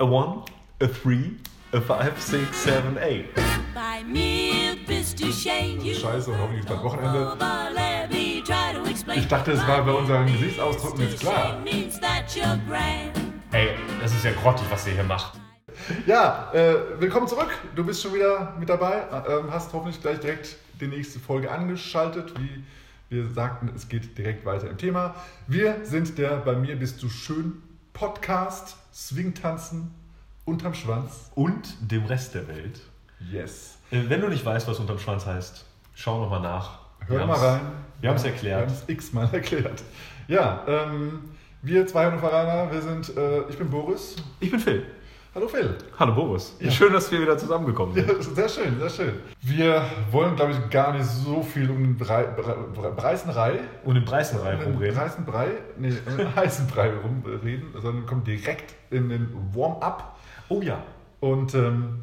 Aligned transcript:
A 0.00 0.04
one, 0.04 0.44
a 0.80 0.86
three, 0.86 1.36
a 1.72 1.80
five, 1.80 2.12
six, 2.20 2.56
seven, 2.56 2.96
eight. 2.98 3.34
Bei 3.74 4.04
mir 4.04 4.76
bist 4.86 5.20
du 5.20 5.32
Shane. 5.32 5.80
You 5.84 5.92
Scheiße, 5.92 6.30
und 6.30 6.38
hoffentlich 6.38 6.60
ist 6.60 6.68
bald 6.68 6.84
Wochenende. 6.84 7.36
Me 7.36 8.90
explain. 8.90 9.18
Ich 9.18 9.26
dachte, 9.26 9.50
es 9.50 9.66
war 9.66 9.84
bei 9.84 9.90
unseren 9.90 10.26
Gesichtsausdrücken 10.26 11.00
jetzt 11.00 11.18
klar. 11.18 11.56
Ey, 13.50 13.70
das 14.00 14.14
ist 14.14 14.24
ja 14.24 14.30
grottig, 14.40 14.66
was 14.70 14.86
ihr 14.86 14.92
hier 14.92 15.02
macht. 15.02 15.32
Ja, 16.06 16.52
äh, 16.52 16.76
willkommen 17.00 17.26
zurück. 17.26 17.50
Du 17.74 17.84
bist 17.84 18.00
schon 18.00 18.14
wieder 18.14 18.54
mit 18.56 18.68
dabei. 18.68 19.02
Ähm, 19.28 19.50
hast 19.50 19.72
hoffentlich 19.72 20.00
gleich 20.00 20.20
direkt 20.20 20.58
die 20.80 20.86
nächste 20.86 21.18
Folge 21.18 21.50
angeschaltet. 21.50 22.32
Wie 22.38 22.62
wir 23.08 23.28
sagten, 23.30 23.68
es 23.74 23.88
geht 23.88 24.16
direkt 24.16 24.44
weiter 24.46 24.70
im 24.70 24.78
Thema. 24.78 25.16
Wir 25.48 25.78
sind 25.82 26.18
der 26.18 26.36
Bei 26.36 26.54
mir 26.54 26.76
bist 26.76 27.02
du 27.02 27.08
schön 27.08 27.62
Podcast, 27.92 28.76
Swingtanzen 28.98 29.94
unterm 30.44 30.74
Schwanz. 30.74 31.30
Und 31.36 31.68
dem 31.80 32.04
Rest 32.06 32.34
der 32.34 32.48
Welt. 32.48 32.80
Yes. 33.30 33.78
Äh, 33.92 34.02
Wenn 34.08 34.20
du 34.20 34.28
nicht 34.28 34.44
weißt, 34.44 34.66
was 34.66 34.78
unterm 34.80 34.98
Schwanz 34.98 35.24
heißt, 35.24 35.64
schau 35.94 36.20
nochmal 36.20 36.40
nach. 36.40 36.80
Hör 37.06 37.20
Wir 37.20 37.26
mal 37.26 37.36
rein. 37.38 37.60
Wir 38.00 38.10
haben 38.10 38.16
es 38.16 38.24
Wir 38.24 38.32
erklärt. 38.32 38.60
haben 38.68 38.72
es 38.74 38.84
x-mal 38.88 39.28
erklärt. 39.32 39.82
Ja, 40.26 40.64
ähm, 40.66 41.30
wir 41.62 41.86
zwei 41.86 42.06
Hannoveraner, 42.06 42.72
wir 42.72 42.82
sind, 42.82 43.16
äh, 43.16 43.42
ich 43.48 43.56
bin 43.56 43.70
Boris. 43.70 44.16
Ich 44.40 44.50
bin 44.50 44.58
Phil. 44.60 44.84
Hallo 45.34 45.46
Phil. 45.46 45.76
Hallo 45.98 46.14
Boris. 46.14 46.56
Ja. 46.58 46.70
Schön, 46.70 46.92
dass 46.92 47.10
wir 47.12 47.20
wieder 47.20 47.36
zusammengekommen 47.36 47.94
sind. 47.94 48.08
Ja, 48.08 48.14
sehr 48.22 48.48
schön, 48.48 48.78
sehr 48.78 48.88
schön. 48.90 49.12
Wir 49.42 49.84
wollen, 50.10 50.34
glaube 50.34 50.52
ich, 50.52 50.70
gar 50.70 50.92
nicht 50.94 51.04
so 51.04 51.42
viel 51.42 51.70
um 51.70 51.78
den 51.82 51.96
Brei, 51.98 52.24
Brei, 52.24 52.54
Brei, 52.74 52.90
Breißenrei, 52.90 53.58
um 53.84 53.94
den 53.94 54.04
rumreden. 54.04 54.96
heißen 55.00 55.24
Brei, 55.24 55.48
nee, 55.78 55.92
um 56.10 56.16
den 56.16 56.34
heißen 56.34 56.66
Brei 56.66 56.90
rumreden, 56.96 57.68
sondern 57.80 58.06
kommen 58.06 58.24
direkt 58.24 58.74
in 58.90 59.10
den 59.10 59.28
Warm-up 59.54 60.16
Oh 60.48 60.62
ja. 60.62 60.82
und 61.20 61.54
ähm, 61.54 61.98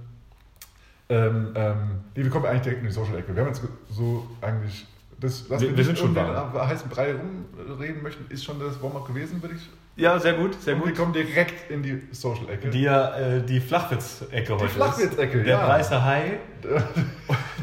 ähm, 1.10 1.52
ähm, 1.56 1.78
nee, 2.16 2.24
wir 2.24 2.30
kommen 2.30 2.46
eigentlich 2.46 2.62
direkt 2.64 2.82
in 2.82 2.88
die 2.88 2.94
Social-Ecke. 2.94 3.36
Wir 3.36 3.42
haben 3.44 3.50
jetzt 3.50 3.64
so 3.90 4.28
eigentlich, 4.42 4.86
das, 5.20 5.48
dass 5.48 5.62
Wir- 5.62 5.70
wir, 5.70 5.78
wir 5.78 5.78
nicht 5.78 5.86
sind 5.88 5.98
schon 5.98 6.10
um 6.10 6.14
den 6.16 6.62
heißen 6.68 6.90
Brei 6.90 7.16
rumreden 7.16 8.04
möchten, 8.04 8.32
ist 8.32 8.46
schon 8.46 8.60
das 8.60 8.82
Warm-up 8.82 9.08
gewesen, 9.08 9.42
würde 9.42 9.56
ich 9.56 9.68
Ja, 9.98 10.20
sehr 10.20 10.34
gut, 10.34 10.62
sehr 10.62 10.74
Und 10.76 10.82
gut. 10.82 10.90
wir 10.90 10.96
kommen 10.96 11.14
direkt 11.14 11.72
in 11.72 11.82
die 11.82 12.02
Social-Ecke. 12.12 12.70
Die, 12.70 12.86
äh, 12.86 13.42
die 13.42 13.62
Flachwitz-Ecke 13.62 14.54
heute 14.56 14.68
Flachwitz-Ecke, 14.68 15.38
ist. 15.40 15.46
Der 15.48 15.54
ja. 15.58 15.66
Preiser 15.66 16.04
Hai. 16.04 16.40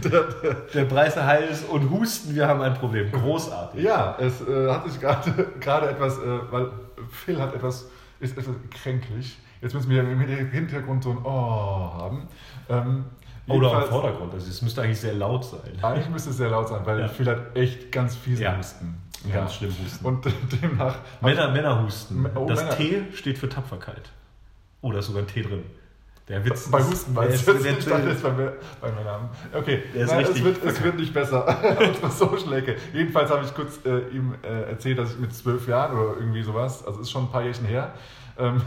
Der 0.03 0.85
Preiser 0.87 1.27
Hai 1.27 1.41
ist 1.45 1.69
und 1.69 1.91
Husten, 1.91 2.35
wir 2.35 2.49
haben 2.49 2.63
ein 2.63 2.75
Problem. 2.75 3.13
Großartig. 3.13 3.83
Ja, 3.83 4.17
es 4.19 4.41
äh, 4.41 4.71
hat 4.71 4.89
sich 4.91 5.01
gerade 5.01 5.91
etwas, 5.91 6.19
äh, 6.19 6.23
weil 6.51 6.71
Phil 7.11 7.41
hat 7.41 7.55
etwas, 7.55 7.89
ist 8.21 8.37
etwas 8.39 8.55
kränklich. 8.71 9.39
Jetzt 9.61 9.75
müssen 9.75 9.91
wir 9.91 10.01
im 10.01 10.19
Hintergrund 10.21 11.05
so 11.05 11.11
ein 11.11 11.19
Oh 11.25 11.93
haben. 11.95 12.29
Ähm, 12.71 13.05
Oder 13.47 13.83
im 13.85 13.89
Vordergrund. 13.91 14.33
Also 14.33 14.49
es 14.49 14.63
müsste 14.63 14.83
eigentlich 14.83 15.01
sehr 15.01 15.15
laut 15.15 15.45
sein. 15.45 15.61
Eigentlich 15.83 16.09
müsste 16.09 16.31
es 16.31 16.39
sehr 16.39 16.49
laut 16.49 16.69
sein, 16.69 16.81
weil 16.85 17.01
Ja. 17.01 17.09
Phil 17.09 17.29
hat 17.29 17.57
echt 17.57 17.93
ganz 17.93 18.17
fiese 18.17 18.45
Ja. 18.45 18.57
Husten. 18.57 19.02
Ganz 19.33 19.55
schlimm 19.55 19.73
Husten. 19.85 20.05
Und 20.05 20.25
demnach. 20.63 20.97
Männer, 21.21 21.51
Männer 21.51 21.83
husten. 21.85 22.27
Oh, 22.35 22.47
das 22.49 22.61
Männer. 22.63 22.77
T 22.77 23.03
steht 23.15 23.39
für 23.39 23.49
Tapferkeit. 23.49 24.11
Oh, 24.81 24.91
da 24.93 24.99
ist 24.99 25.07
sogar 25.07 25.23
ein 25.23 25.29
T 25.29 25.43
drin. 25.43 25.63
Der 26.29 26.45
Witz 26.45 26.71
Bei 26.71 26.79
ist- 26.79 26.91
Husten 26.91 27.15
der 27.15 27.23
meinst 27.25 27.37
ist- 27.37 27.49
du? 27.49 27.63
der- 27.63 27.79
Ich 27.79 27.85
dachte 27.85 28.09
jetzt 28.09 28.23
bei, 28.23 28.31
bei 28.31 28.93
Männern. 28.93 29.29
Okay, 29.53 29.83
Der 29.95 30.05
ist 30.05 30.11
Nein, 30.11 30.23
es, 30.23 30.29
richtig 30.29 30.45
wird, 30.45 30.65
es 30.65 30.83
wird 30.83 30.97
nicht 30.97 31.13
besser. 31.13 31.47
Unsere 31.89 32.11
Social-Ecke. 32.11 32.77
Jedenfalls 32.93 33.31
habe 33.31 33.45
ich 33.45 33.55
kurz 33.55 33.81
äh, 33.85 34.09
ihm 34.09 34.35
äh, 34.43 34.71
erzählt, 34.71 34.99
dass 34.99 35.13
ich 35.13 35.19
mit 35.19 35.35
zwölf 35.35 35.67
Jahren 35.69 35.97
oder 35.99 36.17
irgendwie 36.19 36.43
sowas, 36.43 36.87
also 36.87 37.01
ist 37.01 37.11
schon 37.11 37.25
ein 37.25 37.31
paar 37.31 37.43
Jährchen 37.43 37.67
her, 37.67 37.93
ähm, 38.39 38.63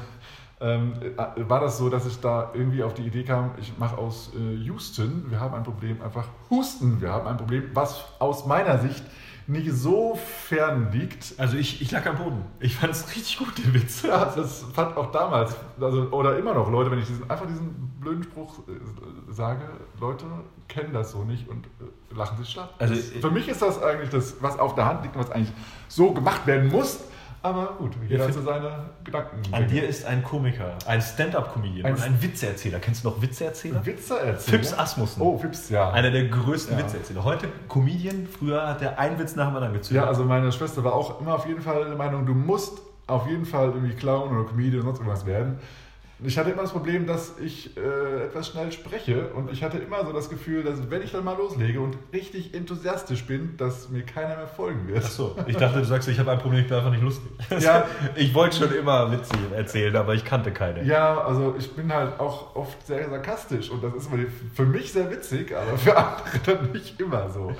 ähm, 0.62 0.94
äh, 1.18 1.50
war 1.50 1.60
das 1.60 1.78
so, 1.78 1.90
dass 1.90 2.06
ich 2.06 2.20
da 2.22 2.52
irgendwie 2.54 2.84
auf 2.84 2.94
die 2.94 3.04
Idee 3.04 3.24
kam, 3.24 3.52
ich 3.60 3.78
mache 3.78 3.98
aus 3.98 4.32
äh, 4.36 4.56
Houston, 4.64 5.26
wir 5.30 5.40
haben 5.40 5.54
ein 5.54 5.64
Problem, 5.64 6.02
einfach 6.02 6.28
Husten, 6.50 7.02
wir 7.02 7.12
haben 7.12 7.28
ein 7.28 7.38
Problem, 7.38 7.64
was 7.74 8.06
aus 8.20 8.46
meiner 8.46 8.80
Sicht 8.80 9.04
nicht 9.48 9.72
so 9.72 10.16
fern 10.16 10.90
liegt. 10.92 11.36
Also 11.38 11.58
ich, 11.58 11.82
ich 11.82 11.92
lag 11.92 12.06
am 12.08 12.18
Boden. 12.18 12.46
Ich 12.60 12.76
fand 12.76 12.94
es 12.94 13.08
richtig 13.16 13.38
gut, 13.38 13.58
den 13.58 13.74
Witz. 13.74 14.02
Ja, 14.02 14.26
das 14.26 14.66
fand 14.74 14.98
auch 14.98 15.12
damals, 15.12 15.56
also, 15.80 16.10
oder 16.10 16.38
immer 16.38 16.54
noch 16.54 16.70
Leute, 16.72 16.90
wenn 16.92 17.00
ich 17.00 17.06
diesen, 17.06 17.30
einfach 17.30 17.46
diesen 17.46 17.94
blöden 18.00 18.24
Spruch 18.24 18.60
äh, 18.68 19.32
sage, 19.32 19.68
Leute 20.00 20.26
kennen 20.68 20.94
das 20.94 21.12
so 21.12 21.24
nicht 21.24 21.48
und 21.48 21.66
äh, 21.66 22.16
lachen 22.16 22.38
sich 22.38 22.50
schlapp. 22.50 22.74
Also, 22.80 22.96
das, 22.96 23.04
für 23.06 23.32
mich 23.32 23.48
ist 23.48 23.62
das 23.62 23.82
eigentlich 23.82 24.10
das, 24.10 24.36
was 24.42 24.58
auf 24.58 24.76
der 24.76 24.86
Hand 24.86 25.04
liegt 25.04 25.16
und 25.16 25.24
was 25.24 25.32
eigentlich 25.32 25.54
so 25.88 26.12
gemacht 26.12 26.48
werden 26.48 26.72
muss. 26.72 27.02
Aber 27.46 27.76
gut, 27.78 27.92
jeder 28.10 28.32
so 28.34 28.42
seine 28.42 28.90
Gedanken. 29.04 29.38
An 29.52 29.68
dir 29.68 29.88
ist 29.88 30.04
ein 30.04 30.24
Komiker, 30.24 30.78
ein 30.88 31.00
Stand-Up-Comedian 31.00 31.86
Ein- 31.86 31.94
und 31.94 32.02
ein 32.02 32.20
Witzeerzähler. 32.20 32.80
Kennst 32.80 33.04
du 33.04 33.10
noch 33.10 33.22
Witzeerzähler? 33.22 33.86
Witze 33.86 34.20
erzählen. 34.20 34.60
Fips 34.60 34.74
Asmussen. 34.74 35.22
Oh, 35.22 35.38
Fips, 35.38 35.70
ja. 35.70 35.92
Einer 35.92 36.10
der 36.10 36.28
größten 36.30 36.76
Ja. 36.76 36.84
Witzeerzähler. 36.84 37.24
Heute 37.24 37.48
Comedian, 37.70 38.26
früher 38.28 38.68
hat 38.68 38.82
er 38.82 38.98
einen 38.98 39.20
Witz 39.20 39.36
nach 39.36 39.50
dem 39.50 39.58
anderen 39.58 39.74
gezündet. 39.76 40.04
Ja, 40.04 40.10
also 40.10 40.24
meine 40.24 40.52
Schwester 40.52 40.84
war 40.84 40.94
auch 40.94 41.22
immer 41.22 41.36
auf 41.36 41.46
jeden 41.48 41.62
Fall 41.62 41.86
der 41.86 41.96
Meinung, 41.96 42.26
du 42.26 42.34
musst 42.34 42.82
auf 43.06 43.28
jeden 43.28 43.46
Fall 43.46 43.68
irgendwie 43.68 43.94
Clown 43.94 44.36
oder 44.36 44.50
Comedian 44.50 44.78
oder 44.82 44.86
sonst 44.86 45.00
irgendwas 45.00 45.28
werden. 45.28 45.60
Ich 46.24 46.38
hatte 46.38 46.50
immer 46.52 46.62
das 46.62 46.72
Problem, 46.72 47.06
dass 47.06 47.38
ich 47.40 47.76
äh, 47.76 48.26
etwas 48.26 48.48
schnell 48.48 48.72
spreche 48.72 49.28
und 49.30 49.52
ich 49.52 49.64
hatte 49.64 49.78
immer 49.80 50.06
so 50.06 50.14
das 50.14 50.30
Gefühl, 50.30 50.64
dass 50.64 50.90
wenn 50.90 51.02
ich 51.02 51.12
dann 51.12 51.26
mal 51.26 51.36
loslege 51.38 51.82
und 51.82 51.98
richtig 52.14 52.54
enthusiastisch 52.54 53.26
bin, 53.26 53.58
dass 53.58 53.90
mir 53.90 54.04
keiner 54.04 54.38
mehr 54.38 54.48
folgen 54.48 54.88
wird. 54.88 55.04
Ach 55.04 55.10
so, 55.10 55.36
ich 55.46 55.58
dachte, 55.58 55.80
du 55.80 55.86
sagst, 55.86 56.08
ich 56.08 56.18
habe 56.18 56.32
ein 56.32 56.40
Problem, 56.40 56.62
ich 56.62 56.68
bin 56.68 56.78
einfach 56.78 56.92
nicht 56.92 57.04
lustig. 57.04 57.32
Ja. 57.60 57.86
Ich 58.16 58.34
wollte 58.34 58.58
schon 58.58 58.74
immer 58.74 59.12
Witze 59.12 59.34
erzählen, 59.56 59.96
aber 59.96 60.14
ich 60.14 60.24
kannte 60.24 60.52
keine. 60.52 60.84
Ja, 60.84 61.20
also 61.20 61.56
ich 61.58 61.72
bin 61.74 61.92
halt 61.92 62.20
auch 62.20 62.56
oft 62.56 62.86
sehr 62.86 63.10
sarkastisch 63.10 63.70
und 63.70 63.84
das 63.84 63.94
ist 63.94 64.10
für 64.54 64.66
mich 64.66 64.92
sehr 64.92 65.10
witzig, 65.12 65.56
aber 65.56 65.78
für 65.78 65.98
andere 65.98 66.40
dann 66.46 66.72
nicht 66.72 67.00
immer 67.00 67.30
so. 67.30 67.54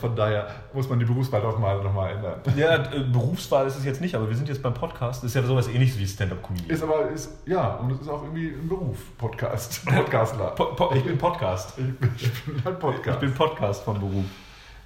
Von 0.00 0.16
daher 0.16 0.48
muss 0.72 0.88
man 0.88 0.98
die 0.98 1.04
Berufswahl 1.04 1.42
doch 1.42 1.58
mal 1.58 1.82
nochmal 1.82 2.14
ändern. 2.16 2.40
Ja, 2.56 2.76
äh, 2.76 3.04
Berufswahl 3.12 3.66
ist 3.66 3.78
es 3.78 3.84
jetzt 3.84 4.00
nicht, 4.00 4.14
aber 4.14 4.28
wir 4.28 4.36
sind 4.36 4.48
jetzt 4.48 4.62
beim 4.62 4.74
Podcast. 4.74 5.22
Das 5.22 5.30
ist 5.30 5.34
ja 5.34 5.42
sowas 5.42 5.68
ähnliches 5.68 5.98
wie 5.98 6.06
Stand-Up-Comedian. 6.06 6.70
Ist 6.70 6.82
aber, 6.82 7.10
ist, 7.10 7.30
ja, 7.46 7.74
und 7.76 7.99
ist 8.00 8.08
auch 8.08 8.22
irgendwie 8.22 8.48
ein 8.48 8.68
Beruf, 8.68 8.96
Podcast, 9.18 9.84
Podcastler. 9.86 10.48
Po 10.52 10.66
po 10.74 10.92
ich 10.94 11.04
bin 11.04 11.18
Podcast. 11.18 11.78
Ich 11.78 11.98
bin, 11.98 12.10
ich 12.16 12.44
bin 12.44 12.62
ein 12.66 12.78
Podcast. 12.78 13.16
Ich 13.22 13.28
bin 13.28 13.34
Podcast 13.34 13.82
vom 13.84 13.98
Beruf. 14.00 14.24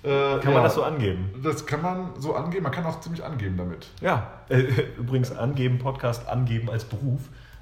Äh, 0.02 0.08
Kann 0.08 0.40
ja, 0.44 0.50
man 0.50 0.62
das 0.64 0.74
so 0.74 0.82
angeben? 0.82 1.30
Das 1.42 1.64
kann 1.64 1.80
man 1.80 2.10
so 2.18 2.34
angeben, 2.34 2.64
man 2.64 2.72
kann 2.72 2.84
auch 2.84 3.00
ziemlich 3.00 3.24
angeben 3.24 3.56
damit. 3.56 3.88
Ja, 4.00 4.30
äh, 4.48 4.58
übrigens 4.98 5.34
angeben, 5.36 5.78
Podcast 5.78 6.28
angeben 6.28 6.68
als 6.70 6.84
Beruf. 6.84 7.20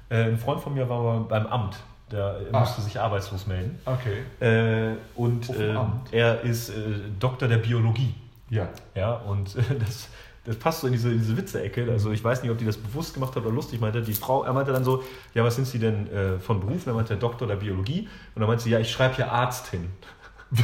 Äh, 0.09 0.23
ein 0.25 0.37
Freund 0.37 0.59
von 0.59 0.73
mir 0.73 0.89
war 0.89 1.21
beim 1.21 1.45
Amt, 1.47 1.77
der 2.11 2.41
Ah. 2.51 2.59
musste 2.59 2.81
sich 2.81 2.99
arbeitslos 2.99 3.47
melden. 3.47 3.79
Okay. 3.85 4.23
Äh, 4.91 4.95
und 5.15 5.49
er 6.11 6.41
ist 6.41 6.71
Doktor 7.19 7.47
der 7.47 7.57
Biologie. 7.57 8.13
Ja. 8.49 8.67
Ja, 8.93 9.13
und 9.13 9.55
das, 9.79 10.09
das 10.45 10.57
passt 10.57 10.81
so 10.81 10.87
in 10.87 10.93
diese, 10.93 11.09
diese 11.11 11.37
Witze-Ecke. 11.37 11.89
Also 11.91 12.11
ich 12.11 12.23
weiß 12.23 12.41
nicht, 12.41 12.51
ob 12.51 12.57
die 12.57 12.65
das 12.65 12.77
bewusst 12.77 13.13
gemacht 13.13 13.35
hat 13.35 13.43
oder 13.43 13.53
lustig 13.53 13.79
meinte. 13.79 14.01
Die 14.01 14.13
Frau, 14.13 14.43
er 14.43 14.53
meinte 14.53 14.73
dann 14.73 14.83
so, 14.83 15.03
ja, 15.33 15.43
was 15.43 15.55
sind 15.55 15.65
Sie 15.65 15.79
denn 15.79 16.07
äh, 16.11 16.39
von 16.39 16.59
Beruf? 16.59 16.85
Und 16.85 16.87
er 16.87 16.93
meinte, 16.93 17.15
Doktor 17.15 17.47
der 17.47 17.55
Biologie. 17.55 18.09
Und 18.35 18.39
dann 18.41 18.47
meinte 18.47 18.63
sie, 18.63 18.71
ja, 18.71 18.79
ich 18.79 18.91
schreibe 18.91 19.15
hier 19.15 19.31
Arzt 19.31 19.67
hin. 19.67 19.89
so, 20.53 20.61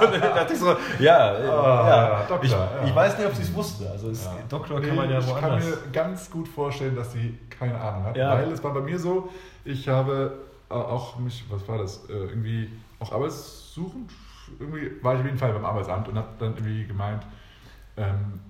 dann 0.00 0.20
dachte 0.20 0.52
ich 0.52 0.58
so, 0.58 0.76
ja, 0.98 1.30
Ah, 1.32 1.88
ja. 1.88 2.18
Doktor, 2.28 2.44
ich, 2.44 2.50
ja. 2.50 2.68
ich 2.84 2.94
weiß 2.94 3.16
nicht, 3.16 3.26
ob 3.26 3.34
sie 3.34 3.42
es 3.42 3.54
wusste. 3.54 3.88
Also 3.90 4.10
es, 4.10 4.24
Ja. 4.26 4.36
Doktor 4.48 4.78
Nee, 4.80 4.88
kann 4.88 4.96
man 4.96 5.10
ja 5.10 5.18
ich 5.20 5.26
kann 5.26 5.42
woanders. 5.42 5.64
mir 5.64 5.76
ganz 5.92 6.30
gut 6.30 6.48
vorstellen, 6.48 6.94
dass 6.96 7.12
sie 7.12 7.38
keine 7.48 7.80
Ahnung 7.80 8.04
hat. 8.04 8.16
Ja. 8.16 8.34
Weil 8.34 8.52
es 8.52 8.62
war 8.62 8.74
bei 8.74 8.80
mir 8.82 8.98
so, 8.98 9.30
ich 9.64 9.88
habe 9.88 10.36
äh, 10.68 10.74
auch 10.74 11.18
mich, 11.18 11.44
was 11.48 11.66
war 11.66 11.78
das, 11.78 12.04
äh, 12.10 12.12
irgendwie 12.12 12.70
auch 12.98 13.12
arbeitssuchend, 13.12 14.10
irgendwie 14.58 14.90
war 15.02 15.14
ich 15.14 15.20
auf 15.20 15.26
jeden 15.26 15.38
Fall 15.38 15.52
beim 15.52 15.64
Arbeitsamt 15.64 16.08
und 16.08 16.16
habe 16.16 16.28
dann 16.38 16.54
irgendwie 16.56 16.84
gemeint, 16.86 17.22
ähm, 17.96 18.40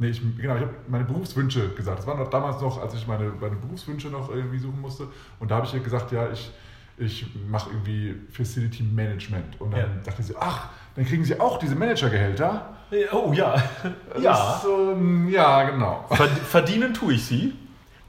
nee, 0.00 0.08
ich, 0.08 0.20
genau, 0.38 0.56
ich 0.56 0.62
habe 0.62 0.74
meine 0.88 1.04
Berufswünsche 1.04 1.68
gesagt. 1.68 1.98
Das 2.00 2.06
war 2.06 2.16
noch 2.16 2.28
damals 2.30 2.60
noch, 2.60 2.82
als 2.82 2.94
ich 2.94 3.06
meine, 3.06 3.30
meine 3.40 3.54
Berufswünsche 3.56 4.08
noch 4.08 4.28
irgendwie 4.30 4.58
suchen 4.58 4.80
musste. 4.80 5.06
Und 5.38 5.50
da 5.50 5.56
habe 5.56 5.66
ich 5.66 5.74
ihr 5.74 5.80
gesagt, 5.80 6.10
ja, 6.10 6.28
ich, 6.32 6.50
ich 6.98 7.26
mache 7.48 7.70
irgendwie 7.70 8.16
Facility 8.32 8.82
Management. 8.82 9.60
Und 9.60 9.70
dann 9.72 9.80
Ja. 9.80 9.86
dachte 10.04 10.22
sie, 10.22 10.34
ach, 10.38 10.70
dann 10.96 11.04
kriegen 11.04 11.24
sie 11.24 11.38
auch 11.38 11.58
diese 11.58 11.76
Managergehälter. 11.76 12.74
Oh 13.12 13.32
ja. 13.32 13.62
Das 14.12 14.22
ja. 14.22 14.54
ist 14.56 14.62
so, 14.62 14.96
ja, 15.28 15.70
genau. 15.70 16.04
Verd- 16.10 16.30
Verdienen 16.38 16.92
tue 16.92 17.14
ich 17.14 17.24
sie, 17.24 17.54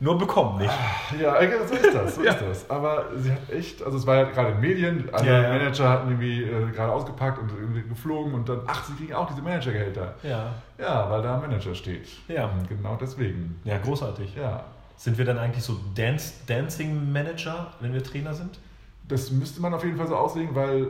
nur 0.02 0.18
bekommen 0.18 0.58
nicht. 0.60 0.74
Ja, 1.22 1.38
äh, 1.40 1.50
so 1.68 1.76
ist 1.76 1.94
das, 1.94 2.16
so 2.16 2.24
Ja. 2.26 2.32
ist 2.34 2.42
das. 2.42 2.70
Aber 2.70 3.06
sie 3.16 3.32
hat 3.32 3.50
echt, 3.52 3.82
also 3.84 3.98
es 3.98 4.06
war 4.06 4.16
ja 4.18 4.24
gerade 4.24 4.50
in 4.50 4.56
den 4.56 4.62
Medien, 4.62 5.10
Ja, 5.14 5.24
ja. 5.44 5.50
Manager 5.50 5.88
hatten 5.90 6.10
irgendwie 6.10 6.44
äh, 6.44 6.72
gerade 6.72 6.92
ausgepackt 6.92 7.38
und 7.40 7.50
irgendwie 7.52 7.84
geflogen 7.88 8.34
und 8.34 8.50
dann, 8.50 8.62
ach, 8.68 8.84
sie 8.84 8.94
kriegen 8.96 9.14
auch 9.14 9.30
diese 9.30 9.42
Managergehälter. 9.42 10.16
Ja. 10.24 10.54
Ja, 10.78 11.10
weil 11.10 11.22
da 11.22 11.36
ein 11.36 11.42
Manager 11.42 11.74
steht. 11.76 12.08
Ja. 12.28 12.46
Und 12.48 12.68
Genau 12.68 12.98
deswegen. 13.00 13.62
Ja, 13.64 13.78
großartig. 13.78 14.36
Ja. 14.36 14.64
Sind 14.98 15.18
wir 15.18 15.26
dann 15.26 15.38
eigentlich 15.38 15.64
so 15.64 15.78
Dance, 15.96 16.34
Dancing 16.48 17.12
Manager, 17.12 17.68
wenn 17.80 17.94
wir 17.94 18.04
Trainer 18.04 18.34
sind? 18.34 18.60
Das 19.08 19.32
müsste 19.32 19.62
man 19.62 19.74
auf 19.74 19.84
jeden 19.84 19.98
Fall 19.98 20.08
so 20.08 20.16
auslegen, 20.16 20.54
weil 20.56 20.90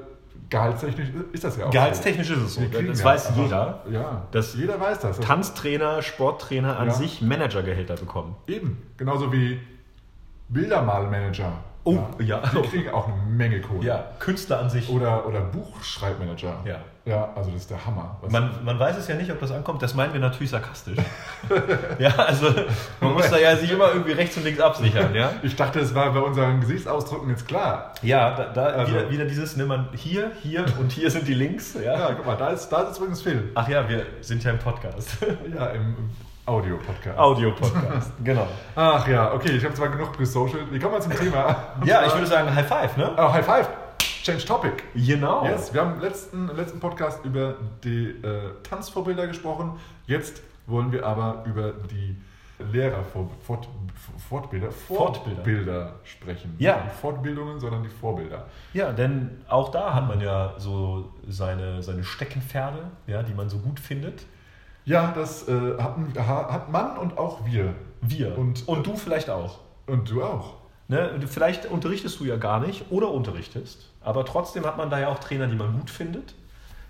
gehaltstechnisch 0.49 1.09
ist 1.31 1.43
das 1.43 1.57
ja 1.57 1.65
auch 1.65 1.71
Gehaltstechnisch 1.71 2.29
ist 2.29 2.37
es 2.39 2.53
so. 2.55 2.61
so. 2.61 2.81
Das 2.81 3.03
weiß 3.03 3.27
einfach- 3.27 3.41
jeder. 3.43 3.83
Ja, 3.89 4.27
dass 4.31 4.53
jeder 4.55 4.79
weiß 4.79 4.99
das. 4.99 5.17
das 5.17 5.25
Tanztrainer, 5.25 6.01
Sporttrainer 6.01 6.77
an 6.77 6.87
Ja. 6.87 6.93
sich 6.93 7.21
Managergehälter 7.21 7.95
bekommen. 7.95 8.35
Eben. 8.47 8.81
Genauso 8.97 9.31
wie 9.31 9.59
Bildermalmanager. 10.49 11.53
Oh, 11.83 11.97
ja. 12.19 12.41
Die 12.53 12.67
kriegen 12.67 12.89
auch 12.89 13.07
eine 13.07 13.15
Menge 13.23 13.59
Kohle. 13.61 13.85
Ja, 13.85 14.05
Künstler 14.19 14.59
an 14.59 14.69
sich. 14.69 14.89
Oder, 14.89 15.25
oder 15.25 15.41
Buchschreibmanager. 15.41 16.59
Ja. 16.65 16.79
Ja, 17.03 17.29
also 17.35 17.49
das 17.49 17.61
ist 17.61 17.69
der 17.71 17.83
Hammer. 17.83 18.19
Man, 18.29 18.63
man 18.63 18.77
weiß 18.77 18.95
es 18.95 19.07
ja 19.07 19.15
nicht, 19.15 19.31
ob 19.31 19.39
das 19.39 19.49
ankommt. 19.51 19.81
Das 19.81 19.95
meinen 19.95 20.13
wir 20.13 20.19
natürlich 20.19 20.51
sarkastisch. 20.51 20.99
ja, 21.99 22.15
also 22.15 22.53
man 22.99 23.13
muss 23.13 23.27
da 23.31 23.39
ja 23.39 23.55
sich 23.55 23.71
immer 23.71 23.87
irgendwie 23.89 24.11
rechts 24.11 24.37
und 24.37 24.43
links 24.43 24.59
absichern, 24.59 25.15
ja. 25.15 25.31
ich 25.41 25.55
dachte, 25.55 25.79
es 25.79 25.95
war 25.95 26.13
bei 26.13 26.19
unseren 26.19 26.61
Gesichtsausdrücken 26.61 27.29
jetzt 27.31 27.47
klar. 27.47 27.95
Ja, 28.03 28.35
da, 28.35 28.53
da 28.53 28.65
Also- 28.65 28.93
wieder, 28.93 29.09
wieder 29.09 29.25
dieses, 29.25 29.57
ne, 29.57 29.65
man 29.65 29.89
hier, 29.95 30.31
hier 30.43 30.63
und 30.79 30.91
hier 30.91 31.09
sind 31.09 31.27
die 31.27 31.33
Links, 31.33 31.73
ja. 31.73 31.97
Ja, 31.97 32.13
guck 32.13 32.27
mal, 32.27 32.37
da 32.37 32.49
ist, 32.49 32.69
da 32.69 32.81
ist 32.83 32.97
übrigens 32.99 33.23
Phil. 33.23 33.49
Ach 33.55 33.67
ja, 33.67 33.89
wir 33.89 34.05
sind 34.21 34.43
ja 34.43 34.51
im 34.51 34.59
Podcast. 34.59 35.17
Ja, 35.57 35.67
im 35.69 35.95
Audio-Podcast. 36.51 37.18
Audio-Podcast, 37.18 38.12
genau. 38.25 38.45
Ach 38.75 39.07
ja, 39.07 39.33
okay, 39.33 39.51
ich 39.51 39.63
habe 39.63 39.74
zwar 39.74 39.88
genug 39.88 40.18
gesocialt. 40.18 40.65
Wie 40.69 40.80
kommen 40.80 40.95
wir 40.95 41.00
zum 41.00 41.15
Thema? 41.15 41.56
Ja, 41.86 42.06
ich 42.06 42.13
würde 42.13 42.27
sagen 42.27 42.53
High 42.53 42.68
Five, 42.68 42.98
ne? 42.98 43.09
Oh, 43.18 43.31
High 43.31 43.45
Five! 43.45 43.69
Change 44.21 44.44
Topic. 44.44 44.74
Genau. 44.94 45.45
Yes, 45.45 45.74
wir 45.74 45.80
haben 45.80 45.94
im 45.94 46.01
letzten, 46.01 46.50
im 46.50 46.56
letzten 46.57 46.81
Podcast 46.81 47.24
über 47.24 47.56
die 47.86 48.09
äh, 48.09 48.51
Tanzvorbilder 48.69 49.27
gesprochen. 49.27 49.80
Jetzt 50.07 50.44
wollen 50.68 50.92
wir 50.92 51.06
aber 51.06 51.45
über 51.48 51.71
die 51.89 52.18
Lehrerfortbilder 52.59 54.71
Fort, 54.71 55.18
Fortbilder, 55.18 55.94
sprechen. 56.03 56.53
Ja. 56.59 56.83
Nicht 56.83 56.88
die 56.88 57.00
Fortbildungen, 57.00 57.62
sondern 57.62 57.83
die 57.83 57.89
Vorbilder. 57.89 58.45
Ja, 58.74 58.92
denn 58.92 59.42
auch 59.48 59.71
da 59.71 59.94
hat 59.94 60.07
man 60.07 60.19
ja 60.19 60.53
so 60.57 61.13
seine, 61.30 61.81
seine 61.81 62.03
Steckenpferde, 62.03 62.80
ja, 63.07 63.24
die 63.24 63.33
man 63.33 63.50
so 63.50 63.57
gut 63.57 63.80
findet. 63.80 64.25
Ja, 64.85 65.11
das 65.11 65.47
äh, 65.47 65.77
hatten, 65.77 66.13
ha, 66.17 66.51
hat 66.51 66.71
man 66.71 66.97
und 66.97 67.17
auch 67.17 67.45
wir. 67.45 67.73
Wir. 68.01 68.37
Und- 68.37 68.67
und 68.67 68.85
du 68.87 68.95
vielleicht 68.95 69.29
auch. 69.29 69.59
Und 69.87 70.09
du 70.09 70.23
auch. 70.23 70.55
Ne? 70.87 71.19
Vielleicht 71.27 71.67
unterrichtest 71.67 72.19
du 72.19 72.25
ja 72.25 72.35
gar 72.37 72.59
nicht 72.59 72.85
oder 72.91 73.11
unterrichtest, 73.11 73.89
aber 74.01 74.25
trotzdem 74.25 74.65
hat 74.65 74.77
man 74.77 74.89
da 74.89 74.99
ja 74.99 75.07
auch 75.07 75.19
Trainer, 75.19 75.47
die 75.47 75.55
man 75.55 75.73
gut 75.79 75.89
findet. 75.89 76.33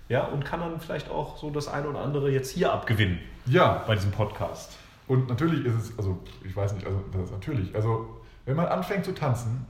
Ja, 0.08 0.24
und 0.24 0.44
kann 0.44 0.60
dann 0.60 0.80
vielleicht 0.80 1.10
auch 1.10 1.36
so 1.38 1.50
das 1.50 1.68
eine 1.68 1.88
oder 1.88 2.00
andere 2.00 2.30
jetzt 2.30 2.50
hier 2.50 2.72
abgewinnen 2.72 3.18
Ja, 3.46 3.82
bei 3.86 3.94
diesem 3.94 4.10
Podcast. 4.10 4.76
Und 5.06 5.28
natürlich 5.28 5.64
ist 5.64 5.74
es, 5.74 5.98
also 5.98 6.18
ich 6.44 6.54
weiß 6.54 6.74
nicht, 6.74 6.86
also 6.86 7.02
das 7.12 7.22
ist 7.22 7.32
natürlich, 7.32 7.74
also 7.74 8.20
wenn 8.44 8.56
man 8.56 8.66
anfängt 8.66 9.04
zu 9.04 9.12
tanzen, 9.12 9.66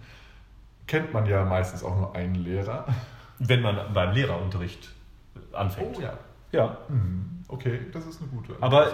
kennt 0.87 1.13
man 1.13 1.27
ja 1.27 1.45
meistens 1.45 1.85
auch 1.85 1.97
nur 1.97 2.15
einen 2.15 2.35
Lehrer. 2.37 2.87
Wenn 3.39 3.61
man 3.61 3.93
beim 3.93 4.15
Lehrerunterricht 4.15 4.89
anfängt. 5.53 5.97
Oh 5.99 6.01
ja. 6.01 6.15
Ja. 6.53 6.77
Hm, 6.89 7.42
okay, 7.53 7.81
das 7.93 8.07
ist 8.07 8.21
eine 8.21 8.31
gute. 8.31 8.55
Aber, 8.61 8.89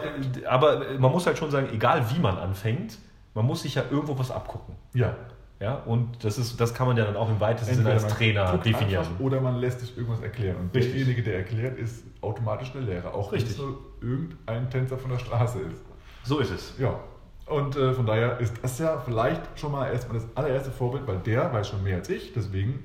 aber 0.46 0.98
man 0.98 1.10
muss 1.12 1.26
halt 1.26 1.38
schon 1.38 1.50
sagen, 1.50 1.68
egal 1.72 2.04
wie 2.14 2.18
man 2.18 2.36
anfängt, 2.36 2.98
man 3.34 3.46
muss 3.46 3.62
sich 3.62 3.74
ja 3.76 3.84
irgendwo 3.90 4.18
was 4.18 4.30
abgucken. 4.30 4.74
ja, 4.94 5.14
Ja, 5.60 5.74
und 5.86 6.24
das, 6.24 6.38
ist, 6.38 6.60
das 6.60 6.74
kann 6.74 6.86
man 6.88 6.96
ja 6.96 7.04
dann 7.04 7.16
auch 7.16 7.28
im 7.28 7.40
weitesten 7.40 7.76
Sinne 7.76 7.92
als 7.92 8.06
Trainer 8.08 8.58
definieren. 8.58 9.06
oder 9.18 9.40
man 9.40 9.56
lässt 9.56 9.80
sich 9.80 9.96
irgendwas 9.96 10.20
erklären. 10.20 10.56
Und 10.56 10.74
Richtig. 10.74 10.94
derjenige, 10.94 11.22
der 11.22 11.36
erklärt, 11.38 11.78
ist 11.78 12.04
automatisch 12.20 12.72
der 12.72 12.82
Lehrer, 12.82 13.14
auch 13.14 13.32
wenn 13.32 13.38
es 13.38 13.44
Richtig. 13.46 13.58
nur 13.64 13.78
irgendein 14.00 14.70
Tänzer 14.70 14.98
von 14.98 15.10
der 15.10 15.18
Straße 15.18 15.60
ist. 15.60 15.84
So 16.24 16.40
ist 16.40 16.50
es. 16.50 16.74
Ja. 16.78 16.98
Und 17.46 17.76
äh, 17.76 17.94
von 17.94 18.04
daher 18.04 18.38
ist 18.40 18.54
das 18.62 18.78
ja 18.78 19.00
vielleicht 19.00 19.40
schon 19.58 19.72
mal 19.72 19.90
erstmal 19.90 20.18
das 20.18 20.28
allererste 20.36 20.70
Vorbild, 20.70 21.06
weil 21.06 21.18
der 21.18 21.50
weiß 21.52 21.68
schon 21.68 21.82
mehr 21.82 21.96
als 21.96 22.10
ich. 22.10 22.32
Deswegen 22.34 22.84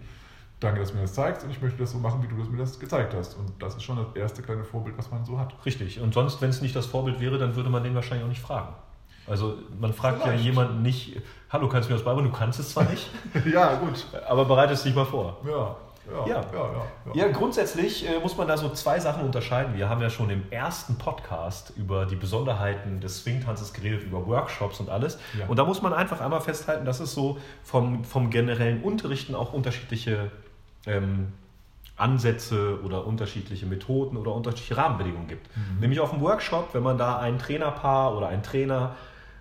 danke, 0.63 0.79
dass 0.79 0.89
du 0.89 0.95
mir 0.95 1.01
das 1.01 1.13
zeigst 1.13 1.43
und 1.43 1.51
ich 1.51 1.61
möchte 1.61 1.79
das 1.79 1.91
so 1.91 1.97
machen, 1.97 2.23
wie 2.23 2.27
du 2.27 2.37
das 2.37 2.49
mir 2.49 2.57
das 2.57 2.79
gezeigt 2.79 3.13
hast. 3.13 3.35
Und 3.37 3.51
das 3.61 3.75
ist 3.75 3.83
schon 3.83 3.97
das 3.97 4.15
erste 4.15 4.41
kleine 4.41 4.63
Vorbild, 4.63 4.97
was 4.97 5.11
man 5.11 5.25
so 5.25 5.39
hat. 5.39 5.53
Richtig. 5.65 5.99
Und 5.99 6.13
sonst, 6.13 6.41
wenn 6.41 6.49
es 6.49 6.61
nicht 6.61 6.75
das 6.75 6.85
Vorbild 6.85 7.19
wäre, 7.19 7.37
dann 7.37 7.55
würde 7.55 7.69
man 7.69 7.83
den 7.83 7.95
wahrscheinlich 7.95 8.25
auch 8.25 8.29
nicht 8.29 8.41
fragen. 8.41 8.73
Also 9.27 9.55
man 9.79 9.93
fragt 9.93 10.21
Vielleicht. 10.21 10.39
ja 10.39 10.45
jemanden 10.49 10.81
nicht, 10.81 11.21
hallo, 11.49 11.69
kannst 11.69 11.87
du 11.87 11.93
mir 11.93 11.97
das 11.97 12.05
beibringen? 12.05 12.31
Du 12.31 12.37
kannst 12.37 12.59
es 12.59 12.69
zwar 12.71 12.83
nicht, 12.83 13.09
ja, 13.53 13.75
gut. 13.75 14.05
aber 14.27 14.45
bereite 14.45 14.73
es 14.73 14.83
dich 14.83 14.93
mal 14.93 15.05
vor. 15.05 15.37
Ja, 15.47 15.75
ja, 16.11 16.27
Ja. 16.27 16.41
ja, 16.51 16.69
ja. 17.13 17.13
ja, 17.13 17.31
grundsätzlich 17.31 18.05
äh, 18.05 18.19
muss 18.19 18.35
man 18.35 18.47
da 18.47 18.57
so 18.57 18.69
zwei 18.71 18.99
Sachen 18.99 19.23
unterscheiden. 19.23 19.75
Wir 19.75 19.87
haben 19.87 20.01
ja 20.01 20.09
schon 20.09 20.29
im 20.29 20.43
ersten 20.51 20.97
Podcast 20.97 21.71
über 21.77 22.05
die 22.05 22.17
Besonderheiten 22.17 22.99
des 22.99 23.19
Swing-Tanzes 23.19 23.71
geredet, 23.71 24.03
über 24.03 24.27
Workshops 24.27 24.81
und 24.81 24.89
alles. 24.89 25.17
Und 25.47 25.57
da 25.57 25.63
muss 25.63 25.81
man 25.81 25.93
einfach 25.93 26.19
einmal 26.19 26.41
festhalten, 26.41 26.83
dass 26.83 26.99
es 26.99 27.13
so 27.13 27.37
vom, 27.63 28.03
vom 28.03 28.29
generellen 28.29 28.83
Unterrichten 28.83 29.33
auch 29.35 29.53
unterschiedliche 29.53 30.31
ähm, 30.85 31.33
Ansätze 31.95 32.79
oder 32.83 33.05
unterschiedliche 33.05 33.65
Methoden 33.65 34.17
oder 34.17 34.33
unterschiedliche 34.33 34.77
Rahmenbedingungen 34.77 35.27
gibt. 35.27 35.47
Nämlich 35.79 35.99
auf 35.99 36.09
dem 36.09 36.21
Workshop, 36.21 36.73
wenn 36.73 36.83
man 36.83 36.97
da 36.97 37.19
ein 37.19 37.37
Trainerpaar 37.37 38.17
oder 38.17 38.27
ein 38.27 38.41
Trainer 38.41 38.95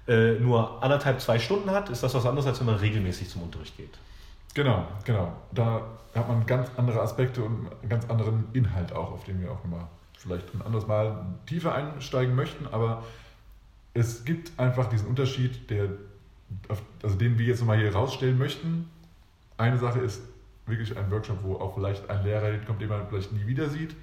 äh, 0.06 0.32
nur 0.32 0.82
anderthalb, 0.82 1.20
zwei 1.20 1.38
Stunden 1.38 1.70
hat, 1.70 1.88
ist 1.88 2.02
das 2.02 2.14
was 2.14 2.26
anderes, 2.26 2.46
als 2.46 2.60
wenn 2.60 2.66
man 2.66 2.76
regelmäßig 2.76 3.28
zum 3.30 3.42
Unterricht 3.42 3.76
geht. 3.76 3.98
Genau, 4.54 4.86
genau. 5.04 5.32
Da 5.52 5.82
hat 6.14 6.28
man 6.28 6.44
ganz 6.44 6.70
andere 6.76 7.00
Aspekte 7.00 7.42
und 7.42 7.68
einen 7.80 7.88
ganz 7.88 8.08
anderen 8.10 8.44
Inhalt 8.52 8.92
auch, 8.92 9.12
auf 9.12 9.24
den 9.24 9.40
wir 9.40 9.50
auch 9.50 9.62
nochmal 9.64 9.86
vielleicht 10.14 10.54
ein 10.54 10.62
anderes 10.62 10.86
Mal 10.86 11.24
tiefer 11.46 11.74
einsteigen 11.74 12.34
möchten. 12.34 12.66
Aber 12.70 13.02
es 13.94 14.24
gibt 14.24 14.58
einfach 14.58 14.88
diesen 14.88 15.08
Unterschied, 15.08 15.70
der, 15.70 15.88
also 17.02 17.16
den 17.16 17.38
wir 17.38 17.46
jetzt 17.46 17.60
nochmal 17.60 17.78
hier 17.78 17.94
rausstellen 17.94 18.38
möchten. 18.38 18.90
Eine 19.56 19.78
Sache 19.78 20.00
ist 20.00 20.20
wirklich 20.66 20.96
ein 20.96 21.10
Workshop, 21.10 21.38
wo 21.42 21.56
auch 21.56 21.74
vielleicht 21.74 22.08
ein 22.08 22.24
Lehrer 22.24 22.52
hinkommt, 22.52 22.80
den 22.80 22.88
man 22.88 23.06
vielleicht 23.08 23.32
nie 23.32 23.46
wieder 23.46 23.68
sieht. 23.68 23.94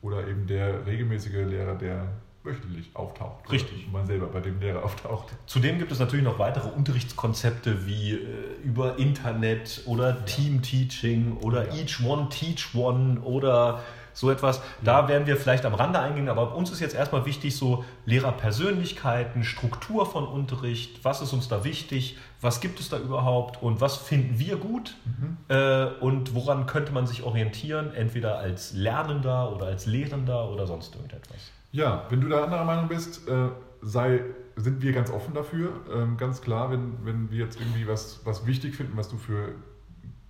Oder 0.00 0.26
eben 0.26 0.46
der 0.46 0.84
regelmäßige 0.86 1.46
Lehrer, 1.48 1.76
der 1.76 2.08
wöchentlich 2.44 2.90
auftaucht. 2.94 3.50
Richtig. 3.52 3.88
Man 3.92 4.04
selber 4.06 4.26
bei 4.26 4.40
dem 4.40 4.58
Lehrer 4.58 4.84
auftaucht. 4.84 5.28
Zudem 5.46 5.78
gibt 5.78 5.92
es 5.92 6.00
natürlich 6.00 6.24
noch 6.24 6.38
weitere 6.40 6.68
Unterrichtskonzepte 6.68 7.86
wie 7.86 8.14
äh, 8.14 8.18
über 8.64 8.98
Internet 8.98 9.82
oder 9.86 10.24
Team-Teaching 10.24 11.36
oder 11.36 11.68
Ja. 11.68 11.74
Each 11.82 12.04
One 12.04 12.28
Teach 12.30 12.74
One 12.74 13.20
oder 13.20 13.80
so 14.12 14.30
etwas. 14.30 14.60
Da 14.82 15.08
werden 15.08 15.26
wir 15.26 15.36
vielleicht 15.36 15.64
am 15.64 15.74
Rande 15.74 15.98
eingehen, 15.98 16.28
aber 16.28 16.54
uns 16.54 16.70
ist 16.70 16.80
jetzt 16.80 16.94
erstmal 16.94 17.24
wichtig, 17.24 17.56
so 17.56 17.84
Lehrerpersönlichkeiten, 18.06 19.44
Struktur 19.44 20.06
von 20.06 20.26
Unterricht, 20.26 21.04
was 21.04 21.22
ist 21.22 21.32
uns 21.32 21.48
da 21.48 21.64
wichtig, 21.64 22.18
was 22.40 22.60
gibt 22.60 22.80
es 22.80 22.88
da 22.88 22.98
überhaupt 22.98 23.62
und 23.62 23.80
was 23.80 23.96
finden 23.96 24.38
wir 24.38 24.56
gut 24.56 24.96
äh, 25.48 25.86
und 26.00 26.34
woran 26.34 26.66
könnte 26.66 26.92
man 26.92 27.06
sich 27.06 27.22
orientieren, 27.22 27.94
entweder 27.94 28.38
als 28.38 28.72
Lernender 28.72 29.54
oder 29.54 29.66
als 29.66 29.86
Lehrender 29.86 30.50
oder 30.50 30.66
sonst 30.66 30.94
irgendetwas. 30.94 31.52
Ja, 31.70 32.04
wenn 32.10 32.20
du 32.20 32.28
da 32.28 32.44
anderer 32.44 32.64
Meinung 32.64 32.88
bist, 32.88 33.26
äh, 33.28 33.48
sei, 33.80 34.20
sind 34.56 34.82
wir 34.82 34.92
ganz 34.92 35.10
offen 35.10 35.34
dafür. 35.34 35.72
Ähm, 35.92 36.16
ganz 36.16 36.42
klar, 36.42 36.70
wenn, 36.70 37.04
wenn 37.04 37.30
wir 37.30 37.44
jetzt 37.44 37.58
irgendwie 37.58 37.88
was, 37.88 38.20
was 38.24 38.46
wichtig 38.46 38.76
finden, 38.76 38.96
was 38.96 39.08
du 39.08 39.16
für 39.16 39.54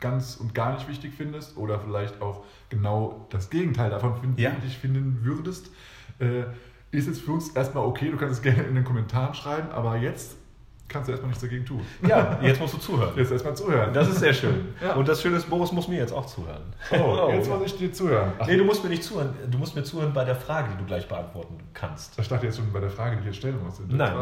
ganz 0.02 0.36
und 0.36 0.54
gar 0.54 0.74
nicht 0.74 0.86
wichtig 0.88 1.14
findest 1.16 1.56
oder 1.56 1.78
vielleicht 1.80 2.20
auch 2.20 2.44
genau 2.68 3.26
das 3.30 3.48
Gegenteil 3.48 3.88
davon 3.88 4.16
find, 4.20 4.38
Ja. 4.38 4.52
wichtig 4.56 4.76
finden 4.76 5.20
würdest, 5.22 5.70
äh, 6.18 6.42
ist 6.90 7.08
es 7.08 7.20
für 7.20 7.32
uns 7.32 7.48
erstmal 7.50 7.86
okay. 7.86 8.10
Du 8.10 8.18
kannst 8.18 8.34
es 8.34 8.42
gerne 8.42 8.64
in 8.64 8.74
den 8.74 8.84
Kommentaren 8.84 9.32
schreiben, 9.32 9.70
aber 9.70 9.96
jetzt 9.96 10.36
kannst 10.92 11.08
du 11.08 11.12
erstmal 11.12 11.28
nichts 11.30 11.42
dagegen 11.42 11.64
tun. 11.64 11.80
Ja, 12.06 12.38
jetzt 12.42 12.60
musst 12.60 12.74
du 12.74 12.78
zuhören. 12.78 13.12
Jetzt 13.16 13.32
erstmal 13.32 13.56
zuhören. 13.56 13.92
Das 13.92 14.08
ist 14.08 14.20
sehr 14.20 14.34
schön. 14.34 14.74
Ja. 14.82 14.94
Und 14.94 15.08
das 15.08 15.22
Schöne 15.22 15.36
ist, 15.36 15.48
Boris 15.48 15.72
muss 15.72 15.88
mir 15.88 15.98
jetzt 15.98 16.12
auch 16.12 16.26
zuhören. 16.26 16.62
oh, 16.92 17.30
jetzt 17.32 17.48
muss 17.48 17.62
ich 17.64 17.76
dir 17.76 17.92
zuhören. 17.92 18.32
Ach, 18.38 18.46
Nee, 18.46 18.56
du 18.56 18.64
musst 18.64 18.84
mir 18.84 18.90
nicht 18.90 19.02
zuhören. 19.02 19.34
Du 19.50 19.58
musst 19.58 19.74
mir 19.74 19.82
zuhören 19.82 20.12
bei 20.12 20.24
der 20.24 20.36
Frage, 20.36 20.68
die 20.72 20.78
du 20.78 20.84
gleich 20.84 21.08
beantworten 21.08 21.56
kannst. 21.74 22.18
ich 22.18 22.28
dachte 22.28 22.46
jetzt 22.46 22.56
schon 22.56 22.72
bei 22.72 22.80
der 22.80 22.90
Frage, 22.90 23.16
die 23.16 23.20
ich 23.22 23.26
jetzt 23.26 23.36
stellen 23.38 23.62
muss. 23.64 23.80
Nein. 23.88 24.12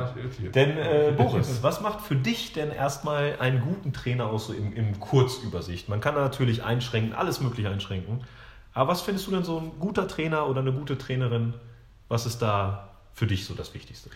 Denn, 0.55 0.77
äh, 0.79 1.13
Boris, 1.17 1.63
was 1.63 1.81
macht 1.81 2.01
für 2.01 2.17
dich 2.17 2.53
denn 2.53 2.71
erstmal 2.71 3.37
einen 3.41 3.61
guten 3.61 3.93
Trainer 3.93 4.27
aus, 4.27 4.47
so 4.47 4.53
im, 4.53 4.73
im 4.75 5.01
Kurzübersicht? 5.01 5.89
Man 5.89 6.01
kann 6.01 6.15
da 6.15 6.21
natürlich 6.23 6.63
einschränken, 6.65 7.15
alles 7.15 7.41
mögliche 7.41 7.69
einschränken. 7.71 8.21
Aber 8.73 8.93
was 8.93 9.01
findest 9.01 9.27
du 9.27 9.33
denn 9.33 9.43
so 9.45 9.59
ein 9.59 9.73
guter 9.81 10.07
Trainer 10.07 10.49
oder 10.49 10.61
eine 10.61 10.73
gute 10.73 10.97
Trainerin? 10.97 11.55
Was 12.09 12.27
ist 12.27 12.41
da 12.41 12.89
für 13.13 13.27
dich 13.27 13.45
so 13.45 13.55
das 13.55 13.75
Wichtigste? 13.75 14.11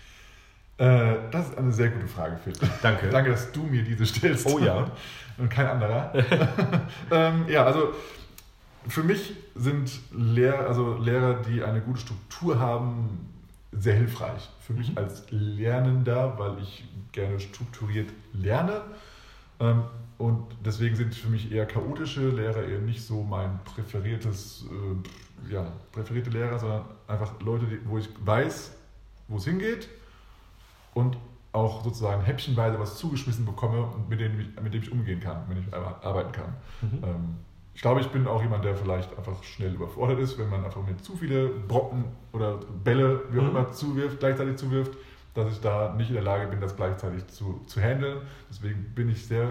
Äh, 0.77 1.15
das 1.31 1.51
ist 1.51 1.59
eine 1.59 1.73
sehr 1.73 1.89
gute 1.91 2.09
Frage, 2.09 2.37
Phil. 2.43 2.53
Danke. 2.83 3.09
Danke, 3.09 3.31
dass 3.31 3.53
du 3.53 3.63
mir 3.63 3.83
diese 3.83 4.07
stellst. 4.07 4.47
Oh 4.47 4.59
ja. 4.59 4.91
Und 5.39 5.49
kein 5.49 5.67
anderer. 5.67 6.13
ähm, 7.11 7.47
ja, 7.49 7.65
also 7.65 7.93
für 8.89 9.03
mich 9.03 9.35
sind 9.55 9.91
Lehr 10.13 10.67
also 10.67 10.97
Lehrer, 10.99 11.35
die 11.43 11.63
eine 11.63 11.81
gute 11.81 12.01
Struktur 12.01 12.59
haben, 12.59 13.31
sehr 13.73 13.95
hilfreich. 13.95 14.49
Für 14.61 14.73
mich 14.73 14.91
Mhm. 14.91 14.99
als 14.99 15.25
Lernender, 15.31 16.39
weil 16.39 16.59
ich 16.63 16.85
gerne 17.13 17.41
strukturiert 17.41 18.11
lerne. 18.33 18.83
Ähm, 19.61 19.83
und 20.19 20.45
deswegen 20.65 20.95
sind 20.97 21.15
für 21.15 21.29
mich 21.29 21.51
eher 21.51 21.67
chaotische 21.67 22.29
Lehrer 22.29 22.63
eher 22.63 22.79
nicht 22.81 23.03
so 23.03 23.23
mein 23.23 23.59
präferiertes, 23.65 24.67
äh, 24.71 25.53
ja, 25.53 25.67
präferierte 25.93 26.31
Lehrer, 26.31 26.59
sondern 26.59 26.85
einfach 27.09 27.41
Leute, 27.41 27.67
die, 27.67 27.79
wo 27.85 27.99
ich 27.99 28.09
weiß, 28.25 28.73
wo 29.29 29.37
es 29.37 29.45
hingeht 29.45 29.89
und 30.95 31.17
auch 31.53 31.85
sozusagen 31.85 32.23
häppchenweise 32.23 32.79
was 32.81 32.97
zugeschmissen 32.99 33.45
bekomme 33.45 33.83
und 33.87 34.09
mit 34.09 34.19
dem, 34.21 34.41
ich, 34.41 34.49
mit 34.61 34.75
dem 34.75 34.83
ich 34.83 34.91
umgehen 34.91 35.21
kann, 35.21 35.45
wenn 35.49 35.59
ich 35.59 35.73
ar- 35.73 36.01
arbeiten 36.03 36.33
kann. 36.33 36.55
Ähm, 36.83 37.37
ich 37.75 37.81
glaube, 37.83 38.01
ich 38.01 38.09
bin 38.09 38.27
auch 38.27 38.43
jemand, 38.43 38.65
der 38.65 38.77
vielleicht 38.77 39.17
einfach 39.19 39.43
schnell 39.43 39.75
überfordert 39.75 40.19
ist, 40.21 40.39
wenn 40.39 40.49
man 40.49 40.65
einfach 40.65 40.83
mir 40.85 40.97
zu 40.97 41.17
viele 41.17 41.49
Brocken 41.49 42.05
oder 42.33 42.59
Bälle, 42.85 43.23
wie 43.31 43.39
auch 43.39 43.43
Mhm. 43.45 43.49
immer, 43.51 43.73
zuwirft, 43.73 44.19
gleichzeitig 44.21 44.57
zuwirft. 44.57 44.93
dass 45.35 45.51
ich 45.51 45.61
da 45.61 45.93
nicht 45.97 46.11
in 46.11 46.15
der 46.15 46.23
Lage 46.23 46.47
bin, 46.47 46.61
das 46.61 46.77
gleichzeitig 46.77 47.27
zu, 47.27 47.61
zu 47.67 47.81
handeln. 47.81 48.19
Deswegen 48.49 48.85
bin 48.95 49.09
ich 49.09 49.27
sehr 49.27 49.51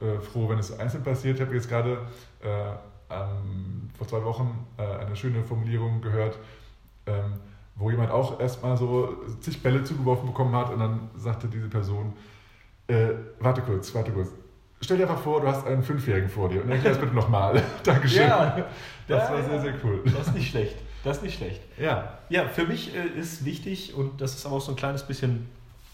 äh, 0.00 0.20
froh, 0.20 0.48
wenn 0.48 0.58
es 0.60 0.78
einzeln 0.78 1.02
passiert. 1.02 1.34
Ich 1.34 1.42
habe 1.44 1.52
jetzt 1.52 1.68
gerade 1.68 1.98
äh, 2.44 2.70
ähm, 3.10 3.90
vor 3.98 4.06
zwei 4.06 4.22
Wochen 4.22 4.64
äh, 4.78 4.82
eine 4.84 5.16
schöne 5.16 5.42
Formulierung 5.42 6.00
gehört, 6.00 6.38
ähm, 7.06 7.32
wo 7.76 7.90
jemand 7.90 8.10
auch 8.10 8.40
erstmal 8.40 8.76
so 8.76 9.16
zig 9.40 9.62
Bälle 9.62 9.84
zugeworfen 9.84 10.26
bekommen 10.26 10.54
hat 10.56 10.70
und 10.72 10.78
dann 10.80 11.10
sagte 11.16 11.46
diese 11.46 11.68
Person, 11.68 12.12
äh, 12.88 13.08
warte 13.40 13.60
kurz, 13.62 13.94
warte 13.94 14.12
kurz. 14.12 14.30
Stell 14.80 14.98
dir 14.98 15.08
einfach 15.08 15.22
vor, 15.22 15.40
du 15.40 15.46
hast 15.46 15.66
einen 15.66 15.82
Fünfjährigen 15.82 16.28
vor 16.28 16.48
dir 16.48 16.62
und 16.62 16.70
erklär 16.70 16.92
das 16.92 17.00
bitte 17.00 17.14
nochmal. 17.14 17.62
Dankeschön. 17.82 18.22
Ja. 18.28 18.66
das 19.08 19.28
Ja, 19.28 19.34
war 19.34 19.42
sehr, 19.44 19.60
sehr 19.60 19.74
cool. 19.84 20.02
Das 20.04 20.28
ist 20.28 20.34
nicht 20.34 20.50
schlecht. 20.50 20.76
Das 21.04 21.18
ist 21.18 21.22
nicht 21.22 21.36
schlecht. 21.38 21.60
Ja, 21.78 22.18
Ja, 22.30 22.48
für 22.48 22.64
mich 22.66 22.94
äh, 22.94 23.18
ist 23.18 23.44
wichtig, 23.44 23.94
und 23.94 24.20
das 24.20 24.34
ist 24.34 24.44
aber 24.46 24.56
auch 24.56 24.60
so 24.60 24.72
ein 24.72 24.76
kleines 24.76 25.02
bisschen 25.04 25.46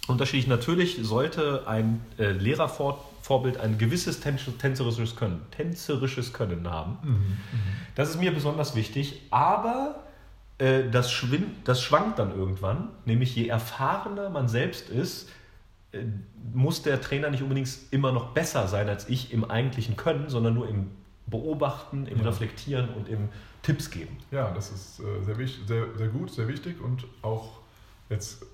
unterschiedlich, 0.09 0.47
natürlich 0.49 0.99
sollte 1.03 1.65
ein 1.67 2.01
äh, 2.19 2.31
Lehrervorbild 2.33 3.59
ein 3.59 3.79
gewisses 3.79 4.21
tänz- 4.25 4.57
tänzerisches 4.59 5.15
Können, 5.17 5.43
tänzerisches 5.57 6.33
Können 6.33 6.69
haben. 6.71 6.99
Mhm. 7.03 7.37
Das 7.95 8.11
ist 8.11 8.19
mir 8.21 8.33
besonders 8.33 8.75
wichtig, 8.75 9.23
aber 9.31 10.01
äh, 10.63 10.89
das, 10.89 11.11
schwin 11.11 11.57
das 11.65 11.83
schwankt 11.83 12.21
dann 12.21 12.37
irgendwann, 12.37 12.91
nämlich 13.05 13.35
je 13.35 13.49
erfahrener 13.49 14.31
man 14.31 14.49
selbst 14.49 14.89
ist, 14.91 15.29
äh, 15.91 16.05
muss 16.55 16.83
der 16.83 17.01
Trainer 17.01 17.31
nicht 17.31 17.43
unbedingt 17.43 17.69
immer 17.91 18.13
noch 18.13 18.29
besser 18.29 18.69
sein 18.69 18.89
als 18.89 19.09
ich 19.09 19.33
im 19.33 19.45
eigentlichen 19.45 19.97
Können, 19.97 20.29
sondern 20.29 20.55
nur 20.55 20.69
im 20.69 20.93
Beobachten, 21.27 22.07
im 22.07 22.19
Ja. 22.19 22.27
Reflektieren 22.27 22.91
und 22.91 23.09
im 23.09 23.29
Tipps 23.63 23.91
geben. 23.91 24.17
Ja, 24.31 24.53
das 24.53 24.71
ist 24.71 25.01
äh, 25.01 25.25
sehr, 25.25 25.37
wichtig, 25.39 25.67
sehr, 25.67 25.87
sehr 25.97 26.09
gut, 26.09 26.31
sehr 26.31 26.47
wichtig 26.47 26.81
und 26.81 27.07
auch 27.23 27.59
jetzt 28.09 28.47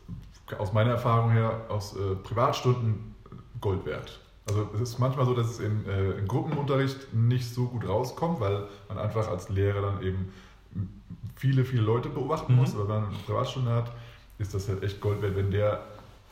aus 0.56 0.72
meiner 0.72 0.92
Erfahrung 0.92 1.30
her 1.32 1.66
aus 1.68 1.94
Privatstunden 2.22 3.14
Gold 3.60 3.84
wert. 3.84 4.18
Also 4.48 4.66
es 4.74 4.80
ist 4.80 4.98
manchmal 4.98 5.26
so, 5.26 5.34
dass 5.34 5.50
es 5.50 5.60
äh, 5.60 5.66
im 5.66 6.26
Gruppenunterricht 6.26 7.12
nicht 7.12 7.52
so 7.52 7.66
gut 7.66 7.86
rauskommt, 7.86 8.40
weil 8.40 8.66
man 8.88 8.96
einfach 8.96 9.28
als 9.28 9.50
Lehrer 9.50 9.82
dann 9.82 10.02
eben 10.02 10.32
viele, 11.37 11.64
viele 11.64 11.82
Leute 11.82 12.08
beobachten 12.08 12.52
Mhm. 12.52 12.58
muss. 12.60 12.75
Aber 12.75 12.88
wenn 12.88 13.00
man 13.02 13.08
eine 13.10 13.18
Privatstunde 13.26 13.70
hat, 13.72 13.92
ist 14.38 14.54
das 14.54 14.68
halt 14.68 14.82
echt 14.82 15.00
Gold 15.00 15.20
wert, 15.22 15.37
wenn 15.37 15.50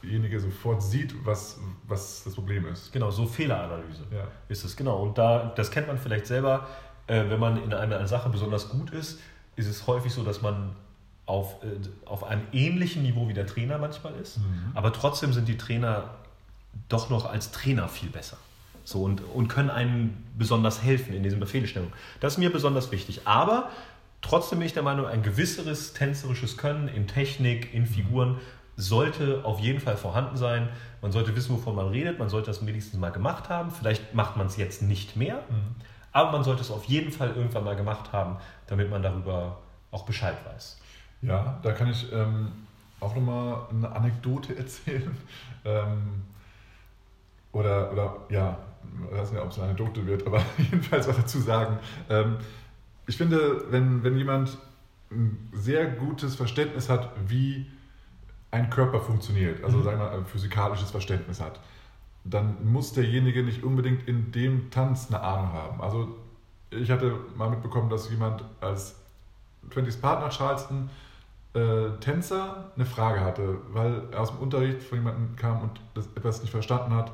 derjenige 0.03 0.39
sofort 0.41 0.83
sieht, 0.83 1.15
was, 1.25 1.59
was 1.89 2.23
das 2.25 2.35
Problem 2.35 2.67
ist. 2.69 2.93
Genau, 2.93 3.11
so 3.11 3.27
Fehleranalyse 3.27 4.03
Ja. 4.13 4.29
ist 4.49 4.65
es, 4.65 4.77
genau. 4.77 4.99
Und 5.03 5.19
da, 5.19 5.53
das 5.57 5.71
kennt 5.71 5.87
man 5.89 5.99
vielleicht 5.99 6.27
selber, 6.27 6.67
äh, 7.07 7.25
wenn 7.29 7.41
man 7.41 7.63
in 7.63 7.73
einer 7.73 8.07
Sache 8.07 8.29
besonders 8.29 8.69
gut 8.69 8.91
ist, 8.91 9.21
ist 9.57 9.67
es 9.69 9.87
häufig 9.87 10.13
so, 10.13 10.23
dass 10.23 10.43
man 10.43 10.77
auf, 11.25 11.57
äh, 11.65 11.67
auf 12.07 12.23
einem 12.25 12.43
ähnlichen 12.53 13.03
Niveau 13.03 13.29
wie 13.29 13.35
der 13.35 13.47
Trainer 13.47 13.79
manchmal 13.79 14.15
ist, 14.15 14.39
Mhm. 14.39 14.71
aber 14.75 14.93
trotzdem 14.93 15.33
sind 15.33 15.49
die 15.49 15.57
Trainer 15.57 16.11
doch 16.89 17.11
noch 17.11 17.25
als 17.27 17.51
Trainer 17.53 17.89
viel 17.89 18.11
besser. 18.11 18.37
So, 18.85 19.03
und, 19.03 19.21
und 19.35 19.49
können 19.49 19.71
einem 19.71 20.15
besonders 20.39 20.83
helfen 20.85 21.13
in 21.15 21.25
diesen 21.25 21.41
Befehlstellungen. 21.41 21.93
Das 22.21 22.35
ist 22.35 22.39
mir 22.39 22.53
besonders 22.53 22.93
wichtig. 22.93 23.23
Aber 23.25 23.71
trotzdem 24.27 24.59
bin 24.59 24.67
ich 24.67 24.75
der 24.75 24.83
Meinung, 24.83 25.07
ein 25.07 25.23
gewisseres 25.23 25.93
tänzerisches 25.93 26.57
Können 26.57 26.89
in 26.89 27.07
Technik, 27.07 27.73
in 27.73 27.87
Figuren 27.87 28.39
sollte 28.77 29.45
auf 29.45 29.59
jeden 29.61 29.81
Fall 29.81 29.97
vorhanden 29.97 30.37
sein. 30.37 30.69
Man 31.01 31.13
sollte 31.13 31.35
wissen, 31.35 31.55
wovon 31.55 31.75
man 31.75 31.89
redet. 31.89 32.19
Man 32.19 32.29
sollte 32.29 32.49
das 32.49 32.65
wenigstens 32.67 33.01
mal 33.01 33.11
gemacht 33.11 33.49
haben. 33.49 33.71
Vielleicht 33.71 34.15
macht 34.15 34.37
man 34.37 34.47
es 34.49 34.57
jetzt 34.57 34.83
nicht 34.83 35.17
mehr. 35.17 35.43
Aber 36.13 36.33
man 36.33 36.45
sollte 36.45 36.61
es 36.63 36.71
auf 36.71 36.85
jeden 36.85 37.11
Fall 37.11 37.29
irgendwann 37.35 37.65
mal 37.65 37.77
gemacht 37.77 38.13
haben, 38.13 38.37
damit 38.67 38.91
man 38.91 39.03
darüber 39.03 39.59
auch 39.91 40.05
Bescheid 40.05 40.37
weiß. 40.47 40.79
Ja, 41.23 41.59
da 41.63 41.73
kann 41.73 41.89
ich 41.91 42.13
ähm, 42.13 42.53
auch 43.01 43.15
nochmal 43.15 43.67
eine 43.71 43.91
Anekdote 43.91 44.57
erzählen. 44.59 45.17
Ähm, 45.65 46.23
oder, 47.53 47.91
oder, 47.93 48.17
ja, 48.29 48.59
ich 49.11 49.19
weiß 49.19 49.33
nicht, 49.33 49.41
ob 49.41 49.51
es 49.51 49.59
eine 49.59 49.69
Anekdote 49.69 50.07
wird, 50.07 50.27
aber 50.27 50.43
jedenfalls 50.59 51.09
was 51.09 51.17
dazu 51.17 51.41
sagen. 51.41 51.79
Ähm, 52.11 52.37
ich 53.07 53.17
finde, 53.17 53.65
wenn, 53.71 54.03
wenn 54.03 54.17
jemand 54.17 54.59
ein 55.11 55.49
sehr 55.53 55.87
gutes 55.87 56.35
Verständnis 56.35 56.89
hat, 56.89 57.11
wie 57.29 57.67
ein 58.51 58.71
Körper 58.71 59.01
funktioniert, 59.01 59.63
also 59.63 59.79
Mhm. 59.79 59.85
sagen 59.85 59.99
wir 59.99 60.07
mal 60.07 60.19
ein 60.19 60.27
physikalisches 60.27 60.91
Verständnis 60.91 61.41
hat, 61.41 61.61
dann 62.25 62.57
muss 62.71 62.93
derjenige 62.93 63.43
nicht 63.45 63.63
unbedingt 63.63 64.09
in 64.09 64.33
dem 64.33 64.71
Tanz 64.71 65.07
eine 65.09 65.21
Ahnung 65.21 65.53
haben. 65.53 65.81
Also 65.81 66.17
ich 66.71 66.91
hatte 66.91 67.15
mal 67.37 67.51
mitbekommen, 67.51 67.89
dass 67.89 68.11
jemand 68.11 68.43
als 68.61 68.97
20s 69.71 70.01
Partner 70.01 70.31
Charleston 70.31 70.91
äh, 71.55 71.91
Tänzer 72.01 72.73
eine 72.75 72.85
Frage 72.85 73.21
hatte, 73.21 73.59
weil 73.73 74.03
er 74.11 74.21
aus 74.21 74.31
dem 74.33 74.41
Unterricht 74.41 74.83
von 74.83 74.99
jemandem 74.99 75.37
kam 75.37 75.63
und 75.63 75.81
das 75.95 76.07
etwas 76.17 76.41
nicht 76.43 76.51
verstanden 76.51 76.95
hat, 76.95 77.13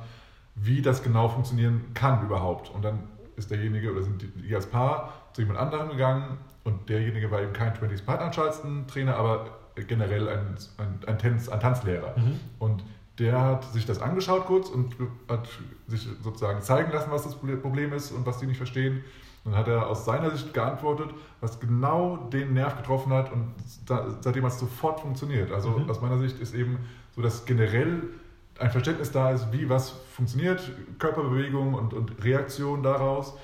wie 0.55 0.81
das 0.83 1.03
genau 1.03 1.29
funktionieren 1.29 1.83
kann 1.95 2.25
überhaupt. 2.25 2.71
Und 2.71 2.83
dann 2.83 3.01
ist 3.37 3.51
derjenige 3.51 3.93
oder 3.93 4.03
sind 4.03 4.23
die, 4.23 4.29
die 4.29 4.55
als 4.55 4.67
Paar 4.67 5.13
zu 5.33 5.43
jemand 5.43 5.59
anderem 5.59 5.89
gegangen 5.91 6.39
und 6.65 6.89
derjenige 6.89 7.31
war 7.31 7.41
eben 7.43 7.53
kein 7.53 7.73
20s 7.75 8.05
Partner 8.05 8.31
Charleston 8.31 8.87
Trainer, 8.87 9.17
aber 9.17 9.47
generell 9.75 10.29
ein, 10.29 10.57
ein, 10.79 11.01
ein, 11.07 11.19
Tanz, 11.19 11.49
ein 11.49 11.61
Tanzlehrer. 11.61 12.15
Und 12.59 12.85
der 13.19 13.41
hat 13.41 13.65
sich 13.73 13.85
das 13.87 14.01
angeschaut 14.01 14.47
kurz 14.47 14.69
und 14.69 14.95
hat 15.29 15.49
sich 15.87 16.09
sozusagen 16.23 16.61
zeigen 16.63 16.93
lassen, 16.93 17.11
was 17.11 17.25
das 17.25 17.35
Problem 17.37 17.93
ist 17.93 18.11
und 18.13 18.25
was 18.27 18.39
die 18.39 18.47
nicht 18.47 18.57
verstehen. 18.59 19.03
Dann 19.45 19.57
hat 19.57 19.67
er 19.67 19.89
aus 19.89 20.05
seiner 20.05 20.31
Sicht 20.31 20.55
geantwortet, 20.55 21.11
was 21.41 21.59
genau 21.59 22.17
den 22.33 22.53
Nerv 22.55 22.77
getroffen 22.77 23.13
hat 23.13 23.33
und 23.33 23.55
seitdem 24.21 24.45
hat 24.45 24.53
es 24.53 24.59
sofort 24.61 25.01
funktioniert. 25.01 25.51
Also 25.51 25.71
Mhm. 25.71 25.91
aus 25.91 26.01
meiner 26.01 26.19
Sicht 26.19 26.39
ist 26.39 26.55
eben 26.55 26.79
so, 27.17 27.23
dass 27.23 27.45
generell 27.45 28.03
ein 28.61 28.71
Verständnis 28.71 29.11
da 29.11 29.33
ist, 29.33 29.53
wie 29.53 29.69
was 29.69 29.91
funktioniert, 29.91 30.71
Körperbewegung 30.99 31.75
und, 31.75 31.93
und 31.93 32.23
Reaktion 32.25 32.83
daraus. 32.83 33.35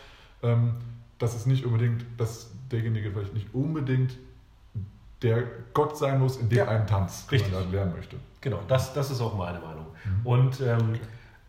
Ähm, 0.43 0.75
dass 1.19 1.35
es 1.35 1.47
nicht 1.47 1.65
unbedingt, 1.65 2.05
dass 2.17 2.51
derjenige 2.71 3.11
vielleicht 3.11 3.35
nicht 3.35 3.53
unbedingt 3.55 4.17
der 5.23 5.43
Gott 5.75 5.99
sein 5.99 6.21
muss 6.21 6.37
in 6.37 6.49
dem 6.49 6.59
Ja. 6.59 6.69
einen 6.69 6.87
Tanz, 6.87 7.27
Richtig. 7.31 7.53
man 7.53 7.71
lernen 7.73 7.93
möchte. 7.97 8.17
Genau, 8.41 8.61
das, 8.69 8.93
das 8.95 9.11
ist 9.11 9.21
auch 9.21 9.37
meine 9.37 9.59
Meinung. 9.59 9.87
Mhm. 10.05 10.27
Und 10.27 10.61
ähm, 10.61 10.95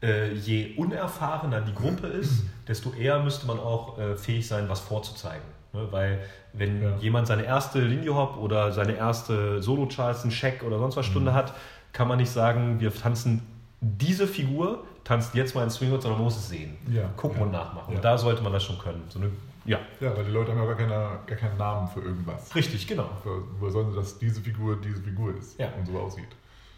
äh, 0.01 0.33
je 0.33 0.75
unerfahrener 0.75 1.61
die 1.61 1.73
Gruppe 1.75 2.07
ist, 2.07 2.43
desto 2.67 2.91
eher 2.93 3.19
müsste 3.21 3.45
man 3.45 3.59
auch 3.59 3.99
äh, 3.99 4.15
fähig 4.15 4.47
sein, 4.47 4.67
was 4.69 4.79
vorzuzeigen. 4.79 5.45
Ne? 5.73 5.87
Weil 5.91 6.19
wenn 6.53 6.81
Ja. 6.81 6.95
jemand 6.97 7.27
seine 7.27 7.43
erste 7.43 7.79
Linie 7.79 8.15
Hop 8.15 8.37
oder 8.37 8.71
seine 8.71 8.93
erste 8.93 9.61
Solo 9.61 9.85
Charleston, 9.87 10.31
Check 10.31 10.63
oder 10.63 10.79
sonst 10.79 10.95
was 10.95 11.05
Stunde 11.05 11.29
Mhm. 11.31 11.35
hat, 11.35 11.53
kann 11.93 12.07
man 12.07 12.17
nicht 12.17 12.31
sagen, 12.31 12.79
wir 12.79 12.91
tanzen 12.93 13.43
diese 13.81 14.25
Figur, 14.27 14.83
tanzt 15.03 15.35
jetzt 15.35 15.53
mal 15.53 15.63
in 15.63 15.69
Swingwood, 15.69 16.01
sondern 16.01 16.19
man 16.19 16.25
muss 16.25 16.37
es 16.37 16.49
sehen. 16.49 16.75
Ja. 16.91 17.03
Gucken 17.15 17.37
Ja. 17.39 17.45
und 17.45 17.51
nachmachen. 17.51 17.91
Ja. 17.91 17.97
Und 17.97 18.03
da 18.03 18.17
sollte 18.17 18.41
man 18.41 18.51
das 18.51 18.63
schon 18.63 18.79
können. 18.79 19.03
So 19.09 19.19
eine, 19.19 19.29
ja, 19.69 19.79
Ja, 20.01 20.15
weil 20.17 20.25
die 20.25 20.31
Leute 20.31 20.51
haben 20.51 20.59
ja 20.59 20.65
gar, 20.65 20.75
keine, 20.75 21.19
gar 21.27 21.37
keinen 21.37 21.57
Namen 21.57 21.87
für 21.87 22.01
irgendwas. 22.01 22.53
richtig, 22.55 22.87
genau. 22.87 23.09
Woher 23.59 23.71
sollen 23.71 23.91
sie, 23.91 23.95
dass 23.95 24.17
diese 24.19 24.41
Figur 24.41 24.77
diese 24.81 25.01
Figur 25.01 25.35
ist 25.37 25.59
Ja. 25.59 25.69
und 25.77 25.85
so 25.85 25.97
aussieht? 25.99 26.27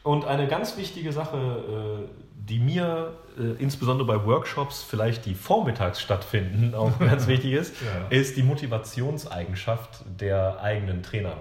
Und 0.03 0.25
eine 0.25 0.47
ganz 0.47 0.77
wichtige 0.77 1.11
Sache, 1.13 1.37
äh, 1.37 2.09
die 2.49 2.57
mir 2.59 3.13
äh, 3.37 3.61
insbesondere 3.63 4.07
bei 4.07 4.25
Workshops, 4.25 4.81
vielleicht 4.83 5.25
die 5.27 5.35
vormittags 5.35 6.01
stattfinden, 6.01 6.73
auch 6.81 6.97
ganz 6.99 7.27
wichtig 7.33 7.53
ist, 7.53 7.73
Ja. 7.81 8.07
ist 8.09 8.35
die 8.37 8.43
Motivationseigenschaft 8.43 10.03
der 10.19 10.59
eigenen 10.61 11.03
Trainer. 11.03 11.37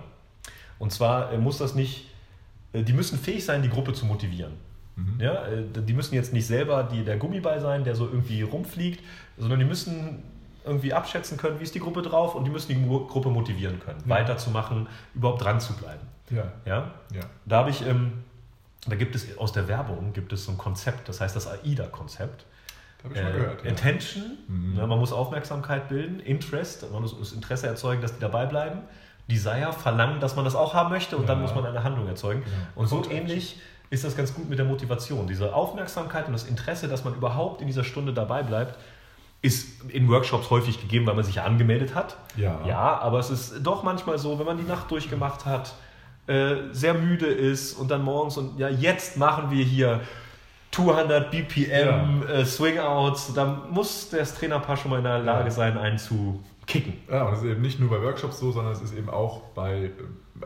Und 0.79 0.93
zwar 0.93 1.33
äh, 1.33 1.39
muss 1.39 1.59
das 1.59 1.75
nicht, 1.75 2.07
die 2.73 2.93
müssen 2.93 3.19
fähig 3.19 3.45
sein, 3.45 3.63
die 3.63 3.69
Gruppe 3.69 3.93
zu 3.93 4.07
motivieren. 4.07 4.53
Mhm. 4.97 5.21
Ja, 5.21 5.45
die 5.51 5.93
müssen 5.93 6.15
jetzt 6.15 6.33
nicht 6.33 6.47
selber 6.47 6.83
die, 6.85 7.05
der 7.05 7.17
Gummiball 7.17 7.61
sein, 7.61 7.85
der 7.85 7.95
so 7.97 8.07
irgendwie 8.07 8.43
rumfliegt, 8.43 9.03
sondern 9.39 9.59
die 9.59 9.65
müssen 9.65 10.23
irgendwie 10.65 10.93
abschätzen 10.93 11.37
können, 11.39 11.59
wie 11.59 11.65
ist 11.65 11.75
die 11.75 11.81
Gruppe 11.81 12.03
drauf 12.03 12.35
und 12.35 12.45
die 12.45 12.51
müssen 12.51 12.69
die 12.69 12.87
Gruppe 12.89 13.29
motivieren 13.31 13.81
können, 13.81 14.01
Ja. 14.05 14.09
weiterzumachen, 14.17 14.89
überhaupt 15.15 15.43
dran 15.45 15.61
zu 15.61 15.73
bleiben. 15.75 16.07
Ja, 16.31 16.45
Ja? 16.65 16.91
ja. 17.13 17.21
Da 17.47 17.59
habe 17.59 17.71
ich, 17.71 17.87
ähm, 17.87 18.25
da 18.87 18.97
gibt 18.97 19.15
es 19.15 19.37
aus 19.39 19.53
der 19.53 19.69
Werbung 19.69 20.13
gibt 20.13 20.33
es 20.33 20.45
so 20.45 20.53
ein 20.53 20.59
Konzept, 20.59 21.09
das 21.09 21.21
heißt 21.21 21.35
das 21.37 21.47
AIDA-Konzept. 21.49 22.45
Da 22.99 23.05
habe 23.05 23.15
ich 23.15 23.21
Äh, 23.21 23.33
gehört. 23.33 23.65
Ja. 23.65 23.71
Intention, 23.71 24.39
Mhm. 24.49 24.75
ne, 24.75 24.87
man 24.87 24.99
muss 24.99 25.13
Aufmerksamkeit 25.13 25.89
bilden, 25.89 26.21
Interest, 26.21 26.91
man 26.93 27.03
muss 27.03 27.19
das 27.19 27.33
Interesse 27.33 27.67
erzeugen, 27.67 28.03
dass 28.03 28.13
die 28.15 28.21
dabei 28.21 28.47
bleiben. 28.47 28.81
Desire, 29.31 29.73
verlangen, 29.73 30.19
dass 30.21 30.35
man 30.37 30.45
das 30.45 30.55
auch 30.57 30.75
haben 30.75 30.91
möchte 30.91 31.17
und 31.17 31.29
dann 31.29 31.41
muss 31.41 31.55
man 31.55 31.65
eine 31.65 31.85
Handlung 31.85 32.07
erzeugen. 32.09 32.43
Und 32.75 32.89
so 32.89 33.01
to 33.01 33.11
ähnlich 33.11 33.61
ist 33.89 34.03
das 34.05 34.17
ganz 34.17 34.35
gut 34.35 34.49
mit 34.51 34.59
der 34.59 34.67
Motivation. 34.67 35.27
Diese 35.29 35.55
Aufmerksamkeit 35.55 36.27
und 36.27 36.33
das 36.33 36.45
Interesse, 36.45 36.89
dass 36.89 37.05
man 37.05 37.15
überhaupt 37.15 37.61
in 37.61 37.67
dieser 37.69 37.85
Stunde 37.85 38.13
dabei 38.13 38.43
bleibt, 38.43 38.77
ist 39.43 39.83
in 39.91 40.09
Workshops 40.11 40.51
häufig 40.51 40.81
gegeben, 40.81 41.07
weil 41.07 41.15
man 41.15 41.25
sich 41.25 41.37
ja 41.37 41.45
angemeldet 41.45 41.95
hat. 41.95 42.17
Ja. 42.37 42.61
Ja, 42.67 42.99
aber 43.01 43.19
es 43.21 43.31
ist 43.31 43.55
doch 43.63 43.83
manchmal 43.83 44.19
so, 44.19 44.39
wenn 44.39 44.47
man 44.47 44.59
die 44.59 44.65
Nacht 44.65 44.91
durchgemacht 44.91 45.47
hat, 45.47 45.75
äh, 46.27 46.57
sehr 46.73 46.95
müde 46.95 47.27
ist 47.27 47.73
und 47.75 47.91
dann 47.91 48.03
morgens 48.05 48.37
und 48.37 48.59
ja, 48.59 48.69
jetzt 48.69 49.17
machen 49.17 49.51
wir 49.51 49.65
hier 49.65 50.01
200 50.73 51.31
BPM 51.31 52.23
äh, 52.29 52.45
Swing-Outs. 52.45 53.35
Da 53.35 53.63
muss 53.71 54.11
das 54.11 54.35
Trainerpaar 54.35 54.77
schon 54.77 54.91
mal 54.91 54.99
in 54.99 55.05
der 55.05 55.19
Lage 55.21 55.47
Ja. 55.47 55.51
sein, 55.51 55.79
einen 55.79 55.99
zu 55.99 56.43
kicken. 56.67 56.93
Ja, 57.11 57.25
und 57.25 57.33
es 57.33 57.41
ist 57.41 57.47
eben 57.47 57.63
nicht 57.63 57.81
nur 57.81 57.91
bei 57.91 58.01
Workshops 58.03 58.39
so, 58.39 58.53
sondern 58.53 58.73
es 58.75 58.81
ist 58.81 58.95
eben 58.95 59.11
auch 59.11 59.41
bei, 59.55 59.87
äh, 59.87 59.91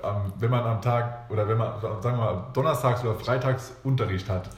am- 0.02 0.32
wenn 0.38 0.50
man 0.50 0.64
am 0.64 0.80
Tag 0.80 1.28
oder 1.30 1.46
wenn 1.48 1.58
man, 1.58 1.78
sagen 1.80 2.02
wir 2.18 2.24
mal, 2.24 2.44
donnerstags 2.54 3.02
oder 3.04 3.16
freitags 3.16 3.74
Unterricht 3.84 4.28
hat, 4.30 4.48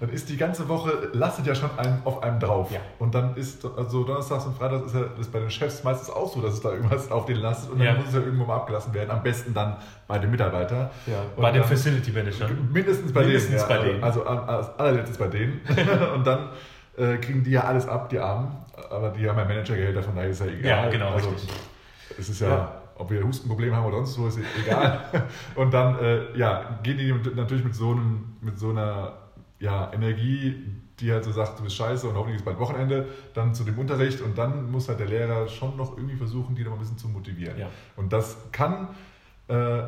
dann 0.00 0.10
ist 0.10 0.28
die 0.28 0.36
ganze 0.36 0.68
Woche, 0.68 1.08
lastet 1.12 1.46
ja 1.46 1.54
schon 1.54 1.70
einem, 1.78 1.98
auf 2.04 2.22
einem 2.22 2.38
drauf. 2.40 2.70
Ja. 2.70 2.80
Und 2.98 3.14
dann 3.14 3.34
ist, 3.36 3.64
also 3.76 4.04
donnerstags 4.04 4.44
und 4.46 4.56
freitags 4.56 4.86
ist 4.86 4.94
ja 4.94 5.04
das 5.16 5.28
bei 5.28 5.38
den 5.40 5.50
Chefs 5.50 5.82
meistens 5.84 6.10
auch 6.10 6.32
so, 6.32 6.40
dass 6.42 6.54
es 6.54 6.60
da 6.60 6.70
irgendwas 6.72 7.10
auf 7.10 7.24
den 7.26 7.36
lastet 7.38 7.70
und 7.72 7.78
dann 7.78 7.86
Ja. 7.86 7.94
muss 7.94 8.08
es 8.08 8.14
ja 8.14 8.20
irgendwo 8.20 8.44
mal 8.44 8.56
abgelassen 8.56 8.92
werden. 8.94 9.10
Am 9.10 9.22
besten 9.22 9.54
dann 9.54 9.76
bei 10.06 10.18
den 10.18 10.30
Mitarbeitern. 10.30 10.90
Und 11.36 11.42
Bei 11.42 11.50
den 11.52 11.64
Facility 11.64 12.10
Managern. 12.12 12.68
Mindestens 12.72 13.12
bei 13.12 13.20
Mindestens 13.24 13.66
denen. 13.66 13.68
bei 13.68 13.76
ja. 13.86 13.92
denen. 13.92 14.04
Also 14.04 14.26
am- 14.26 14.48
als 14.48 14.78
allerletztes 14.78 15.18
bei 15.18 15.28
denen. 15.28 15.60
und 16.14 16.26
dann 16.26 16.50
äh, 16.96 17.16
kriegen 17.18 17.42
die 17.42 17.50
ja 17.52 17.64
alles 17.64 17.88
ab, 17.88 18.08
die 18.08 18.18
Armen. 18.18 18.48
Aber 18.90 19.08
die 19.10 19.28
haben 19.28 19.38
ja 19.38 19.44
Managergehälter, 19.44 20.02
von 20.02 20.14
daher 20.16 20.30
ist 20.30 20.40
ja 20.40 20.46
egal. 20.46 20.84
Ja, 20.84 20.90
genau, 20.90 21.10
also, 21.12 21.30
richtig. 21.30 21.50
Es 22.18 22.28
ist 22.28 22.40
ja, 22.40 22.48
Ja. 22.48 22.72
ob 22.96 23.10
wir 23.10 23.22
Hustenprobleme 23.24 23.74
haben 23.74 23.86
oder 23.86 23.96
sonst 24.04 24.18
wo, 24.18 24.26
ist 24.28 24.38
egal. 24.64 25.00
und 25.54 25.72
dann 25.72 25.98
äh, 25.98 26.36
ja, 26.38 26.78
gehen 26.82 26.98
die 26.98 27.12
natürlich 27.34 27.64
mit 27.64 27.74
so, 27.74 27.90
einem, 27.92 28.36
mit 28.42 28.58
so 28.58 28.70
einer 28.70 29.12
ja, 29.58 29.92
Energie, 29.92 30.64
die 31.00 31.12
halt 31.12 31.24
so 31.24 31.32
sagt, 31.32 31.58
du 31.58 31.64
bist 31.64 31.76
scheiße 31.76 32.08
und 32.08 32.14
hoffentlich 32.14 32.36
ist 32.38 32.44
bald 32.44 32.58
Wochenende, 32.58 33.06
dann 33.34 33.54
zu 33.54 33.64
dem 33.64 33.78
Unterricht 33.78 34.20
und 34.20 34.36
dann 34.38 34.70
muss 34.70 34.88
halt 34.88 35.00
der 35.00 35.06
Lehrer 35.08 35.48
schon 35.48 35.76
noch 35.76 35.96
irgendwie 35.96 36.16
versuchen, 36.16 36.54
die 36.54 36.64
noch 36.64 36.72
ein 36.72 36.78
bisschen 36.78 36.98
zu 36.98 37.08
motivieren. 37.08 37.58
Ja. 37.58 37.68
Und 37.96 38.12
das 38.12 38.36
kann 38.52 38.88
äh, 39.48 39.82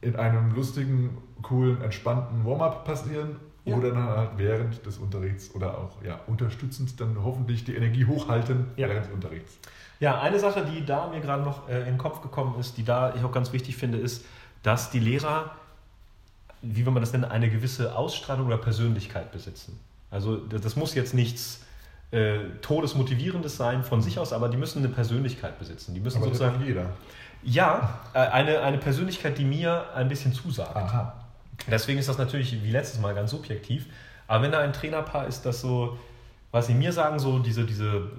in 0.00 0.16
einem 0.16 0.54
lustigen, 0.54 1.18
coolen, 1.42 1.80
entspannten 1.82 2.44
Warm-up 2.44 2.84
passieren 2.84 3.36
Ja. 3.64 3.76
oder 3.76 3.90
dann 3.90 4.04
halt 4.04 4.30
während 4.36 4.84
des 4.84 4.98
Unterrichts 4.98 5.54
oder 5.54 5.78
auch 5.78 6.02
ja, 6.02 6.20
unterstützend 6.26 7.00
dann 7.00 7.16
hoffentlich 7.22 7.64
die 7.64 7.74
Energie 7.74 8.06
hochhalten 8.06 8.66
Ja. 8.76 8.88
während 8.88 9.06
des 9.06 9.12
Unterrichts. 9.12 9.58
Ja, 10.00 10.20
eine 10.20 10.38
Sache, 10.38 10.64
die 10.64 10.84
da 10.84 11.08
mir 11.08 11.20
gerade 11.20 11.42
noch 11.42 11.68
äh, 11.68 11.80
in 11.80 11.84
den 11.86 11.98
Kopf 11.98 12.22
gekommen 12.22 12.58
ist, 12.58 12.78
die 12.78 12.84
da 12.84 13.14
ich 13.14 13.22
auch 13.22 13.32
ganz 13.32 13.52
wichtig 13.52 13.76
finde, 13.76 13.98
ist, 13.98 14.24
dass 14.62 14.90
die 14.90 14.98
Lehrer, 14.98 15.50
wie 16.62 16.84
will 16.84 16.92
man 16.92 17.02
das 17.02 17.12
nennen, 17.12 17.24
eine 17.24 17.50
gewisse 17.50 17.96
Ausstrahlung 17.96 18.46
oder 18.46 18.58
Persönlichkeit 18.58 19.32
besitzen. 19.32 19.78
Also 20.10 20.36
das, 20.36 20.60
das 20.60 20.76
muss 20.76 20.94
jetzt 20.94 21.14
nichts 21.14 21.60
äh, 22.10 22.38
Todesmotivierendes 22.60 23.56
sein 23.56 23.84
von 23.84 24.02
sich 24.02 24.18
aus, 24.18 24.32
aber 24.32 24.48
die 24.48 24.56
müssen 24.56 24.78
eine 24.84 24.92
Persönlichkeit 24.92 25.58
besitzen. 25.58 25.94
Die 25.94 26.00
müssen 26.00 26.18
Aber 26.18 26.26
das 26.26 26.38
sozusagen, 26.38 26.60
hat 26.60 26.66
jeder. 26.66 26.86
ja, 27.42 28.00
äh, 28.12 28.18
eine, 28.18 28.60
eine 28.60 28.78
Persönlichkeit, 28.78 29.38
die 29.38 29.44
mir 29.44 29.86
ein 29.94 30.08
bisschen 30.08 30.32
zusagt. 30.32 30.76
Aha. 30.76 31.14
Deswegen 31.70 31.98
ist 31.98 32.08
das 32.08 32.18
natürlich 32.18 32.62
wie 32.64 32.70
letztes 32.70 33.00
Mal 33.00 33.14
ganz 33.14 33.30
subjektiv. 33.30 33.86
Aber 34.26 34.42
wenn 34.44 34.52
da 34.52 34.58
ein 34.60 34.72
Trainerpaar 34.72 35.26
ist, 35.26 35.42
das 35.46 35.60
so, 35.60 35.98
was 36.50 36.66
sie 36.66 36.74
mir 36.74 36.92
sagen, 36.92 37.18
so 37.18 37.38
diese, 37.38 37.64
diese 37.64 38.10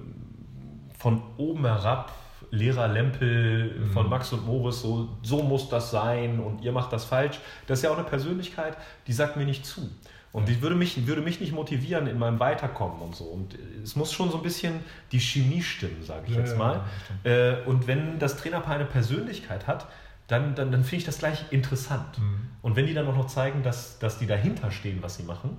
von 0.98 1.22
oben 1.36 1.66
herab, 1.66 2.12
Lehrer 2.52 2.86
Lempel 2.86 3.74
Mhm. 3.80 3.90
von 3.92 4.08
Max 4.08 4.32
und 4.32 4.46
Moritz, 4.46 4.82
so, 4.82 5.08
so 5.22 5.42
muss 5.42 5.68
das 5.68 5.90
sein 5.90 6.38
und 6.38 6.62
ihr 6.62 6.70
macht 6.70 6.92
das 6.92 7.04
falsch. 7.04 7.40
Das 7.66 7.78
ist 7.80 7.82
ja 7.82 7.90
auch 7.90 7.96
eine 7.98 8.06
Persönlichkeit, 8.06 8.76
die 9.08 9.12
sagt 9.12 9.36
mir 9.36 9.44
nicht 9.44 9.66
zu. 9.66 9.90
Und 10.32 10.48
die 10.48 10.62
würde 10.62 10.74
mich, 10.76 11.06
würde 11.06 11.20
mich 11.20 11.40
nicht 11.40 11.52
motivieren 11.52 12.06
in 12.06 12.18
meinem 12.18 12.40
Weiterkommen 12.40 13.00
und 13.02 13.14
so. 13.16 13.24
Und 13.24 13.58
es 13.82 13.96
muss 13.96 14.12
schon 14.12 14.30
so 14.30 14.36
ein 14.38 14.42
bisschen 14.42 14.80
die 15.12 15.20
Chemie 15.20 15.60
stimmen, 15.62 16.02
sage 16.02 16.22
ich 16.28 16.34
Ja, 16.34 16.40
jetzt 16.40 16.56
mal. 16.56 16.80
ja. 17.24 17.30
Äh, 17.30 17.56
und 17.66 17.86
wenn 17.86 18.18
das 18.18 18.36
Trainerpaar 18.38 18.76
eine 18.76 18.86
Persönlichkeit 18.86 19.66
hat, 19.66 19.86
dann, 20.28 20.54
dann, 20.54 20.72
dann 20.72 20.84
finde 20.84 20.96
ich 20.96 21.04
das 21.04 21.18
gleich 21.18 21.44
interessant. 21.50 22.18
Mhm. 22.18 22.48
Und 22.62 22.76
wenn 22.76 22.86
die 22.86 22.94
dann 22.94 23.06
auch 23.08 23.16
noch 23.16 23.26
zeigen, 23.26 23.62
dass, 23.62 23.98
dass 23.98 24.18
die 24.18 24.26
dahinter 24.26 24.70
stehen, 24.70 25.02
was 25.02 25.16
sie 25.16 25.22
machen, 25.24 25.56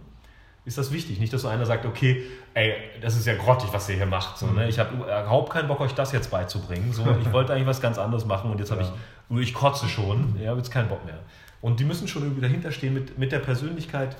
ist 0.65 0.77
das 0.77 0.91
wichtig. 0.93 1.19
Nicht, 1.19 1.33
dass 1.33 1.41
so 1.41 1.47
einer 1.49 1.65
sagt, 1.65 1.85
okay, 1.85 2.23
ey, 2.53 2.73
das 3.01 3.15
ist 3.17 3.25
ja 3.27 3.35
grottig, 3.35 3.69
was 3.73 3.89
ihr 3.89 3.95
hier 3.95 4.05
macht. 4.05 4.37
So, 4.37 4.47
ne? 4.47 4.69
Ich 4.69 4.79
habe 4.79 4.95
überhaupt 4.95 5.51
keinen 5.51 5.67
Bock, 5.67 5.79
euch 5.81 5.93
das 5.93 6.11
jetzt 6.13 6.31
beizubringen. 6.31 6.93
So, 6.93 7.03
ich 7.21 7.31
wollte 7.33 7.53
eigentlich 7.53 7.67
was 7.67 7.81
ganz 7.81 7.97
anderes 7.97 8.25
machen 8.25 8.49
und 8.51 8.59
jetzt 8.59 8.71
habe 8.71 8.81
Ja. 8.81 8.93
ich, 9.37 9.39
ich 9.49 9.53
kotze 9.53 9.87
schon, 9.89 10.35
ich 10.39 10.47
habe 10.47 10.57
jetzt 10.59 10.71
keinen 10.71 10.87
Bock 10.89 11.03
mehr. 11.05 11.19
Und 11.61 11.79
die 11.79 11.85
müssen 11.85 12.07
schon 12.07 12.23
irgendwie 12.23 12.41
dahinter 12.41 12.71
stehen 12.71 12.93
mit, 12.93 13.17
mit 13.17 13.31
der 13.31 13.39
Persönlichkeit. 13.39 14.15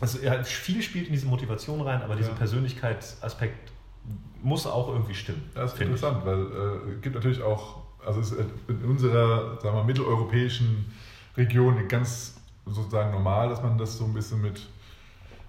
Also 0.00 0.18
ja, 0.20 0.42
viel 0.42 0.82
spielt 0.82 1.06
in 1.06 1.12
diese 1.12 1.26
Motivation 1.26 1.80
rein, 1.82 2.02
aber 2.02 2.16
dieser 2.16 2.30
Ja. 2.30 2.34
Persönlichkeitsaspekt 2.36 3.70
muss 4.42 4.66
auch 4.66 4.88
irgendwie 4.88 5.14
stimmen. 5.14 5.50
Das 5.54 5.72
ist 5.72 5.78
finde 5.78 5.94
ich. 5.94 6.02
interessant, 6.02 6.26
weil 6.26 6.40
äh, 6.90 6.94
es 6.96 7.00
gibt 7.02 7.14
natürlich 7.14 7.42
auch, 7.42 7.76
also 8.04 8.20
es 8.20 8.32
ist 8.32 8.40
in 8.68 8.84
unserer, 8.84 9.60
sagen 9.60 9.76
wir, 9.76 9.84
mitteleuropäischen 9.84 10.92
Region 11.36 11.86
ganz 11.88 12.40
sozusagen 12.66 13.12
normal, 13.12 13.48
dass 13.48 13.62
man 13.62 13.78
das 13.78 13.96
so 13.98 14.04
ein 14.04 14.12
bisschen 14.14 14.40
mit 14.42 14.66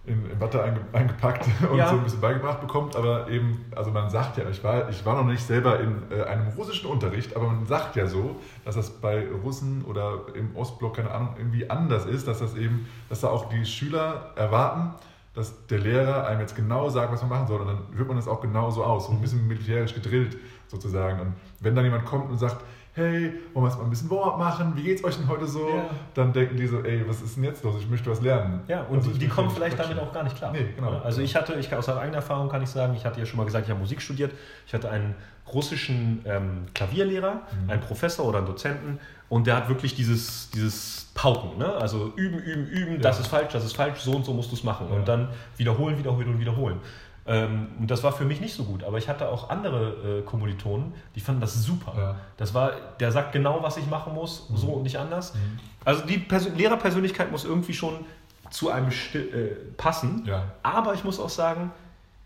in, 0.05 0.29
in 0.29 0.39
Watte 0.39 0.61
einge, 0.61 0.81
eingepackt 0.91 1.47
und 1.71 1.77
Ja. 1.77 1.87
so 1.89 1.95
ein 1.95 2.03
bisschen 2.03 2.19
beigebracht 2.21 2.59
bekommt, 2.61 2.95
aber 2.95 3.29
eben, 3.29 3.65
also 3.75 3.91
man 3.91 4.09
sagt 4.09 4.37
ja, 4.37 4.49
ich 4.49 4.63
war, 4.63 4.89
ich 4.89 5.05
war 5.05 5.15
noch 5.15 5.25
nicht 5.25 5.45
selber 5.45 5.79
in 5.79 6.03
äh, 6.11 6.23
einem 6.23 6.47
russischen 6.57 6.89
Unterricht, 6.89 7.35
aber 7.35 7.47
man 7.47 7.65
sagt 7.65 7.95
ja 7.95 8.07
so, 8.07 8.35
dass 8.65 8.75
das 8.75 8.89
bei 8.89 9.25
Russen 9.43 9.85
oder 9.85 10.19
im 10.35 10.55
Ostblock, 10.55 10.97
keine 10.97 11.11
Ahnung, 11.11 11.29
irgendwie 11.37 11.69
anders 11.69 12.05
ist, 12.05 12.27
dass 12.27 12.39
das 12.39 12.55
eben, 12.55 12.87
dass 13.09 13.21
da 13.21 13.29
auch 13.29 13.47
die 13.49 13.65
Schüler 13.65 14.31
erwarten, 14.35 14.93
dass 15.35 15.65
der 15.67 15.79
Lehrer 15.79 16.27
einem 16.27 16.41
jetzt 16.41 16.55
genau 16.55 16.89
sagt, 16.89 17.11
was 17.11 17.21
man 17.21 17.29
machen 17.29 17.47
soll. 17.47 17.61
Und 17.61 17.67
dann 17.67 17.77
führt 17.95 18.07
man 18.07 18.17
das 18.17 18.27
auch 18.27 18.39
genauso 18.41 18.83
aus, 18.83 19.07
so 19.07 19.13
ein 19.13 19.19
bisschen 19.21 19.47
militärisch 19.47 19.95
gedrillt 19.95 20.37
sozusagen. 20.67 21.19
Und 21.19 21.33
wenn 21.59 21.73
dann 21.75 21.85
jemand 21.85 22.05
kommt 22.05 22.29
und 22.29 22.37
sagt, 22.37 22.57
hey, 22.95 23.33
wollen 23.53 23.65
wir 23.65 23.69
jetzt 23.69 23.77
mal 23.77 23.83
ein 23.85 23.89
bisschen 23.89 24.09
Warm-up 24.09 24.37
machen, 24.37 24.73
wie 24.75 24.83
geht's 24.83 25.03
euch 25.03 25.17
denn 25.17 25.27
heute 25.27 25.47
so? 25.47 25.67
Ja. 25.67 25.89
Dann 26.13 26.31
denken 26.31 26.57
die 26.57 26.67
so, 26.67 26.81
ey, 26.83 27.03
was 27.07 27.21
ist 27.21 27.35
denn 27.37 27.43
jetzt 27.43 27.63
los? 27.63 27.75
Ich 27.79 27.89
möchte 27.89 28.09
was 28.11 28.21
lernen. 28.21 28.61
Ja, 28.67 28.83
und 28.83 28.97
Also 28.97 29.11
die, 29.11 29.19
die 29.19 29.27
kommen 29.27 29.49
vielleicht 29.49 29.79
damit 29.79 29.97
auch 29.99 30.13
gar 30.13 30.23
nicht 30.23 30.35
klar. 30.35 30.51
Nee, 30.51 30.67
genau. 30.75 30.99
Also 31.03 31.21
ich 31.21 31.35
hatte, 31.35 31.53
ich 31.55 31.73
aus 31.73 31.89
eigener 31.89 32.17
Erfahrung 32.17 32.49
kann 32.49 32.61
ich 32.61 32.69
sagen, 32.69 32.93
ich 32.95 33.03
hatte 33.03 33.19
ja 33.19 33.25
schon 33.25 33.37
mal 33.37 33.45
gesagt, 33.45 33.65
ich 33.65 33.71
habe 33.71 33.79
Musik 33.79 34.01
studiert. 34.01 34.31
Ich 34.67 34.73
hatte 34.75 34.89
einen 34.91 35.15
russischen 35.51 36.21
ähm, 36.25 36.65
Klavierlehrer, 36.73 37.41
Mhm. 37.63 37.69
einen 37.69 37.81
Professor 37.81 38.25
oder 38.27 38.37
einen 38.37 38.47
Dozenten 38.47 38.99
und 39.29 39.47
der 39.47 39.55
hat 39.57 39.69
wirklich 39.69 39.95
dieses, 39.95 40.49
dieses 40.51 41.09
Pauken, 41.15 41.57
ne? 41.57 41.65
also 41.73 42.13
üben, 42.15 42.39
üben, 42.39 42.65
üben, 42.67 43.01
das 43.01 43.19
ist 43.19 43.27
falsch, 43.27 43.51
das 43.53 43.65
ist 43.65 43.75
falsch, 43.75 43.99
so 43.99 44.11
und 44.15 44.23
so 44.25 44.33
musst 44.33 44.51
du 44.51 44.55
es 44.55 44.63
machen 44.63 44.87
Ja. 44.89 44.95
und 44.95 45.07
dann 45.07 45.27
wiederholen, 45.57 45.97
wiederholen 45.97 46.27
und 46.29 46.39
wiederholen. 46.39 46.79
Ähm, 47.25 47.67
und 47.79 47.89
das 47.89 48.03
war 48.03 48.11
für 48.11 48.25
mich 48.25 48.41
nicht 48.41 48.53
so 48.53 48.65
gut, 48.65 48.83
aber 48.83 48.97
ich 48.97 49.07
hatte 49.07 49.29
auch 49.29 49.49
andere 49.49 50.19
äh, 50.19 50.21
Kommilitonen, 50.23 50.93
die 51.15 51.21
fanden 51.21 51.39
das 51.39 51.53
super. 51.63 51.93
Ja. 51.97 52.15
Das 52.37 52.53
war, 52.53 52.71
der 52.99 53.11
sagt 53.13 53.31
genau, 53.31 53.63
was 53.63 53.77
ich 53.77 53.87
machen 53.87 54.13
muss, 54.13 54.47
so 54.53 54.67
und 54.67 54.83
nicht 54.83 54.97
anders. 54.99 55.33
Mhm. 55.33 55.59
Also 55.85 56.05
die 56.05 56.17
Persön 56.17 56.57
Lehrerpersönlichkeit 56.57 57.31
muss 57.31 57.45
irgendwie 57.45 57.73
schon 57.73 58.05
zu 58.49 58.69
einem 58.69 58.91
sti 58.91 59.19
äh, 59.19 59.55
passen. 59.77 60.23
Ja. 60.25 60.51
Aber 60.63 60.93
ich 60.95 61.03
muss 61.05 61.19
auch 61.19 61.29
sagen, 61.29 61.71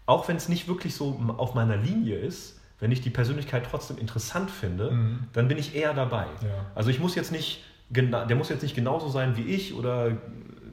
auch 0.07 0.27
wenn 0.27 0.35
es 0.37 0.49
nicht 0.49 0.67
wirklich 0.67 0.95
so 0.95 1.19
auf 1.37 1.53
meiner 1.53 1.77
Linie 1.77 2.17
ist, 2.17 2.59
wenn 2.79 2.91
ich 2.91 3.01
die 3.01 3.09
Persönlichkeit 3.09 3.67
trotzdem 3.69 3.97
interessant 3.97 4.49
finde, 4.51 4.91
Mhm. 4.91 5.19
dann 5.33 5.47
bin 5.47 5.57
ich 5.57 5.75
eher 5.75 5.93
dabei. 5.93 6.25
Ja. 6.41 6.65
Also 6.75 6.89
ich 6.89 6.99
muss 6.99 7.13
jetzt 7.15 7.31
nicht, 7.31 7.63
der 7.89 8.35
muss 8.35 8.49
jetzt 8.49 8.63
nicht 8.63 8.75
genauso 8.75 9.09
sein 9.09 9.37
wie 9.37 9.43
ich 9.43 9.73
oder 9.75 10.11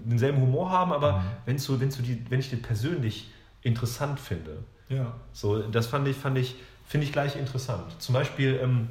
denselben 0.04 0.40
Humor 0.40 0.70
haben, 0.70 0.92
aber 0.92 1.12
Mhm. 1.18 1.22
wenn's 1.46 1.64
so, 1.64 1.80
wenn's 1.80 1.96
so 1.96 2.02
die, 2.02 2.24
wenn 2.30 2.40
ich 2.40 2.50
den 2.50 2.62
persönlich 2.62 3.30
interessant 3.64 4.20
finde, 4.20 4.58
Ja. 4.88 5.12
so, 5.32 5.58
das 5.62 5.86
fand 5.88 6.06
ich, 6.06 6.16
fand 6.16 6.38
ich, 6.38 6.54
finde 6.86 7.06
ich 7.06 7.12
gleich 7.12 7.34
interessant. 7.36 8.00
Zum 8.00 8.12
Beispiel, 8.12 8.60
ähm, 8.62 8.90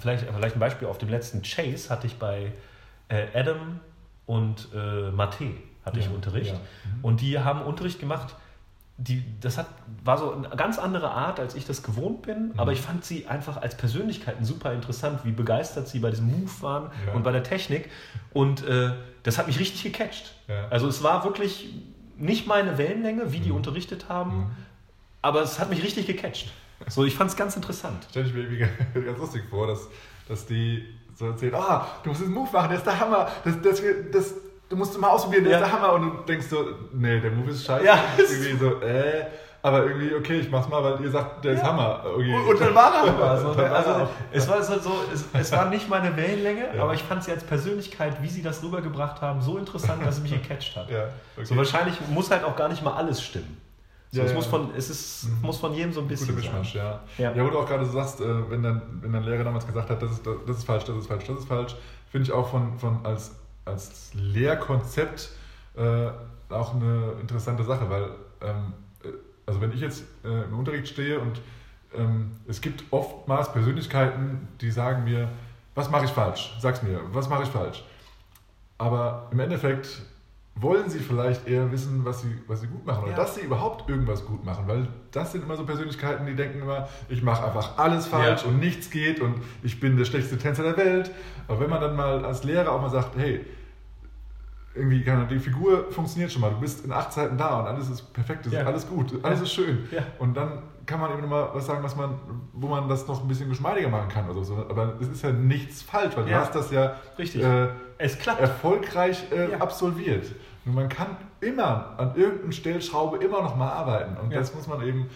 vielleicht, 0.00 0.24
vielleicht 0.24 0.56
ein 0.56 0.60
Beispiel 0.60 0.88
auf 0.88 0.98
dem 0.98 1.08
letzten 1.10 1.42
Chase 1.42 1.88
hatte 1.90 2.06
ich 2.08 2.16
bei 2.16 2.52
äh, 3.08 3.26
Adam 3.38 3.78
und 4.26 4.68
äh, 4.74 5.10
Mate 5.12 5.50
hatte 5.84 5.98
ich 6.00 6.06
Ja, 6.06 6.10
Unterricht. 6.12 6.50
ja. 6.52 6.54
Mhm. 6.58 7.04
Und 7.04 7.20
die 7.20 7.38
haben 7.38 7.62
Unterricht 7.62 8.00
gemacht, 8.00 8.34
die, 9.00 9.22
das 9.40 9.56
hat, 9.58 9.66
war 10.02 10.18
so 10.18 10.32
eine 10.32 10.48
ganz 10.56 10.76
andere 10.78 11.10
Art, 11.12 11.38
als 11.38 11.54
ich 11.54 11.64
das 11.64 11.82
gewohnt 11.84 12.22
bin, 12.22 12.48
Mhm. 12.48 12.54
aber 12.56 12.72
ich 12.72 12.80
fand 12.80 13.04
sie 13.04 13.26
einfach 13.28 13.56
als 13.58 13.76
Persönlichkeiten 13.76 14.44
super 14.44 14.72
interessant, 14.72 15.20
wie 15.24 15.30
begeistert 15.30 15.86
sie 15.86 16.00
bei 16.00 16.10
diesem 16.10 16.26
Move 16.26 16.50
waren 16.62 16.90
Ja. 17.06 17.12
und 17.12 17.22
bei 17.22 17.30
der 17.30 17.42
Technik. 17.44 17.90
Und 18.32 18.66
äh, 18.66 18.90
das 19.22 19.38
hat 19.38 19.46
mich 19.46 19.58
richtig 19.60 19.82
gecatcht. 19.84 20.34
Also 20.70 20.88
es 20.88 21.02
war 21.02 21.24
wirklich 21.24 21.68
nicht 22.18 22.46
meine 22.46 22.78
Wellenlänge, 22.78 23.32
wie 23.32 23.40
die 23.40 23.50
Mhm. 23.50 23.56
unterrichtet 23.56 24.08
haben, 24.08 24.36
Mhm. 24.38 24.46
aber 25.22 25.42
es 25.42 25.58
hat 25.58 25.70
mich 25.70 25.82
richtig 25.82 26.06
gecatcht. 26.06 26.52
So, 26.88 27.04
ich 27.04 27.14
fand 27.16 27.30
es 27.30 27.36
ganz 27.36 27.56
interessant. 27.56 28.06
Stell 28.10 28.26
ich 28.26 28.34
mir 28.34 28.40
irgendwie 28.42 28.58
ganz 29.04 29.18
lustig 29.18 29.42
vor, 29.50 29.66
dass, 29.66 29.88
dass 30.28 30.46
die 30.46 30.84
so 31.16 31.26
erzählen, 31.26 31.54
ah, 31.56 31.86
du 32.04 32.10
musst 32.10 32.20
diesen 32.20 32.34
Move 32.34 32.48
machen, 32.52 32.68
der 32.68 32.78
ist 32.78 32.86
der 32.86 33.00
Hammer, 33.00 33.28
das, 33.44 33.60
das, 33.62 33.82
das, 34.12 34.34
du 34.68 34.76
musst 34.76 34.96
mal 35.00 35.08
ausprobieren, 35.08 35.44
der 35.44 35.52
Ja. 35.54 35.58
ist 35.58 35.64
der 35.66 35.72
Hammer. 35.80 35.92
Und 35.94 36.02
du 36.02 36.22
denkst 36.28 36.46
so, 36.48 36.64
nee, 36.92 37.18
der 37.20 37.30
Move 37.32 37.50
ist 37.50 37.64
scheiße. 37.64 37.84
Ja. 37.84 37.98
irgendwie 38.16 38.56
so, 38.56 38.80
äh, 38.80 39.26
aber 39.62 39.84
irgendwie, 39.86 40.14
okay, 40.14 40.38
ich 40.40 40.50
mach's 40.50 40.68
mal, 40.68 40.82
weil 40.82 41.00
ihr 41.02 41.10
sagt, 41.10 41.44
der 41.44 41.52
ist 41.54 41.60
Ja. 41.62 41.68
Hammer. 41.68 42.02
Irgendwie. 42.04 42.32
Und 42.34 42.60
dann 42.60 42.74
war 42.74 42.94
er 42.94 43.10
aber 43.12 43.40
so. 43.40 43.52
Er 43.60 43.74
Also, 43.74 44.08
es 44.32 44.48
war 44.48 44.62
so, 44.62 44.78
so 44.78 44.92
es, 45.12 45.24
es 45.32 45.52
war 45.52 45.68
nicht 45.68 45.88
meine 45.88 46.16
Wellenlänge, 46.16 46.76
Ja. 46.76 46.82
aber 46.84 46.94
ich 46.94 47.02
fand 47.02 47.24
sie 47.24 47.32
als 47.32 47.42
Persönlichkeit, 47.44 48.22
wie 48.22 48.28
sie 48.28 48.42
das 48.42 48.62
rübergebracht 48.62 49.20
haben, 49.20 49.40
so 49.42 49.58
interessant, 49.58 50.04
dass 50.06 50.16
es 50.18 50.22
mich 50.22 50.32
gecatcht 50.32 50.76
hat. 50.76 50.88
Ja, 50.90 51.04
okay. 51.36 51.44
So 51.44 51.56
wahrscheinlich 51.56 51.96
muss 52.10 52.30
halt 52.30 52.44
auch 52.44 52.54
gar 52.56 52.68
nicht 52.68 52.82
mal 52.84 52.94
alles 52.94 53.20
stimmen. 53.22 53.60
So, 54.10 54.20
Ja, 54.20 54.26
es 54.26 54.32
muss 54.32 54.46
von, 54.46 54.70
es 54.74 54.88
ist, 54.88 55.24
Mhm. 55.24 55.42
muss 55.42 55.58
von 55.58 55.74
jedem 55.74 55.92
so 55.92 56.00
ein 56.00 56.08
bisschen 56.08 56.26
sein. 56.28 56.36
Mischmasch, 56.36 56.74
ja. 56.76 57.00
Ja. 57.18 57.32
ja. 57.32 57.44
wo 57.44 57.50
du 57.50 57.58
auch 57.58 57.66
gerade 57.66 57.84
so 57.84 57.92
sagst, 57.92 58.20
äh, 58.20 58.50
wenn 58.50 58.62
dein, 58.62 58.80
wenn 59.02 59.12
dein 59.12 59.22
Lehrer 59.24 59.44
damals 59.44 59.66
gesagt 59.66 59.90
hat, 59.90 60.00
das 60.00 60.12
ist, 60.12 60.26
das 60.26 60.56
ist 60.56 60.64
falsch, 60.64 60.84
das 60.84 60.96
ist 60.96 61.08
falsch, 61.08 61.24
das 61.26 61.38
ist 61.40 61.48
falsch, 61.48 61.74
finde 62.10 62.26
ich 62.26 62.32
auch 62.32 62.48
von, 62.48 62.78
von 62.78 63.00
als, 63.04 63.32
als 63.66 64.12
Lehrkonzept 64.14 65.28
äh, 65.76 66.08
auch 66.48 66.74
eine 66.74 67.12
interessante 67.20 67.62
Sache, 67.64 67.90
weil, 67.90 68.04
ähm, 68.40 68.72
äh, 68.86 68.87
also 69.48 69.60
wenn 69.60 69.72
ich 69.72 69.80
jetzt 69.80 70.04
äh, 70.24 70.44
im 70.44 70.56
Unterricht 70.58 70.86
stehe 70.88 71.18
und 71.18 71.40
ähm, 71.96 72.32
es 72.46 72.60
gibt 72.60 72.84
oftmals 72.90 73.50
Persönlichkeiten, 73.52 74.46
die 74.60 74.70
sagen 74.70 75.04
mir, 75.04 75.28
was 75.74 75.90
mache 75.90 76.04
ich 76.04 76.10
falsch? 76.10 76.54
Sag's 76.60 76.82
mir, 76.82 77.00
was 77.12 77.28
mache 77.28 77.42
ich 77.44 77.48
falsch? 77.48 77.82
Aber 78.76 79.28
im 79.32 79.40
Endeffekt 79.40 80.02
wollen 80.54 80.90
sie 80.90 80.98
vielleicht 80.98 81.46
eher 81.46 81.70
wissen, 81.70 82.04
was 82.04 82.22
sie, 82.22 82.36
was 82.48 82.60
sie 82.60 82.66
gut 82.66 82.84
machen 82.84 83.04
oder 83.04 83.12
Ja. 83.12 83.16
dass 83.16 83.36
sie 83.36 83.42
überhaupt 83.42 83.88
irgendwas 83.88 84.24
gut 84.24 84.44
machen, 84.44 84.64
weil 84.66 84.88
das 85.12 85.30
sind 85.32 85.44
immer 85.44 85.56
so 85.56 85.64
Persönlichkeiten, 85.64 86.26
die 86.26 86.34
denken 86.34 86.62
immer, 86.62 86.88
ich 87.08 87.22
mache 87.22 87.44
einfach 87.46 87.78
alles 87.78 88.06
falsch 88.08 88.42
Ja. 88.42 88.48
und 88.48 88.58
nichts 88.58 88.90
geht 88.90 89.20
und 89.20 89.36
ich 89.62 89.78
bin 89.78 89.96
der 89.96 90.04
schlechteste 90.04 90.36
Tänzer 90.36 90.64
der 90.64 90.76
Welt. 90.76 91.10
Aber 91.46 91.60
wenn 91.60 91.70
man 91.70 91.80
dann 91.80 91.94
mal 91.96 92.24
als 92.24 92.42
Lehrer 92.44 92.72
auch 92.72 92.82
mal 92.82 92.90
sagt, 92.90 93.16
hey, 93.16 93.44
irgendwie, 94.78 95.04
die 95.30 95.38
Figur 95.38 95.90
funktioniert 95.90 96.30
schon 96.32 96.40
mal, 96.42 96.50
du 96.50 96.60
bist 96.60 96.84
in 96.84 96.92
acht 96.92 97.12
Zeiten 97.12 97.36
da 97.36 97.60
und 97.60 97.66
alles 97.66 97.88
ist 97.90 98.12
perfekt, 98.12 98.46
es 98.46 98.52
Ja. 98.52 98.60
ist 98.62 98.66
alles 98.66 98.88
gut, 98.88 99.12
alles 99.22 99.38
Ja. 99.40 99.44
ist 99.44 99.52
schön. 99.52 99.88
Ja. 99.90 100.02
Und 100.18 100.34
dann 100.36 100.62
kann 100.86 101.00
man 101.00 101.12
eben 101.12 101.20
nochmal 101.22 101.50
was 101.52 101.66
sagen, 101.66 101.82
was 101.82 101.94
man, 101.96 102.14
wo 102.54 102.68
man 102.68 102.88
das 102.88 103.06
noch 103.06 103.20
ein 103.22 103.28
bisschen 103.28 103.48
geschmeidiger 103.50 103.88
machen 103.88 104.08
kann 104.08 104.28
oder 104.30 104.42
so. 104.42 104.54
Aber 104.68 104.94
es 105.00 105.08
ist 105.08 105.22
ja 105.22 105.30
nichts 105.32 105.82
falsch, 105.82 106.16
weil 106.16 106.24
du 106.24 106.34
hast 106.34 106.54
das 106.54 106.70
ja 106.70 106.96
Richtig. 107.18 107.42
äh, 107.42 107.68
Es 107.98 108.18
klappt. 108.18 108.40
erfolgreich 108.40 109.24
äh, 109.30 109.54
absolviert. 109.56 110.32
Und 110.64 110.74
man 110.74 110.88
kann 110.88 111.08
immer 111.40 111.94
an 111.98 112.12
irgendeiner 112.16 112.52
Stellschraube 112.52 113.18
immer 113.18 113.42
noch 113.42 113.56
mal 113.56 113.70
arbeiten. 113.70 114.16
Und 114.16 114.34
das 114.34 114.54
muss 114.54 114.66
man 114.66 114.82
eben, 114.86 115.08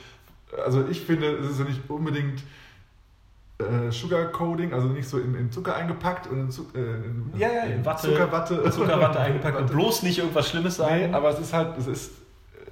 also 0.65 0.85
ich 0.91 1.01
finde, 1.03 1.27
es 1.37 1.51
ist 1.53 1.59
ja 1.59 1.65
nicht 1.65 1.81
unbedingt 1.89 2.43
äh, 3.63 3.91
Sugarcoating, 3.93 4.73
also 4.73 4.89
nicht 4.89 5.09
so 5.09 5.19
in, 5.19 5.35
in 5.35 5.51
Zucker 5.51 5.75
eingepackt 5.77 6.27
und 6.29 6.39
in, 6.41 6.51
Zu, 6.51 6.67
äh, 6.75 6.79
in, 6.79 7.33
Ja, 7.37 7.49
ja, 7.53 7.63
in 7.65 7.85
Watte, 7.85 8.09
Zuckerwatte. 8.09 8.71
Zuckerwatte 8.71 9.21
eingepackt 9.21 9.57
und 9.59 9.65
Watte. 9.65 9.75
bloß 9.75 10.03
nicht 10.03 10.19
irgendwas 10.19 10.49
Schlimmes 10.49 10.77
sagen. 10.77 11.11
Nee, 11.11 11.15
aber 11.15 11.31
es 11.31 11.39
ist 11.41 11.53
halt, 11.53 11.77
es 11.79 11.87
ist, 11.87 12.11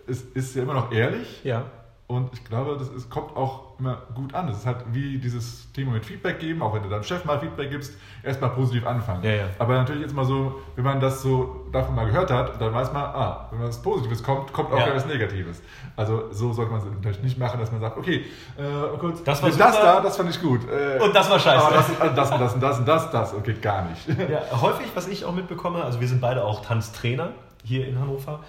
es 0.07 0.22
ist 0.35 0.57
ja 0.57 0.62
immer 0.62 0.74
noch 0.74 0.92
ehrlich. 0.92 1.40
ja. 1.44 1.64
Und 2.11 2.33
ich 2.33 2.44
glaube, 2.44 2.77
das 2.77 2.88
ist, 2.88 3.09
kommt 3.09 3.37
auch 3.37 3.79
immer 3.79 3.99
gut 4.16 4.35
an. 4.35 4.49
Das 4.49 4.57
ist 4.59 4.66
halt 4.66 4.79
wie 4.90 5.16
dieses 5.18 5.70
Thema 5.73 5.92
mit 5.92 6.05
Feedback 6.05 6.40
geben, 6.40 6.61
auch 6.61 6.75
wenn 6.75 6.83
du 6.83 6.88
deinem 6.88 7.05
Chef 7.05 7.25
mal 7.25 7.38
Feedback 7.38 7.70
gibst, 7.70 7.94
erstmal 8.25 8.51
positiv 8.51 8.85
anfangen. 8.85 9.23
Ja, 9.23 9.31
ja. 9.31 9.44
Aber 9.61 9.75
natürlich 9.75 10.03
jetzt 10.03 10.14
mal 10.14 10.25
so, 10.25 10.61
wenn 10.75 10.83
man 10.85 10.99
das 10.99 11.23
so 11.23 11.66
davon 11.70 11.94
mal 11.94 12.07
gehört 12.07 12.33
hat, 12.33 12.61
dann 12.61 12.75
weiß 12.75 12.92
man, 12.92 13.03
ah, 13.05 13.49
wenn 13.53 13.62
was 13.62 13.81
Positives 13.81 14.23
kommt, 14.25 14.53
kommt 14.53 14.73
auch 14.73 14.79
Ja. 14.79 14.88
etwas 14.88 15.07
Negatives. 15.07 15.62
Also 15.94 16.25
so 16.33 16.53
sollte 16.53 16.73
man 16.73 16.81
es 16.81 16.87
natürlich 16.92 17.23
nicht 17.23 17.38
machen, 17.38 17.61
dass 17.61 17.70
man 17.70 17.81
sagt, 17.81 17.96
okay, 17.96 18.25
äh, 18.59 18.99
kurz, 18.99 19.23
Das 19.23 19.40
war 19.42 19.51
das 19.51 19.57
da, 19.81 20.01
das 20.01 20.16
fand 20.16 20.31
ich 20.31 20.42
gut. 20.42 20.62
Äh, 20.68 21.01
Und 21.03 21.14
das 21.14 21.31
war 21.31 21.38
scheiße. 21.38 21.64
Aber 21.64 21.77
das, 21.77 21.90
und 21.90 22.16
das 22.18 22.31
und 22.33 22.40
das 22.40 22.55
und 22.55 22.61
das 22.62 22.79
und 22.81 22.88
das, 22.88 23.11
das, 23.12 23.35
okay, 23.35 23.55
gar 23.62 23.83
nicht. 23.88 24.09
Ja, 24.29 24.61
häufig, 24.61 24.87
was 24.94 25.07
ich 25.07 25.25
auch 25.25 25.33
mitbekomme, 25.35 25.85
also 25.85 26.01
wir 26.01 26.09
sind 26.09 26.20
beide 26.20 26.42
auch 26.44 26.64
Tanztrainer 26.64 27.31
hier 27.62 27.87
in 27.87 28.01
Hannover, 28.01 28.40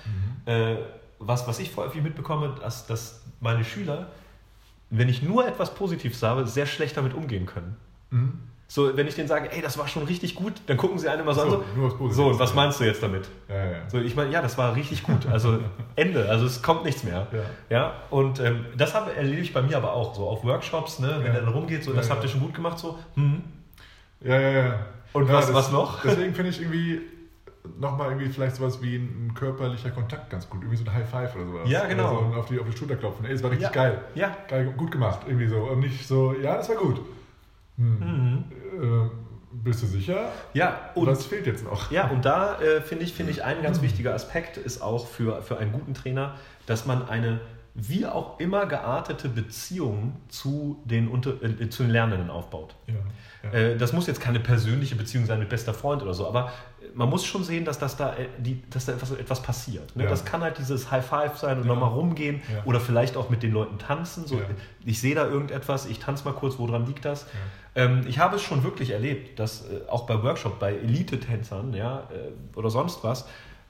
äh, 0.46 0.76
was, 1.22 1.48
was 1.48 1.60
ich 1.60 1.76
häufig 1.76 2.02
mitbekomme, 2.04 2.56
dass, 2.62 2.86
dass 2.88 3.22
meine 3.40 3.64
Schüler, 3.64 4.08
wenn 4.90 5.10
ich 5.10 5.22
nur 5.22 5.48
etwas 5.48 5.74
Positives 5.74 6.22
habe, 6.24 6.46
sehr 6.48 6.66
schlecht 6.66 6.98
damit 6.98 7.14
umgehen 7.14 7.46
können. 7.46 7.76
Mhm. 8.10 8.40
So, 8.68 8.96
wenn 8.96 9.06
ich 9.06 9.16
denen 9.16 9.28
sage, 9.28 9.52
ey, 9.52 9.62
das 9.62 9.78
war 9.78 9.86
schon 9.90 10.04
richtig 10.04 10.34
gut, 10.36 10.54
dann 10.68 10.78
gucken 10.78 10.98
sie 10.98 11.10
einen 11.10 11.22
immer 11.24 11.34
so, 11.34 11.42
So, 11.42 11.56
an, 11.58 11.64
so, 12.00 12.10
so, 12.10 12.28
und 12.28 12.40
was 12.40 12.54
meinst 12.54 12.80
du 12.80 12.86
jetzt 12.86 13.04
damit? 13.04 13.28
Ja, 13.50 13.66
ja. 13.66 13.90
So, 13.90 13.98
ich 13.98 14.16
meine, 14.16 14.32
ja, 14.32 14.42
das 14.42 14.58
war 14.58 14.74
richtig 14.78 15.04
gut. 15.04 15.26
Also 15.26 15.60
Ende, 15.98 16.30
also 16.30 16.46
es 16.46 16.62
kommt 16.62 16.86
nichts 16.86 17.04
mehr. 17.04 17.28
Ja. 17.34 17.40
Ja, 17.70 17.94
und 18.12 18.40
ähm, 18.40 18.66
das 18.78 18.94
habe, 18.94 19.14
erlebe 19.14 19.42
ich 19.42 19.52
bei 19.54 19.62
mir 19.62 19.76
aber 19.76 19.92
auch 19.92 20.16
so 20.16 20.26
auf 20.30 20.46
Workshops, 20.46 21.00
ne, 21.00 21.16
wenn 21.20 21.26
Ja. 21.28 21.32
der 21.34 21.42
dann 21.42 21.54
rumgeht, 21.54 21.84
so, 21.84 21.92
das 21.92 22.10
habt 22.10 22.24
ihr 22.24 22.30
schon 22.30 22.40
gut 22.40 22.54
gemacht, 22.54 22.80
so, 22.80 22.98
hm, 23.16 23.44
Ja, 24.22 24.40
ja, 24.40 24.50
ja. 24.50 24.80
Und 25.14 25.28
was- 25.28 25.54
was 25.54 25.70
noch? 25.72 26.02
Deswegen 26.04 26.34
finde 26.34 26.52
ich 26.52 26.62
irgendwie 26.62 27.02
nochmal 27.80 28.10
irgendwie 28.10 28.30
vielleicht 28.30 28.56
sowas 28.56 28.82
wie 28.82 28.96
ein, 28.96 29.34
körperlicher 29.34 29.92
Kontakt 29.92 30.30
ganz 30.30 30.50
gut. 30.50 30.62
Irgendwie 30.62 30.78
so 30.78 30.86
ein 30.86 30.94
High 30.94 31.10
Five 31.10 31.36
oder 31.36 31.46
sowas. 31.46 31.70
Ja, 31.70 31.86
genau. 31.86 32.32
So 32.32 32.40
auf, 32.40 32.46
die, 32.48 32.60
auf 32.60 32.70
die 32.70 32.78
Schulter 32.78 32.96
klopfen. 32.96 33.26
Ey, 33.26 33.34
es 33.34 33.44
war 33.44 33.52
richtig 33.52 33.68
Ja. 33.68 33.74
geil. 33.74 34.02
ja, 34.16 34.36
Geil, 34.48 34.74
gut 34.76 34.92
gemacht. 34.92 35.22
Irgendwie 35.28 35.48
so. 35.48 35.58
Und 35.58 35.80
nicht 35.80 36.08
so, 36.08 36.34
ja, 36.34 36.58
das 36.58 36.70
war 36.70 36.76
gut. 36.76 37.02
Hm. 37.78 38.00
mhm. 38.00 38.44
Äh, 38.82 39.10
bist 39.54 39.84
du 39.84 39.88
sicher? 39.88 40.30
ja, 40.54 40.92
Und 40.96 41.08
was 41.08 41.26
fehlt 41.26 41.46
jetzt 41.46 41.66
noch? 41.66 41.92
Ja, 41.92 42.08
und 42.08 42.24
da 42.24 42.60
äh, 42.62 42.82
finde 42.82 43.04
ich, 43.04 43.14
finde 43.14 43.32
ich, 43.34 43.44
ein 43.44 43.62
ganz 43.62 43.82
wichtiger 43.82 44.14
Aspekt 44.14 44.56
ist 44.58 44.82
auch 44.82 45.08
für, 45.08 45.42
für 45.42 45.58
einen 45.58 45.74
guten 45.74 45.94
Trainer, 45.94 46.36
dass 46.68 46.86
man 46.86 47.10
eine 47.10 47.42
wie 47.74 48.06
auch 48.06 48.40
immer 48.40 48.66
geartete 48.66 49.30
Beziehung 49.30 50.18
zu 50.28 50.82
den, 50.86 51.08
Unter 51.08 51.42
äh, 51.42 51.70
zu 51.70 51.84
den 51.84 51.92
Lernenden 51.92 52.30
aufbaut. 52.30 52.76
Ja. 52.88 52.94
ja. 53.44 53.58
Äh, 53.58 53.78
das 53.78 53.94
muss 53.94 54.08
jetzt 54.08 54.20
keine 54.20 54.40
persönliche 54.40 54.96
Beziehung 54.96 55.26
sein 55.26 55.40
mit 55.40 55.50
bester 55.50 55.74
Freund 55.74 56.02
oder 56.02 56.14
so, 56.14 56.28
aber 56.28 56.52
man 56.94 57.10
muss 57.10 57.26
schon 57.26 57.44
sehen, 57.44 57.66
dass, 57.66 57.80
das 57.80 57.96
da, 57.98 58.14
äh, 58.16 58.28
die, 58.38 58.62
dass 58.70 58.86
da 58.86 58.94
etwas, 58.94 59.12
etwas 59.12 59.42
passiert. 59.42 59.96
Ne? 59.96 60.04
Ja. 60.04 60.10
Das 60.10 60.26
kann 60.26 60.42
halt 60.42 60.58
dieses 60.58 60.92
High 60.92 61.06
Five 61.06 61.38
sein 61.38 61.58
und 61.58 61.66
Ja. 61.68 61.74
nochmal 61.74 61.90
rumgehen 61.92 62.42
Ja. 62.54 62.64
oder 62.66 62.80
vielleicht 62.80 63.16
auch 63.18 63.30
mit 63.30 63.44
den 63.44 63.52
Leuten 63.54 63.78
tanzen. 63.78 64.26
So, 64.28 64.36
Ja. 64.36 64.42
Ich 64.86 65.00
sehe 65.00 65.16
da 65.16 65.26
irgendetwas, 65.28 65.86
ich 65.86 66.00
tanze 66.00 66.26
mal 66.26 66.34
kurz, 66.34 66.58
woran 66.60 66.86
liegt 66.86 67.06
das? 67.06 67.26
Ähm, 67.76 68.02
ich 68.08 68.20
habe 68.20 68.36
es 68.36 68.42
schon 68.42 68.64
wirklich 68.64 68.92
erlebt, 68.92 69.40
dass 69.40 69.62
äh, 69.70 69.88
auch 69.90 70.06
bei 70.06 70.22
Workshop, 70.22 70.60
bei 70.60 70.74
Elite-Tänzern 70.76 71.74
ja, 71.74 72.00
äh, 72.12 72.58
oder 72.58 72.70
sonst 72.70 73.04
was, 73.04 73.28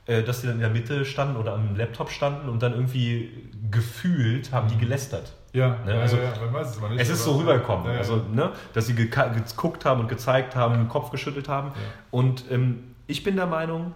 äh, 0.07 0.23
dass 0.23 0.41
die 0.41 0.47
dann 0.47 0.55
in 0.55 0.61
der 0.61 0.69
Mitte 0.71 1.05
standen 1.05 1.35
oder 1.37 1.53
am 1.53 1.75
Laptop 1.75 2.09
standen 2.09 2.49
und 2.49 2.63
dann 2.63 2.73
irgendwie 2.73 3.29
gefühlt 3.69 4.51
haben 4.51 4.67
die 4.69 4.77
gelästert. 4.77 5.33
Ja, 5.53 5.77
Ne, 5.85 5.95
ja, 5.95 6.01
also 6.01 6.15
ja, 6.15 6.31
man 6.45 6.53
weiß 6.53 6.69
es 6.75 6.79
mal 6.79 6.89
nicht. 6.91 7.01
Es 7.01 7.09
ist 7.09 7.25
so 7.25 7.37
rübergekommen, 7.37 7.85
Ja, 7.87 7.91
ja. 7.93 7.97
also, 7.99 8.21
ne, 8.33 8.51
dass 8.73 8.87
sie 8.87 8.95
geguckt 8.95 9.83
haben 9.83 9.99
und 9.99 10.07
gezeigt 10.07 10.55
haben, 10.55 10.75
den 10.75 10.87
Kopf 10.87 11.11
geschüttelt 11.11 11.49
haben. 11.49 11.71
Und 12.09 12.45
ähm, 12.49 12.90
ich 13.11 13.23
bin 13.23 13.35
der 13.35 13.47
Meinung, 13.47 13.93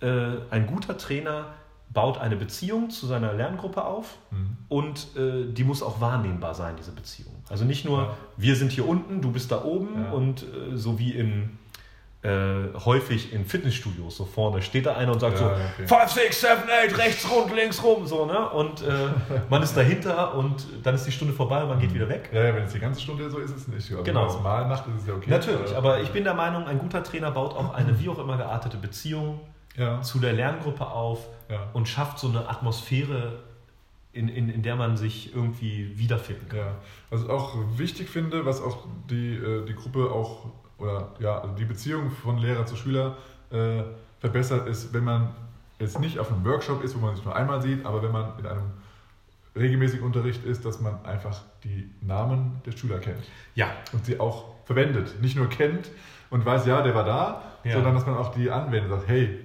äh, 0.00 0.08
ein 0.50 0.66
guter 0.66 0.98
Trainer 0.98 1.46
baut 1.92 2.18
eine 2.18 2.36
Beziehung 2.36 2.90
zu 2.90 3.06
seiner 3.06 3.32
Lerngruppe 3.32 3.84
auf 3.84 4.18
Mhm. 4.30 4.56
und 4.68 5.06
äh, 5.16 5.46
die 5.52 5.64
muss 5.64 5.82
auch 5.82 6.00
wahrnehmbar 6.00 6.54
sein, 6.54 6.74
diese 6.76 6.90
Beziehung. 6.92 7.32
Also 7.48 7.64
nicht 7.64 7.84
nur, 7.84 7.98
Ja. 8.02 8.16
wir 8.36 8.56
sind 8.56 8.72
hier 8.72 8.86
unten, 8.88 9.22
du 9.22 9.30
bist 9.30 9.50
da 9.52 9.64
oben 9.64 10.02
Ja. 10.04 10.10
und 10.10 10.42
äh, 10.42 10.76
so 10.76 10.98
wie 10.98 11.12
in 11.12 11.58
äh, 12.26 12.78
häufig 12.84 13.32
in 13.32 13.44
Fitnessstudios 13.44 14.16
so 14.16 14.24
vorne 14.24 14.60
steht 14.62 14.86
da 14.86 14.96
einer 14.96 15.12
und 15.12 15.20
sagt 15.20 15.38
Ja, 15.38 15.38
so 15.38 15.44
ja, 15.44 15.70
okay. 15.74 15.86
5, 15.86 16.10
6, 16.10 16.40
7, 16.40 16.52
8, 16.90 16.98
rechts 16.98 17.30
rund, 17.30 17.54
links 17.54 17.82
rum, 17.82 18.06
so, 18.06 18.26
ne? 18.26 18.48
Und 18.50 18.82
äh, 18.82 18.86
man 19.50 19.62
ist 19.62 19.76
dahinter 19.76 20.34
und 20.34 20.66
dann 20.82 20.94
ist 20.94 21.04
die 21.06 21.12
Stunde 21.12 21.32
vorbei 21.32 21.62
und 21.62 21.68
man 21.68 21.78
geht 21.78 21.94
wieder 21.94 22.08
weg. 22.08 22.30
Ja, 22.32 22.44
ja, 22.44 22.54
wenn 22.54 22.64
es 22.64 22.72
die 22.72 22.80
ganze 22.80 23.00
Stunde 23.00 23.30
so 23.30 23.38
ist, 23.38 23.50
ist 23.50 23.62
es 23.62 23.68
nicht. 23.68 23.90
Also 23.90 24.02
Genau. 24.02 24.20
Wenn 24.20 24.26
man 24.28 24.36
es 24.36 24.42
mal 24.42 24.64
macht, 24.68 24.88
ist 24.88 25.02
es 25.02 25.06
ja 25.08 25.14
okay. 25.14 25.30
Natürlich, 25.30 25.76
aber 25.76 26.00
ich 26.00 26.10
bin 26.10 26.24
der 26.24 26.34
Meinung, 26.34 26.66
ein 26.66 26.78
guter 26.78 27.02
Trainer 27.02 27.30
baut 27.30 27.54
auch 27.54 27.74
eine 27.74 27.98
wie 28.00 28.08
auch 28.08 28.18
immer 28.18 28.36
geartete 28.36 28.76
Beziehung 28.76 29.40
Ja, 29.76 30.00
zu 30.02 30.18
der 30.18 30.32
Lerngruppe 30.32 30.86
auf 30.86 31.20
und 31.74 31.86
schafft 31.88 32.18
so 32.18 32.28
eine 32.28 32.48
Atmosphäre, 32.48 33.38
in, 34.12 34.28
in, 34.28 34.48
in 34.48 34.62
der 34.62 34.76
man 34.76 34.96
sich 34.96 35.34
irgendwie 35.34 35.92
wiederfinden 35.98 36.48
kann. 36.48 36.58
Ja, 36.58 36.74
was 37.10 37.22
ich 37.22 37.28
auch 37.28 37.54
wichtig 37.76 38.08
finde, 38.08 38.46
was 38.46 38.62
auch 38.62 38.78
die, 39.10 39.34
äh, 39.34 39.66
die 39.66 39.74
Gruppe 39.74 40.10
auch, 40.10 40.46
oder 40.78 41.08
ja, 41.18 41.38
also 41.40 41.54
die 41.54 41.64
Beziehung 41.64 42.10
von 42.10 42.38
Lehrer 42.38 42.66
zu 42.66 42.76
Schüler 42.76 43.16
äh, 43.50 43.82
verbessert, 44.20 44.68
ist, 44.68 44.92
wenn 44.92 45.04
man 45.04 45.34
jetzt 45.78 46.00
nicht 46.00 46.18
auf 46.18 46.30
einem 46.32 46.44
Workshop 46.44 46.82
ist, 46.82 46.94
wo 46.96 47.00
man 47.04 47.14
sich 47.16 47.24
nur 47.24 47.34
einmal 47.36 47.60
sieht, 47.62 47.84
aber 47.84 48.02
wenn 48.02 48.12
man 48.12 48.38
in 48.38 48.46
einem 48.46 48.70
regelmäßigen 49.54 50.04
Unterricht 50.04 50.44
ist, 50.44 50.64
dass 50.64 50.80
man 50.80 51.04
einfach 51.04 51.40
die 51.64 51.90
Namen 52.00 52.60
der 52.66 52.72
Schüler 52.72 52.98
kennt 52.98 53.24
Ja, 53.54 53.68
und 53.92 54.04
sie 54.04 54.20
auch 54.20 54.44
verwendet. 54.64 55.20
Nicht 55.22 55.36
nur 55.36 55.48
kennt 55.48 55.90
und 56.30 56.44
weiß, 56.44 56.66
ja, 56.66 56.82
der 56.82 56.94
war 56.94 57.04
da, 57.04 57.42
Ja. 57.64 57.72
sondern 57.74 57.94
dass 57.94 58.06
man 58.06 58.16
auch 58.16 58.34
die 58.34 58.50
anwendet, 58.50 58.90
sagt, 58.90 59.08
hey, 59.08 59.40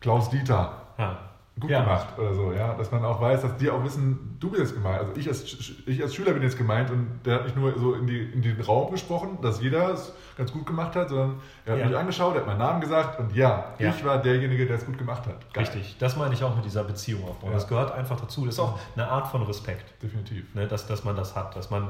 Klaus 0.00 0.30
Dieter, 0.30 0.82
ja. 0.98 1.18
Gut 1.62 1.70
Ja. 1.70 1.80
gemacht 1.80 2.18
oder 2.18 2.34
so, 2.34 2.52
ja, 2.52 2.74
dass 2.74 2.90
man 2.90 3.02
auch 3.04 3.18
weiß, 3.20 3.40
dass 3.42 3.56
die 3.56 3.70
auch 3.70 3.82
wissen, 3.82 4.36
du 4.38 4.50
bist 4.50 4.60
jetzt 4.62 4.74
gemeint, 4.74 5.00
also 5.00 5.12
ich 5.16 5.26
als, 5.28 5.42
ich 5.86 6.02
als 6.02 6.14
Schüler 6.14 6.32
bin 6.34 6.42
jetzt 6.42 6.58
gemeint 6.58 6.90
und 6.90 7.20
der 7.24 7.36
hat 7.36 7.44
nicht 7.44 7.56
nur 7.56 7.78
so 7.78 7.94
in, 7.94 8.06
die, 8.06 8.20
in 8.20 8.42
den 8.42 8.60
Raum 8.60 8.90
gesprochen, 8.92 9.38
dass 9.40 9.62
jeder 9.62 9.94
es 9.94 10.12
ganz 10.36 10.52
gut 10.52 10.66
gemacht 10.66 10.94
hat, 10.94 11.08
sondern 11.08 11.40
er 11.64 11.72
hat 11.72 11.80
Ja. 11.80 11.86
mich 11.86 11.96
angeschaut, 11.96 12.34
er 12.34 12.40
hat 12.40 12.46
meinen 12.46 12.58
Namen 12.58 12.80
gesagt 12.82 13.18
und 13.18 13.34
ja, 13.34 13.72
Ja. 13.78 13.88
ich 13.90 14.04
war 14.04 14.18
derjenige, 14.20 14.66
der 14.66 14.76
es 14.76 14.84
gut 14.84 14.98
gemacht 14.98 15.26
hat. 15.26 15.52
Geil. 15.54 15.64
Richtig, 15.64 15.96
das 15.98 16.16
meine 16.16 16.34
ich 16.34 16.44
auch 16.44 16.54
mit 16.54 16.64
dieser 16.66 16.84
Beziehung 16.84 17.24
aufbauen. 17.26 17.52
Das 17.52 17.66
gehört 17.66 17.92
einfach 17.92 18.20
dazu. 18.20 18.44
Das 18.44 18.54
ist 18.56 18.60
auch 18.60 18.78
eine 18.94 19.08
Art 19.08 19.28
von 19.28 19.42
Respekt, 19.44 19.94
Definitiv. 20.02 20.54
ne? 20.54 20.66
dass, 20.68 20.86
dass 20.86 21.04
man 21.04 21.16
das 21.16 21.34
hat, 21.34 21.56
dass 21.56 21.70
man 21.70 21.88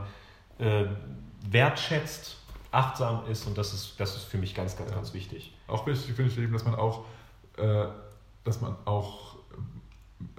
äh, 0.59 0.85
wertschätzt, 1.51 2.37
achtsam 2.71 3.23
ist 3.31 3.47
und 3.47 3.59
das 3.59 3.73
ist, 3.75 3.99
das 4.01 4.17
ist 4.17 4.25
für 4.25 4.39
mich 4.39 4.55
ganz, 4.55 4.77
ganz, 4.77 4.91
ganz 4.93 5.13
wichtig. 5.15 5.55
Auch 5.69 5.87
wichtig 5.87 6.15
finde 6.15 6.31
ich 6.31 6.39
eben, 6.39 6.53
dass 6.53 6.65
man 6.65 6.75
auch, 6.75 7.05
äh, 7.59 7.85
dass 8.45 8.61
man 8.61 8.77
auch, 8.87 9.32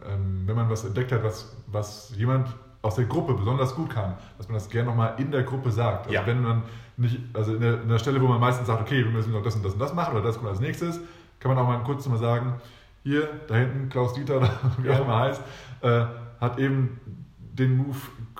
ähm, 0.08 0.44
wenn 0.46 0.56
man 0.56 0.70
was 0.70 0.84
entdeckt 0.86 1.12
hat, 1.12 1.24
was, 1.24 1.56
was 1.68 2.14
jemand 2.16 2.48
aus 2.82 2.96
der 2.96 3.06
Gruppe 3.06 3.34
besonders 3.34 3.76
gut 3.76 3.90
kann, 3.90 4.16
dass 4.38 4.48
man 4.48 4.56
das 4.56 4.70
gerne 4.70 4.90
nochmal 4.90 5.14
in 5.18 5.32
der 5.32 5.44
Gruppe 5.44 5.72
sagt. 5.72 6.08
Also 6.08 6.14
Ja. 6.14 6.26
wenn 6.26 6.42
man 6.42 6.64
nicht, 6.98 7.20
also 7.34 7.56
in 7.56 7.62
der, 7.62 7.82
in 7.82 7.88
der 7.90 7.98
Stelle, 8.00 8.22
wo 8.22 8.28
man 8.28 8.40
meistens 8.40 8.68
sagt, 8.68 8.82
okay, 8.82 9.04
wir 9.04 9.12
müssen 9.12 9.32
noch 9.32 9.42
das 9.42 9.56
und 9.56 9.64
das 9.66 9.74
und 9.74 9.80
das 9.80 9.94
machen 9.94 10.14
oder 10.16 10.24
das 10.24 10.38
kommt 10.38 10.50
als 10.50 10.60
nächstes, 10.60 11.00
kann 11.40 11.54
man 11.54 11.58
auch 11.64 11.68
mal 11.68 11.78
kurz 11.84 12.06
mal 12.08 12.18
sagen, 12.18 12.56
hier, 13.04 13.28
da 13.48 13.56
hinten, 13.56 13.90
Klaus 13.90 14.14
Dieter 14.14 14.42
wie 14.80 14.90
auch 14.90 15.02
immer 15.02 15.20
heißt, 15.20 15.42
äh, 15.82 16.06
hat 16.40 16.60
eben 16.60 17.00
den 17.38 17.78
Move 17.78 17.98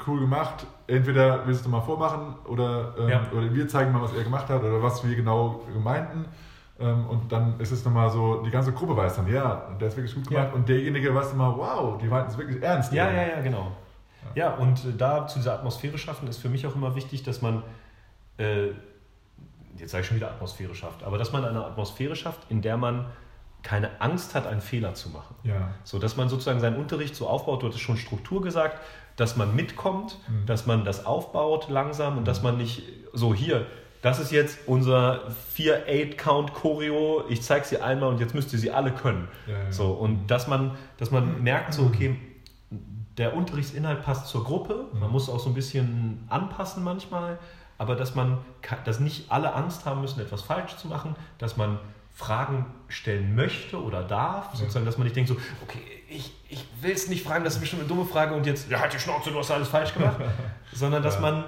cool 0.08 0.20
gemacht. 0.22 0.66
Entweder 0.88 1.46
willst 1.48 1.62
du 1.64 1.68
es 1.70 1.72
mal 1.72 1.82
vormachen 1.82 2.36
oder, 2.46 2.94
ähm, 3.00 3.10
Ja. 3.10 3.22
oder 3.32 3.54
wir 3.54 3.68
zeigen 3.68 3.92
mal, 3.94 4.02
was 4.02 4.14
er 4.14 4.24
gemacht 4.24 4.50
hat 4.50 4.62
oder 4.64 4.82
was 4.84 5.08
wir 5.08 5.16
genau 5.16 5.64
meinten. 5.84 6.26
Ähm, 6.80 7.06
und 7.08 7.32
dann 7.32 7.60
ist 7.60 7.72
es 7.72 7.86
nochmal 7.86 8.10
so, 8.10 8.42
die 8.44 8.50
ganze 8.50 8.72
Gruppe 8.74 8.98
weiß 8.98 9.16
dann, 9.18 9.32
ja, 9.32 9.70
der 9.80 9.88
ist 9.88 9.96
wirklich 9.98 10.16
gut 10.16 10.28
gemacht. 10.28 10.50
Ja. 10.50 10.54
Und 10.54 10.68
derjenige 10.68 11.14
weiß 11.14 11.34
immer, 11.34 11.56
wow, 11.58 11.98
die 12.02 12.08
meinten 12.08 12.32
es 12.32 12.38
wirklich 12.38 12.62
ernst. 12.64 12.92
Ja, 12.94 13.12
ja, 13.12 13.28
ja, 13.28 13.42
genau. 13.42 13.72
Ja, 14.36 14.54
und 14.56 14.84
äh, 14.86 14.94
da 14.98 15.28
zu 15.28 15.40
dieser 15.40 15.54
Atmosphäre 15.54 15.98
schaffen 15.98 16.28
ist 16.28 16.38
für 16.38 16.50
mich 16.50 16.66
auch 16.66 16.76
immer 16.76 16.96
wichtig, 16.96 17.24
dass 17.24 17.42
man, 17.42 17.62
äh, 18.38 18.70
jetzt 19.78 19.92
sage 19.92 20.02
ich 20.02 20.08
schon 20.08 20.18
wieder 20.18 20.30
Atmosphäre 20.32 20.74
schafft, 20.74 21.04
aber 21.04 21.18
dass 21.18 21.32
man 21.32 21.46
eine 21.46 21.64
Atmosphäre 21.64 22.16
schafft, 22.16 22.50
in 22.50 22.62
der 22.62 22.78
man 22.78 23.06
keine 23.62 24.02
Angst 24.02 24.36
hat, 24.36 24.46
einen 24.48 24.60
Fehler 24.62 24.94
zu 24.94 25.10
machen. 25.10 25.36
Ja. 25.44 25.70
So, 25.84 26.00
dass 26.00 26.18
man 26.18 26.28
sozusagen 26.28 26.60
seinen 26.60 26.78
Unterricht 26.78 27.16
so 27.16 27.28
aufbaut, 27.30 27.62
du 27.62 27.68
hattest 27.68 27.82
schon 27.82 27.98
Struktur 27.98 28.42
gesagt, 28.42 28.80
dass 29.16 29.36
man 29.38 29.56
mitkommt, 29.56 30.18
Mhm. 30.28 30.46
dass 30.48 30.66
man 30.66 30.84
das 30.84 31.06
aufbaut 31.06 31.70
langsam 31.70 32.18
und 32.18 32.28
dass 32.28 32.42
man 32.42 32.58
nicht 32.58 32.84
so 33.14 33.34
hier, 33.34 33.68
das 34.04 34.20
ist 34.20 34.32
jetzt 34.32 34.60
unser 34.68 35.22
4-8-Count-Choreo, 35.58 37.24
ich 37.30 37.42
zeige 37.42 37.66
sie 37.66 37.80
einmal 37.82 38.10
und 38.10 38.20
jetzt 38.20 38.36
müsst 38.36 38.54
ihr 38.54 38.60
sie 38.60 38.72
alle 38.72 38.92
können. 38.92 39.28
Ja, 39.48 39.54
ja. 39.64 39.72
So, 39.72 39.92
und 39.92 40.28
dass 40.28 40.48
man, 40.48 40.72
dass 40.98 41.12
man 41.12 41.42
merkt, 41.42 41.74
so, 41.74 41.84
okay, 41.84 42.18
der 43.18 43.36
Unterrichtsinhalt 43.36 44.04
passt 44.04 44.28
zur 44.28 44.44
Gruppe, 44.44 44.86
man 45.00 45.12
muss 45.12 45.30
auch 45.30 45.40
so 45.40 45.50
ein 45.50 45.54
bisschen 45.54 46.26
anpassen 46.30 46.84
manchmal, 46.84 47.38
aber 47.78 47.96
dass 47.96 48.16
man, 48.16 48.40
dass 48.86 49.00
nicht 49.00 49.32
alle 49.32 49.54
Angst 49.54 49.86
haben 49.86 50.02
müssen, 50.02 50.20
etwas 50.20 50.42
falsch 50.42 50.76
zu 50.78 50.88
machen, 50.88 51.16
dass 51.38 51.58
man 51.58 51.80
Fragen 52.16 52.66
stellen 52.90 53.34
möchte 53.36 53.82
oder 53.82 54.04
darf, 54.04 54.54
sozusagen, 54.54 54.86
dass 54.86 54.98
man 54.98 55.06
nicht 55.06 55.16
denkt 55.16 55.30
so, 55.30 55.36
okay, 55.64 55.80
ich, 56.10 56.32
ich 56.50 56.66
will 56.82 56.92
es 56.92 57.08
nicht 57.08 57.24
fragen, 57.24 57.44
das 57.44 57.56
ist 57.56 57.60
bestimmt 57.60 57.82
eine 57.84 57.90
dumme 57.90 58.06
Frage 58.06 58.36
und 58.36 58.46
jetzt, 58.46 58.70
ja, 58.70 58.80
halt 58.80 58.94
die 58.94 59.00
Schnauze, 59.00 59.32
du 59.32 59.40
hast 59.40 59.50
alles 59.50 59.68
falsch 59.68 59.94
gemacht, 59.94 60.18
sondern 60.74 61.02
dass 61.02 61.16
Ja. 61.16 61.22
man, 61.22 61.44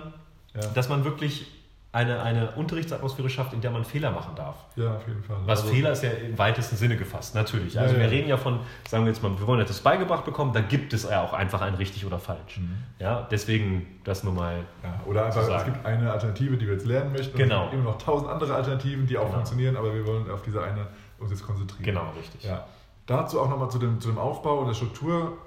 dass 0.73 0.89
man 0.89 1.03
wirklich 1.03 1.51
eine, 1.95 2.21
eine 2.21 2.51
Unterrichtsatmosphäre 2.51 3.29
schafft, 3.29 3.53
in 3.53 3.62
der 3.62 3.71
man 3.71 3.86
Fehler 3.86 4.12
machen 4.12 4.36
darf. 4.36 4.55
Ja, 4.75 4.95
auf 4.97 5.08
jeden 5.08 5.23
Fall. 5.23 5.38
Was 5.45 5.62
Also- 5.62 5.73
Fehler 5.73 5.91
ist 5.93 6.03
ja 6.03 6.10
im 6.12 6.38
weitesten 6.38 6.75
Sinne 6.75 6.97
gefasst, 6.97 7.34
natürlich. 7.36 7.73
Ja, 7.75 7.81
Also 7.84 7.95
ja. 7.95 8.01
wir 8.01 8.12
reden 8.12 8.27
ja 8.27 8.36
von, 8.38 8.60
sagen 8.88 9.05
wir 9.05 9.12
jetzt 9.13 9.23
mal, 9.23 9.31
wir 9.39 9.47
wollen 9.47 9.62
etwas 9.62 9.79
beigebracht 9.79 10.25
bekommen, 10.25 10.51
da 10.53 10.60
gibt 10.62 10.91
es 10.93 11.03
ja 11.10 11.23
auch 11.23 11.31
einfach 11.34 11.62
ein 11.62 11.75
richtig 11.75 12.05
oder 12.05 12.19
falsch. 12.19 12.60
Mhm. 12.60 12.77
Ja, 12.99 13.25
deswegen 13.31 13.88
das 14.03 14.23
nur 14.25 14.34
mal. 14.34 14.58
Ja, 14.84 14.99
oder 15.05 15.25
einfach, 15.25 15.47
es 15.49 15.63
gibt 15.65 15.86
eine 15.86 16.12
Alternative, 16.12 16.58
die 16.58 16.65
wir 16.67 16.73
jetzt 16.73 16.86
lernen 16.86 17.13
möchten. 17.13 17.38
Genau. 17.38 17.65
Es 17.65 17.71
gibt 17.71 17.81
immer 17.81 17.91
noch 17.91 17.97
tausend 17.97 18.29
andere 18.29 18.53
Alternativen, 18.53 19.08
die 19.08 19.17
auch 19.17 19.21
Genau. 19.23 19.36
funktionieren, 19.36 19.77
aber 19.77 19.93
wir 19.93 20.05
wollen 20.05 20.29
auf 20.29 20.41
diese 20.41 20.62
eine 20.62 20.88
uns 21.17 21.31
jetzt 21.31 21.45
konzentrieren. 21.45 21.84
Genau, 21.86 22.12
richtig. 22.19 22.43
Ja. 22.43 22.65
Dazu 23.05 23.39
auch 23.39 23.49
nochmal 23.49 23.71
zu 23.71 23.79
dem, 23.79 24.01
zu 24.01 24.10
dem 24.10 24.17
Aufbau 24.17 24.60
und 24.60 24.67
der 24.67 24.73
Struktur 24.73 25.38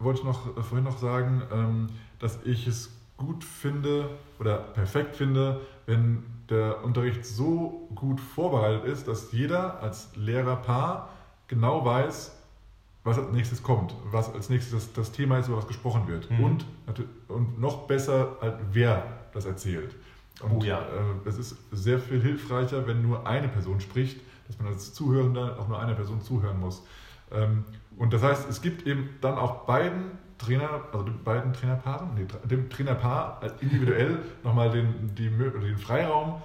wollte 0.00 0.18
ich 0.20 0.24
noch 0.26 0.56
äh, 0.56 0.62
vorhin 0.62 0.84
noch 0.84 0.98
sagen, 0.98 1.42
ähm, 1.52 1.86
dass 2.18 2.40
ich 2.44 2.66
es 2.66 2.90
gut 3.16 3.44
finde 3.44 4.08
oder 4.40 4.56
perfekt 4.56 5.14
finde, 5.14 5.60
wenn 5.86 6.24
der 6.48 6.84
Unterricht 6.84 7.24
so 7.24 7.88
gut 7.94 8.20
vorbereitet 8.20 8.84
ist, 8.84 9.08
dass 9.08 9.32
jeder 9.32 9.82
als 9.82 10.10
Lehrerpaar 10.16 11.08
genau 11.48 11.84
weiß, 11.84 12.36
was 13.04 13.18
als 13.18 13.32
nächstes 13.32 13.62
kommt, 13.62 13.94
was 14.10 14.32
als 14.32 14.48
nächstes 14.48 14.72
das, 14.72 14.92
das 14.92 15.12
Thema 15.12 15.38
ist, 15.38 15.48
über 15.48 15.56
was 15.56 15.66
gesprochen 15.66 16.06
wird. 16.06 16.30
Mhm. 16.30 16.44
Und, 16.44 16.66
und 17.28 17.60
noch 17.60 17.86
besser, 17.86 18.36
halt, 18.40 18.56
wer 18.72 19.04
das 19.32 19.44
erzählt. 19.44 19.94
Und 20.40 20.62
Oh 20.62 20.64
ja. 20.64 20.80
äh, 20.80 21.28
es 21.28 21.38
ist 21.38 21.56
sehr 21.72 21.98
viel 21.98 22.20
hilfreicher, 22.20 22.86
wenn 22.86 23.02
nur 23.02 23.26
eine 23.26 23.48
Person 23.48 23.80
spricht, 23.80 24.20
dass 24.46 24.58
man 24.58 24.68
als 24.68 24.92
Zuhörender 24.94 25.58
auch 25.58 25.68
nur 25.68 25.80
einer 25.80 25.94
Person 25.94 26.20
zuhören 26.22 26.60
muss. 26.60 26.82
Ähm, 27.32 27.64
und 27.96 28.12
das 28.12 28.22
heißt, 28.22 28.48
es 28.48 28.62
gibt 28.62 28.86
eben 28.86 29.10
dann 29.20 29.36
auch 29.36 29.64
beiden 29.66 30.12
Trainer, 30.44 30.68
also 30.92 31.04
den 31.04 31.22
beiden 31.24 31.52
Trainerpaaren, 31.52 32.14
nee, 32.14 32.26
dem 32.44 32.68
Trainerpaar 32.68 33.40
individuell 33.60 34.18
nochmal 34.44 34.70
den, 34.70 35.14
die, 35.14 35.30
den 35.30 35.78
Freiraum, 35.78 36.42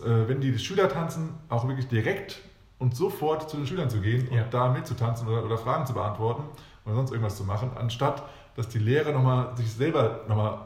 äh, 0.00 0.28
wenn 0.28 0.40
die 0.40 0.58
Schüler 0.58 0.88
tanzen, 0.88 1.34
auch 1.48 1.66
wirklich 1.66 1.88
direkt 1.88 2.40
und 2.78 2.94
sofort 2.94 3.48
zu 3.48 3.56
den 3.56 3.66
Schülern 3.66 3.90
zu 3.90 4.00
gehen 4.00 4.28
Ja. 4.32 4.42
und 4.44 4.54
da 4.54 4.68
mitzutanzen 4.70 5.26
oder, 5.28 5.44
oder 5.44 5.58
Fragen 5.58 5.86
zu 5.86 5.94
beantworten 5.94 6.44
oder 6.84 6.94
sonst 6.94 7.10
irgendwas 7.10 7.36
zu 7.36 7.44
machen, 7.44 7.70
anstatt 7.76 8.22
dass 8.56 8.68
die 8.68 8.78
Lehrer 8.78 9.12
nochmal 9.12 9.56
sich 9.56 9.72
selber 9.72 10.24
nochmal 10.28 10.58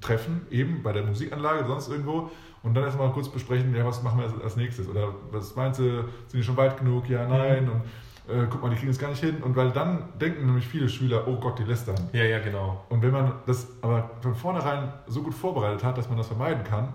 treffen, 0.00 0.46
eben 0.50 0.82
bei 0.82 0.92
der 0.92 1.04
Musikanlage 1.04 1.60
oder 1.60 1.68
sonst 1.68 1.88
irgendwo 1.88 2.30
und 2.62 2.74
dann 2.74 2.84
erstmal 2.84 3.10
kurz 3.12 3.28
besprechen, 3.28 3.74
ja, 3.74 3.84
was 3.86 4.02
machen 4.02 4.18
wir 4.18 4.26
als, 4.26 4.42
als 4.42 4.56
nächstes? 4.56 4.88
Oder 4.88 5.14
was 5.30 5.54
meinst 5.54 5.78
du, 5.80 6.02
sind 6.26 6.34
die 6.34 6.42
schon 6.42 6.56
weit 6.56 6.76
genug, 6.76 7.08
ja, 7.08 7.26
nein. 7.26 7.68
Und 7.70 7.82
äh, 8.28 8.46
guck 8.50 8.62
mal, 8.62 8.70
die 8.70 8.76
kriegen 8.76 8.90
es 8.90 8.98
gar 8.98 9.10
nicht 9.10 9.22
hin 9.22 9.42
und 9.42 9.56
weil 9.56 9.70
dann 9.70 10.04
denken 10.20 10.46
nämlich 10.46 10.66
viele 10.66 10.88
Schüler, 10.88 11.26
oh 11.26 11.36
Gott, 11.36 11.58
die 11.58 11.64
lästern. 11.64 11.96
Ja, 12.12 12.24
ja, 12.24 12.38
genau. 12.40 12.84
Und 12.88 13.02
wenn 13.02 13.10
man 13.12 13.32
das 13.46 13.66
aber 13.82 14.10
von 14.20 14.34
vornherein 14.34 14.92
so 15.06 15.22
gut 15.22 15.34
vorbereitet 15.34 15.82
hat, 15.84 15.96
dass 15.98 16.08
man 16.08 16.18
das 16.18 16.26
vermeiden 16.28 16.64
kann, 16.64 16.92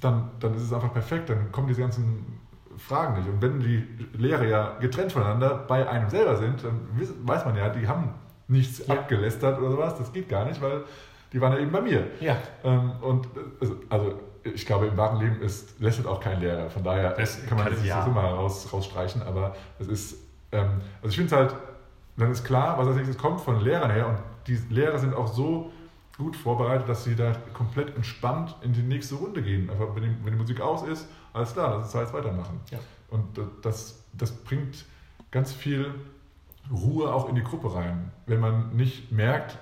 dann, 0.00 0.30
dann 0.40 0.54
ist 0.54 0.62
es 0.62 0.72
einfach 0.72 0.92
perfekt, 0.92 1.28
dann 1.28 1.52
kommen 1.52 1.68
diese 1.68 1.80
ganzen 1.82 2.40
Fragen 2.78 3.14
nicht. 3.18 3.28
Und 3.28 3.42
wenn 3.42 3.60
die 3.60 3.86
Lehrer 4.16 4.44
ja 4.44 4.78
getrennt 4.80 5.12
voneinander 5.12 5.54
bei 5.68 5.86
einem 5.88 6.08
selber 6.08 6.36
sind, 6.36 6.64
dann 6.64 6.80
weiß 7.24 7.44
man 7.44 7.56
ja, 7.56 7.68
die 7.68 7.86
haben 7.86 8.14
nichts 8.48 8.86
Ja. 8.86 8.94
abgelästert 8.94 9.58
oder 9.60 9.70
sowas, 9.72 9.96
das 9.98 10.12
geht 10.12 10.28
gar 10.28 10.44
nicht, 10.46 10.60
weil 10.62 10.84
die 11.32 11.40
waren 11.40 11.52
ja 11.52 11.58
eben 11.58 11.70
bei 11.70 11.80
mir. 11.82 12.06
Ja, 12.20 12.36
Ähm, 12.64 12.92
und 13.02 13.26
äh, 13.26 13.66
also 13.90 14.14
ich 14.44 14.66
glaube, 14.66 14.86
im 14.86 14.96
wahren 14.96 15.20
Leben 15.20 15.40
ist, 15.42 15.78
lästert 15.80 16.06
auch 16.06 16.20
kein 16.20 16.40
Lehrer. 16.40 16.70
Von 16.70 16.82
daher 16.84 17.10
Das 17.12 17.44
kann 17.46 17.56
man 17.58 17.66
kann- 17.66 17.76
das 17.76 17.84
ja. 17.84 18.04
immer 18.06 18.22
raus, 18.22 18.68
rausstreichen. 18.72 19.22
Aber 19.22 19.54
es 19.78 19.88
ist, 19.88 20.16
ähm, 20.52 20.80
also 21.02 21.08
ich 21.08 21.16
finde 21.16 21.34
es 21.34 21.40
halt, 21.40 21.54
dann 22.16 22.30
ist 22.30 22.44
klar, 22.44 22.76
was 22.78 22.86
als 22.86 22.96
nächstes 22.96 23.16
kommt 23.18 23.40
von 23.40 23.60
Lehrern 23.60 23.90
her. 23.90 24.08
Und 24.08 24.18
die 24.46 24.58
Lehrer 24.72 24.98
sind 24.98 25.14
auch 25.14 25.26
so 25.28 25.70
gut 26.18 26.36
vorbereitet, 26.36 26.88
dass 26.88 27.04
sie 27.04 27.16
da 27.16 27.32
komplett 27.54 27.96
entspannt 27.96 28.54
in 28.62 28.72
die 28.72 28.82
nächste 28.82 29.14
Runde 29.14 29.42
gehen. 29.42 29.70
Einfach, 29.70 29.94
wenn 29.94 30.02
die, 30.02 30.14
wenn 30.24 30.32
die 30.34 30.38
Musik 30.38 30.60
aus 30.60 30.82
ist, 30.82 31.08
alles 31.32 31.52
klar, 31.54 31.76
lass 31.78 31.94
uns 31.94 31.94
jetzt 31.94 32.12
weitermachen. 32.12 32.60
Ja. 32.70 32.78
Und 33.08 33.24
das, 33.62 34.02
das 34.12 34.30
bringt 34.32 34.84
ganz 35.30 35.52
viel 35.52 35.94
Ruhe 36.70 37.12
auch 37.12 37.28
in 37.28 37.34
die 37.36 37.42
Gruppe 37.42 37.74
rein. 37.74 38.10
Wenn 38.26 38.40
man 38.40 38.76
nicht 38.76 39.10
merkt, 39.12 39.58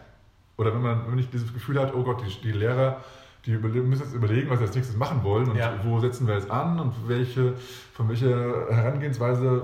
oder 0.57 0.75
wenn 0.75 0.83
man 0.83 0.99
wenn 1.03 1.07
man 1.09 1.15
nicht 1.17 1.33
dieses 1.33 1.53
Gefühl 1.55 1.81
hat, 1.81 1.95
oh 1.95 2.03
Gott, 2.03 2.23
die, 2.27 2.41
die 2.43 2.53
Lehrer, 2.53 3.03
die 3.47 3.53
müssen 3.57 3.93
jetzt 4.05 4.15
überlegen, 4.15 4.51
was 4.51 4.59
sie 4.59 4.65
als 4.67 4.75
nächstes 4.75 4.97
machen 4.97 5.23
wollen 5.23 5.49
und 5.51 5.57
Ja. 5.57 5.73
wo 5.85 5.99
setzen 6.01 6.27
wir 6.27 6.35
jetzt 6.35 6.51
an 6.51 6.79
und 6.81 6.93
welche, 7.07 7.55
von 7.93 8.09
welcher 8.09 8.67
Herangehensweise 8.71 9.63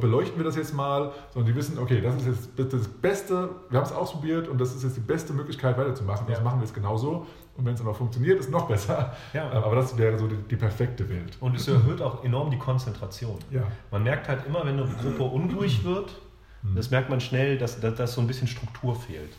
beleuchten 0.00 0.38
wir 0.38 0.44
das 0.44 0.56
jetzt 0.56 0.74
mal, 0.74 1.12
sondern 1.34 1.52
die 1.52 1.56
wissen, 1.58 1.78
okay, 1.78 2.00
das 2.00 2.16
ist 2.26 2.50
jetzt 2.56 2.72
das 2.72 2.88
Beste, 2.88 3.50
wir 3.70 3.78
haben 3.78 3.86
es 3.86 3.92
ausprobiert 3.92 4.48
und 4.48 4.60
das 4.60 4.74
ist 4.74 4.82
jetzt 4.84 4.96
die 4.96 5.00
beste 5.00 5.32
Möglichkeit 5.32 5.76
weiterzumachen, 5.76 6.26
das 6.28 6.38
Ja. 6.38 6.44
machen 6.44 6.60
wir 6.60 6.64
jetzt 6.64 6.74
genauso 6.74 7.26
und 7.56 7.66
wenn 7.66 7.74
es 7.74 7.80
dann 7.80 7.88
auch 7.88 7.96
funktioniert, 7.96 8.40
ist 8.40 8.50
noch 8.50 8.66
besser. 8.68 9.14
Ja. 9.34 9.50
Aber 9.52 9.74
das 9.76 9.98
wäre 9.98 10.16
so 10.18 10.26
die, 10.26 10.36
die 10.36 10.56
perfekte 10.56 11.08
Welt. 11.10 11.36
und 11.40 11.54
es 11.56 11.68
erhöht 11.68 12.00
auch 12.00 12.24
enorm 12.24 12.50
die 12.50 12.58
Konzentration. 12.58 13.38
Ja. 13.50 13.62
Man 13.90 14.04
merkt 14.04 14.28
halt 14.28 14.46
immer, 14.46 14.60
wenn 14.64 14.78
eine 14.80 14.86
Gruppe 15.02 15.24
unruhig 15.24 15.84
wird, 15.84 16.18
das 16.76 16.90
merkt 16.90 17.10
man 17.10 17.20
schnell, 17.20 17.58
dass, 17.58 17.80
dass, 17.80 17.96
dass 17.96 18.14
so 18.14 18.20
ein 18.20 18.26
bisschen 18.26 18.46
Struktur 18.46 18.94
fehlt. 18.94 19.32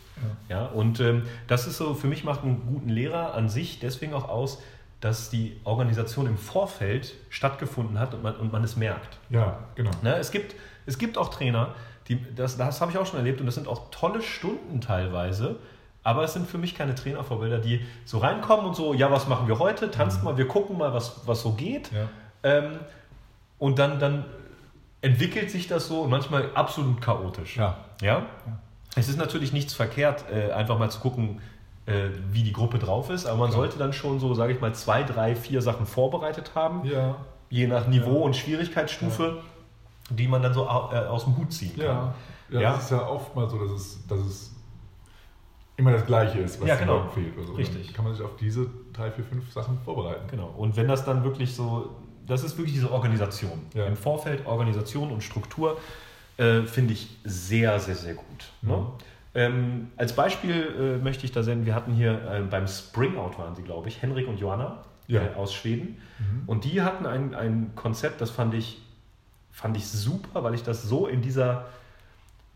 Ja, 0.50 0.66
und 0.66 1.00
ähm, 1.00 1.24
das 1.48 1.68
ist 1.68 1.78
so, 1.78 1.94
für 1.94 2.08
mich 2.08 2.24
macht 2.24 2.44
einen 2.44 2.66
guten 2.68 2.90
Lehrer 2.90 3.34
an 3.34 3.50
sich 3.50 3.80
deswegen 3.80 4.14
auch 4.14 4.30
aus, 4.30 4.62
dass 5.00 5.30
die 5.30 5.60
Organisation 5.64 6.28
im 6.28 6.38
Vorfeld 6.38 7.14
stattgefunden 7.30 8.00
hat 8.00 8.14
und 8.14 8.24
man, 8.24 8.36
und 8.36 8.52
man 8.52 8.64
es 8.64 8.78
merkt. 8.78 9.18
Ja, 9.30 9.60
genau. 9.76 9.92
Ne? 10.02 10.16
Es, 10.16 10.32
gibt, 10.32 10.56
es 10.86 10.98
gibt 10.98 11.18
auch 11.18 11.30
Trainer, 11.30 11.76
die, 12.08 12.20
das, 12.36 12.58
das 12.58 12.80
habe 12.80 12.92
ich 12.92 12.98
auch 12.98 13.06
schon 13.06 13.20
erlebt 13.20 13.40
und 13.40 13.46
das 13.46 13.56
sind 13.56 13.68
auch 13.68 13.90
tolle 13.92 14.22
Stunden 14.22 14.82
teilweise, 14.82 15.58
aber 16.04 16.24
es 16.24 16.34
sind 16.34 16.48
für 16.48 16.58
mich 16.58 16.76
keine 16.76 16.96
Trainervorbilder, 16.96 17.60
die 17.60 17.86
so 18.06 18.20
reinkommen 18.20 18.66
und 18.66 18.76
so, 18.76 18.94
ja, 18.94 19.12
was 19.12 19.28
machen 19.28 19.48
wir 19.48 19.60
heute? 19.60 19.90
Tanzt 19.92 20.24
mal, 20.24 20.38
wir 20.38 20.48
gucken 20.48 20.78
mal, 20.78 20.94
was, 20.94 21.22
was 21.26 21.42
so 21.42 21.54
geht. 21.54 21.92
Ja. 21.92 22.10
Ähm, 22.44 22.80
und 23.60 23.80
dann, 23.80 24.00
dann 24.00 24.26
entwickelt 25.04 25.52
sich 25.52 25.68
das 25.68 25.88
so 25.88 26.02
und 26.02 26.10
manchmal 26.10 26.50
absolut 26.56 27.00
chaotisch. 27.02 27.58
Ja. 27.58 27.78
Ja? 28.02 28.26
Es 28.96 29.10
ist 29.10 29.18
natürlich 29.18 29.54
nichts 29.54 29.74
verkehrt, 29.74 30.26
äh, 30.32 30.52
einfach 30.52 30.80
mal 30.80 30.90
zu 30.90 31.00
gucken, 31.00 31.42
äh, 31.86 32.10
wie 32.32 32.44
die 32.44 32.54
Gruppe 32.54 32.80
drauf 32.80 33.10
ist, 33.10 33.26
aber 33.26 33.38
man 33.40 33.50
Klar. 33.50 33.62
sollte 33.62 33.78
dann 33.78 33.92
schon 33.94 34.20
so, 34.20 34.34
sage 34.34 34.54
ich 34.54 34.62
mal, 34.62 34.74
zwei, 34.74 35.04
drei, 35.04 35.36
vier 35.36 35.62
Sachen 35.62 35.86
vorbereitet 35.86 36.52
haben, 36.56 36.86
Ja. 36.86 37.18
je 37.50 37.68
nach 37.68 37.88
Niveau 37.88 38.20
Ja. 38.20 38.26
und 38.26 38.36
Schwierigkeitsstufe, 38.36 39.42
die 40.10 40.28
man 40.28 40.42
dann 40.42 40.54
so 40.54 40.64
äh, 40.64 40.68
aus 40.68 41.26
dem 41.26 41.36
Hut 41.38 41.52
ziehen 41.52 41.76
kann. 41.76 41.86
Ja. 41.86 42.14
Ja, 42.50 42.60
Ja. 42.62 42.72
das 42.74 42.86
ist 42.86 42.92
ja 42.92 43.06
oftmals 43.08 43.52
so, 43.52 43.60
dass 43.60 43.72
es, 43.72 44.08
dass 44.08 44.20
es 44.20 44.56
immer 45.76 45.92
das 45.92 46.06
Gleiche 46.06 46.40
ist, 46.40 46.62
was 46.62 46.68
Ja, 46.70 46.76
genau. 46.76 47.10
Fehlt. 47.14 47.38
Also 47.38 47.54
Richtig. 47.54 47.88
Dann 47.88 47.96
kann 47.96 48.06
man 48.06 48.14
sich 48.14 48.24
auf 48.24 48.36
diese 48.40 48.68
drei, 48.94 49.12
vier, 49.12 49.26
fünf 49.26 49.52
Sachen 49.52 49.80
vorbereiten. 49.84 50.28
Genau. 50.30 50.54
Und 50.56 50.78
wenn 50.78 50.88
das 50.88 51.04
dann 51.04 51.24
wirklich 51.24 51.54
so, 51.56 51.90
das 52.28 52.44
ist 52.44 52.58
wirklich 52.58 52.74
diese 52.74 52.92
Organisation. 52.92 53.62
Ja. 53.74 53.86
Im 53.86 53.96
Vorfeld 53.96 54.46
Organisation 54.46 55.12
und 55.12 55.22
Struktur 55.24 55.78
äh, 56.38 56.62
finde 56.64 56.94
ich 56.94 57.18
sehr, 57.24 57.80
sehr, 57.80 57.96
sehr 57.96 58.14
gut. 58.16 58.52
Ne? 58.62 58.78
Mhm. 58.78 58.86
Ähm, 59.36 59.92
als 59.98 60.14
Beispiel 60.16 60.98
äh, 61.00 61.04
möchte 61.04 61.26
ich 61.26 61.32
da 61.32 61.42
senden, 61.44 61.66
wir 61.66 61.74
hatten 61.76 61.94
hier 61.94 62.12
äh, 62.32 62.42
beim 62.42 62.68
Springout 62.68 63.38
waren 63.40 63.56
sie, 63.56 63.64
glaube 63.64 63.88
ich, 63.90 64.02
Henrik 64.02 64.28
und 64.28 64.40
Johanna 64.40 64.84
Ja. 65.08 65.22
äh, 65.24 65.34
aus 65.36 65.54
Schweden. 65.54 65.98
Mhm. 66.20 66.44
Und 66.46 66.66
die 66.66 66.82
hatten 66.84 67.06
ein, 67.08 67.34
ein 67.34 67.72
Konzept, 67.76 68.22
das 68.22 68.30
fand 68.30 68.54
ich, 68.54 68.80
fand 69.52 69.76
ich 69.78 69.88
super, 69.88 70.44
weil 70.44 70.54
ich 70.54 70.62
das 70.64 70.84
so 70.84 71.08
in 71.08 71.22
dieser, 71.24 71.66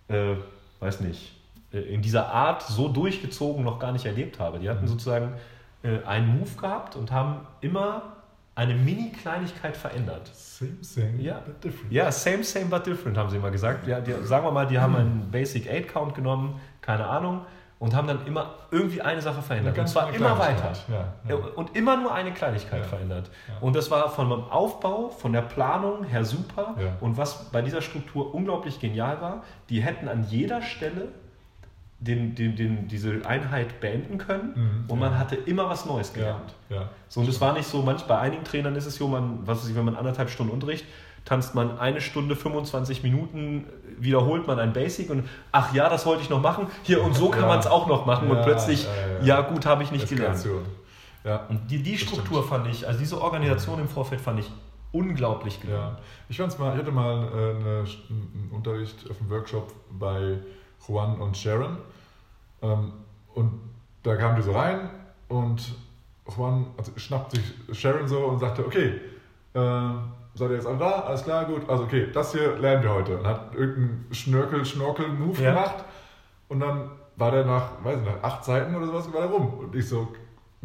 äh, 0.07 0.35
weiß 0.79 1.01
nicht, 1.01 1.33
äh, 1.73 1.79
in 1.79 2.01
dieser 2.03 2.31
Art 2.31 2.61
so 2.61 2.87
durchgezogen 2.89 3.63
noch 3.63 3.79
gar 3.79 3.91
nicht 3.91 4.05
erlebt 4.05 4.39
habe. 4.39 4.59
Die 4.59 4.69
hatten 4.69 4.83
Mhm. 4.85 4.89
sozusagen 4.89 5.33
einen 6.05 6.39
Move 6.39 6.49
gehabt 6.59 6.95
und 6.95 7.11
haben 7.11 7.47
immer 7.61 8.16
eine 8.57 8.73
Mini-Kleinigkeit 8.73 9.77
verändert. 9.77 10.31
Same, 10.33 10.71
same, 10.81 11.21
Ja. 11.21 11.39
but 11.45 11.63
different. 11.63 11.91
Ja, 11.91 12.11
same, 12.11 12.43
same, 12.43 12.65
but 12.65 12.85
different, 12.87 13.15
haben 13.15 13.29
sie 13.29 13.37
immer 13.37 13.51
gesagt. 13.51 13.85
Ja, 13.87 13.99
die, 13.99 14.13
sagen 14.23 14.45
wir 14.45 14.51
mal, 14.51 14.65
die 14.65 14.79
haben 14.79 14.95
einen 14.95 15.29
Basic 15.31 15.69
8 15.69 15.87
Count 15.87 16.15
genommen, 16.15 16.59
keine 16.81 17.05
Ahnung, 17.05 17.41
und 17.77 17.95
haben 17.95 18.07
dann 18.07 18.25
immer 18.25 18.55
irgendwie 18.71 18.99
eine 19.03 19.21
Sache 19.21 19.43
verändert. 19.43 19.77
Und 19.77 19.87
zwar 19.87 20.11
immer 20.11 20.39
weiter. 20.39 20.73
Ja, 20.89 21.13
ja. 21.29 21.35
Und 21.35 21.75
immer 21.75 21.97
nur 21.97 22.11
eine 22.11 22.31
Kleinigkeit 22.33 22.81
Ja. 22.81 22.87
verändert. 22.87 23.29
Und 23.61 23.75
das 23.75 23.91
war 23.91 24.09
von 24.09 24.27
dem 24.31 24.43
Aufbau, 24.45 25.09
von 25.09 25.31
der 25.33 25.43
Planung 25.43 26.03
her 26.03 26.25
super. 26.25 26.73
Und 26.99 27.17
was 27.17 27.51
bei 27.51 27.61
dieser 27.61 27.81
Struktur 27.83 28.33
unglaublich 28.33 28.79
genial 28.79 29.21
war, 29.21 29.43
die 29.69 29.81
hätten 29.81 30.07
an 30.07 30.23
jeder 30.27 30.63
Stelle 30.63 31.09
den, 31.99 32.35
den, 32.35 32.55
den, 32.55 32.87
diese 32.87 33.25
Einheit 33.25 33.79
beenden 33.79 34.17
können 34.19 34.53
Mhm, 34.55 34.83
und 34.87 34.99
ja. 35.01 35.09
man 35.09 35.17
hatte 35.19 35.35
immer 35.35 35.67
was 35.69 35.85
Neues 35.85 36.09
Ja, 36.09 36.13
gelernt. 36.21 36.53
ja. 36.69 36.89
So, 37.09 37.21
und 37.21 37.29
es 37.29 37.41
war 37.41 37.53
nicht 37.53 37.67
so, 37.67 37.81
manch, 37.81 38.03
bei 38.03 38.17
einigen 38.19 38.43
Trainern 38.43 38.75
ist 38.75 38.85
es 38.85 38.95
so, 38.97 39.07
man, 39.07 39.39
was 39.47 39.61
weiß 39.63 39.69
ich, 39.69 39.75
wenn 39.75 39.85
man 39.85 39.95
anderthalb 39.95 40.29
Stunden 40.29 40.51
Unterricht, 40.53 40.85
tanzt 41.25 41.55
man 41.55 41.77
eine 41.79 41.99
Stunde 41.99 42.35
25 42.35 43.01
Minuten, 43.03 43.65
wiederholt 43.97 44.45
man 44.47 44.59
ein 44.59 44.73
Basic 44.73 45.09
und 45.09 45.23
ach 45.51 45.73
ja, 45.73 45.89
das 45.89 46.05
wollte 46.05 46.21
ich 46.21 46.29
noch 46.29 46.41
machen, 46.41 46.67
hier 46.83 47.03
und 47.03 47.15
so 47.15 47.29
kann 47.31 47.41
Ja. 47.41 47.47
man 47.47 47.59
es 47.59 47.67
auch 47.67 47.87
noch 47.87 48.05
machen 48.05 48.29
und 48.29 48.37
Ja, 48.37 48.43
plötzlich, 48.43 48.85
ja, 48.85 49.17
ja, 49.19 49.25
ja. 49.25 49.41
gut, 49.41 49.65
habe 49.65 49.81
ich 49.83 49.91
nicht 49.91 50.07
gelernt. 50.07 50.37
Ja. 51.25 51.45
Und 51.49 51.69
die, 51.69 51.81
die 51.83 51.97
Struktur 51.97 52.43
fand 52.47 52.67
ich, 52.67 52.87
also 52.87 52.99
diese 52.99 53.19
Organisation 53.19 53.79
im 53.79 53.87
Vorfeld 53.89 54.21
fand 54.21 54.39
ich 54.39 54.49
unglaublich. 54.93 55.59
Ja, 55.69 55.97
ich 56.29 56.37
mal, 56.39 56.47
ich 56.49 56.59
hatte 56.79 56.91
mal 56.91 57.23
äh, 57.23 57.55
eine, 57.55 57.79
einen 57.79 58.49
Unterricht 58.53 58.95
auf 59.09 59.19
einem 59.19 59.29
Workshop 59.29 59.73
bei 59.99 60.37
Juan 60.87 61.19
und 61.19 61.35
Sharon. 61.37 61.77
Ähm, 62.61 62.93
und 63.35 63.59
da 64.03 64.15
kamen 64.15 64.35
die 64.37 64.41
so 64.41 64.51
rein 64.53 64.89
und 65.27 65.75
Juan 66.35 66.67
also 66.77 66.91
schnappt 66.97 67.31
sich 67.31 67.43
Sharon 67.73 68.07
so 68.07 68.25
und 68.25 68.39
sagte, 68.39 68.65
okay, 68.65 68.99
äh, 69.53 69.59
seid 70.33 70.49
ihr 70.49 70.55
jetzt 70.55 70.67
alle 70.67 70.77
da? 70.77 70.91
Alles 71.01 71.23
klar, 71.23 71.45
gut. 71.45 71.69
Also 71.69 71.83
okay, 71.83 72.07
das 72.13 72.31
hier 72.33 72.57
lernen 72.57 72.83
wir 72.83 72.93
heute. 72.93 73.17
Und 73.17 73.25
hat 73.27 73.53
irgendeinen 73.55 74.07
Schnörkel, 74.13 74.65
Schnorkel-Move 74.65 75.41
Ja. 75.41 75.49
gemacht. 75.51 75.85
Und 76.49 76.59
dann 76.59 76.91
war 77.15 77.31
der 77.31 77.45
nach, 77.45 77.83
weiß 77.83 77.97
nicht, 77.99 78.05
nach 78.15 78.23
acht 78.23 78.43
Seiten 78.45 78.75
oder 78.75 78.85
sowas, 78.87 79.11
war 79.13 79.21
der 79.21 79.29
rum. 79.31 79.53
Und 79.59 79.75
ich 79.75 79.87
so, 79.87 80.07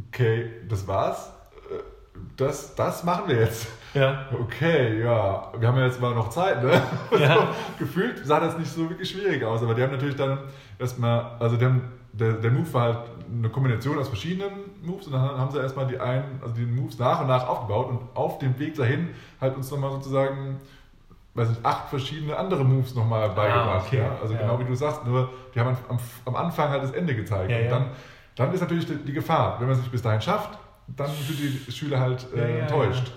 okay, 0.08 0.50
das 0.68 0.86
war's. 0.86 1.32
Äh, 1.70 1.78
Das, 2.36 2.74
das 2.74 3.04
machen 3.04 3.28
wir 3.28 3.36
jetzt. 3.40 3.66
Ja. 3.94 4.26
Okay, 4.32 5.00
ja, 5.02 5.52
wir 5.58 5.68
haben 5.68 5.76
ja 5.78 5.84
jetzt 5.86 6.00
mal 6.00 6.14
noch 6.14 6.30
Zeit, 6.30 6.62
ne? 6.62 6.80
Ja. 7.18 7.34
So, 7.34 7.42
gefühlt 7.78 8.24
sah 8.26 8.40
das 8.40 8.56
nicht 8.58 8.70
so 8.70 8.88
wirklich 8.88 9.10
schwierig 9.10 9.44
aus, 9.44 9.62
aber 9.62 9.74
die 9.74 9.82
haben 9.82 9.92
natürlich 9.92 10.16
dann 10.16 10.38
erstmal, 10.78 11.32
also 11.38 11.56
die 11.56 11.64
haben, 11.64 11.82
der, 12.12 12.32
der 12.34 12.50
Move 12.50 12.72
war 12.72 12.82
halt 12.82 12.98
eine 13.30 13.48
Kombination 13.48 13.98
aus 13.98 14.08
verschiedenen 14.08 14.52
Moves 14.82 15.06
und 15.06 15.12
dann 15.12 15.22
haben 15.22 15.50
sie 15.50 15.58
erstmal 15.58 15.86
die 15.86 15.98
einen, 15.98 16.40
also 16.42 16.54
die 16.54 16.64
Moves 16.66 16.98
nach 16.98 17.20
und 17.20 17.26
nach 17.28 17.46
aufgebaut 17.46 17.88
und 17.90 18.00
auf 18.14 18.38
dem 18.38 18.58
Weg 18.58 18.74
dahin 18.76 19.10
halt 19.40 19.56
uns 19.56 19.70
nochmal 19.70 19.90
sozusagen, 19.92 20.58
weiß 21.34 21.48
nicht, 21.48 21.64
acht 21.64 21.88
verschiedene 21.88 22.36
andere 22.36 22.64
Moves 22.64 22.94
nochmal 22.94 23.28
beigebracht. 23.30 23.84
Ah, 23.84 23.86
okay. 23.86 23.98
ja? 23.98 24.16
Also 24.20 24.34
Ja. 24.34 24.40
genau 24.40 24.58
wie 24.58 24.64
du 24.64 24.74
sagst, 24.74 25.04
nur 25.06 25.30
die 25.54 25.60
haben 25.60 25.76
am, 25.88 25.98
am 26.26 26.36
Anfang 26.36 26.68
halt 26.70 26.82
das 26.82 26.90
Ende 26.92 27.14
gezeigt. 27.14 27.50
Ja, 27.50 27.58
und 27.58 27.70
dann, 27.70 27.86
dann 28.36 28.52
ist 28.52 28.60
natürlich 28.60 28.86
die, 28.86 28.96
die 28.96 29.12
Gefahr, 29.12 29.56
wenn 29.58 29.66
man 29.66 29.74
es 29.76 29.80
nicht 29.82 29.92
bis 29.92 30.02
dahin 30.02 30.20
schafft, 30.20 30.58
dann 30.88 31.08
sind 31.08 31.38
die 31.38 31.72
Schüler 31.72 32.00
halt 32.00 32.26
äh, 32.34 32.60
enttäuscht. 32.60 33.12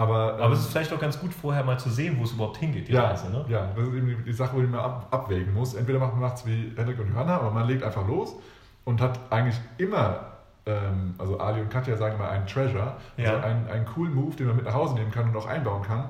Aber, 0.00 0.32
Aber 0.32 0.46
ähm, 0.46 0.52
es 0.52 0.60
ist 0.60 0.70
vielleicht 0.72 0.94
auch 0.94 0.98
ganz 0.98 1.20
gut, 1.20 1.34
vorher 1.34 1.62
mal 1.62 1.78
zu 1.78 1.90
sehen, 1.90 2.16
wo 2.18 2.24
es 2.24 2.32
überhaupt 2.32 2.56
hingeht, 2.56 2.88
die 2.88 2.92
ja, 2.92 3.08
Reise. 3.08 3.30
Ne? 3.30 3.44
ja, 3.48 3.68
das 3.76 3.86
ist 3.86 3.94
eben 3.94 4.24
die, 4.24 4.32
Sache, 4.32 4.56
wo 4.56 4.60
man 4.60 4.80
ab, 4.80 5.08
abwägen 5.10 5.52
muss. 5.52 5.74
Entweder 5.74 5.98
macht 5.98 6.16
man 6.16 6.32
es 6.32 6.46
wie 6.46 6.72
Henrik 6.74 6.98
und 7.00 7.08
Johanna, 7.10 7.36
aber 7.36 7.50
man 7.50 7.68
legt 7.68 7.82
einfach 7.82 8.08
los 8.08 8.34
und 8.86 8.98
hat 9.02 9.20
eigentlich 9.28 9.60
immer, 9.76 10.20
ähm, 10.64 11.14
also 11.18 11.38
Ali 11.38 11.60
und 11.60 11.68
Katja 11.68 11.98
sagen 11.98 12.14
immer 12.14 12.30
einen 12.30 12.46
Treasure, 12.46 12.94
also 13.18 13.30
Ja. 13.30 13.40
einen, 13.40 13.68
einen 13.68 13.84
coolen 13.84 14.14
Move, 14.14 14.34
den 14.36 14.46
man 14.46 14.56
mit 14.56 14.64
nach 14.64 14.72
Hause 14.72 14.94
nehmen 14.94 15.10
kann 15.10 15.28
und 15.28 15.36
auch 15.36 15.46
einbauen 15.46 15.82
kann. 15.82 16.08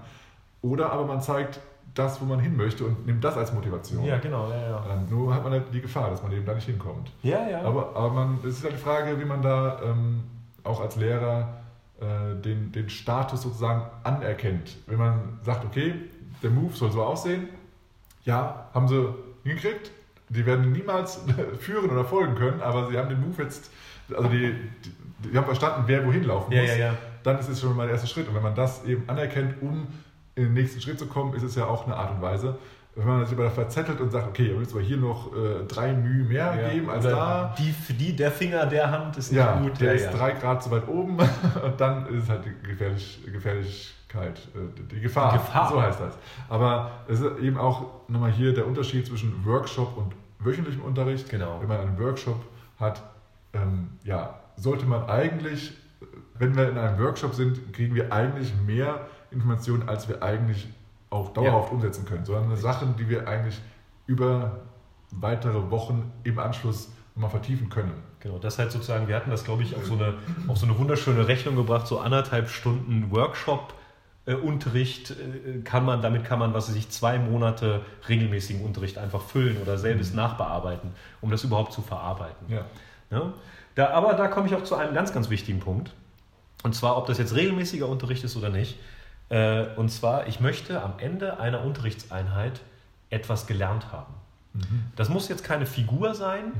Oder 0.62 0.92
aber 0.92 1.04
man 1.04 1.20
zeigt 1.20 1.58
das, 1.92 2.20
wo 2.20 2.26
man 2.26 2.38
hin 2.38 2.56
möchte 2.56 2.84
und 2.84 3.06
nimmt 3.06 3.24
das 3.24 3.36
als 3.36 3.52
Motivation. 3.52 4.04
Ja, 4.04 4.18
genau, 4.18 4.48
ja, 4.50 4.70
ja. 4.70 4.84
Ähm, 4.92 5.06
nur 5.10 5.34
hat 5.34 5.42
man 5.42 5.50
halt 5.50 5.64
die 5.74 5.80
Gefahr, 5.80 6.10
dass 6.10 6.22
man 6.22 6.30
eben 6.30 6.46
da 6.46 6.54
nicht 6.54 6.66
hinkommt. 6.66 7.10
Ja, 7.24 7.44
ja. 7.48 7.62
Aber, 7.62 7.96
aber 7.96 8.10
man, 8.10 8.38
es 8.44 8.58
ist 8.58 8.62
halt 8.62 8.74
die 8.74 8.78
Frage, 8.78 9.18
wie 9.18 9.24
man 9.24 9.42
da 9.42 9.80
ähm, 9.82 10.22
auch 10.62 10.80
als 10.80 10.94
Lehrer 10.94 11.59
den, 12.00 12.72
den 12.72 12.88
Status 12.88 13.42
sozusagen 13.42 13.82
anerkennt. 14.04 14.76
Wenn 14.86 14.98
man 14.98 15.38
sagt, 15.42 15.64
okay, 15.64 15.94
der 16.42 16.50
Move 16.50 16.74
soll 16.74 16.90
so 16.90 17.02
aussehen, 17.02 17.48
ja, 18.24 18.68
haben 18.72 18.88
sie 18.88 19.14
hingekriegt. 19.44 19.90
Die 20.28 20.46
werden 20.46 20.72
niemals 20.72 21.20
führen 21.58 21.90
oder 21.90 22.04
folgen 22.04 22.34
können, 22.34 22.60
aber 22.62 22.88
sie 22.88 22.96
haben 22.96 23.08
den 23.08 23.20
Move 23.20 23.42
jetzt, 23.42 23.70
also 24.14 24.28
die, 24.28 24.54
die, 24.84 25.28
die 25.30 25.36
haben 25.36 25.44
verstanden, 25.44 25.84
wer 25.86 26.06
wohin 26.06 26.24
laufen 26.24 26.52
ja, 26.52 26.62
muss. 26.62 26.70
ja, 26.70 26.76
ja. 26.76 26.94
Dann 27.22 27.38
ist 27.38 27.48
es 27.48 27.60
schon 27.60 27.76
mal 27.76 27.84
der 27.84 27.92
erste 27.92 28.08
Schritt. 28.08 28.28
Und 28.28 28.34
wenn 28.34 28.42
man 28.42 28.54
das 28.54 28.84
eben 28.84 29.06
anerkennt, 29.08 29.60
um 29.60 29.88
in 30.36 30.44
den 30.44 30.52
nächsten 30.54 30.80
Schritt 30.80 30.98
zu 30.98 31.06
kommen, 31.06 31.34
ist 31.34 31.42
es 31.42 31.54
ja 31.54 31.66
auch 31.66 31.84
eine 31.84 31.96
Art 31.96 32.12
und 32.12 32.22
Weise. 32.22 32.58
Wenn 33.00 33.06
man 33.06 33.24
sich 33.24 33.34
aber 33.34 33.44
da 33.44 33.50
verzettelt 33.50 33.98
und 34.00 34.10
sagt, 34.10 34.28
okay, 34.28 34.54
müsst 34.56 34.72
aber 34.72 34.82
hier 34.82 34.98
noch 34.98 35.34
äh, 35.34 35.64
drei 35.66 35.94
Mühe 35.94 36.24
mehr 36.24 36.54
ja. 36.54 36.68
geben 36.68 36.90
als 36.90 37.04
da, 37.04 37.54
Die, 37.56 37.72
die, 37.94 38.14
der 38.14 38.30
Finger 38.30 38.66
der 38.66 38.90
Hand 38.90 39.16
ist 39.16 39.32
nicht 39.32 39.38
ja, 39.38 39.58
gut. 39.58 39.80
der 39.80 39.94
ja, 39.94 40.06
ist 40.06 40.18
drei 40.18 40.32
Grad 40.32 40.62
zu 40.62 40.70
weit 40.70 40.86
oben 40.86 41.16
und 41.64 41.80
dann 41.80 42.06
ist 42.08 42.24
es 42.24 42.28
halt 42.28 42.44
die 42.44 42.68
Gefährlich, 42.68 43.20
Gefährlichkeit, 43.24 44.38
äh, 44.54 44.82
die 44.92 45.00
Gefahr. 45.00 45.32
Die 45.32 45.38
Gefahr. 45.38 45.70
So 45.70 45.80
heißt 45.82 45.98
das. 45.98 46.18
Aber 46.50 46.90
es 47.08 47.20
ist 47.20 47.38
eben 47.40 47.56
auch 47.56 47.86
nochmal 48.08 48.32
hier 48.32 48.52
der 48.52 48.66
Unterschied 48.66 49.06
zwischen 49.06 49.46
Workshop 49.46 49.96
und 49.96 50.12
wöchentlichem 50.38 50.82
Unterricht. 50.82 51.30
Genau. 51.30 51.58
Wenn 51.60 51.68
man 51.68 51.80
einen 51.80 51.98
Workshop 51.98 52.44
hat, 52.78 53.02
ähm, 53.54 53.92
ja, 54.04 54.40
sollte 54.56 54.84
man 54.84 55.08
eigentlich, 55.08 55.72
wenn 56.38 56.54
wir 56.54 56.68
in 56.68 56.76
einem 56.76 56.98
Workshop 56.98 57.34
sind, 57.34 57.72
kriegen 57.72 57.94
wir 57.94 58.12
eigentlich 58.12 58.52
mehr 58.66 59.06
Informationen, 59.30 59.88
als 59.88 60.06
wir 60.08 60.22
eigentlich 60.22 60.68
auch 61.10 61.32
dauerhaft 61.32 61.72
umsetzen 61.72 62.04
können, 62.04 62.24
sondern 62.24 62.56
Sachen, 62.56 62.96
die 62.96 63.08
wir 63.08 63.28
eigentlich 63.28 63.60
über 64.06 64.60
weitere 65.10 65.70
Wochen 65.70 66.12
im 66.24 66.38
Anschluss 66.38 66.90
nochmal 67.14 67.30
vertiefen 67.30 67.68
können. 67.68 67.92
Genau, 68.20 68.38
das 68.38 68.58
halt 68.58 68.70
sozusagen, 68.70 69.08
wir 69.08 69.16
hatten 69.16 69.30
das, 69.30 69.44
glaube 69.44 69.62
ich, 69.62 69.74
auf 69.76 69.86
so 69.86 69.94
eine, 69.94 70.14
auf 70.46 70.58
so 70.58 70.66
eine 70.66 70.78
wunderschöne 70.78 71.26
Rechnung 71.26 71.56
gebracht, 71.56 71.86
so 71.86 71.98
anderthalb 71.98 72.48
Stunden 72.48 73.10
Workshop. 73.10 73.74
äh, 74.26 74.34
Unterricht 74.34 75.10
äh, 75.10 75.60
kann 75.62 75.84
man, 75.84 76.02
damit 76.02 76.24
kann 76.24 76.38
man, 76.38 76.54
was 76.54 76.68
weiß 76.68 76.76
ich, 76.76 76.90
zwei 76.90 77.18
Monate 77.18 77.82
regelmäßigen 78.08 78.64
Unterricht 78.64 78.98
einfach 78.98 79.22
füllen 79.22 79.56
oder 79.60 79.78
selbst 79.78 80.14
nachbearbeiten, 80.14 80.92
um 81.20 81.30
das 81.30 81.44
überhaupt 81.44 81.72
zu 81.72 81.82
verarbeiten. 81.82 82.46
Ja. 82.48 82.64
Ja? 83.10 83.32
Da, 83.74 83.90
aber 83.90 84.14
da 84.14 84.28
komme 84.28 84.46
ich 84.46 84.54
auch 84.54 84.64
zu 84.64 84.74
einem 84.76 84.94
ganz, 84.94 85.12
ganz 85.12 85.30
wichtigen 85.30 85.60
Punkt. 85.60 85.92
Und 86.62 86.74
zwar, 86.74 86.96
ob 86.98 87.06
das 87.06 87.18
jetzt 87.18 87.34
regelmäßiger 87.34 87.88
Unterricht 87.88 88.22
ist 88.24 88.36
oder 88.36 88.50
nicht. 88.50 88.78
Äh, 89.30 89.66
und 89.76 89.88
zwar, 89.90 90.26
ich 90.26 90.40
möchte 90.40 90.82
am 90.82 90.94
Ende 90.98 91.40
einer 91.40 91.62
Unterrichtseinheit 91.64 92.60
etwas 93.08 93.46
gelernt 93.46 93.90
haben. 93.92 94.14
Das 94.96 95.08
muss 95.08 95.28
jetzt 95.28 95.44
keine 95.44 95.64
Figur 95.64 96.12
sein, 96.12 96.52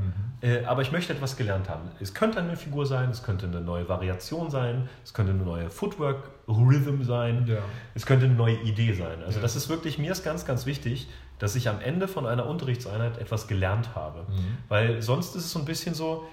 äh, 0.43 0.65
aber 0.65 0.83
ich 0.83 0.93
möchte 0.93 1.13
etwas 1.13 1.37
gelernt 1.37 1.69
haben. 1.69 1.91
Es 1.99 2.15
könnte 2.15 2.39
eine 2.39 2.57
Figur 2.57 2.87
sein, 2.87 3.11
es 3.11 3.25
könnte 3.25 3.47
eine 3.47 3.61
neue 3.61 3.89
Variation 3.89 4.49
sein, 4.49 4.89
es 5.05 5.13
könnte 5.13 5.33
eine 5.33 5.43
neue 5.43 5.71
Footwork-Rhythm 5.71 7.03
sein, 7.03 7.47
Ja. 7.49 7.57
es 7.97 8.07
könnte 8.07 8.27
eine 8.27 8.35
neue 8.35 8.55
Idee 8.63 8.93
sein. 8.93 9.23
Also 9.25 9.39
Ja. 9.39 9.43
das 9.43 9.57
ist 9.57 9.69
wirklich, 9.69 9.99
mir 9.99 10.13
ist 10.13 10.23
ganz, 10.25 10.45
ganz 10.47 10.67
wichtig, 10.67 11.09
dass 11.41 11.57
ich 11.57 11.69
am 11.69 11.81
Ende 11.81 12.07
von 12.07 12.27
einer 12.27 12.47
Unterrichtseinheit 12.47 13.19
etwas 13.19 13.49
gelernt 13.49 13.97
habe. 13.97 14.21
Mhm. 14.29 14.59
Weil 14.69 15.03
sonst 15.03 15.35
ist 15.35 15.47
es 15.47 15.51
so 15.53 15.59
ein 15.59 15.65
bisschen 15.65 15.95
so, 15.95 16.29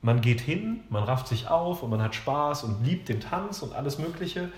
man 0.00 0.22
geht 0.22 0.40
hin, 0.40 0.80
man 0.88 1.04
rafft 1.04 1.28
sich 1.28 1.46
auf 1.48 1.82
und 1.82 1.90
man 1.90 2.02
hat 2.02 2.14
Spaß 2.14 2.64
und 2.64 2.84
liebt 2.86 3.10
den 3.10 3.20
Tanz 3.20 3.60
und 3.62 3.74
alles 3.74 3.98
Mögliche. 3.98 4.48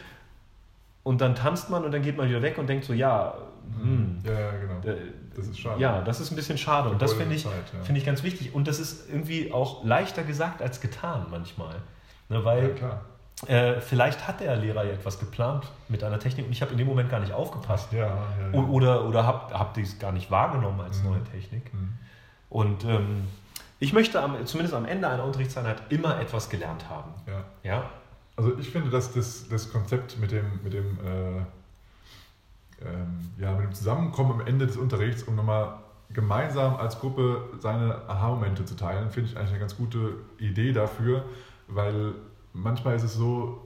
Und 1.04 1.20
dann 1.20 1.34
tanzt 1.36 1.70
man 1.70 1.84
und 1.84 1.92
dann 1.92 2.02
geht 2.02 2.16
man 2.16 2.28
wieder 2.28 2.42
weg 2.42 2.58
und 2.58 2.66
denkt 2.66 2.84
so, 2.86 2.92
ja, 2.92 3.34
hm, 3.80 4.20
Ja, 4.24 4.32
ja, 4.32 4.50
genau. 4.52 4.80
äh, 4.84 4.96
Das 5.36 5.46
ist 5.46 5.58
schade. 5.60 5.80
ja, 5.80 6.00
das 6.02 6.18
ist 6.20 6.30
ein 6.32 6.36
bisschen 6.36 6.58
schade. 6.58 6.88
Und 6.90 7.00
das 7.00 7.12
finde 7.12 7.34
ich, 7.36 7.44
Zeit, 7.44 7.52
ja. 7.72 7.82
finde 7.84 8.00
ich 8.00 8.06
ganz 8.06 8.22
wichtig. 8.22 8.54
Und 8.54 8.66
das 8.66 8.78
ist 8.80 9.08
irgendwie 9.10 9.52
auch 9.52 9.84
leichter 9.84 10.22
gesagt 10.24 10.60
als 10.62 10.80
getan 10.80 11.26
manchmal. 11.30 11.74
Ne, 12.30 12.36
Ja, 12.38 12.44
weil 12.44 12.74
klar. 12.74 13.02
äh, 13.46 13.80
vielleicht 13.80 14.26
hat 14.26 14.40
der 14.40 14.56
Lehrer 14.56 14.84
ja 14.84 14.92
etwas 14.92 15.18
geplant 15.18 15.64
mit 15.88 16.02
einer 16.02 16.18
Technik 16.18 16.46
und 16.46 16.52
ich 16.52 16.62
habe 16.62 16.72
in 16.72 16.78
dem 16.78 16.86
Moment 16.86 17.10
gar 17.10 17.20
nicht 17.20 17.32
aufgepasst. 17.32 17.92
Ja, 17.92 17.98
ja, 18.06 18.16
ja. 18.54 18.58
Oder, 18.60 19.04
oder 19.06 19.26
habe 19.26 19.52
hab 19.58 19.74
dies 19.74 19.98
gar 19.98 20.12
nicht 20.12 20.30
wahrgenommen 20.30 20.80
als 20.80 21.02
Mhm. 21.02 21.10
neue 21.10 21.24
Technik. 21.24 21.72
Mhm. 21.74 21.92
Und 22.48 22.84
ähm, 22.84 23.28
ich 23.78 23.92
möchte 23.92 24.22
am, 24.22 24.46
zumindest 24.46 24.74
am 24.74 24.86
Ende 24.86 25.08
einer 25.08 25.24
Unterrichtseinheit 25.24 25.82
immer 25.90 26.18
etwas 26.20 26.48
gelernt 26.48 26.88
haben. 26.88 27.10
ja. 27.26 27.44
Ja? 27.62 27.84
Also 28.36 28.58
ich 28.58 28.70
finde, 28.70 28.90
dass 28.90 29.12
das, 29.12 29.48
das 29.48 29.70
Konzept 29.70 30.18
mit 30.18 30.32
dem, 30.32 30.44
mit 30.62 30.72
dem, 30.72 30.98
äh, 31.04 31.38
ähm, 32.84 33.30
ja, 33.38 33.52
mit 33.52 33.66
dem 33.66 33.72
Zusammenkommen 33.72 34.40
am 34.40 34.46
Ende 34.46 34.66
des 34.66 34.76
Unterrichts, 34.76 35.22
um 35.22 35.36
nochmal 35.36 35.78
gemeinsam 36.10 36.76
als 36.76 36.98
Gruppe 36.98 37.48
seine 37.60 38.08
Aha-Momente 38.08 38.64
zu 38.64 38.76
teilen, 38.76 39.10
finde 39.10 39.30
ich 39.30 39.36
eigentlich 39.36 39.50
eine 39.50 39.60
ganz 39.60 39.76
gute 39.76 40.16
Idee 40.38 40.72
dafür, 40.72 41.24
weil 41.68 42.14
manchmal 42.52 42.96
ist 42.96 43.04
es 43.04 43.14
so, 43.14 43.60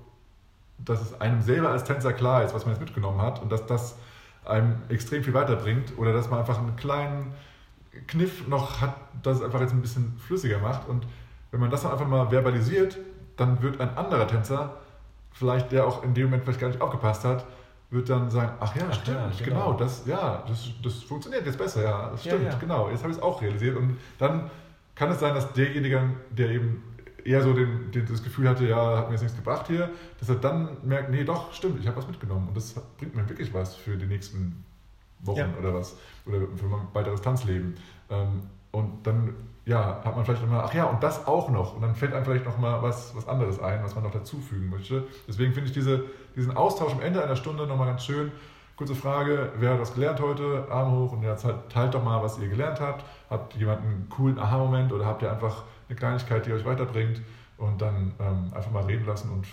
dass 0.79 1.01
es 1.01 1.21
einem 1.21 1.43
selber 1.43 1.71
als 1.71 1.85
Tänzer 1.85 2.13
klar 2.13 2.45
ist, 2.45 2.55
was 2.55 2.65
man 2.65 2.75
jetzt 2.75 2.81
mitgenommen 2.81 3.21
hat 3.21 3.43
und 3.43 3.51
dass 3.51 3.67
das 3.67 3.97
einem 4.45 4.77
extrem 4.89 5.23
viel 5.25 5.35
weiterbringt 5.35 5.99
oder 5.99 6.13
dass 6.13 6.31
man 6.31 6.39
einfach 6.41 6.59
einen 6.59 6.77
kleinen 6.77 7.35
Kniff 8.07 8.47
noch 8.47 8.81
hat, 8.81 8.95
das 9.23 9.39
es 9.39 9.43
einfach 9.43 9.61
jetzt 9.61 9.73
ein 9.73 9.83
bisschen 9.83 10.17
flüssiger 10.19 10.59
macht. 10.59 10.89
Und 10.89 11.07
wenn 11.51 11.61
man 11.61 11.71
das 11.71 11.83
dann 11.83 11.93
einfach 11.93 12.07
mal 12.07 12.31
verbalisiert, 12.31 12.99
dann 13.39 13.63
wird 13.63 13.81
ein 13.81 13.97
anderer 13.97 14.27
Tänzer 14.29 14.75
vielleicht 15.33 15.71
der 15.73 15.87
auch 15.87 16.03
in 16.03 16.15
dem 16.15 16.25
Moment 16.25 16.45
vielleicht 16.45 16.61
gar 16.61 16.69
nicht 16.69 16.81
aufgepasst 16.81 17.25
hat, 17.25 17.47
wird 17.91 18.09
dann 18.11 18.29
sagen, 18.31 18.53
ach 18.61 18.75
ja, 18.77 18.83
Ach 18.91 18.95
stimmt, 18.95 19.17
ja, 19.17 19.31
genau. 19.45 19.67
genau. 19.67 19.73
das, 19.79 20.05
ja, 20.07 20.43
das, 20.49 20.71
das 20.83 21.03
funktioniert 21.05 21.47
jetzt 21.47 21.59
besser, 21.59 21.83
ja, 21.85 22.11
das 22.11 22.25
Ja, 22.25 22.33
stimmt, 22.33 22.53
ja. 22.53 22.59
genau, 22.59 22.91
jetzt 22.91 23.03
habe 23.03 23.13
ich 23.13 23.17
es 23.19 23.23
auch 23.23 23.41
realisiert 23.41 23.77
und 23.77 23.97
dann 24.19 24.51
kann 24.95 25.11
es 25.11 25.21
sein, 25.21 25.35
dass 25.35 25.53
derjenige, 25.53 26.03
der 26.31 26.51
eben 26.51 26.83
eher 27.25 27.43
so 27.43 27.53
den, 27.53 27.91
den, 27.93 28.07
das 28.07 28.23
Gefühl 28.23 28.49
hatte, 28.49 28.67
ja, 28.67 28.97
hat 28.99 29.07
mir 29.09 29.13
jetzt 29.15 29.23
nichts 29.23 29.37
gebracht 29.37 29.67
hier, 29.69 29.91
dass 30.19 30.29
er 30.29 30.37
dann 30.37 30.77
merkt, 30.83 31.11
nee, 31.11 31.25
doch, 31.25 31.53
stimmt, 31.53 31.79
ich 31.81 31.87
habe 31.87 31.97
was 31.97 32.07
mitgenommen 32.09 32.49
und 32.49 32.57
das 32.57 32.75
bringt 32.99 33.15
mir 33.15 33.29
wirklich 33.29 33.55
was 33.55 33.75
für 33.77 33.97
die 33.97 34.07
nächsten 34.07 34.65
Wochen 35.21 35.39
Ja. 35.39 35.49
oder 35.59 35.73
was, 35.75 35.97
oder 36.27 36.41
für 36.57 36.67
mein 36.67 36.87
weiteres 36.93 37.21
Tanzleben. 37.23 37.77
Ähm, 38.11 38.43
und 38.73 39.07
dann, 39.07 39.35
ja, 39.69 40.01
hat 40.03 40.17
man 40.17 40.25
vielleicht 40.25 40.41
nochmal, 40.41 40.65
ach 40.65 40.73
ja, 40.73 40.87
und 40.87 41.03
das 41.03 41.27
auch 41.27 41.51
noch. 41.51 41.75
Und 41.75 41.83
dann 41.83 41.95
fällt 41.95 42.15
einem 42.15 42.25
vielleicht 42.25 42.47
nochmal 42.47 42.83
was, 42.83 43.15
was 43.15 43.29
anderes 43.29 43.61
ein, 43.63 43.85
was 43.85 43.95
man 43.95 44.03
noch 44.03 44.11
dazufügen 44.11 44.71
möchte. 44.71 45.05
Deswegen 45.29 45.53
finde 45.53 45.69
ich 45.69 45.75
diese, 45.75 46.05
diesen 46.35 46.57
Austausch 46.57 46.93
am 46.93 47.03
Ende 47.03 47.23
einer 47.23 47.37
Stunde 47.37 47.67
nochmal 47.67 47.89
ganz 47.89 48.03
schön. 48.03 48.33
Kurze 48.77 48.95
Frage, 48.95 49.53
wer 49.59 49.73
hat 49.75 49.81
was 49.81 49.93
gelernt 49.93 50.21
heute? 50.21 50.67
Arm 50.71 50.93
hoch 50.93 51.13
und 51.13 51.23
jetzt 51.23 51.45
halt, 51.45 51.69
teilt 51.69 51.93
doch 51.93 52.03
mal, 52.03 52.23
was 52.23 52.39
ihr 52.39 52.49
gelernt 52.49 52.81
habt. 52.81 53.05
Habt 53.29 53.57
jemand 53.57 53.83
einen 53.83 54.09
coolen 54.09 54.39
Aha-Moment 54.39 54.91
oder 54.91 55.05
habt 55.05 55.21
ihr 55.21 55.31
einfach 55.31 55.65
eine 55.89 55.97
Kleinigkeit, 55.97 56.47
die 56.47 56.53
euch 56.53 56.65
weiterbringt? 56.65 57.21
Und 57.59 57.83
dann 57.83 58.15
ähm, 58.21 58.51
einfach 58.55 58.71
mal 58.71 58.85
reden 58.85 59.05
lassen 59.05 59.31
und 59.31 59.47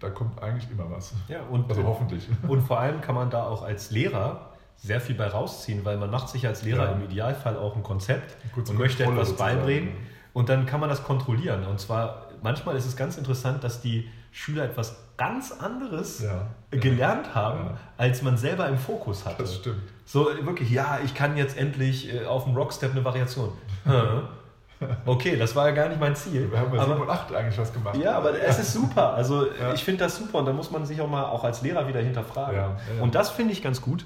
da 0.00 0.10
kommt 0.10 0.42
eigentlich 0.42 0.70
immer 0.70 0.90
was. 0.90 1.14
Ja, 1.28 1.40
und, 1.48 1.70
Also 1.70 1.84
hoffentlich. 1.84 2.28
und 2.46 2.60
vor 2.60 2.78
allem 2.78 3.00
kann 3.00 3.14
man 3.14 3.30
da 3.30 3.44
auch 3.46 3.62
als 3.62 3.90
Lehrer 3.90 4.51
sehr 4.82 5.00
viel 5.00 5.14
bei 5.14 5.28
rausziehen, 5.28 5.84
weil 5.84 5.96
man 5.96 6.10
macht 6.10 6.28
sich 6.28 6.46
als 6.46 6.62
Lehrer 6.64 6.86
Ja. 6.86 6.92
im 6.92 7.04
Idealfall 7.04 7.56
auch 7.56 7.76
ein 7.76 7.82
Konzept 7.84 8.36
kurze 8.52 8.72
und 8.72 8.78
möchte 8.78 9.04
Kontrolle 9.04 9.22
etwas 9.28 9.36
beibringen 9.38 9.92
und 10.32 10.48
dann 10.48 10.66
kann 10.66 10.80
man 10.80 10.88
das 10.88 11.04
kontrollieren. 11.04 11.64
Und 11.66 11.78
zwar, 11.78 12.26
manchmal 12.42 12.74
ist 12.76 12.86
es 12.86 12.96
ganz 12.96 13.16
interessant, 13.16 13.62
dass 13.62 13.80
die 13.80 14.10
Schüler 14.32 14.64
etwas 14.64 14.96
ganz 15.16 15.52
anderes 15.52 16.22
Ja. 16.22 16.48
gelernt 16.70 17.32
haben, 17.34 17.66
Ja. 17.66 17.76
als 17.96 18.22
man 18.22 18.36
selber 18.36 18.66
im 18.68 18.76
Fokus 18.78 19.24
hatte. 19.24 19.42
Das 19.42 19.54
stimmt. 19.54 19.82
So 20.04 20.26
wirklich, 20.42 20.68
ja, 20.70 20.98
ich 21.04 21.14
kann 21.14 21.36
jetzt 21.36 21.56
endlich 21.56 22.12
äh, 22.12 22.24
auf 22.26 22.44
dem 22.44 22.56
Rockstep 22.56 22.90
eine 22.90 23.04
Variation. 23.04 23.52
Okay, 25.06 25.36
das 25.36 25.54
war 25.54 25.68
ja 25.68 25.74
gar 25.74 25.88
nicht 25.88 26.00
mein 26.00 26.16
Ziel. 26.16 26.50
Wir 26.50 26.58
haben 26.58 26.72
bei 26.72 26.78
aber, 26.80 26.94
7 26.94 27.02
und 27.02 27.10
8 27.10 27.32
eigentlich 27.34 27.56
was 27.58 27.72
gemacht. 27.72 27.96
ja, 27.98 28.16
aber 28.16 28.36
es 28.40 28.58
ist 28.58 28.72
super. 28.72 29.14
Also 29.14 29.46
Ja. 29.46 29.72
ich 29.74 29.84
finde 29.84 30.02
das 30.04 30.16
super 30.16 30.38
und 30.38 30.46
da 30.46 30.52
muss 30.52 30.72
man 30.72 30.84
sich 30.86 31.00
auch 31.00 31.08
mal 31.08 31.22
auch 31.24 31.44
als 31.44 31.62
Lehrer 31.62 31.86
wieder 31.86 32.00
hinterfragen. 32.00 32.56
Ja, 32.56 32.62
ja. 32.96 33.02
Und 33.02 33.14
das 33.14 33.30
finde 33.30 33.52
ich 33.52 33.62
ganz 33.62 33.80
gut. 33.80 34.04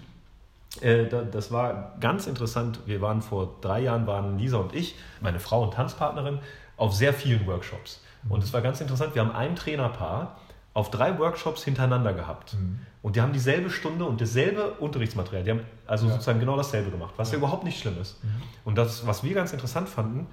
Äh, 0.83 1.07
da- 1.09 1.22
Das 1.22 1.51
war 1.51 1.95
ganz 2.01 2.27
interessant. 2.27 2.81
Wir 2.87 3.01
waren 3.01 3.22
vor 3.22 3.57
drei 3.61 3.81
Jahren, 3.81 4.07
waren 4.07 4.39
Lisa 4.39 4.59
und 4.59 4.74
ich, 4.74 4.95
meine 5.20 5.41
Frau 5.41 5.62
und 5.62 5.74
Tanzpartnerin, 5.74 6.39
auf 6.77 6.95
sehr 6.95 7.12
vielen 7.12 7.47
Workshops. 7.47 8.03
Und 8.29 8.43
es 8.43 8.53
war 8.53 8.61
ganz 8.61 8.81
interessant. 8.81 9.14
Wir 9.14 9.22
haben 9.24 9.33
ein 9.35 9.55
Trainerpaar 9.57 10.37
auf 10.74 10.91
drei 10.91 11.18
Workshops 11.18 11.64
hintereinander 11.64 12.12
gehabt. 12.12 12.55
Mhm. 12.55 12.81
Und 13.03 13.16
die 13.16 13.20
haben 13.22 13.33
dieselbe 13.33 13.70
Stunde 13.70 14.05
und 14.05 14.20
dasselbe 14.20 14.72
Unterrichtsmaterial. 14.72 15.45
Die 15.45 15.51
haben 15.53 15.61
also 15.87 16.07
Ja. 16.07 16.12
sozusagen 16.12 16.41
genau 16.41 16.57
dasselbe 16.57 16.91
gemacht, 16.91 17.14
was 17.16 17.31
ja 17.31 17.39
überhaupt 17.39 17.64
nicht 17.64 17.79
schlimm 17.81 17.97
ist. 18.01 18.22
Mhm. 18.24 18.29
Und 18.64 18.77
das, 18.77 19.07
was 19.07 19.22
wir 19.22 19.33
ganz 19.35 19.53
interessant 19.53 19.89
fanden, 19.89 20.27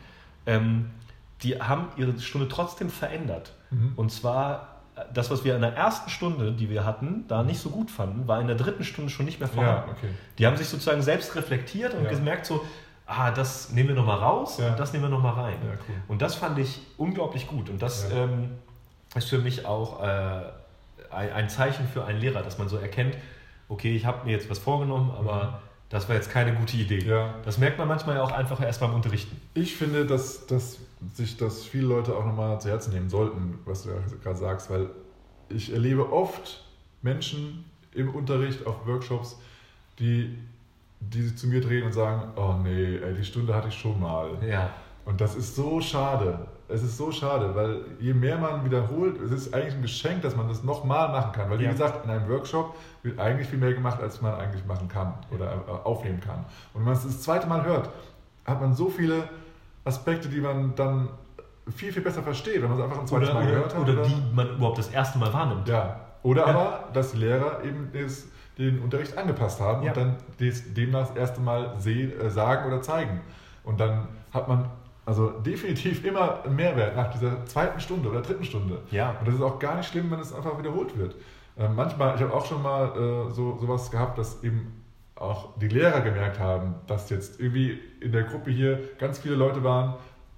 ähm, 0.46 0.90
die 1.44 1.62
haben 1.62 1.88
ihre 1.98 2.18
Stunde 2.20 2.48
trotzdem 2.50 2.90
verändert. 2.90 3.54
Mhm. 3.70 3.94
Und 3.96 4.12
zwar 4.12 4.73
das, 5.14 5.32
was 5.32 5.44
wir 5.44 5.56
in 5.56 5.62
der 5.62 5.76
ersten 5.76 6.10
Stunde, 6.10 6.52
die 6.52 6.70
wir 6.70 6.86
hatten, 6.86 7.26
da 7.28 7.44
nicht 7.44 7.60
so 7.60 7.70
gut 7.70 7.90
fanden, 7.90 8.28
war 8.28 8.40
in 8.40 8.48
der 8.48 8.56
dritten 8.56 8.84
Stunde 8.84 9.10
schon 9.10 9.26
nicht 9.26 9.40
mehr 9.40 9.50
vorhanden. 9.50 9.90
Ja, 9.90 9.96
okay. 9.98 10.10
Die 10.38 10.46
haben 10.46 10.56
sich 10.58 10.68
sozusagen 10.68 11.02
selbst 11.02 11.36
reflektiert 11.36 11.94
und 11.96 12.04
Ja. 12.04 12.10
gemerkt 12.12 12.46
so, 12.46 12.64
ah, 13.08 13.32
das 13.32 13.72
nehmen 13.72 13.90
wir 13.90 13.96
nochmal 13.96 14.20
raus 14.20 14.60
Ja. 14.60 14.70
und 14.70 14.80
das 14.80 14.94
nehmen 14.94 15.06
wir 15.06 15.10
nochmal 15.10 15.34
rein. 15.34 15.58
Cool. 15.64 15.96
Und 16.08 16.22
das 16.22 16.36
fand 16.36 16.60
ich 16.60 16.80
unglaublich 16.98 17.48
gut. 17.48 17.70
Und 17.70 17.82
das 17.82 18.10
ähm, 18.12 18.52
ist 19.16 19.30
für 19.30 19.40
mich 19.40 19.66
auch 19.66 20.04
äh, 20.04 20.42
ein, 21.12 21.50
Zeichen 21.50 21.88
für 21.88 22.06
einen 22.06 22.20
Lehrer, 22.20 22.42
dass 22.44 22.58
man 22.58 22.70
so 22.70 22.78
erkennt, 22.78 23.16
okay, 23.70 23.96
ich 23.96 24.06
habe 24.06 24.26
mir 24.26 24.32
jetzt 24.32 24.50
was 24.50 24.60
vorgenommen, 24.60 25.12
aber 25.18 25.60
das 25.90 26.08
war 26.08 26.16
jetzt 26.16 26.30
keine 26.32 26.54
gute 26.54 26.78
Idee. 26.78 27.02
Mhm. 27.04 27.10
Ja. 27.10 27.34
Das 27.46 27.58
merkt 27.58 27.78
man 27.80 27.88
manchmal 27.88 28.16
ja 28.16 28.24
auch 28.24 28.32
einfach 28.32 28.62
erst 28.62 28.80
beim 28.80 28.94
Unterrichten. 28.94 29.40
Ich 29.54 29.76
finde, 29.76 30.06
dass, 30.06 30.46
dass 30.48 30.78
sich 31.14 31.38
das 31.38 31.64
viele 31.64 31.88
Leute 31.88 32.16
auch 32.16 32.26
nochmal 32.26 32.60
zu 32.62 32.70
Herzen 32.70 32.94
nehmen 32.94 33.10
sollten, 33.10 33.60
was 33.66 33.84
du 33.84 33.90
ja 33.90 33.96
gerade 34.24 34.38
sagst, 34.38 34.70
weil 34.70 34.90
ich 35.50 35.74
erlebe 35.74 36.12
oft 36.12 36.64
Menschen 37.02 37.66
im 37.94 38.10
Unterricht, 38.16 38.66
auf 38.66 38.88
Workshops, 38.88 39.38
die, 40.00 40.38
die 41.00 41.36
zu 41.36 41.48
mir 41.48 41.62
drehen 41.62 41.84
und 41.84 41.92
sagen, 41.94 42.32
oh 42.36 42.56
nee, 42.64 42.98
ey, 42.98 43.14
die 43.14 43.24
Stunde 43.26 43.54
hatte 43.54 43.68
ich 43.68 43.76
schon 43.76 44.00
mal. 44.00 44.30
Ja. 44.48 44.70
Und 45.06 45.20
das 45.20 45.36
ist 45.36 45.56
so 45.56 45.82
schade. 45.82 46.48
Es 46.70 46.82
ist 46.82 46.98
so 46.98 47.12
schade, 47.12 47.54
weil 47.54 47.82
je 48.00 48.14
mehr 48.14 48.38
man 48.38 48.64
wiederholt, 48.66 49.22
es 49.22 49.32
ist 49.32 49.54
eigentlich 49.54 49.76
ein 49.76 49.82
Geschenk, 49.82 50.22
dass 50.22 50.36
man 50.36 50.48
das 50.48 50.64
nochmal 50.64 51.10
machen 51.10 51.34
kann. 51.34 51.50
Weil, 51.50 51.60
wie 51.60 51.66
Ja. 51.66 51.72
gesagt, 51.72 52.06
in 52.06 52.10
einem 52.10 52.28
Workshop 52.30 52.76
wird 53.04 53.20
eigentlich 53.20 53.48
viel 53.50 53.60
mehr 53.60 53.74
gemacht, 53.74 54.02
als 54.02 54.22
man 54.22 54.34
eigentlich 54.36 54.66
machen 54.66 54.88
kann 54.88 55.14
oder 55.30 55.62
aufnehmen 55.86 56.22
kann. 56.22 56.40
Und 56.74 56.80
wenn 56.80 56.86
man 56.86 56.94
es 56.94 57.04
das 57.04 57.22
zweite 57.22 57.48
Mal 57.48 57.64
hört, 57.66 57.90
hat 58.46 58.62
man 58.62 58.74
so 58.74 58.90
viele 58.90 59.28
Aspekte, 59.86 60.30
die 60.30 60.40
man 60.42 60.74
dann 60.76 61.10
viel, 61.76 61.92
viel 61.94 62.02
besser 62.02 62.24
versteht, 62.24 62.62
wenn 62.62 62.70
man 62.70 62.78
es 62.78 62.84
einfach 62.84 63.00
ein 63.00 63.08
zweites 63.08 63.30
Oder, 63.30 63.40
Mal 63.40 63.46
gehört 63.48 63.76
oder, 63.76 63.82
hat. 63.82 63.90
oder 63.90 64.02
die 64.04 64.16
man 64.36 64.50
überhaupt 64.56 64.78
das 64.78 64.90
erste 64.90 65.18
Mal 65.18 65.32
wahrnimmt. 65.34 65.68
Ja. 65.68 66.00
Oder 66.24 66.42
Ja. 66.48 66.54
aber, 66.54 66.84
dass 66.94 67.12
die 67.12 67.18
Lehrer 67.18 67.64
eben 67.64 67.92
des, 67.92 68.28
den 68.58 68.80
Unterricht 68.82 69.18
angepasst 69.18 69.60
haben 69.62 69.84
Ja. 69.84 69.92
und 69.92 69.98
dann 69.98 70.16
des, 70.40 70.74
demnach 70.74 71.08
das 71.10 71.16
erste 71.18 71.42
Mal 71.42 71.74
sehen, 71.80 72.12
äh, 72.20 72.30
sagen 72.30 72.68
oder 72.68 72.82
zeigen. 72.82 73.22
Und 73.64 73.80
dann 73.80 74.08
hat 74.34 74.48
man 74.48 74.66
also 75.06 75.30
definitiv 75.30 76.06
immer 76.06 76.44
einen 76.46 76.56
Mehrwert 76.56 76.96
nach 76.96 77.10
dieser 77.12 77.46
zweiten 77.46 77.80
Stunde 77.80 78.10
oder 78.10 78.22
dritten 78.22 78.44
Stunde. 78.46 78.80
Ja. 78.92 79.16
Und 79.20 79.28
das 79.28 79.36
ist 79.36 79.42
auch 79.42 79.60
gar 79.60 79.76
nicht 79.76 79.90
schlimm, 79.90 80.10
wenn 80.12 80.20
es 80.20 80.34
einfach 80.34 80.58
wiederholt 80.58 80.98
wird. 80.98 81.16
Ähm, 81.58 81.76
manchmal, 81.76 82.16
ich 82.16 82.22
habe 82.22 82.34
auch 82.34 82.46
schon 82.46 82.62
mal 82.64 82.88
äh, 82.88 83.32
so 83.32 83.58
sowas 83.60 83.92
gehabt, 83.92 84.18
dass 84.18 84.44
eben 84.44 84.83
auch 85.16 85.58
die 85.58 85.68
Lehrer 85.68 86.02
gemerkt 86.02 86.40
haben, 86.40 86.76
dass 86.88 87.10
jetzt 87.10 87.40
irgendwie 87.40 87.80
in 88.02 88.12
der 88.12 88.24
Gruppe 88.24 88.52
hier 88.52 88.80
ganz 88.98 89.20
viele 89.20 89.36
Leute 89.36 89.64
waren, 89.64 89.96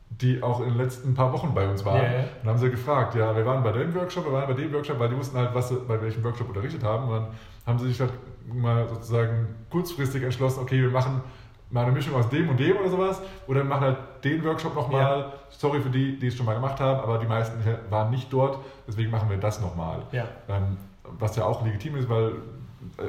die 0.10 0.42
auch 0.44 0.62
in 0.62 0.70
den 0.70 0.78
letzten 0.78 1.14
paar 1.14 1.34
Wochen 1.34 1.54
bei 1.54 1.68
uns 1.68 1.84
waren. 1.84 2.04
Ja. 2.04 2.20
Und 2.20 2.28
dann 2.44 2.50
haben 2.50 2.58
sie 2.58 2.70
gefragt, 2.70 3.16
ja, 3.16 3.36
wir 3.36 3.46
waren 3.46 3.64
bei 3.64 3.72
dem 3.72 3.94
Workshop, 3.96 4.26
wir 4.26 4.34
waren 4.34 4.48
bei 4.48 4.54
dem 4.54 4.72
Workshop, 4.74 5.00
weil 5.00 5.10
die 5.10 5.18
wussten 5.18 5.38
halt, 5.38 5.54
was 5.54 5.70
sie 5.70 5.76
bei 5.88 6.02
welchem 6.02 6.24
Workshop 6.24 6.48
unterrichtet 6.50 6.84
haben. 6.84 7.08
Und 7.10 7.14
dann 7.14 7.28
haben 7.66 7.80
sie 7.80 7.88
sich 7.88 8.00
halt 8.00 8.12
mal 8.54 8.88
sozusagen 8.88 9.56
kurzfristig 9.70 10.24
entschlossen, 10.24 10.62
okay, 10.62 10.82
wir 10.82 10.90
machen 10.90 11.22
mal 11.70 11.84
eine 11.84 11.92
Mischung 11.92 12.16
aus 12.16 12.30
dem 12.30 12.50
und 12.50 12.60
dem 12.60 12.78
oder 12.78 12.90
sowas. 12.90 13.22
Oder 13.48 13.62
wir 13.62 13.66
machen 13.66 13.82
halt 13.82 13.98
den 14.24 14.44
Workshop 14.46 14.76
nochmal. 14.76 15.34
Sorry 15.50 15.82
für 15.82 15.90
die, 15.90 16.20
die 16.20 16.28
es 16.28 16.36
schon 16.36 16.46
mal 16.46 16.56
gemacht 16.56 16.80
haben, 16.80 17.00
aber 17.02 17.18
die 17.18 17.28
meisten 17.28 17.58
waren 17.90 18.12
nicht 18.12 18.32
dort, 18.32 18.60
deswegen 18.88 19.10
machen 19.10 19.30
wir 19.30 19.38
das 19.38 19.60
nochmal. 19.62 20.04
Ja. 20.12 20.26
Ähm, 20.48 20.78
was 21.20 21.36
ja 21.36 21.46
auch 21.46 21.64
legitim 21.64 21.96
ist, 21.98 22.10
weil 22.10 22.34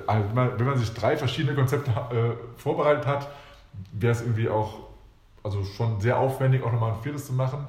also 0.06 0.24
wenn 0.34 0.66
man- 0.66 0.78
sich 0.78 0.92
drei 0.94 1.16
verschiedene 1.16 1.54
Konzepte 1.54 1.90
äh, 1.90 2.58
vorbereitet 2.60 3.06
hat, 3.06 3.28
wäre 3.92 4.12
es 4.12 4.22
irgendwie 4.22 4.48
auch 4.48 4.80
also 5.42 5.62
schon 5.64 6.00
sehr 6.00 6.18
aufwendig, 6.18 6.62
auch 6.64 6.72
nochmal 6.72 6.92
ein 6.92 7.02
viertes 7.02 7.26
zu 7.26 7.32
machen, 7.32 7.66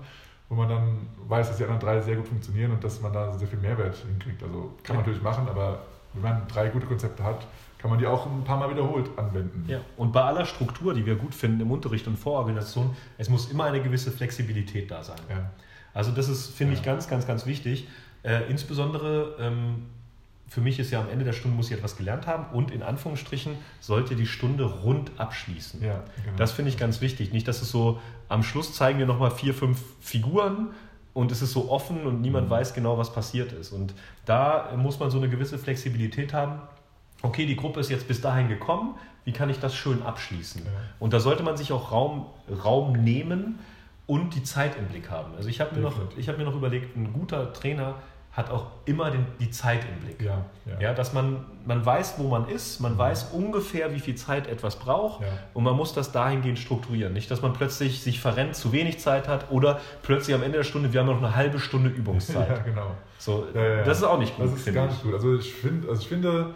wo 0.50 0.56
man 0.56 0.68
dann 0.70 0.98
weiß, 1.28 1.50
dass 1.50 1.58
die 1.58 1.64
anderen 1.64 1.82
drei 1.82 2.02
sehr 2.02 2.16
gut 2.16 2.28
funktionieren 2.28 2.72
und 2.72 2.84
dass 2.84 3.02
man 3.02 3.14
da 3.14 3.32
sehr 3.34 3.48
viel 3.48 3.60
Mehrwert 3.60 3.96
hinkriegt. 3.98 4.42
Also 4.42 4.72
kann 4.84 4.96
man 4.96 4.98
Ja. 4.98 5.00
natürlich 5.02 5.22
machen, 5.22 5.48
aber 5.48 5.80
wenn 6.14 6.24
man 6.24 6.48
drei 6.48 6.70
gute 6.70 6.88
Konzepte 6.88 7.24
hat, 7.24 7.46
kann 7.78 7.92
man 7.92 8.00
die 8.00 8.08
auch 8.08 8.26
ein 8.26 8.44
paar 8.44 8.58
Mal 8.58 8.72
wiederholt 8.72 9.10
anwenden. 9.18 9.66
Ja, 9.68 9.80
und 9.98 10.12
bei 10.12 10.22
aller 10.24 10.46
Struktur, 10.46 10.96
die 10.96 11.06
wir 11.06 11.16
gut 11.16 11.36
finden 11.36 11.62
im 11.62 11.70
Unterricht 11.70 12.08
und 12.08 12.18
Vororganisation, 12.18 12.96
es 13.20 13.30
muss 13.30 13.52
immer 13.52 13.66
eine 13.66 13.84
gewisse 13.84 14.10
Flexibilität 14.10 14.90
da 14.90 15.04
sein. 15.04 15.20
Ja. 15.30 15.52
Also 15.94 16.12
das 16.12 16.28
ist, 16.30 16.56
finde 16.56 16.74
ich, 16.74 16.80
Ja. 16.80 16.86
ganz, 16.94 17.08
ganz, 17.08 17.28
ganz 17.28 17.46
wichtig. 17.46 17.88
Äh, 18.24 18.50
insbesondere 18.50 19.36
ähm, 19.40 19.86
für 20.48 20.62
mich 20.62 20.80
ist 20.80 20.92
ja 20.92 21.02
am 21.02 21.10
Ende 21.10 21.26
der 21.26 21.34
Stunde 21.34 21.56
muss 21.58 21.70
ich 21.70 21.78
etwas 21.78 21.98
gelernt 21.98 22.26
haben 22.28 22.46
und 22.56 22.72
in 22.72 22.82
Anführungsstrichen 22.84 23.54
sollte 23.82 24.16
die 24.16 24.26
Stunde 24.26 24.64
rund 24.66 25.12
abschließen. 25.18 25.82
Ja, 25.84 26.04
genau. 26.24 26.38
Das 26.38 26.52
finde 26.54 26.70
ich 26.72 26.78
ganz 26.78 27.02
wichtig. 27.02 27.34
Nicht, 27.34 27.48
dass 27.48 27.62
es 27.62 27.70
so, 27.70 28.00
am 28.30 28.44
Schluss 28.44 28.74
zeigen 28.74 28.98
wir 29.00 29.06
nochmal 29.06 29.32
vier, 29.32 29.54
fünf 29.54 29.82
Figuren 30.00 30.70
und 31.14 31.32
es 31.32 31.42
ist 31.42 31.52
so 31.52 31.70
offen 31.70 32.06
und 32.06 32.22
niemand 32.22 32.48
Mhm. 32.48 32.52
weiß 32.52 32.74
genau, 32.74 32.98
was 32.98 33.12
passiert 33.12 33.52
ist. 33.52 33.72
Und 33.72 33.94
da 34.26 34.72
muss 34.78 35.00
man 35.00 35.10
so 35.12 35.18
eine 35.18 35.28
gewisse 35.30 35.58
Flexibilität 35.58 36.34
haben. 36.34 36.62
Okay, 37.24 37.46
die 37.46 37.56
Gruppe 37.56 37.80
ist 37.80 37.90
jetzt 37.90 38.08
bis 38.08 38.22
dahin 38.22 38.48
gekommen, 38.48 38.96
wie 39.26 39.32
kann 39.34 39.50
ich 39.50 39.60
das 39.60 39.76
schön 39.76 40.02
abschließen? 40.04 40.62
Ja. 40.64 40.72
Und 41.00 41.12
da 41.14 41.20
sollte 41.20 41.44
man 41.44 41.58
sich 41.58 41.72
auch 41.74 41.92
Raum, 41.92 42.28
Raum 42.64 42.94
nehmen 42.94 43.60
und 44.06 44.36
die 44.36 44.44
Zeit 44.44 44.78
im 44.78 44.86
Blick 44.86 45.10
haben. 45.10 45.34
Also 45.36 45.50
ich 45.50 45.60
habe 45.60 45.76
mir, 45.76 45.82
noch- 45.82 45.94
Definitiv. 45.94 46.20
ich 46.20 46.30
hab 46.30 46.38
mir 46.38 46.46
noch 46.46 46.56
überlegt, 46.56 46.96
ein 46.96 47.12
guter 47.12 47.52
Trainer 47.52 47.96
hat 48.38 48.52
auch 48.52 48.68
immer 48.86 49.10
den, 49.12 49.26
die 49.40 49.50
Zeit 49.50 49.80
im 49.84 50.06
Blick. 50.06 50.22
ja, 50.22 50.46
ja. 50.68 50.80
Ja, 50.80 50.94
dass 50.94 51.12
man, 51.12 51.44
man 51.66 51.84
weiß, 51.84 52.16
wo 52.20 52.28
man 52.30 52.48
ist, 52.48 52.80
man 52.80 52.96
weiß 52.98 53.32
ungefähr, 53.34 53.92
wie 53.94 54.00
viel 54.00 54.14
Zeit 54.16 54.48
etwas 54.48 54.78
braucht 54.78 55.22
Ja. 55.24 55.28
und 55.56 55.64
man 55.64 55.76
muss 55.76 55.94
das 55.94 56.12
dahingehend 56.12 56.60
strukturieren. 56.60 57.14
Nicht, 57.14 57.32
dass 57.32 57.42
man 57.42 57.54
plötzlich 57.54 58.02
sich 58.04 58.20
verrennt, 58.22 58.56
zu 58.56 58.72
wenig 58.72 59.00
Zeit 59.00 59.28
hat 59.28 59.52
oder 59.52 59.82
plötzlich 60.04 60.36
am 60.36 60.44
Ende 60.44 60.58
der 60.60 60.64
Stunde, 60.64 60.94
wir 60.94 61.00
haben 61.00 61.08
noch 61.08 61.18
eine 61.18 61.36
halbe 61.36 61.58
Stunde 61.60 61.90
Übungszeit. 61.90 62.48
ja, 62.58 62.58
genau. 62.60 62.92
So, 63.18 63.48
Ja. 63.56 63.84
Das 63.84 63.98
ist 63.98 64.04
auch 64.04 64.20
nicht 64.20 64.38
gut, 64.38 64.46
Das 64.46 64.54
ist 64.68 64.72
gar 64.74 64.86
ich. 64.86 64.92
nicht 64.92 65.04
gut. 65.04 65.14
Also 65.16 65.36
ich, 65.36 65.52
find, 65.54 65.90
also 65.90 66.00
ich 66.00 66.08
finde, 66.08 66.54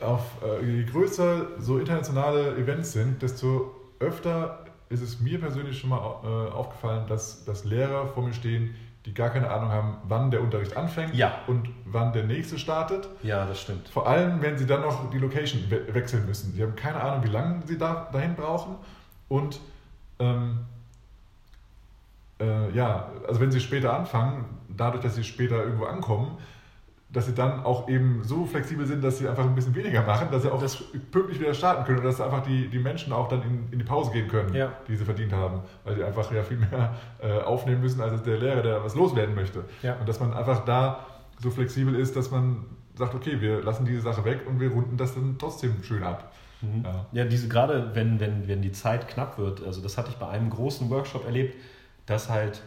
auf, 0.00 0.22
äh, 0.44 0.64
je 0.64 0.84
größer 0.84 1.46
so 1.58 1.78
internationale 1.78 2.56
Events 2.56 2.92
sind, 2.92 3.20
desto 3.22 3.74
öfter 3.98 4.60
ist 4.88 5.02
es 5.02 5.18
mir 5.20 5.40
persönlich 5.40 5.80
schon 5.80 5.90
mal 5.90 5.98
äh, 6.22 6.52
aufgefallen, 6.52 7.06
dass, 7.08 7.44
dass 7.44 7.64
Lehrer 7.64 8.06
vor 8.06 8.22
mir 8.24 8.32
stehen, 8.34 8.76
die 9.06 9.14
gar 9.14 9.30
keine 9.30 9.48
Ahnung 9.50 9.70
haben, 9.70 9.96
wann 10.08 10.30
der 10.32 10.40
Unterricht 10.42 10.76
anfängt 10.76 11.14
Ja. 11.14 11.38
und 11.46 11.68
wann 11.84 12.12
der 12.12 12.24
nächste 12.24 12.58
startet. 12.58 13.08
Ja, 13.22 13.46
das 13.46 13.60
stimmt. 13.60 13.88
Vor 13.88 14.06
allem, 14.08 14.42
wenn 14.42 14.58
sie 14.58 14.66
dann 14.66 14.82
noch 14.82 15.08
die 15.10 15.18
Location 15.18 15.62
we 15.70 15.94
wechseln 15.94 16.26
müssen. 16.26 16.52
Sie 16.52 16.62
haben 16.62 16.74
keine 16.74 17.00
Ahnung, 17.00 17.24
wie 17.24 17.28
lange 17.30 17.62
sie 17.66 17.78
da, 17.78 18.08
dahin 18.12 18.34
brauchen. 18.34 18.74
Und 19.28 19.60
ähm, 20.18 20.58
äh, 22.40 22.70
ja, 22.72 23.10
also 23.28 23.40
wenn 23.40 23.50
sie 23.52 23.60
später 23.60 23.94
anfangen, 23.96 24.44
dadurch, 24.68 25.02
dass 25.04 25.14
sie 25.14 25.24
später 25.24 25.62
irgendwo 25.62 25.84
ankommen, 25.86 26.36
dass 27.16 27.24
sie 27.26 27.34
dann 27.34 27.64
auch 27.64 27.88
eben 27.88 28.22
so 28.22 28.44
flexibel 28.44 28.84
sind, 28.86 29.02
dass 29.02 29.16
sie 29.18 29.26
einfach 29.26 29.44
ein 29.44 29.54
bisschen 29.54 29.74
weniger 29.74 30.02
machen, 30.02 30.28
dass 30.30 30.42
sie 30.42 30.52
auch 30.52 30.60
Das- 30.60 30.76
pünktlich 31.10 31.40
wieder 31.40 31.54
starten 31.54 31.84
können 31.84 31.98
und 32.00 32.04
dass 32.04 32.20
einfach 32.20 32.42
die, 32.42 32.68
die 32.68 32.78
Menschen 32.78 33.12
auch 33.12 33.26
dann 33.28 33.40
in, 33.42 33.68
in 33.72 33.78
die 33.78 33.84
Pause 33.86 34.10
gehen 34.12 34.28
können, 34.28 34.52
Ja. 34.54 34.70
die 34.86 34.94
sie 34.96 35.04
verdient 35.04 35.32
haben, 35.32 35.60
weil 35.84 35.94
die 35.94 36.04
einfach 36.04 36.30
ja 36.30 36.42
viel 36.42 36.58
mehr 36.58 36.94
äh, 37.22 37.40
aufnehmen 37.40 37.80
müssen 37.80 38.02
als 38.02 38.22
der 38.22 38.36
Lehrer, 38.36 38.62
der 38.62 38.84
was 38.84 38.94
loswerden 38.94 39.34
möchte. 39.34 39.64
Ja. 39.82 39.96
Und 39.98 40.06
dass 40.08 40.20
man 40.20 40.34
einfach 40.34 40.64
da 40.66 41.06
so 41.40 41.50
flexibel 41.50 41.94
ist, 41.94 42.14
dass 42.16 42.30
man 42.30 42.64
sagt, 42.96 43.14
okay, 43.14 43.40
wir 43.40 43.62
lassen 43.62 43.86
diese 43.86 44.02
Sache 44.02 44.24
weg 44.26 44.40
und 44.46 44.60
wir 44.60 44.70
runden 44.70 44.96
das 44.98 45.14
dann 45.14 45.36
trotzdem 45.38 45.82
schön 45.82 46.02
ab. 46.02 46.32
Ja. 46.84 47.06
Ja, 47.12 47.24
diese 47.24 47.48
gerade, 47.48 47.92
wenn, 47.94 48.20
wenn, 48.20 48.46
wenn 48.48 48.60
die 48.62 48.72
Zeit 48.72 49.08
knapp 49.08 49.38
wird, 49.38 49.62
also 49.64 49.80
das 49.82 49.96
hatte 49.96 50.10
ich 50.10 50.16
bei 50.16 50.28
einem 50.28 50.50
großen 50.50 50.90
Workshop 50.90 51.24
erlebt, 51.24 51.54
dass 52.06 52.28
halt 52.30 52.62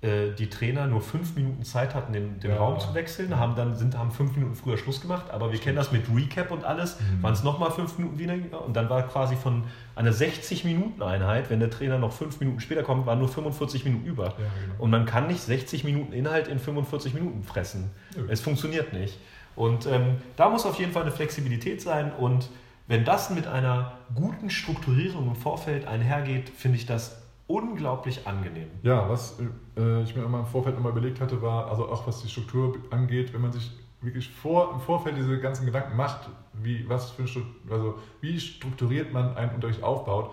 die 0.00 0.48
Trainer 0.48 0.86
nur 0.86 1.00
fünf 1.00 1.34
Minuten 1.34 1.64
Zeit 1.64 1.92
hatten, 1.94 2.12
den, 2.12 2.38
den 2.38 2.52
Ja. 2.52 2.58
Raum 2.58 2.78
zu 2.78 2.94
wechseln, 2.94 3.36
haben 3.36 3.56
dann 3.56 3.74
sind, 3.74 3.98
haben 3.98 4.12
fünf 4.12 4.36
Minuten 4.36 4.54
früher 4.54 4.78
Schluss 4.78 5.00
gemacht, 5.00 5.30
aber 5.32 5.50
wir 5.50 5.58
kennen 5.58 5.74
das 5.74 5.90
mit 5.90 6.04
Recap 6.14 6.52
und 6.52 6.62
alles, 6.64 6.98
Mhm. 7.00 7.22
waren 7.22 7.32
es 7.32 7.42
nochmal 7.42 7.72
fünf 7.72 7.98
Minuten 7.98 8.16
weniger 8.16 8.64
und 8.64 8.76
dann 8.76 8.88
war 8.88 9.02
quasi 9.08 9.34
von 9.34 9.64
einer 9.96 10.12
60-Minuten-Einheit, 10.12 11.50
wenn 11.50 11.60
der 11.60 11.70
Trainer 11.70 11.98
noch 11.98 12.12
fünf 12.12 12.38
Minuten 12.40 12.60
später 12.60 12.82
kommt, 12.82 13.06
waren 13.06 13.18
nur 13.18 13.28
45 13.28 13.84
Minuten 13.84 14.06
über. 14.06 14.24
Ja, 14.26 14.30
genau. 14.36 14.74
Und 14.78 14.90
man 14.90 15.04
kann 15.06 15.26
nicht 15.26 15.40
60 15.40 15.84
Minuten 15.84 16.12
Inhalt 16.12 16.48
in 16.48 16.58
45 16.58 17.14
Minuten 17.14 17.42
fressen. 17.42 17.90
Nö. 18.16 18.26
Es 18.28 18.40
funktioniert 18.40 18.92
nicht. 18.92 19.18
Und 19.56 19.86
ähm, 19.86 20.18
da 20.36 20.48
muss 20.48 20.64
auf 20.66 20.78
jeden 20.78 20.92
Fall 20.92 21.02
eine 21.02 21.10
Flexibilität 21.10 21.82
sein. 21.82 22.12
Und 22.12 22.48
wenn 22.86 23.04
das 23.04 23.30
mit 23.30 23.46
einer 23.48 23.92
guten 24.14 24.50
Strukturierung 24.50 25.26
im 25.28 25.34
Vorfeld 25.34 25.86
einhergeht, 25.88 26.48
finde 26.50 26.78
ich 26.78 26.86
das 26.86 27.17
unglaublich 27.48 28.26
angenehm. 28.26 28.68
Ja, 28.82 29.08
was 29.08 29.40
äh, 29.76 30.02
ich 30.02 30.14
mir 30.14 30.22
immer 30.22 30.40
im 30.40 30.46
Vorfeld 30.46 30.76
immer 30.76 30.90
überlegt 30.90 31.20
hatte, 31.20 31.42
war, 31.42 31.68
also 31.68 31.88
auch 31.88 32.06
was 32.06 32.22
die 32.22 32.28
Struktur 32.28 32.76
angeht, 32.90 33.32
wenn 33.32 33.40
man 33.40 33.52
sich 33.52 33.72
wirklich 34.00 34.28
vor, 34.28 34.72
im 34.74 34.80
Vorfeld 34.80 35.16
diese 35.16 35.40
ganzen 35.40 35.66
Gedanken 35.66 35.96
macht, 35.96 36.28
wie, 36.52 36.88
was 36.88 37.10
für 37.10 37.26
also 37.70 37.98
wie 38.20 38.38
strukturiert 38.38 39.12
man 39.12 39.36
einen 39.36 39.54
Unterricht 39.54 39.82
aufbaut, 39.82 40.32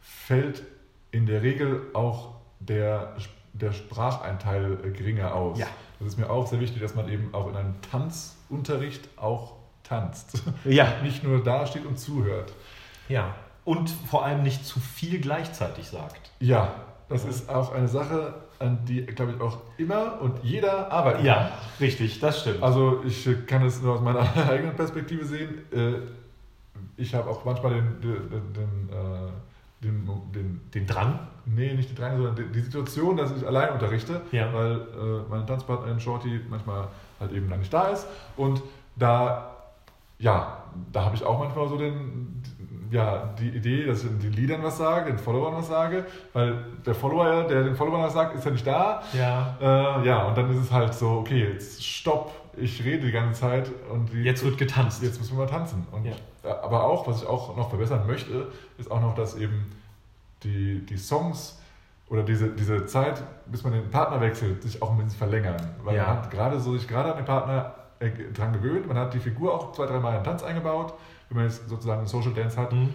fällt 0.00 0.62
in 1.12 1.26
der 1.26 1.42
Regel 1.42 1.82
auch 1.92 2.34
der, 2.58 3.14
der 3.52 3.72
Spracheinteil 3.72 4.78
äh, 4.84 4.90
geringer 4.90 5.34
aus. 5.34 5.58
Ja. 5.58 5.66
Das 6.00 6.08
ist 6.08 6.18
mir 6.18 6.28
auch 6.28 6.46
sehr 6.46 6.60
wichtig, 6.60 6.80
dass 6.82 6.94
man 6.94 7.08
eben 7.08 7.32
auch 7.32 7.48
in 7.48 7.56
einem 7.56 7.80
Tanzunterricht 7.82 9.08
auch 9.16 9.52
tanzt. 9.84 10.42
Ja. 10.64 10.88
Nicht 11.02 11.22
nur 11.22 11.42
da 11.42 11.66
steht 11.66 11.86
und 11.86 11.98
zuhört. 11.98 12.52
Ja. 13.08 13.34
Und 13.64 13.88
vor 13.90 14.24
allem 14.24 14.42
nicht 14.42 14.64
zu 14.66 14.78
viel 14.80 15.20
gleichzeitig 15.20 15.88
sagt. 15.88 16.30
Ja, 16.40 16.74
das 17.08 17.24
ist 17.24 17.48
auch 17.48 17.72
eine 17.72 17.88
Sache, 17.88 18.34
an 18.58 18.78
die, 18.86 19.04
glaube 19.06 19.32
ich, 19.32 19.40
auch 19.40 19.58
immer 19.78 20.20
und 20.20 20.42
jeder 20.42 20.90
arbeiten 20.92 21.18
kann. 21.18 21.26
Ja, 21.26 21.50
richtig, 21.80 22.20
das 22.20 22.40
stimmt. 22.42 22.62
Also 22.62 23.02
ich 23.04 23.26
kann 23.46 23.64
es 23.64 23.80
nur 23.82 23.94
aus 23.94 24.00
meiner 24.00 24.20
eigenen 24.50 24.74
Perspektive 24.76 25.24
sehen. 25.24 25.50
Äh, 25.72 25.94
Ich 26.96 27.14
habe 27.14 27.28
auch 27.30 27.44
manchmal 27.44 27.74
den, 27.74 28.00
den, 28.00 28.52
den, 28.52 28.88
äh, 28.90 29.30
den, 29.82 30.08
den, 30.34 30.60
Den 30.72 30.86
Drang? 30.86 31.18
nee, 31.46 31.74
nicht 31.74 31.90
den 31.90 31.96
Drang, 31.96 32.16
sondern 32.16 32.36
die- 32.36 32.52
die 32.52 32.60
Situation, 32.60 33.16
dass 33.16 33.36
ich 33.36 33.46
allein 33.46 33.72
unterrichte, 33.72 34.20
Ja. 34.32 34.52
weil 34.54 34.72
äh, 34.76 35.28
meine 35.30 35.44
Tanzpartnerin 35.46 35.98
Shorty 36.00 36.40
manchmal 36.48 36.88
halt 37.20 37.32
eben 37.32 37.48
dann 37.50 37.58
nicht 37.58 37.72
da 37.72 37.88
ist. 37.88 38.06
Und 38.36 38.62
da, 38.96 39.50
ja, 40.18 40.62
da 40.92 41.04
habe 41.04 41.16
ich 41.16 41.24
auch 41.24 41.38
manchmal 41.40 41.68
so 41.68 41.76
den, 41.76 42.42
ja, 42.94 43.30
die 43.38 43.48
Idee, 43.50 43.86
dass 43.86 44.04
ich 44.04 44.10
den 44.18 44.32
Liedern 44.32 44.62
was 44.62 44.78
sage, 44.78 45.10
den 45.10 45.18
Followern 45.18 45.54
was 45.56 45.66
sage, 45.68 46.06
weil 46.32 46.56
der 46.86 46.94
Follower, 46.94 47.44
der 47.44 47.64
den 47.64 47.74
Followern 47.76 48.02
was 48.02 48.12
sagt, 48.12 48.34
ist 48.36 48.44
ja 48.44 48.50
nicht 48.52 48.66
da. 48.66 49.02
Ja. 49.12 49.56
Äh, 49.60 50.06
ja, 50.06 50.24
und 50.28 50.38
dann 50.38 50.50
ist 50.50 50.58
es 50.58 50.70
halt 50.72 50.94
so, 50.94 51.10
okay, 51.10 51.48
jetzt 51.52 51.84
stopp, 51.84 52.32
ich 52.56 52.84
rede 52.84 53.06
die 53.06 53.12
ganze 53.12 53.40
Zeit 53.40 53.70
und 53.90 54.12
die, 54.12 54.22
Jetzt 54.22 54.44
wird 54.44 54.56
getanzt. 54.58 55.02
jetzt 55.02 55.18
müssen 55.18 55.36
wir 55.36 55.44
mal 55.44 55.50
tanzen. 55.50 55.86
Und, 55.90 56.04
Ja. 56.04 56.12
äh, 56.44 56.48
Aber 56.62 56.84
auch, 56.84 57.06
was 57.08 57.22
ich 57.22 57.28
auch 57.28 57.56
noch 57.56 57.68
verbessern 57.68 58.06
möchte, 58.06 58.46
ist 58.78 58.90
auch 58.90 59.00
noch, 59.00 59.14
dass 59.14 59.36
eben 59.36 59.72
die, 60.44 60.84
die 60.86 60.96
Songs 60.96 61.60
oder 62.10 62.22
diese, 62.22 62.48
diese 62.50 62.86
Zeit, 62.86 63.22
bis 63.46 63.64
man 63.64 63.72
den 63.72 63.90
Partner 63.90 64.20
wechselt, 64.20 64.62
sich 64.62 64.80
auch 64.82 64.90
ein 64.90 64.98
bisschen 64.98 65.18
verlängern. 65.18 65.56
Weil 65.82 65.96
Ja. 65.96 66.02
man 66.06 66.16
hat 66.18 66.30
gerade 66.30 66.60
so 66.60 66.76
sich 66.76 66.86
gerade 66.86 67.10
an 67.12 67.16
den 67.16 67.24
Partner 67.26 67.74
äh, 68.04 68.32
dran 68.32 68.52
gewöhnt, 68.52 68.86
man 68.86 68.96
hat 68.96 69.14
die 69.14 69.18
Figur 69.18 69.54
auch 69.54 69.72
zwei, 69.72 69.86
dreimal 69.86 70.12
in 70.12 70.20
den 70.20 70.24
Tanz 70.24 70.42
eingebaut, 70.42 70.94
wenn 71.28 71.36
man 71.38 71.46
jetzt 71.46 71.68
sozusagen 71.68 71.98
einen 72.00 72.06
Social 72.08 72.32
Dance 72.32 72.60
hat. 72.60 72.72
Mhm. 72.72 72.92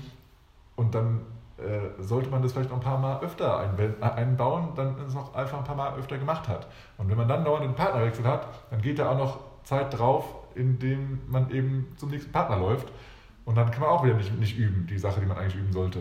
Und 0.75 0.95
dann 0.95 1.21
äh, 1.57 2.01
sollte 2.01 2.29
man 2.29 2.41
das 2.41 2.53
vielleicht 2.53 2.69
noch 2.69 2.77
ein 2.77 2.83
paar 2.83 2.99
Mal 2.99 3.19
öfter 3.21 3.59
einbe- 3.59 4.01
einbauen, 4.01 4.69
dann 4.75 4.95
es 5.05 5.15
auch 5.15 5.33
einfach 5.35 5.57
ein 5.57 5.63
paar 5.65 5.75
Mal 5.75 5.97
öfter 5.97 6.17
gemacht 6.17 6.47
hat. 6.47 6.67
Und 6.97 7.09
wenn 7.09 7.17
man 7.17 7.27
dann 7.27 7.43
dauernd 7.43 7.65
den 7.65 7.75
Partnerwechsel 7.75 8.25
hat, 8.25 8.47
dann 8.69 8.81
geht 8.81 8.99
da 8.99 9.11
auch 9.11 9.17
noch 9.17 9.39
Zeit 9.63 9.97
drauf, 9.97 10.23
indem 10.55 11.19
man 11.27 11.51
eben 11.51 11.87
zum 11.97 12.09
nächsten 12.09 12.31
Partner 12.31 12.57
läuft. 12.57 12.87
Und 13.45 13.55
dann 13.55 13.71
kann 13.71 13.81
man 13.81 13.89
auch 13.89 14.03
wieder 14.03 14.13
nicht, 14.13 14.37
nicht 14.39 14.57
üben, 14.57 14.87
die 14.87 14.97
Sache, 14.97 15.19
die 15.19 15.25
man 15.25 15.37
eigentlich 15.37 15.55
üben 15.55 15.73
sollte. 15.73 15.99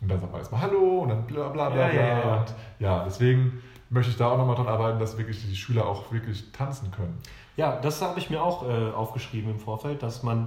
Und 0.00 0.08
dann 0.08 0.20
sagt 0.20 0.30
man 0.30 0.40
erstmal 0.40 0.60
Hallo 0.60 1.00
und 1.00 1.08
dann 1.08 1.24
bla 1.26 1.48
bla 1.48 1.70
bla 1.70 1.86
Ja, 1.86 1.88
bla. 1.88 2.00
ja, 2.00 2.18
ja. 2.18 2.36
Und 2.36 2.54
ja, 2.78 3.04
deswegen 3.04 3.62
möchte 3.90 4.10
ich 4.10 4.16
da 4.18 4.28
auch 4.30 4.36
nochmal 4.38 4.56
dran 4.56 4.68
arbeiten, 4.68 4.98
dass 4.98 5.16
wirklich 5.16 5.44
die 5.48 5.56
Schüler 5.56 5.86
auch 5.86 6.12
wirklich 6.12 6.52
tanzen 6.52 6.90
können. 6.90 7.18
Ja, 7.58 7.76
das 7.80 8.00
habe 8.00 8.18
ich 8.20 8.30
mir 8.30 8.40
auch 8.42 8.62
äh, 8.68 8.92
aufgeschrieben 8.92 9.50
im 9.50 9.58
Vorfeld, 9.58 10.02
dass 10.02 10.22
man 10.22 10.46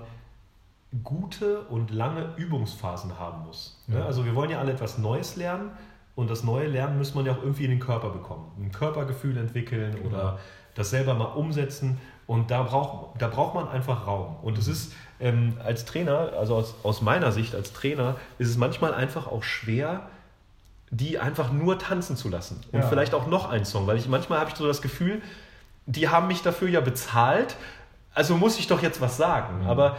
gute 1.04 1.60
und 1.64 1.92
lange 1.92 2.34
Übungsphasen 2.38 3.20
haben 3.20 3.46
muss. 3.46 3.78
Ne? 3.88 4.00
Ja. 4.00 4.06
Also 4.06 4.26
wir 4.26 4.34
wollen 4.34 4.50
ja 4.50 4.60
alle 4.60 4.72
etwas 4.72 4.98
Neues 4.98 5.36
lernen 5.36 5.72
und 6.16 6.30
das 6.30 6.44
neue 6.44 6.68
Lernen 6.68 6.98
muss 6.98 7.14
man 7.14 7.26
ja 7.26 7.34
auch 7.34 7.42
irgendwie 7.44 7.66
in 7.66 7.72
den 7.72 7.80
Körper 7.80 8.10
bekommen. 8.10 8.52
Ein 8.60 8.72
Körpergefühl 8.72 9.38
entwickeln 9.38 9.96
Genau. 9.96 10.08
oder 10.08 10.40
das 10.76 10.90
selber 10.90 11.14
mal 11.14 11.26
umsetzen 11.26 12.00
und 12.28 12.50
da 12.50 12.64
braucht, 12.64 13.22
da 13.22 13.28
braucht 13.28 13.56
man 13.56 13.68
einfach 13.68 14.08
Raum. 14.08 14.38
Und 14.42 14.58
es 14.58 14.68
ist 14.70 14.94
ähm, 15.20 15.58
als 15.64 15.84
Trainer, 15.86 16.32
also 16.40 16.56
aus, 16.56 16.76
aus 16.84 17.02
meiner 17.02 17.34
Sicht 17.34 17.56
als 17.56 17.74
Trainer, 17.74 18.16
ist 18.38 18.48
es 18.50 18.56
manchmal 18.58 18.94
einfach 18.94 19.28
auch 19.28 19.44
schwer, 19.44 20.08
die 20.92 21.20
einfach 21.20 21.52
nur 21.52 21.78
tanzen 21.78 22.16
zu 22.16 22.30
lassen. 22.30 22.62
Und 22.72 22.82
Ja. 22.82 22.88
vielleicht 22.88 23.14
auch 23.14 23.28
noch 23.28 23.50
einen 23.50 23.66
Song, 23.66 23.86
weil 23.88 23.98
ich 23.98 24.08
manchmal 24.08 24.40
habe 24.40 24.50
ich 24.50 24.56
so 24.56 24.66
das 24.66 24.82
Gefühl, 24.82 25.22
die 25.86 26.10
haben 26.10 26.28
mich 26.28 26.42
dafür 26.42 26.70
ja 26.70 26.82
bezahlt, 26.82 27.56
also 28.14 28.36
muss 28.36 28.60
ich 28.60 28.68
doch 28.68 28.82
jetzt 28.82 29.02
was 29.02 29.18
sagen. 29.18 29.62
Mhm. 29.62 29.68
Aber 29.68 29.98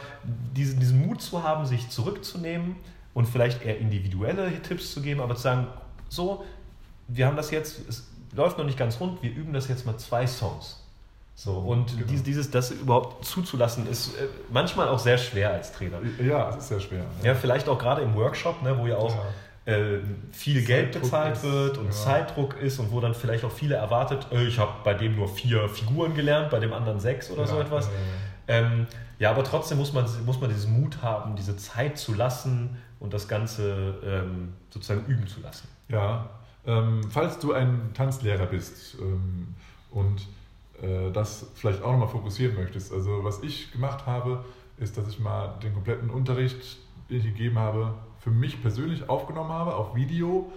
diesen, 0.55 0.80
diesen 0.80 1.07
Mut 1.07 1.22
zu 1.22 1.43
haben, 1.43 1.66
sich 1.66 1.89
zurückzunehmen 1.89 2.76
und 3.14 3.26
vielleicht 3.26 3.64
eher 3.64 3.78
individuelle 3.78 4.61
Tipps 4.62 4.93
zu 4.93 5.01
geben, 5.03 5.20
aber 5.20 5.35
zu 5.37 5.43
sagen, 5.43 5.66
so, 6.09 6.45
wir 7.09 7.26
haben 7.26 7.37
das 7.37 7.51
jetzt, 7.51 7.89
es 7.89 8.09
läuft 8.35 8.59
noch 8.59 8.64
nicht 8.64 8.78
ganz 8.78 9.01
rund, 9.01 9.22
wir 9.22 9.30
üben 9.30 9.53
das 9.53 9.68
jetzt 9.68 9.87
mal 9.87 9.97
zwei 9.97 10.26
Songs. 10.26 10.78
So, 11.35 11.53
und 11.55 11.93
Genau. 11.95 12.07
dieses, 12.07 12.22
dieses, 12.22 12.51
das 12.51 12.70
überhaupt 12.70 13.24
zuzulassen, 13.24 13.89
ist 13.89 14.14
äh, 14.16 14.26
manchmal 14.51 14.89
auch 14.89 14.99
sehr 14.99 15.16
schwer 15.16 15.53
als 15.53 15.72
Trainer. 15.72 15.99
Ja, 16.22 16.51
es 16.51 16.57
ist 16.57 16.68
sehr 16.68 16.80
schwer. 16.80 17.05
Ja, 17.22 17.35
vielleicht 17.35 17.68
auch 17.68 17.78
gerade 17.78 18.03
im 18.03 18.14
Workshop, 18.14 18.62
ne, 18.62 18.78
wo 18.78 18.87
ja 18.87 18.97
auch 18.97 19.14
äh, 19.64 19.98
viel 20.32 20.64
Geld 20.64 20.92
Zeitdruck 20.92 21.02
bezahlt 21.02 21.36
ist, 21.36 21.42
wird 21.44 21.78
und 21.78 21.84
ja. 21.86 21.90
Zeitdruck 21.92 22.56
ist 22.60 22.78
und 22.78 22.90
wo 22.90 23.00
dann 23.00 23.14
vielleicht 23.14 23.44
auch 23.44 23.52
viele 23.52 23.76
erwartet, 23.76 24.26
äh, 24.32 24.44
ich 24.44 24.58
habe 24.58 24.72
bei 24.84 24.94
dem 24.94 25.16
nur 25.16 25.28
vier 25.28 25.68
Figuren 25.68 26.14
gelernt, 26.14 26.50
bei 26.50 26.58
dem 26.58 26.72
anderen 26.72 26.98
sechs 26.98 27.30
oder 27.30 27.42
Ja, 27.42 27.46
so 27.48 27.60
etwas. 27.60 27.86
ja, 27.86 27.92
Ähm, 28.48 28.86
ja, 29.18 29.30
aber 29.30 29.44
trotzdem 29.44 29.78
muss 29.78 29.92
man, 29.92 30.04
muss 30.26 30.40
man 30.40 30.50
diesen 30.50 30.80
Mut 30.80 31.00
haben, 31.02 31.36
diese 31.36 31.56
Zeit 31.56 31.96
zu 31.96 32.12
lassen 32.14 32.76
und 32.98 33.14
das 33.14 33.28
Ganze 33.28 33.94
ähm, 34.04 34.52
sozusagen 34.70 35.04
üben 35.06 35.28
zu 35.28 35.40
lassen. 35.40 35.68
Ja, 35.88 36.28
ähm, 36.66 37.02
falls 37.10 37.38
du 37.38 37.52
ein 37.52 37.90
Tanzlehrer 37.94 38.46
bist 38.46 38.96
ähm, 39.00 39.54
und 39.92 40.26
äh, 40.82 41.12
das 41.12 41.46
vielleicht 41.54 41.82
auch 41.82 41.92
nochmal 41.92 42.08
fokussieren 42.08 42.56
möchtest, 42.56 42.92
also 42.92 43.22
was 43.22 43.42
ich 43.44 43.70
gemacht 43.70 44.06
habe, 44.06 44.44
ist, 44.78 44.96
dass 44.98 45.06
ich 45.08 45.20
mal 45.20 45.54
den 45.62 45.72
kompletten 45.72 46.10
Unterricht, 46.10 46.78
den 47.08 47.18
ich 47.18 47.24
gegeben 47.24 47.58
habe, 47.58 47.94
für 48.23 48.31
mich 48.31 48.62
persönlich 48.62 49.09
aufgenommen 49.09 49.51
habe, 49.53 49.75
auf 49.75 49.95
Video 49.95 50.51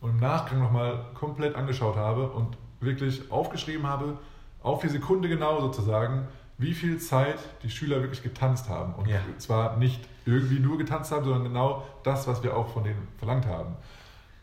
und 0.00 0.10
im 0.10 0.16
Nachgang 0.20 0.58
nochmal 0.60 1.04
komplett 1.14 1.54
angeschaut 1.54 1.96
habe 1.96 2.28
und 2.30 2.56
wirklich 2.80 3.30
aufgeschrieben 3.30 3.86
habe, 3.86 4.16
auf 4.62 4.80
die 4.80 4.88
Sekunde 4.88 5.28
genau 5.28 5.60
sozusagen, 5.60 6.26
wie 6.56 6.72
viel 6.74 6.98
Zeit 6.98 7.38
die 7.62 7.70
Schüler 7.70 8.00
wirklich 8.00 8.22
getanzt 8.22 8.68
haben. 8.68 8.94
Und 8.94 9.06
Ja. 9.08 9.18
zwar 9.38 9.76
nicht 9.76 10.00
irgendwie 10.26 10.60
nur 10.60 10.78
getanzt 10.78 11.12
haben, 11.12 11.24
sondern 11.24 11.44
genau 11.44 11.84
das, 12.02 12.26
was 12.26 12.42
wir 12.42 12.56
auch 12.56 12.68
von 12.68 12.84
denen 12.84 13.08
verlangt 13.18 13.46
haben. 13.46 13.76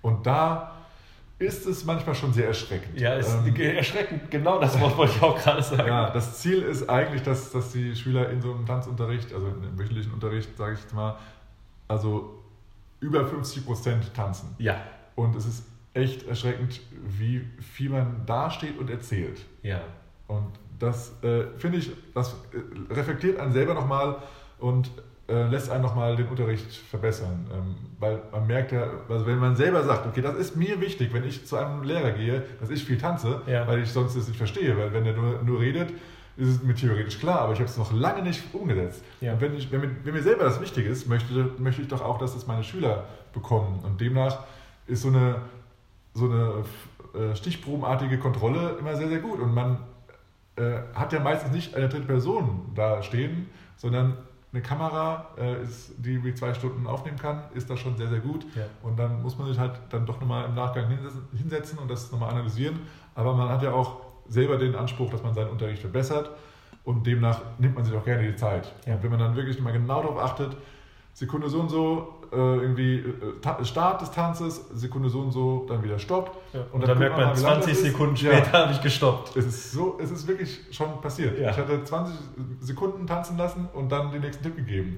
Und 0.02 0.26
da 0.26 0.74
ist 1.40 1.66
es 1.68 1.86
manchmal 1.86 2.16
schon 2.16 2.34
sehr 2.34 2.48
erschreckend. 2.48 3.00
Ja, 3.00 3.14
ist 3.14 3.36
Ähm, 3.46 3.56
erschreckend, 3.56 4.32
genau 4.32 4.60
das 4.60 4.80
Wort 4.80 4.98
wollte 4.98 5.14
ich 5.18 5.22
auch 5.22 5.38
gerade 5.38 5.62
sagen. 5.62 5.88
ja, 5.88 6.10
das 6.10 6.40
Ziel 6.40 6.62
ist 6.64 6.90
eigentlich, 6.90 7.22
dass, 7.22 7.52
dass 7.52 7.72
die 7.72 7.96
Schüler 7.96 8.30
in 8.30 8.42
so 8.42 8.52
einem 8.54 8.66
Tanzunterricht, 8.66 9.32
also 9.34 9.48
in 9.48 9.54
einem 9.64 9.78
wöchentlichen 9.78 10.14
Unterricht, 10.14 10.56
sage 10.58 10.74
ich 10.74 10.80
jetzt 10.82 10.94
mal, 10.96 11.16
also 11.88 12.34
über 13.00 13.26
50 13.26 13.66
Prozent 13.66 14.14
tanzen. 14.14 14.56
ja. 14.58 14.76
Und 15.16 15.36
es 15.36 15.48
ist 15.48 15.64
echt 15.96 16.28
erschreckend, 16.28 16.80
wie 17.08 17.44
viel 17.60 17.90
man 17.90 18.24
dasteht 18.28 18.78
und 18.78 18.88
erzählt. 18.92 19.44
Ja. 19.64 19.82
Und 20.28 20.52
das 20.78 21.12
äh, 21.24 21.46
finde 21.58 21.80
ich, 21.80 21.92
das 22.14 22.34
äh, 22.54 22.94
reflektiert 22.94 23.40
einen 23.40 23.52
selber 23.52 23.74
nochmal 23.74 24.18
und 24.60 24.92
äh, 25.28 25.48
lässt 25.50 25.72
einen 25.72 25.82
nochmal 25.82 26.16
den 26.16 26.28
Unterricht 26.28 26.72
verbessern. 26.72 27.48
Ähm, 27.52 27.76
weil 28.00 28.22
man 28.32 28.46
merkt 28.46 28.72
ja, 28.74 28.88
also 29.10 29.26
wenn 29.26 29.40
man 29.40 29.56
selber 29.56 29.84
sagt, 29.84 30.06
okay, 30.06 30.22
das 30.22 30.36
ist 30.36 30.56
mir 30.56 30.80
wichtig, 30.80 31.12
wenn 31.14 31.24
ich 31.24 31.48
zu 31.48 31.56
einem 31.58 31.82
Lehrer 31.82 32.12
gehe, 32.12 32.44
dass 32.60 32.70
ich 32.70 32.84
viel 32.86 33.00
tanze, 33.00 33.42
Ja. 33.48 33.66
weil 33.68 33.80
ich 33.82 33.90
sonst 33.92 34.16
das 34.16 34.28
nicht 34.28 34.38
verstehe. 34.38 34.78
Weil 34.78 34.94
wenn 34.94 35.04
er 35.06 35.14
nur, 35.14 35.42
nur 35.42 35.60
redet, 35.60 35.90
ist 36.38 36.50
es 36.50 36.64
mir 36.64 36.76
theoretisch 36.76 37.20
klar, 37.20 37.42
aber 37.42 37.54
ich 37.54 37.60
habe 37.60 37.70
es 37.70 37.78
noch 37.78 37.92
lange 37.92 38.22
nicht 38.22 38.44
umgesetzt. 38.54 39.04
Ja. 39.22 39.34
Und 39.34 39.42
wenn, 39.42 39.56
ich, 39.56 39.72
wenn, 39.72 39.82
mir, 39.82 39.92
wenn 40.04 40.14
mir 40.14 40.22
selber 40.22 40.44
das 40.44 40.62
wichtig 40.62 40.86
ist, 40.86 41.08
möchte, 41.08 41.52
möchte 41.58 41.82
ich 41.82 41.88
doch 41.88 42.02
auch, 42.02 42.20
dass 42.20 42.34
das 42.34 42.46
meine 42.46 42.64
Schüler 42.64 43.06
bekommen. 43.34 43.80
Und 43.84 44.00
demnach 44.00 44.44
ist 44.86 45.02
so 45.02 45.08
eine, 45.08 45.42
so 46.14 46.26
eine 46.26 46.64
äh, 47.14 47.36
stichprobenartige 47.36 48.20
Kontrolle 48.20 48.78
immer 48.80 48.96
sehr, 48.96 49.10
sehr 49.10 49.20
gut. 49.20 49.40
Und 49.40 49.54
man 49.54 49.80
äh, 50.56 50.80
hat 50.94 51.12
ja 51.12 51.20
meistens 51.20 51.52
nicht 51.52 51.76
eine 51.76 51.90
dritte 51.90 52.06
Person 52.06 52.72
da 52.76 53.02
stehen, 53.02 53.50
sondern 53.76 54.18
eine 54.54 54.62
Kamera, 54.62 55.28
äh, 55.38 55.62
ist, 55.64 55.92
die 55.98 56.24
wie 56.24 56.34
zwei 56.34 56.54
Stunden 56.54 56.88
aufnehmen 56.88 57.18
kann, 57.18 57.44
ist 57.54 57.70
das 57.70 57.80
schon 57.80 57.98
sehr, 57.98 58.08
sehr 58.08 58.20
gut. 58.20 58.46
Ja. 58.56 58.64
Und 58.84 58.98
dann 58.98 59.22
muss 59.22 59.38
man 59.38 59.48
sich 59.48 59.60
halt 59.60 59.74
dann 59.90 60.06
doch 60.06 60.20
nochmal 60.22 60.46
im 60.46 60.56
Nachgang 60.56 60.88
hinsetzen, 60.88 61.28
hinsetzen 61.36 61.80
und 61.80 61.90
das 61.90 62.12
nochmal 62.12 62.30
analysieren. 62.30 62.80
Aber 63.14 63.34
man 63.34 63.50
hat 63.50 63.64
ja 63.64 63.74
auch 63.74 64.07
selber 64.30 64.58
den 64.58 64.76
Anspruch, 64.76 65.10
dass 65.10 65.24
man 65.24 65.34
seinen 65.34 65.50
Unterricht 65.50 65.82
verbessert 65.82 66.32
und 66.84 67.06
demnach 67.06 67.42
nimmt 67.60 67.76
man 67.76 67.84
sich 67.86 67.96
auch 67.96 68.04
gerne 68.06 68.24
die 68.28 68.36
Zeit. 68.36 68.74
Ja. 68.86 68.96
Und 68.96 69.04
wenn 69.04 69.12
man 69.12 69.20
dann 69.20 69.36
wirklich 69.36 69.60
mal 69.60 69.72
genau 69.74 70.02
darauf 70.02 70.20
achtet, 70.20 70.56
Sekunde 71.14 71.50
so 71.50 71.62
und 71.62 71.70
so, 71.70 72.14
äh, 72.32 72.36
irgendwie 72.36 72.98
äh, 72.98 73.04
Ta- 73.42 73.64
Start 73.66 74.02
des 74.02 74.12
Tanzes, 74.12 74.68
Sekunde 74.76 75.10
so 75.10 75.22
und 75.22 75.32
so, 75.32 75.66
dann 75.68 75.84
wieder 75.84 75.98
Stopp. 75.98 76.38
Und, 76.72 76.88
dann, 76.88 77.00
merkt 77.00 77.16
guckt 77.16 77.26
man, 77.26 77.34
mal, 77.34 77.38
wie 77.40 77.44
lang 77.44 77.54
20 77.62 77.70
das 77.74 77.78
ist. 77.80 77.86
Sekunden 77.92 78.16
Ja. 78.18 78.34
später 78.34 78.52
habe 78.60 78.72
ich 78.74 78.82
gestoppt. 78.82 79.36
Es 79.36 79.46
ist 79.48 79.72
so, 79.72 79.98
es 80.00 80.12
ist 80.12 80.28
wirklich 80.28 80.60
schon 80.72 81.02
passiert. 81.02 81.40
Ja. 81.40 81.50
Ich 81.50 81.58
hatte 81.58 81.84
20 81.84 82.14
Sekunden 82.60 83.08
tanzen 83.08 83.36
lassen 83.38 83.68
und 83.74 83.92
dann 83.92 84.12
den 84.12 84.22
nächsten 84.22 84.44
Tipp 84.44 84.56
gegeben. 84.56 84.96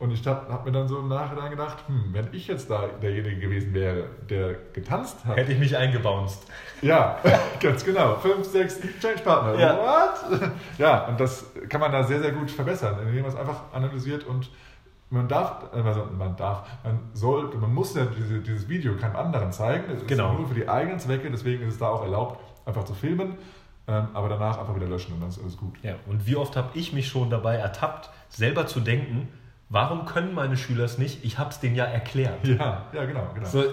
Und 0.00 0.10
ich 0.10 0.26
habe 0.26 0.52
hab 0.52 0.66
mir 0.66 0.72
dann 0.72 0.88
so 0.88 0.98
im 0.98 1.08
Nachhinein 1.08 1.50
gedacht, 1.50 1.78
hm, 1.86 2.10
wenn 2.12 2.28
ich 2.32 2.48
jetzt 2.48 2.68
da 2.68 2.88
derjenige 3.00 3.38
gewesen 3.38 3.72
wäre, 3.72 4.04
der 4.28 4.54
getanzt 4.72 5.24
hat. 5.24 5.36
Hätte 5.36 5.52
ich 5.52 5.58
mich 5.58 5.76
eingebounced. 5.76 6.42
Ja, 6.82 7.18
ganz 7.60 7.84
genau. 7.84 8.16
Fünf, 8.16 8.44
sechs 8.44 8.80
Change 9.00 9.22
Partner. 9.22 9.58
Ja. 9.58 9.76
What? 9.78 10.50
Ja, 10.78 11.06
und 11.06 11.18
das 11.20 11.46
kann 11.68 11.80
man 11.80 11.92
da 11.92 12.02
sehr, 12.02 12.20
sehr 12.20 12.32
gut 12.32 12.50
verbessern, 12.50 12.98
indem 13.06 13.22
man 13.22 13.30
es 13.30 13.36
einfach 13.36 13.72
analysiert 13.72 14.24
und 14.24 14.50
man 15.10 15.28
darf, 15.28 15.72
also 15.72 16.08
man 16.18 16.34
darf, 16.36 16.66
man 16.82 16.98
sollte, 17.12 17.56
man 17.56 17.72
muss 17.72 17.94
ja 17.94 18.04
diese, 18.06 18.40
dieses 18.40 18.68
Video 18.68 18.96
keinem 18.96 19.14
anderen 19.16 19.52
zeigen. 19.52 19.84
Es 19.92 20.04
Genau. 20.06 20.32
ist 20.32 20.38
nur 20.40 20.48
für 20.48 20.54
die 20.54 20.68
eigenen 20.68 20.98
Zwecke, 20.98 21.30
deswegen 21.30 21.62
ist 21.68 21.74
es 21.74 21.78
da 21.78 21.88
auch 21.90 22.02
erlaubt, 22.02 22.40
einfach 22.66 22.82
zu 22.84 22.94
filmen, 22.94 23.36
ähm, 23.86 24.08
aber 24.12 24.28
danach 24.28 24.58
einfach 24.58 24.74
wieder 24.74 24.88
löschen 24.88 25.14
und 25.14 25.20
dann 25.20 25.28
ist 25.28 25.40
alles 25.40 25.56
gut. 25.56 25.76
Ja, 25.82 25.94
und 26.08 26.26
wie 26.26 26.34
oft 26.34 26.56
habe 26.56 26.70
ich 26.74 26.92
mich 26.92 27.06
schon 27.06 27.30
dabei 27.30 27.54
ertappt, 27.56 28.10
selber 28.28 28.66
zu 28.66 28.80
denken, 28.80 29.28
warum 29.68 30.06
können 30.06 30.34
meine 30.34 30.56
Schüler 30.56 30.84
es 30.84 30.98
nicht? 30.98 31.24
Ich 31.24 31.38
habe 31.38 31.50
es 31.50 31.60
denen 31.60 31.76
ja 31.76 31.84
erklärt. 31.84 32.46
Ja, 32.46 32.86
ja, 32.92 33.04
genau, 33.04 33.28
genau. 33.34 33.48
So, 33.48 33.64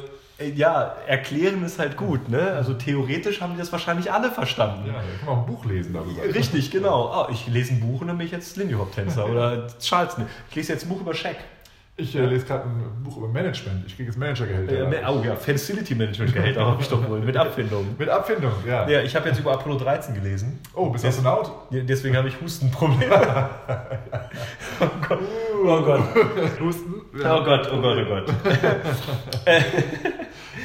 äh, 0.41 0.49
ja, 0.51 0.95
erklären 1.07 1.63
ist 1.63 1.79
halt 1.79 1.97
gut, 1.97 2.29
ne? 2.29 2.53
Also 2.53 2.73
theoretisch 2.73 3.41
haben 3.41 3.53
die 3.53 3.59
das 3.59 3.71
wahrscheinlich 3.71 4.11
alle 4.11 4.31
verstanden. 4.31 4.87
Ja, 4.87 4.93
da 4.93 4.99
kann 4.99 5.25
man 5.25 5.35
auch 5.35 5.39
ein 5.39 5.45
Buch 5.45 5.65
lesen 5.65 5.93
darüber. 5.93 6.23
Richtig, 6.23 6.71
genau. 6.71 7.27
Oh, 7.27 7.31
ich 7.31 7.47
lese 7.47 7.73
ein 7.73 7.79
Buch 7.79 8.01
und 8.01 8.07
dann 8.07 8.17
bin 8.17 8.25
ich 8.25 8.31
jetzt 8.33 8.57
Lindy 8.57 8.73
Hop 8.73 8.93
Tänzer 8.93 9.25
oder 9.29 9.67
Charleston. 9.79 10.25
Ich 10.49 10.55
lese 10.55 10.73
jetzt 10.73 10.85
ein 10.85 10.89
Buch 10.89 11.01
über 11.01 11.13
Shaq. 11.13 11.37
Ich 11.97 12.15
äh, 12.15 12.25
lese 12.25 12.45
gerade 12.45 12.63
ein 12.63 13.03
Buch 13.03 13.17
über 13.17 13.27
Management. 13.27 13.85
Ich 13.85 13.95
kriege 13.95 14.09
jetzt 14.09 14.17
Managergehälter. 14.17 14.91
Äh, 14.91 15.05
oh 15.07 15.21
ja, 15.23 15.35
Facility 15.35 15.93
Management 15.93 16.33
Gehälter 16.33 16.65
habe 16.65 16.81
ich 16.81 16.87
doch 16.87 17.07
wohl 17.07 17.19
mit 17.19 17.35
Abfindung. 17.35 17.95
Mit 17.97 18.09
Abfindung, 18.09 18.53
ja. 18.65 18.87
Ja, 18.89 19.01
ich 19.01 19.15
habe 19.15 19.29
jetzt 19.29 19.39
über 19.39 19.51
Apollo 19.51 19.77
13 19.79 20.15
gelesen. 20.15 20.59
Oh, 20.73 20.89
bist 20.89 21.03
du 21.03 21.09
Astronaut? 21.09 21.51
Ja, 21.69 21.83
Deswegen 21.83 22.15
habe 22.15 22.29
ich 22.29 22.41
Hustenprobleme. 22.41 23.13
oh 24.79 24.89
Gott. 25.07 25.19
Oh 25.65 25.81
Gott. 25.81 26.01
Husten? 26.59 27.01
Oh 27.13 27.43
Gott, 27.43 27.69
oh 27.71 27.81
Gott, 27.81 27.97
oh 27.97 28.05
Gott. 28.05 28.33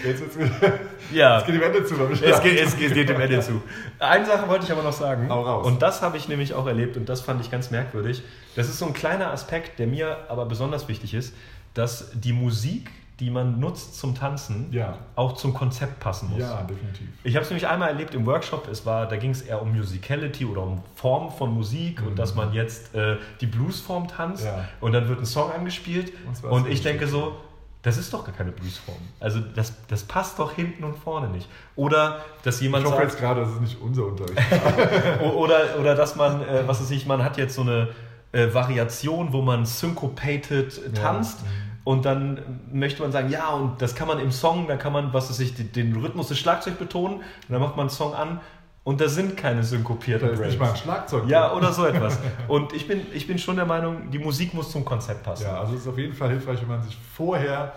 Jetzt, 0.06 0.38
wieder- 0.38 0.72
Ja. 1.12 1.36
jetzt 1.36 1.46
geht 1.46 1.54
die 1.54 1.60
Wende 1.60 1.84
zu. 1.84 1.94
Es 2.24 2.42
geht, 2.42 2.60
es 2.60 2.76
geht 2.76 3.08
dem 3.08 3.20
Ende 3.20 3.40
zu. 3.40 3.62
Eine 3.98 4.26
Sache 4.26 4.48
wollte 4.48 4.64
ich 4.64 4.72
aber 4.72 4.82
noch 4.82 4.92
sagen. 4.92 5.28
Hau 5.28 5.42
raus. 5.42 5.66
Und 5.66 5.82
das 5.82 6.02
habe 6.02 6.16
ich 6.16 6.28
nämlich 6.28 6.54
auch 6.54 6.66
erlebt 6.66 6.96
und 6.96 7.08
das 7.08 7.20
fand 7.20 7.40
ich 7.40 7.50
ganz 7.50 7.70
merkwürdig. 7.70 8.22
Das 8.54 8.68
ist 8.68 8.78
so 8.78 8.86
ein 8.86 8.92
kleiner 8.94 9.30
Aspekt, 9.30 9.78
der 9.78 9.86
mir 9.86 10.16
aber 10.28 10.46
besonders 10.46 10.88
wichtig 10.88 11.14
ist, 11.14 11.34
dass 11.74 12.10
die 12.14 12.32
Musik, 12.32 12.90
die 13.20 13.30
man 13.30 13.58
nutzt 13.60 13.98
zum 13.98 14.14
Tanzen, 14.14 14.68
Ja. 14.72 14.98
auch 15.14 15.32
zum 15.36 15.54
Konzept 15.54 16.00
passen 16.00 16.28
muss. 16.30 16.40
Ja, 16.40 16.62
definitiv. 16.62 17.06
Ich 17.24 17.34
habe 17.34 17.44
es 17.44 17.50
nämlich 17.50 17.66
einmal 17.66 17.88
erlebt 17.88 18.14
im 18.14 18.26
Workshop, 18.26 18.68
es 18.68 18.84
war, 18.84 19.06
da 19.08 19.16
ging 19.16 19.30
es 19.30 19.40
eher 19.42 19.62
um 19.62 19.74
Musicality 19.74 20.44
oder 20.44 20.62
um 20.62 20.82
Form 20.94 21.30
von 21.30 21.50
Musik 21.54 22.02
und 22.06 22.18
dass 22.18 22.34
man 22.34 22.52
jetzt 22.52 22.94
äh, 22.94 23.16
die 23.40 23.46
Bluesform 23.46 24.08
tanzt 24.08 24.42
Mhm. 24.44 24.48
Ja. 24.50 24.68
und 24.82 24.92
dann 24.92 25.08
wird 25.08 25.20
ein 25.20 25.24
Song 25.26 25.50
angespielt 25.50 26.12
Und 26.26 26.50
und 26.50 26.68
ich 26.68 26.82
denke 26.82 27.06
so, 27.06 27.36
das 27.86 27.98
ist 27.98 28.12
doch 28.12 28.24
gar 28.24 28.34
keine 28.34 28.50
Bluesform. 28.50 28.98
Also 29.20 29.38
das, 29.38 29.72
das 29.86 30.02
passt 30.02 30.40
doch 30.40 30.52
hinten 30.52 30.82
und 30.82 30.98
vorne 30.98 31.28
nicht. 31.28 31.48
Oder 31.76 32.20
dass 32.42 32.56
Ich 32.56 32.62
jemand 32.62 32.84
hoffe 32.84 32.96
sagt, 32.96 33.10
jetzt 33.10 33.20
gerade, 33.20 33.42
das 33.42 33.52
ist 33.52 33.60
nicht 33.60 33.80
unser 33.80 34.06
Unterricht. 34.06 34.42
Oder, 35.36 35.78
oder 35.78 35.94
dass 35.94 36.16
man, 36.16 36.42
äh, 36.42 36.66
was 36.66 36.80
weiß 36.80 36.90
ich, 36.90 37.06
man 37.06 37.22
hat 37.22 37.36
jetzt 37.38 37.54
so 37.54 37.62
eine 37.62 37.90
äh, 38.32 38.52
Variation, 38.52 39.32
wo 39.32 39.40
man 39.40 39.66
syncopated 39.66 40.96
tanzt. 40.96 41.38
Und 41.84 42.04
dann 42.04 42.60
möchte 42.72 43.02
man 43.02 43.12
sagen, 43.12 43.30
ja, 43.30 43.50
und 43.50 43.80
das 43.80 43.94
kann 43.94 44.08
man 44.08 44.18
im 44.18 44.32
Song, 44.32 44.66
da 44.66 44.76
kann 44.76 44.92
man, 44.92 45.12
was 45.14 45.30
weiß 45.30 45.38
ich, 45.38 45.54
den, 45.54 45.70
den 45.70 45.94
Rhythmus 45.94 46.26
des 46.26 46.40
Schlagzeugs 46.40 46.78
betonen. 46.78 47.18
Und 47.18 47.24
dann 47.48 47.60
macht 47.60 47.76
man 47.76 47.82
einen 47.82 47.90
Song 47.90 48.14
an 48.14 48.40
und 48.86 49.00
da 49.00 49.08
sind 49.08 49.36
keine 49.36 49.64
synkopierten 49.64 50.30
ist 50.30 50.38
nicht 50.38 50.60
mal 50.60 50.70
ein 50.70 50.76
Schlagzeug. 50.76 51.24
Ja, 51.26 51.52
oder 51.52 51.72
so 51.72 51.84
etwas. 51.86 52.18
Und 52.48 52.72
ich 52.72 52.86
bin, 52.86 53.00
ich 53.12 53.26
bin 53.26 53.36
schon 53.36 53.56
der 53.56 53.66
Meinung, 53.66 54.10
die 54.12 54.18
Musik 54.20 54.54
muss 54.54 54.70
zum 54.70 54.84
Konzept 54.84 55.24
passen. 55.24 55.42
Ja, 55.42 55.58
also 55.58 55.74
es 55.74 55.80
ist 55.80 55.88
auf 55.88 55.98
jeden 55.98 56.14
Fall 56.14 56.28
hilfreich, 56.30 56.60
wenn 56.60 56.68
man 56.68 56.82
sich 56.84 56.96
vorher 57.16 57.72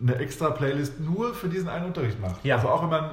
eine 0.00 0.16
extra 0.16 0.48
Playlist 0.50 0.98
nur 1.00 1.34
für 1.34 1.48
diesen 1.48 1.68
einen 1.68 1.84
Unterricht 1.84 2.18
macht. 2.18 2.42
Ja. 2.44 2.56
Also 2.56 2.68
auch 2.68 2.80
wenn 2.82 2.88
man 2.88 3.10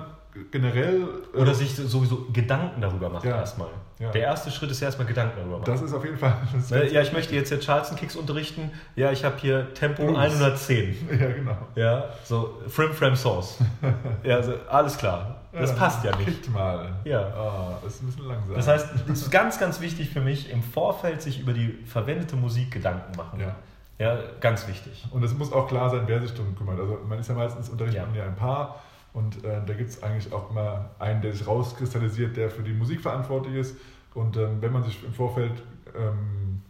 generell. 0.51 1.07
äh, 1.33 1.37
Oder 1.37 1.53
sich 1.53 1.75
sowieso 1.75 2.27
Gedanken 2.31 2.79
darüber 2.81 3.09
macht 3.09 3.25
Ja. 3.25 3.37
erstmal. 3.37 3.67
Ja. 3.99 4.11
Der 4.11 4.21
erste 4.21 4.51
Schritt 4.51 4.71
ist 4.71 4.81
erstmal 4.81 5.07
Gedanken 5.07 5.37
darüber 5.37 5.57
machen. 5.59 5.71
Das 5.71 5.81
ist 5.81 5.93
auf 5.93 6.03
jeden 6.03 6.17
Fall. 6.17 6.35
Ne, 6.69 6.89
Ja, 6.91 7.01
ich 7.01 7.13
möchte 7.13 7.33
jetzt 7.35 7.49
hier 7.49 7.59
Charleston 7.61 7.97
Kicks 7.97 8.15
unterrichten. 8.15 8.71
Ja, 8.95 9.11
ich 9.11 9.23
habe 9.23 9.35
hier 9.37 9.73
Tempo 9.73 10.03
Blues. 10.05 10.17
110. 10.17 10.95
ja, 11.19 11.27
genau. 11.31 11.57
Ja, 11.75 12.05
so 12.25 12.61
Frim 12.67 12.93
Fram 12.93 13.15
Sauce. 13.15 13.57
Ja, 14.23 14.35
also, 14.37 14.53
alles 14.69 14.97
klar. 14.97 15.41
Das 15.59 15.71
Ja, 15.71 15.75
passt 15.77 16.03
ja 16.03 16.15
nicht. 16.17 16.25
Kickt 16.25 16.49
mal. 16.51 16.93
Ja. 17.05 17.79
Das 17.83 17.95
ist 17.95 18.03
ein 18.03 18.07
bisschen 18.07 18.27
langsam. 18.27 18.55
Das 18.55 18.67
heißt, 18.67 18.87
es 19.07 19.21
ist 19.21 19.31
ganz, 19.31 19.59
ganz 19.59 19.79
wichtig 19.79 20.09
für 20.09 20.21
mich, 20.21 20.49
im 20.51 20.61
Vorfeld 20.61 21.21
sich 21.21 21.39
über 21.39 21.53
die 21.53 21.69
verwendete 21.85 22.35
Musik 22.35 22.71
Gedanken 22.71 23.15
machen. 23.15 23.39
Ja. 23.39 23.55
Ja, 23.97 24.17
ganz 24.41 24.67
wichtig. 24.67 25.05
Und 25.11 25.23
es 25.23 25.33
muss 25.33 25.53
auch 25.53 25.67
klar 25.69 25.89
sein, 25.89 26.01
wer 26.05 26.19
sich 26.19 26.33
darum 26.33 26.53
kümmert. 26.57 26.79
Also 26.79 26.99
man 27.07 27.17
ist 27.17 27.29
ja 27.29 27.35
meistens 27.35 27.69
unterrichtet 27.69 28.01
Ja. 28.01 28.05
man 28.07 28.15
ja 28.15 28.25
ein 28.25 28.35
Paar 28.35 28.81
und 29.13 29.45
äh, 29.45 29.61
da 29.65 29.73
gibt 29.73 29.89
es 29.89 30.03
eigentlich 30.03 30.33
auch 30.33 30.51
immer 30.51 30.89
einen, 30.99 31.21
der 31.21 31.31
sich 31.31 31.47
rauskristallisiert, 31.47 32.35
der 32.35 32.49
für 32.49 32.61
die 32.61 32.73
Musik 32.73 32.99
verantwortlich 33.01 33.55
ist. 33.55 33.77
Und 34.13 34.35
ähm, 34.35 34.57
wenn 34.61 34.73
man 34.73 34.83
sich 34.83 35.01
im 35.01 35.13
Vorfeld 35.13 35.53
ähm, 35.97 36.61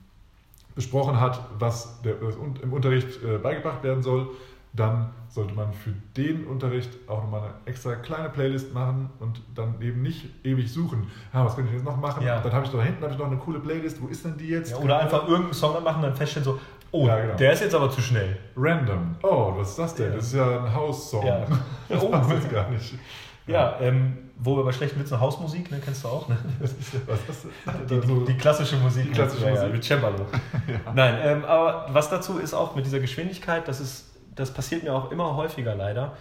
besprochen 0.75 1.19
hat, 1.19 1.39
was 1.57 1.99
der, 2.03 2.13
im 2.61 2.71
Unterricht 2.73 3.23
äh, 3.23 3.37
beigebracht 3.39 3.81
werden 3.81 4.03
soll, 4.03 4.27
dann 4.75 5.09
sollte 5.29 5.53
man 5.53 5.73
für 5.73 5.91
den 6.17 6.45
Unterricht 6.47 6.89
auch 7.07 7.23
nochmal 7.23 7.41
eine 7.41 7.53
extra 7.65 7.95
kleine 7.95 8.29
Playlist 8.29 8.73
machen 8.73 9.09
und 9.19 9.41
dann 9.53 9.81
eben 9.81 10.01
nicht 10.01 10.25
ewig 10.43 10.71
suchen. 10.71 11.07
Ah, 11.33 11.45
was 11.45 11.55
könnte 11.55 11.69
ich 11.71 11.75
jetzt 11.77 11.85
noch 11.85 11.97
machen? 11.97 12.23
Ja. 12.25 12.39
Dann 12.41 12.51
habe 12.53 12.65
ich 12.65 12.71
da 12.71 12.81
hinten 12.81 13.01
habe 13.03 13.13
ich 13.13 13.19
noch 13.19 13.27
eine 13.27 13.37
coole 13.37 13.59
Playlist. 13.59 14.01
Wo 14.01 14.07
ist 14.07 14.23
denn 14.25 14.37
die 14.37 14.47
jetzt? 14.49 14.71
Ja, 14.71 14.77
oder 14.77 14.99
einfach 14.99 15.23
irgendeinen 15.27 15.53
Song 15.53 15.81
machen 15.83 15.97
und 15.97 16.03
dann 16.03 16.15
feststellen 16.15 16.45
so, 16.45 16.59
oh, 16.91 17.07
Ja, 17.07 17.19
genau. 17.21 17.35
der 17.35 17.53
ist 17.53 17.61
jetzt 17.61 17.75
aber 17.75 17.89
zu 17.89 18.01
schnell. 18.01 18.37
Random. 18.55 19.15
Oh, 19.23 19.53
was 19.57 19.69
ist 19.71 19.79
das 19.79 19.95
denn? 19.95 20.13
Das 20.13 20.25
ist 20.27 20.33
ja 20.35 20.63
ein 20.65 20.73
House-Song. 20.73 21.25
Das 21.89 22.01
Oh. 22.03 22.09
passt 22.09 22.31
jetzt 22.31 22.51
gar 22.51 22.69
nicht. 22.69 22.95
Ja, 23.47 23.77
ähm, 23.79 24.17
wo 24.39 24.57
wir 24.57 24.63
bei 24.63 24.71
schlechten 24.71 24.99
Witzen 24.99 25.19
Hausmusik, 25.19 25.69
ne, 25.71 25.79
kennst 25.83 26.03
du 26.03 26.07
auch, 26.07 26.27
ne? 26.27 26.35
Was 26.59 26.71
ist 26.71 26.93
das? 27.27 27.45
Die, 27.87 27.99
die, 28.01 28.25
die 28.25 28.33
klassische 28.37 28.75
Musik. 28.77 29.03
Die 29.05 29.11
klassische 29.11 29.43
ja, 29.45 29.49
Ja, 29.49 29.55
Musik. 29.55 29.73
mit 29.73 29.83
Cembalo. 29.83 30.25
Nein, 30.95 31.15
ähm, 31.21 31.45
aber 31.45 31.87
was 31.93 32.09
dazu 32.09 32.39
ist 32.39 32.53
auch 32.55 32.75
mit 32.75 32.85
dieser 32.87 32.99
Geschwindigkeit, 32.99 33.67
das, 33.67 33.79
ist, 33.79 34.14
das 34.35 34.53
passiert 34.53 34.83
mir 34.83 34.93
auch 34.93 35.11
immer 35.11 35.35
häufiger 35.35 35.75
leider. 35.75 36.15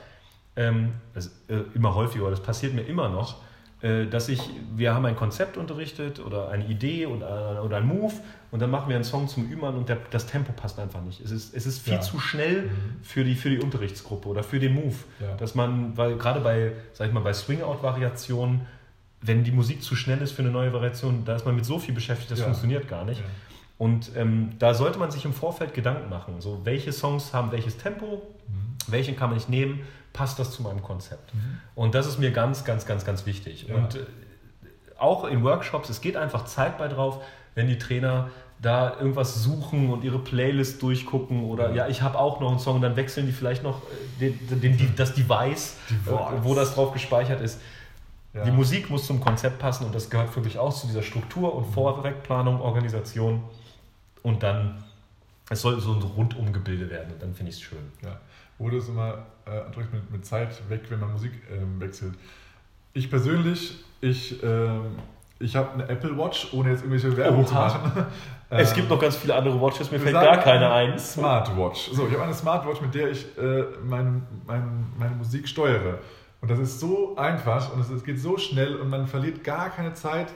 Ähm, 0.56 0.92
das, 1.14 1.26
äh, 1.48 1.56
immer 1.74 1.94
häufiger, 1.94 2.30
das 2.30 2.40
passiert 2.40 2.74
mir 2.74 2.82
immer 2.82 3.08
noch, 3.08 3.36
äh, 3.82 4.06
dass 4.06 4.28
ich, 4.28 4.40
wir 4.76 4.94
haben 4.94 5.04
ein 5.04 5.16
Konzept 5.16 5.56
unterrichtet 5.56 6.20
oder 6.20 6.48
eine 6.50 6.64
Idee 6.66 7.06
oder, 7.06 7.62
oder 7.64 7.78
ein 7.78 7.86
Move 7.86 8.14
und 8.52 8.62
dann 8.62 8.70
machen 8.70 8.88
wir 8.88 8.94
einen 8.94 9.04
Song 9.04 9.26
zum 9.26 9.50
Üben 9.50 9.62
und 9.62 9.88
der, 9.88 9.98
das 10.12 10.26
Tempo 10.26 10.52
passt 10.52 10.78
einfach 10.78 11.02
nicht. 11.02 11.20
Es 11.20 11.32
ist, 11.32 11.54
es 11.56 11.66
ist 11.66 11.80
viel 11.82 11.94
Ja. 11.94 12.00
zu 12.00 12.20
schnell 12.20 12.70
für 13.02 13.24
die, 13.24 13.34
für 13.34 13.50
die 13.50 13.58
Unterrichtsgruppe 13.58 14.28
oder 14.28 14.44
für 14.44 14.60
den 14.60 14.74
Move. 14.74 14.94
Ja. 15.20 15.34
Dass 15.36 15.56
man, 15.56 15.96
weil 15.96 16.16
gerade 16.16 16.38
bei, 16.38 16.70
sag 16.92 17.08
ich 17.08 17.12
mal, 17.12 17.20
bei 17.20 17.32
Swing-Out-Variationen, 17.32 18.60
wenn 19.22 19.42
die 19.42 19.52
Musik 19.52 19.82
zu 19.82 19.96
schnell 19.96 20.20
ist 20.22 20.32
für 20.32 20.42
eine 20.42 20.50
neue 20.50 20.72
Variation, 20.72 21.24
da 21.24 21.34
ist 21.34 21.44
man 21.46 21.56
mit 21.56 21.64
so 21.64 21.78
viel 21.78 21.94
beschäftigt, 21.94 22.30
das 22.30 22.38
Ja. 22.40 22.44
funktioniert 22.44 22.86
gar 22.88 23.04
nicht. 23.04 23.22
Und 23.78 24.12
ähm, 24.16 24.52
da 24.58 24.72
sollte 24.74 24.98
man 24.98 25.10
sich 25.10 25.24
im 25.24 25.32
Vorfeld 25.32 25.74
Gedanken 25.74 26.08
machen. 26.08 26.40
So, 26.40 26.60
welche 26.64 26.92
Songs 26.92 27.32
haben 27.34 27.52
welches 27.52 27.76
Tempo? 27.76 28.22
welchen 28.86 29.16
kann 29.16 29.30
man 29.30 29.36
nicht 29.38 29.48
nehmen, 29.48 29.80
passt 30.12 30.38
das 30.38 30.50
zu 30.50 30.62
meinem 30.62 30.82
Konzept. 30.82 31.32
Und 31.74 31.94
das 31.94 32.06
ist 32.06 32.18
mir 32.18 32.30
ganz, 32.32 32.64
ganz, 32.64 32.84
ganz, 32.86 33.04
ganz 33.06 33.24
wichtig. 33.24 33.66
Ja. 33.68 33.76
Und 33.76 33.94
äh, 33.96 34.00
auch 34.98 35.24
in 35.24 35.42
Workshops, 35.42 35.88
es 35.88 36.00
geht 36.02 36.16
einfach 36.16 36.44
Zeit 36.44 36.76
bei 36.76 36.88
drauf, 36.88 37.22
wenn 37.54 37.66
die 37.66 37.78
Trainer 37.78 38.28
da 38.60 38.96
irgendwas 38.98 39.42
suchen 39.42 39.90
und 39.90 40.04
ihre 40.04 40.18
Playlist 40.18 40.82
durchgucken 40.82 41.44
oder 41.44 41.70
ja, 41.70 41.76
Ja. 41.84 41.88
ich 41.88 42.02
habe 42.02 42.18
auch 42.18 42.40
noch 42.40 42.50
einen 42.50 42.58
Song, 42.58 42.80
dann 42.80 42.94
wechseln 42.96 43.26
die 43.26 43.32
vielleicht 43.32 43.62
noch 43.62 43.82
äh, 44.20 44.30
den, 44.30 44.60
den, 44.60 44.76
den, 44.76 44.92
das 44.96 45.14
Device, 45.14 45.76
Device. 45.90 46.08
äh, 46.08 46.44
wo 46.44 46.54
das 46.54 46.74
drauf 46.74 46.92
gespeichert 46.92 47.40
ist. 47.40 47.60
Ja. 48.32 48.44
Die 48.44 48.50
Musik 48.50 48.90
muss 48.90 49.06
zum 49.06 49.20
Konzept 49.20 49.58
passen 49.58 49.84
und 49.86 49.94
das 49.94 50.10
gehört 50.10 50.30
für 50.30 50.40
mich 50.40 50.58
auch 50.58 50.74
zu 50.74 50.86
dieser 50.86 51.02
Struktur 51.02 51.54
und 51.54 51.64
Vorwegplanung, 51.72 52.60
Organisation 52.60 53.42
und 54.24 54.42
dann, 54.42 54.82
es 55.50 55.60
soll 55.60 55.78
so 55.78 55.92
ein 55.92 56.02
Rundumgebilde 56.02 56.90
werden 56.90 57.12
und 57.12 57.22
dann 57.22 57.32
finde 57.34 57.50
ich 57.50 57.56
es 57.58 57.62
schön. 57.62 57.92
Ja. 58.02 58.18
Wo 58.58 58.68
das 58.70 58.88
immer 58.88 59.18
äh, 59.46 59.60
mit, 59.92 60.10
mit 60.10 60.26
Zeit 60.26 60.68
weg, 60.68 60.82
wenn 60.88 60.98
man 60.98 61.12
Musik 61.12 61.32
ähm, 61.52 61.78
wechselt. 61.80 62.14
Ich 62.94 63.10
persönlich, 63.10 63.84
ich, 64.00 64.42
ähm, 64.42 64.96
ich 65.38 65.54
habe 65.54 65.72
eine 65.74 65.88
Apple 65.88 66.16
Watch, 66.16 66.48
ohne 66.52 66.70
jetzt 66.70 66.80
irgendwelche 66.82 67.16
Werbung 67.16 67.46
zu 67.46 67.54
Oha. 67.54 67.68
machen. 67.68 68.06
Es 68.50 68.70
Ähm, 68.70 68.76
gibt 68.76 68.90
noch 68.90 69.00
ganz 69.00 69.16
viele 69.16 69.34
andere 69.34 69.60
Watches, 69.60 69.90
mir 69.90 69.98
fällt 69.98 70.14
gar 70.14 70.36
keine 70.36 70.70
eine 70.70 70.92
ein. 70.92 70.98
Smartwatch. 70.98 71.90
So, 71.92 72.06
ich 72.06 72.12
habe 72.12 72.24
eine 72.24 72.34
Smartwatch, 72.34 72.80
mit 72.82 72.94
der 72.94 73.10
ich 73.10 73.26
äh, 73.38 73.64
meine, 73.82 74.22
meine, 74.46 74.64
meine 74.98 75.16
Musik 75.16 75.48
steuere. 75.48 75.98
Und 76.40 76.50
das 76.50 76.58
ist 76.60 76.78
so 76.78 77.16
einfach 77.16 77.72
und 77.72 77.80
es, 77.80 77.88
es 77.90 78.04
geht 78.04 78.20
so 78.20 78.36
schnell 78.36 78.76
und 78.76 78.90
man 78.90 79.06
verliert 79.08 79.42
gar 79.42 79.70
keine 79.70 79.94
Zeit, 79.94 80.28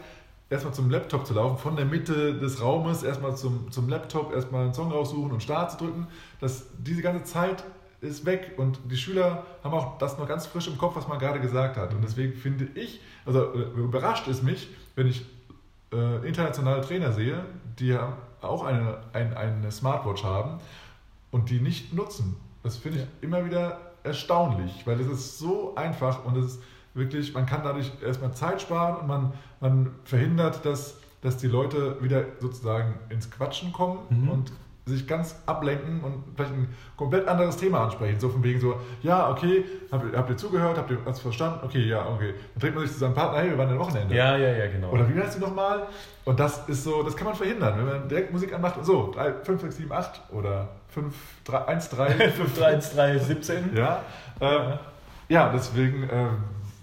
erstmal 0.50 0.74
zum 0.74 0.90
Laptop 0.90 1.26
zu 1.26 1.34
laufen, 1.34 1.58
von 1.58 1.76
der 1.76 1.84
Mitte 1.84 2.34
des 2.38 2.62
Raumes 2.62 3.02
erstmal 3.02 3.36
zum, 3.36 3.70
zum 3.70 3.88
Laptop, 3.88 4.32
erstmal 4.32 4.64
einen 4.64 4.74
Song 4.74 4.90
raussuchen 4.90 5.32
und 5.32 5.42
Start 5.42 5.72
zu 5.72 5.78
drücken. 5.78 6.06
Das, 6.40 6.66
diese 6.78 7.02
ganze 7.02 7.24
Zeit 7.24 7.64
ist 8.00 8.24
weg 8.24 8.54
und 8.56 8.78
die 8.90 8.96
Schüler 8.96 9.44
haben 9.64 9.74
auch 9.74 9.98
das 9.98 10.18
noch 10.18 10.28
ganz 10.28 10.46
frisch 10.46 10.68
im 10.68 10.78
Kopf, 10.78 10.96
was 10.96 11.08
man 11.08 11.18
gerade 11.18 11.40
gesagt 11.40 11.76
hat. 11.76 11.92
Und 11.94 12.02
deswegen 12.02 12.34
finde 12.34 12.68
ich, 12.74 13.00
also 13.26 13.52
äh, 13.54 13.58
überrascht 13.76 14.28
es 14.28 14.42
mich, 14.42 14.68
wenn 14.94 15.08
ich 15.08 15.26
äh, 15.92 16.26
internationale 16.26 16.80
Trainer 16.80 17.12
sehe, 17.12 17.44
die 17.78 17.88
ja 17.88 18.16
auch 18.40 18.64
eine, 18.64 18.98
ein, 19.12 19.34
eine 19.34 19.70
Smartwatch 19.72 20.22
haben 20.22 20.58
und 21.30 21.50
die 21.50 21.60
nicht 21.60 21.92
nutzen. 21.92 22.36
Das 22.62 22.76
finde 22.76 22.98
ich 22.98 23.06
immer 23.20 23.44
wieder 23.44 23.80
erstaunlich, 24.04 24.86
weil 24.86 25.00
es 25.00 25.08
ist 25.08 25.38
so 25.38 25.74
einfach 25.74 26.24
und 26.24 26.36
es 26.36 26.46
ist 26.54 26.62
wirklich, 26.98 27.32
man 27.34 27.46
kann 27.46 27.60
dadurch 27.64 27.90
erstmal 28.04 28.32
Zeit 28.34 28.60
sparen 28.60 28.96
und 28.96 29.06
man, 29.06 29.32
man 29.60 29.90
verhindert, 30.04 30.64
dass, 30.64 30.96
dass 31.22 31.36
die 31.38 31.46
Leute 31.48 31.96
wieder 32.02 32.24
sozusagen 32.40 32.94
ins 33.08 33.30
Quatschen 33.30 33.72
kommen 33.72 34.00
Mhm. 34.10 34.28
und 34.28 34.52
sich 34.86 35.06
ganz 35.06 35.36
ablenken 35.44 36.00
und 36.02 36.24
vielleicht 36.34 36.50
ein 36.54 36.74
komplett 36.96 37.28
anderes 37.28 37.58
Thema 37.58 37.84
ansprechen. 37.84 38.18
So 38.18 38.30
von 38.30 38.42
wegen 38.42 38.58
so, 38.58 38.74
ja, 39.02 39.28
okay, 39.30 39.62
habt 39.92 40.10
ihr, 40.10 40.18
habt 40.18 40.30
ihr 40.30 40.36
zugehört, 40.38 40.78
habt 40.78 40.90
ihr 40.90 40.96
was 41.04 41.20
verstanden? 41.20 41.58
Okay, 41.62 41.86
ja, 41.86 42.06
okay. 42.08 42.32
Dann 42.54 42.60
trägt 42.62 42.74
man 42.74 42.84
sich 42.84 42.94
zu 42.94 43.00
seinem 43.00 43.12
Partner, 43.12 43.40
hey, 43.40 43.50
wir 43.50 43.58
waren 43.58 43.68
am 43.68 43.78
Wochenende. 43.78 44.14
Ja, 44.14 44.34
ja, 44.38 44.48
ja, 44.48 44.66
genau. 44.72 44.88
Oder 44.88 45.06
wie 45.14 45.20
heißt 45.20 45.36
du 45.36 45.40
nochmal? 45.40 45.82
Und 46.24 46.40
das 46.40 46.66
ist 46.70 46.84
so, 46.84 47.02
das 47.02 47.14
kann 47.14 47.26
man 47.26 47.36
verhindern, 47.36 47.76
wenn 47.76 47.84
man 47.84 48.08
direkt 48.08 48.32
Musik 48.32 48.54
anmacht 48.54 48.78
und 48.78 48.84
so, 48.84 49.12
3, 49.14 49.34
5, 49.42 49.60
6, 49.60 49.76
7, 49.76 49.92
8 49.92 50.22
oder 50.32 50.68
5, 50.88 51.14
3, 51.44 51.64
1, 51.66 51.90
3. 51.90 52.08
53117. 52.30 53.76
ja. 53.76 54.00
Ähm, 54.40 54.72
ja, 55.28 55.50
deswegen, 55.52 56.08
ähm, 56.10 56.30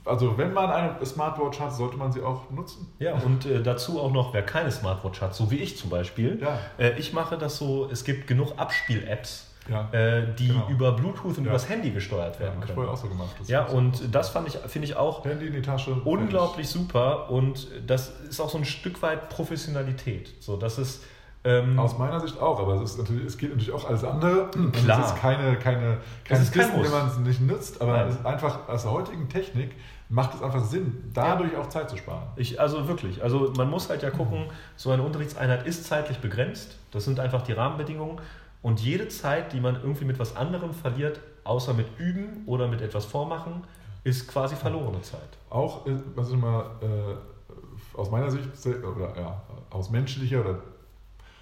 also 0.05 0.37
wenn 0.37 0.53
man 0.53 0.69
eine 0.71 1.05
Smartwatch 1.05 1.59
hat, 1.59 1.73
sollte 1.73 1.97
man 1.97 2.11
sie 2.11 2.21
auch 2.21 2.49
nutzen. 2.51 2.91
Ja, 2.99 3.15
und 3.15 3.45
äh, 3.45 3.61
dazu 3.63 3.99
auch 3.99 4.11
noch, 4.11 4.33
wer 4.33 4.43
keine 4.43 4.71
Smartwatch 4.71 5.21
hat, 5.21 5.33
so 5.35 5.49
wie 5.51 5.57
ich 5.57 5.77
zum 5.77 5.89
Beispiel. 5.89 6.39
Ja. 6.41 6.59
Äh, 6.77 6.97
ich 6.99 7.11
mache 7.13 7.37
das 7.37 7.57
so, 7.57 7.89
es 7.91 8.03
gibt 8.03 8.27
genug 8.27 8.53
Abspiel-Apps, 8.57 9.51
Ja. 9.67 9.89
äh, 9.91 10.33
die 10.37 10.49
Genau. 10.49 10.67
über 10.69 10.91
Bluetooth 10.91 11.37
und 11.39 11.45
Ja. 11.45 11.49
übers 11.51 11.67
Handy 11.69 11.89
gesteuert 11.89 12.35
Ja, 12.35 12.41
werden 12.41 12.55
ich 12.59 12.65
können. 12.65 12.75
vorher 12.75 12.93
auch 12.93 12.97
so 12.97 13.07
gemacht. 13.07 13.29
Das 13.39 13.47
Ja, 13.47 13.63
ist 13.63 13.73
und 13.73 14.13
das 14.15 14.29
fand 14.29 14.47
ich, 14.47 14.55
finde 14.67 14.87
ich 14.87 14.95
auch 14.95 15.25
Handy 15.25 15.47
in 15.47 15.53
die 15.53 15.61
Tasche. 15.63 15.93
unglaublich 16.05 16.69
super 16.69 17.29
und 17.31 17.67
das 17.87 18.09
ist 18.29 18.39
auch 18.39 18.49
so 18.49 18.57
ein 18.59 18.65
Stück 18.65 19.01
weit 19.01 19.29
Professionalität. 19.29 20.33
So, 20.39 20.55
das 20.57 20.77
ist 20.77 21.03
ähm, 21.47 21.77
Aus 21.77 21.95
meiner 21.99 22.19
Sicht 22.19 22.41
auch, 22.41 22.59
aber 22.59 22.81
es, 22.81 22.91
ist 22.93 22.97
natürlich, 22.97 23.25
es 23.27 23.37
geht 23.37 23.49
natürlich 23.51 23.71
auch 23.71 23.87
alles 23.87 24.03
andere. 24.03 24.49
Klar. 24.71 24.99
Es 25.01 25.11
ist 25.11 25.17
keine, 25.19 25.55
keine, 25.57 25.97
kein 26.23 26.41
ist 26.41 26.51
kein 26.51 26.61
Wissen, 26.63 26.77
Muss. 26.77 26.85
wenn 26.85 26.91
man 26.99 27.07
es 27.07 27.17
nicht 27.19 27.39
nutzt, 27.41 27.79
aber 27.83 28.07
es 28.07 28.15
ist 28.15 28.25
einfach 28.25 28.67
aus 28.67 28.81
der 28.81 28.91
heutigen 28.91 29.29
Technik 29.29 29.75
macht 30.09 30.35
es 30.35 30.41
einfach 30.41 30.63
Sinn, 30.63 31.11
dadurch 31.13 31.55
auch 31.55 31.69
Zeit 31.69 31.89
zu 31.89 31.97
sparen. 31.97 32.27
Ich, 32.35 32.59
also 32.59 32.87
wirklich, 32.87 33.23
also 33.23 33.53
man 33.57 33.69
muss 33.69 33.89
halt 33.89 34.03
ja 34.03 34.11
gucken, 34.11 34.45
so 34.75 34.91
eine 34.91 35.03
Unterrichtseinheit 35.03 35.65
ist 35.65 35.85
zeitlich 35.85 36.19
begrenzt. 36.19 36.77
Das 36.91 37.05
sind 37.05 37.19
einfach 37.19 37.41
die 37.41 37.53
Rahmenbedingungen. 37.53 38.19
Und 38.61 38.79
jede 38.79 39.07
Zeit, 39.07 39.53
die 39.53 39.59
man 39.59 39.75
irgendwie 39.75 40.05
mit 40.05 40.19
was 40.19 40.35
anderem 40.35 40.73
verliert, 40.73 41.19
außer 41.43 41.73
mit 41.73 41.87
Üben 41.97 42.43
oder 42.45 42.67
mit 42.67 42.81
etwas 42.81 43.05
vormachen, 43.05 43.63
ist 44.03 44.27
quasi 44.27 44.55
verlorene 44.55 45.01
Zeit. 45.01 45.19
Auch, 45.49 45.85
äh, 45.87 45.91
was 46.15 46.29
ich 46.29 46.33
immer 46.33 46.71
äh, 46.81 47.97
aus 47.97 48.11
meiner 48.11 48.29
Sicht, 48.29 48.47
oder 48.65 49.15
ja, 49.17 49.41
aus 49.69 49.89
menschlicher 49.89 50.41
oder 50.41 50.59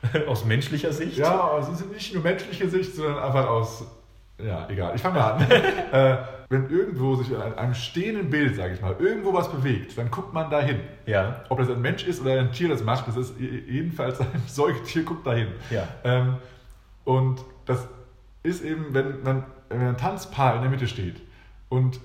Aus 0.28 0.46
menschlicher 0.46 0.92
Sicht. 0.92 1.18
Ja, 1.18 1.52
also 1.52 1.86
nicht 1.86 2.14
nur 2.14 2.24
menschliche 2.24 2.70
Sicht, 2.70 2.96
sondern 2.96 3.20
einfach 3.20 3.48
aus. 3.48 3.86
Ja, 4.38 4.68
egal. 4.70 4.96
Ich 4.96 5.02
fange 5.02 5.20
mal 5.20 5.32
an. 5.32 5.48
wenn 6.54 6.70
irgendwo 6.70 7.16
sich 7.16 7.36
an 7.36 7.56
einem 7.56 7.74
stehenden 7.74 8.30
Bild, 8.30 8.56
sage 8.56 8.76
ich 8.76 8.82
mal, 8.82 8.96
irgendwo 9.00 9.34
was 9.34 9.52
bewegt, 9.52 9.98
dann 9.98 10.12
guckt 10.12 10.34
man 10.34 10.50
dahin. 10.52 10.80
Ja. 11.08 11.44
Ob 11.50 11.58
das 11.58 11.70
ein 11.70 11.82
Mensch 11.82 12.06
ist 12.06 12.22
oder 12.22 12.40
ein 12.40 12.52
Tier 12.52 12.70
das 12.70 12.84
macht, 12.84 13.08
das 13.08 13.18
ist 13.18 13.34
jedenfalls 13.40 14.22
ein 14.22 14.28
Säugetier, 14.48 15.04
guckt 15.04 15.26
dahin. 15.26 15.48
Ja. 15.72 15.88
Ähm, 16.04 16.36
und 17.06 17.44
das 17.66 17.88
ist 18.44 18.64
eben, 18.64 18.94
wenn, 18.94 19.24
man, 19.24 19.44
wenn 19.70 19.82
ein 19.82 19.98
Tanzpaar 19.98 20.56
in 20.56 20.62
der 20.62 20.70
Mitte 20.70 20.88
steht 20.88 21.16
und 21.70 22.00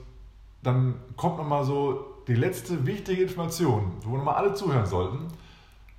dann 0.62 0.94
kommt 1.16 1.36
nochmal 1.36 1.64
so 1.64 2.22
die 2.26 2.34
letzte 2.34 2.86
wichtige 2.86 3.22
Information, 3.22 3.92
wo 4.02 4.16
nochmal 4.16 4.36
alle 4.36 4.54
zuhören 4.54 4.86
sollten. 4.86 5.28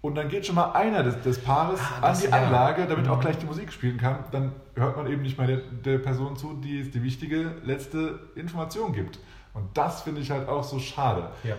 Und 0.01 0.15
dann 0.15 0.29
geht 0.29 0.45
schon 0.45 0.55
mal 0.55 0.71
einer 0.71 1.03
des, 1.03 1.19
des 1.21 1.39
Paares 1.39 1.79
Ah, 2.01 2.07
an 2.07 2.17
die 2.17 2.27
ja. 2.27 2.31
Anlage, 2.31 2.85
damit 2.87 3.05
Mhm. 3.05 3.11
auch 3.11 3.19
gleich 3.19 3.37
die 3.37 3.45
Musik 3.45 3.71
spielen 3.73 3.97
kann. 3.97 4.19
Dann 4.31 4.53
hört 4.75 4.95
man 4.95 5.07
eben 5.07 5.21
nicht 5.21 5.37
mehr 5.37 5.47
der, 5.47 5.57
der 5.57 5.97
Person 5.97 6.37
zu, 6.37 6.53
die 6.53 6.79
es 6.81 6.91
die 6.91 7.03
wichtige 7.03 7.55
letzte 7.65 8.19
Information 8.35 8.93
gibt. 8.93 9.19
Und 9.53 9.65
das 9.77 10.01
finde 10.03 10.21
ich 10.21 10.31
halt 10.31 10.47
auch 10.47 10.63
so 10.63 10.79
schade. 10.79 11.29
ja. 11.43 11.55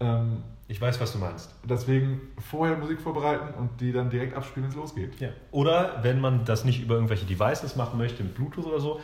Ähm, 0.00 0.42
Ich 0.68 0.80
weiß, 0.80 1.00
was 1.00 1.12
du 1.12 1.18
meinst. 1.18 1.52
deswegen 1.68 2.20
vorher 2.48 2.76
Musik 2.76 3.00
vorbereiten 3.00 3.52
und 3.58 3.80
die 3.80 3.92
dann 3.92 4.08
direkt 4.10 4.34
abspielen, 4.36 4.64
wenn 4.64 4.70
es 4.70 4.76
losgeht. 4.76 5.20
Ja. 5.20 5.28
Oder 5.50 5.98
wenn 6.02 6.20
man 6.20 6.44
das 6.44 6.64
nicht 6.64 6.82
über 6.82 6.94
irgendwelche 6.94 7.26
Devices 7.26 7.74
machen 7.76 7.98
möchte, 7.98 8.22
mit 8.22 8.34
Bluetooth 8.34 8.64
oder 8.66 8.80
so. 8.80 9.00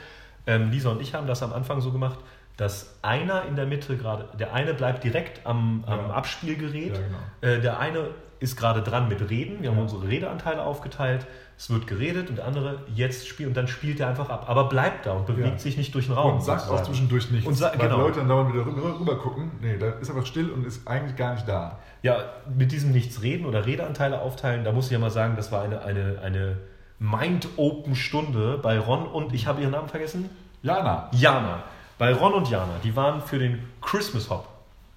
Ähm, 0.47 0.71
Lisa 0.71 0.91
und 0.91 1.03
ich 1.03 1.15
haben 1.15 1.27
das 1.27 1.43
am 1.43 1.53
Anfang 1.53 1.81
so 1.81 1.91
gemacht, 1.93 2.19
dass 2.59 2.99
einer 3.03 3.45
in 3.47 3.57
der 3.57 3.65
Mitte 3.67 3.97
gerade, 3.97 4.29
der 4.39 4.53
eine 4.53 4.75
bleibt 4.75 5.03
direkt 5.05 5.47
am, 5.47 5.85
am 5.87 6.09
Ja. 6.09 6.15
Abspielgerät, 6.15 6.95
Ja, 6.97 7.01
genau. 7.01 7.55
äh, 7.57 7.61
der 7.63 7.79
eine 7.79 8.11
ist 8.41 8.57
gerade 8.57 8.83
dran 8.83 9.09
mit 9.09 9.31
Reden, 9.31 9.63
wir 9.63 9.71
haben 9.71 9.77
Ja. 9.79 9.83
unsere 9.83 10.07
Redeanteile 10.07 10.63
aufgeteilt, 10.63 11.27
es 11.57 11.71
wird 11.71 11.87
geredet 11.89 12.29
und 12.31 12.37
der 12.39 12.47
andere 12.47 12.83
jetzt 12.95 13.27
spielt 13.27 13.49
und 13.49 13.57
dann 13.57 13.67
spielt 13.67 13.99
er 13.99 14.09
einfach 14.09 14.29
ab, 14.29 14.45
aber 14.49 14.69
bleibt 14.69 15.07
da 15.07 15.13
und 15.13 15.27
bewegt 15.27 15.61
sich 15.61 15.77
nicht 15.77 15.93
durch 15.95 16.07
den 16.07 16.15
Raum. 16.15 16.35
Und 16.35 16.41
sagt 16.43 16.63
auch 16.63 16.67
sozusagen. 16.67 16.87
zwischendurch 16.87 17.31
nichts. 17.33 17.49
Und 17.49 17.61
weil 17.61 17.77
genau. 17.79 17.97
die 17.97 18.01
Leute 18.03 18.19
dann 18.21 18.29
dauernd 18.29 18.53
wieder 18.53 18.65
rüber, 18.67 19.01
rüber 19.01 19.19
gucken. 19.19 19.51
Nee, 19.61 19.77
da 19.77 19.89
ist 19.91 20.09
einfach 20.11 20.25
still 20.27 20.51
und 20.51 20.65
ist 20.67 20.87
eigentlich 20.87 21.17
gar 21.17 21.35
nicht 21.35 21.49
da. 21.49 21.79
Ja, 22.03 22.19
mit 22.57 22.71
diesem 22.71 22.93
Nichts 22.93 23.23
reden 23.23 23.45
oder 23.47 23.67
Redeanteile 23.67 24.21
aufteilen, 24.21 24.63
da 24.63 24.71
muss 24.71 24.87
ich 24.87 24.93
ja 24.93 24.99
mal 25.01 25.11
sagen, 25.11 25.35
das 25.37 25.51
war 25.51 25.63
eine, 25.63 25.83
eine, 25.83 26.21
eine 26.23 26.59
Mind-Open-Stunde 27.01 28.59
bei 28.63 28.79
Ron 28.79 29.07
und 29.07 29.33
ich 29.35 29.47
habe 29.47 29.61
ihren 29.61 29.73
Namen 29.73 29.89
vergessen. 29.89 30.29
Jana. 30.63 31.09
Jana. 31.13 31.63
Bei 31.99 32.15
Ron 32.15 32.35
und 32.35 32.49
Jana, 32.49 32.79
die 32.83 32.95
waren 32.95 33.21
für 33.21 33.39
den 33.39 33.69
Christmas 33.83 34.31
Hop. 34.31 34.49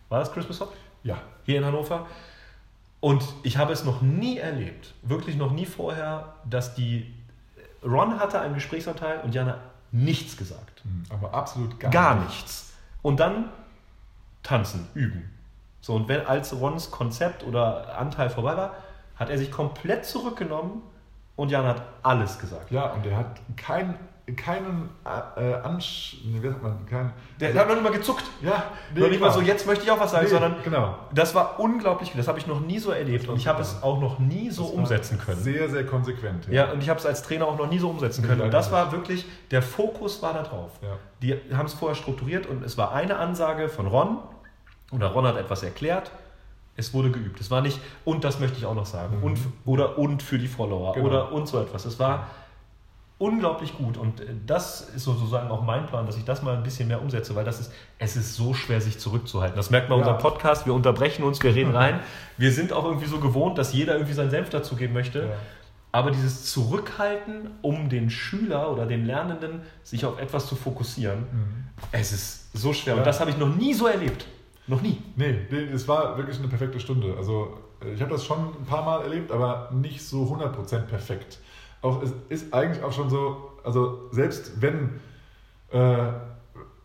War 0.10 0.20
das 0.20 0.32
Christmas 0.32 0.60
Hop? 0.62 0.74
Ja. 1.04 1.18
Hier 1.44 1.58
in 1.58 1.66
Hannover. 1.66 2.06
Und 3.00 3.24
ich 3.44 3.58
habe 3.58 3.74
es 3.74 3.84
noch 3.84 4.02
nie 4.02 4.38
erlebt, 4.38 4.94
wirklich 5.02 5.36
noch 5.36 5.52
nie 5.52 5.66
vorher, 5.66 6.34
dass 6.46 6.76
die. 6.76 7.12
Ron 7.84 8.20
hatte 8.20 8.40
einen 8.40 8.54
Gesprächsanteil 8.54 9.22
und 9.22 9.34
Jana 9.34 9.58
nichts 9.92 10.38
gesagt. 10.38 10.84
Hm, 10.84 11.04
Aber 11.10 11.34
absolut 11.34 11.80
gar, 11.80 11.90
Gar 11.90 12.16
nicht. 12.16 12.28
nichts. 12.30 12.74
Und 13.02 13.20
dann 13.20 13.50
tanzen, 14.44 14.88
üben. 14.94 15.32
So, 15.82 15.96
und 15.96 16.08
wenn 16.08 16.26
als 16.28 16.54
Rons 16.54 16.92
Konzept 16.92 17.44
oder 17.44 17.98
Anteil 17.98 18.30
vorbei 18.30 18.56
war, 18.56 18.76
hat 19.16 19.32
er 19.32 19.38
sich 19.40 19.50
komplett 19.50 20.06
zurückgenommen 20.06 20.84
und 21.36 21.50
Jana 21.50 21.70
hat 21.70 21.82
alles 22.04 22.38
gesagt. 22.38 22.70
Ja, 22.70 22.92
und 22.92 23.04
er 23.08 23.18
hat 23.18 23.40
kein, 23.58 23.96
keinen 24.36 24.90
äh, 25.06 25.54
Ansch... 25.64 26.18
Nee, 26.24 26.42
wie 26.42 26.48
sagt 26.48 26.64
man? 26.64 26.86
Kein, 26.86 27.12
Der 27.40 27.54
hat 27.54 27.68
noch 27.68 27.76
nicht 27.76 27.84
mal 27.84 27.92
gezuckt. 27.92 28.24
ja, 28.42 28.64
noch 28.96 29.10
nicht 29.10 29.20
mal 29.20 29.32
so, 29.32 29.42
jetzt 29.42 29.66
möchte 29.68 29.84
ich 29.84 29.92
auch 29.92 30.00
was 30.00 30.12
sagen, 30.12 30.26
Nee, 30.26 30.32
sondern 30.32 30.56
genau. 30.64 30.96
das 31.14 31.34
war 31.36 31.60
unglaublich, 31.60 32.14
das 32.16 32.28
habe 32.28 32.40
ich 32.40 32.48
noch 32.48 32.62
nie 32.62 32.80
so 32.80 32.92
erlebt 32.92 33.28
und 33.28 33.36
ich 33.38 33.48
habe 33.48 33.62
es 33.62 33.82
auch 33.84 34.00
noch 34.00 34.20
nie 34.20 34.50
so 34.50 34.66
umsetzen 34.66 35.20
können. 35.20 35.42
Sehr, 35.42 35.70
sehr 35.70 35.86
konsequent. 35.86 36.48
Ja, 36.50 36.72
und 36.72 36.82
ich 36.82 36.90
habe 36.90 37.00
es 37.00 37.06
als 37.06 37.24
Trainer 37.24 37.48
auch 37.48 37.58
noch 37.58 37.70
nie 37.70 37.80
so 37.80 37.90
umsetzen 37.90 38.26
können. 38.26 38.42
Und 38.42 38.52
das 38.54 38.72
war 38.72 38.92
wirklich, 38.92 39.26
der 39.50 39.62
Fokus 39.62 40.22
war 40.22 40.34
da 40.34 40.44
drauf. 40.44 40.72
Ja. 40.82 40.98
Die 41.22 41.56
haben 41.56 41.66
es 41.66 41.74
vorher 41.74 41.96
strukturiert 41.96 42.46
und 42.46 42.64
es 42.64 42.78
war 42.78 42.94
eine 42.94 43.18
Ansage 43.18 43.70
von 43.70 43.88
Ron 43.88 44.18
oder 44.92 45.08
Ron 45.08 45.26
hat 45.28 45.38
etwas 45.38 45.64
erklärt. 45.64 46.12
Es 46.78 46.94
wurde 46.94 47.12
geübt. 47.12 47.42
Es 47.42 47.52
war 47.52 47.62
nicht, 47.62 47.80
und 48.06 48.24
das 48.24 48.40
möchte 48.40 48.58
ich 48.58 48.66
auch 48.66 48.74
noch 48.74 48.86
sagen, 48.86 49.22
und, 49.22 49.38
oder 49.66 49.98
und 50.00 50.24
für 50.24 50.40
die 50.40 50.48
Follower 50.48 50.94
Genau. 50.94 51.06
oder 51.06 51.32
und 51.34 51.48
so 51.48 51.60
etwas. 51.60 51.84
Es 51.86 52.00
war 52.00 52.28
unglaublich 53.22 53.78
gut 53.78 53.98
und 53.98 54.20
äh, 54.22 54.26
das 54.48 54.82
ist 54.96 55.04
sozusagen 55.04 55.50
auch 55.50 55.62
mein 55.64 55.86
Plan, 55.86 56.06
dass 56.06 56.18
ich 56.18 56.26
das 56.26 56.42
mal 56.42 56.56
ein 56.58 56.64
bisschen 56.64 56.88
mehr 56.88 57.02
umsetze, 57.02 57.36
weil 57.36 57.46
das 57.46 57.60
ist, 57.60 57.72
es 58.00 58.16
ist 58.16 58.36
so 58.36 58.54
schwer, 58.54 58.82
sich 58.82 58.98
zurückzuhalten. 59.00 59.56
Das 59.56 59.70
merkt 59.70 59.90
man 59.90 60.00
Ja. 60.00 60.06
unserem 60.06 60.22
Podcast, 60.22 60.66
wir 60.66 60.74
unterbrechen 60.74 61.24
uns, 61.24 61.42
wir 61.44 61.54
reden 61.54 61.72
rein. 61.76 62.00
Wir 62.38 62.52
sind 62.52 62.74
auch 62.74 62.86
irgendwie 62.86 63.06
so 63.08 63.20
gewohnt, 63.20 63.58
dass 63.58 63.74
jeder 63.74 63.94
irgendwie 63.94 64.14
seinen 64.14 64.32
Senf 64.32 64.50
dazugeben 64.50 64.94
möchte. 64.94 65.20
Ja. 65.20 65.26
Aber 65.94 66.12
dieses 66.12 66.46
Zurückhalten, 66.52 67.52
um 67.62 67.90
den 67.90 68.10
Schüler 68.10 68.72
oder 68.72 68.86
den 68.86 69.06
Lernenden 69.06 69.62
sich 69.84 70.06
auf 70.06 70.20
etwas 70.20 70.48
zu 70.48 70.56
fokussieren, 70.56 71.26
es 71.92 72.12
ist 72.14 72.58
so 72.58 72.72
schwer. 72.74 72.94
Ja. 72.94 73.00
Und 73.02 73.06
das 73.06 73.20
habe 73.20 73.30
ich 73.30 73.38
noch 73.38 73.54
nie 73.56 73.74
so 73.74 73.88
erlebt. 73.88 74.26
Noch 74.68 74.82
nie. 74.82 74.98
Nee, 75.16 75.36
nee, 75.50 75.64
es 75.74 75.88
war 75.88 76.18
wirklich 76.18 76.40
eine 76.40 76.48
perfekte 76.48 76.80
Stunde. 76.80 77.14
Also 77.18 77.58
äh, 77.84 77.94
ich 77.94 78.02
habe 78.02 78.12
das 78.12 78.24
schon 78.26 78.40
ein 78.40 78.66
paar 78.66 78.84
Mal 78.86 79.02
erlebt, 79.02 79.32
aber 79.32 79.70
nicht 79.74 80.02
so 80.02 80.24
100% 80.24 80.80
perfekt. 80.84 81.40
Auch 81.82 82.02
es 82.04 82.14
ist 82.30 82.54
eigentlich 82.54 82.84
auch 82.84 82.92
schon 82.92 83.10
so, 83.10 83.52
also 83.64 84.10
selbst 84.12 84.62
wenn, 84.62 85.00
äh, 85.72 85.98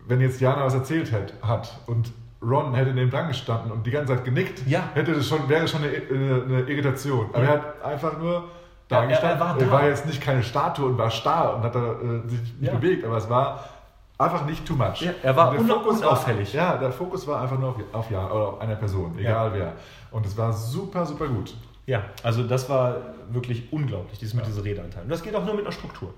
wenn 0.06 0.20
jetzt 0.20 0.40
Jana 0.40 0.64
was 0.64 0.74
erzählt 0.74 1.12
hätte, 1.12 1.34
hat 1.46 1.78
und 1.86 2.12
Ron 2.42 2.74
hätte 2.74 2.92
neben 2.92 3.10
dran 3.10 3.28
gestanden 3.28 3.72
und 3.72 3.86
die 3.86 3.90
ganze 3.90 4.14
Zeit 4.14 4.24
genickt, 4.24 4.66
Ja. 4.66 4.90
hätte 4.94 5.12
das 5.14 5.26
schon, 5.26 5.48
wäre 5.48 5.66
schon 5.66 5.82
eine, 5.82 5.90
eine, 5.92 6.42
eine 6.44 6.60
Irritation. 6.62 7.26
Aber 7.32 7.42
Ja. 7.42 7.50
er 7.50 7.52
hat 7.62 7.82
einfach 7.84 8.18
nur 8.18 8.44
da 8.88 8.96
Ja, 8.96 9.02
er- 9.02 9.08
gestanden. 9.08 9.38
er 9.38 9.40
war 9.46 9.58
er 9.58 9.66
da. 9.66 9.72
war 9.72 9.84
jetzt 9.88 10.06
nicht 10.06 10.20
keine 10.20 10.42
Statue 10.42 10.86
und 10.86 10.98
war 10.98 11.10
starr 11.10 11.56
und 11.56 11.62
hat 11.62 11.74
da, 11.74 11.92
äh, 11.94 12.28
sich 12.28 12.40
nicht 12.60 12.72
Ja. 12.72 12.74
bewegt, 12.78 13.04
aber 13.04 13.16
es 13.16 13.28
war 13.28 13.64
einfach 14.18 14.46
nicht 14.46 14.64
too 14.66 14.74
much. 14.76 15.00
Ja, 15.02 15.12
er 15.22 15.36
war 15.36 15.50
un- 15.50 15.66
der 15.66 15.76
Fokus 15.76 15.98
unauffällig. 16.00 16.54
War, 16.56 16.62
ja, 16.62 16.76
der 16.78 16.92
Fokus 16.92 17.26
war 17.26 17.40
einfach 17.42 17.58
nur 17.58 17.70
auf, 17.70 17.76
auf 17.92 18.10
Jan 18.10 18.30
oder 18.30 18.48
auf 18.48 18.60
einer 18.60 18.76
Person, 18.76 19.14
egal 19.18 19.50
wer. 19.52 19.72
Und 20.10 20.24
es 20.24 20.36
war 20.38 20.52
super, 20.52 21.04
super 21.04 21.26
gut. 21.26 21.54
Ja, 21.86 22.02
also 22.22 22.42
das 22.42 22.68
war 22.68 22.96
wirklich 23.30 23.72
unglaublich, 23.72 24.18
dieses 24.18 24.34
mit 24.34 24.44
Ja. 24.44 24.50
dieser 24.50 24.64
Redeanteil. 24.64 25.04
Und 25.04 25.08
das 25.10 25.22
geht 25.22 25.34
auch 25.34 25.44
nur 25.44 25.54
mit 25.54 25.64
einer 25.64 25.72
Struktur. 25.72 26.12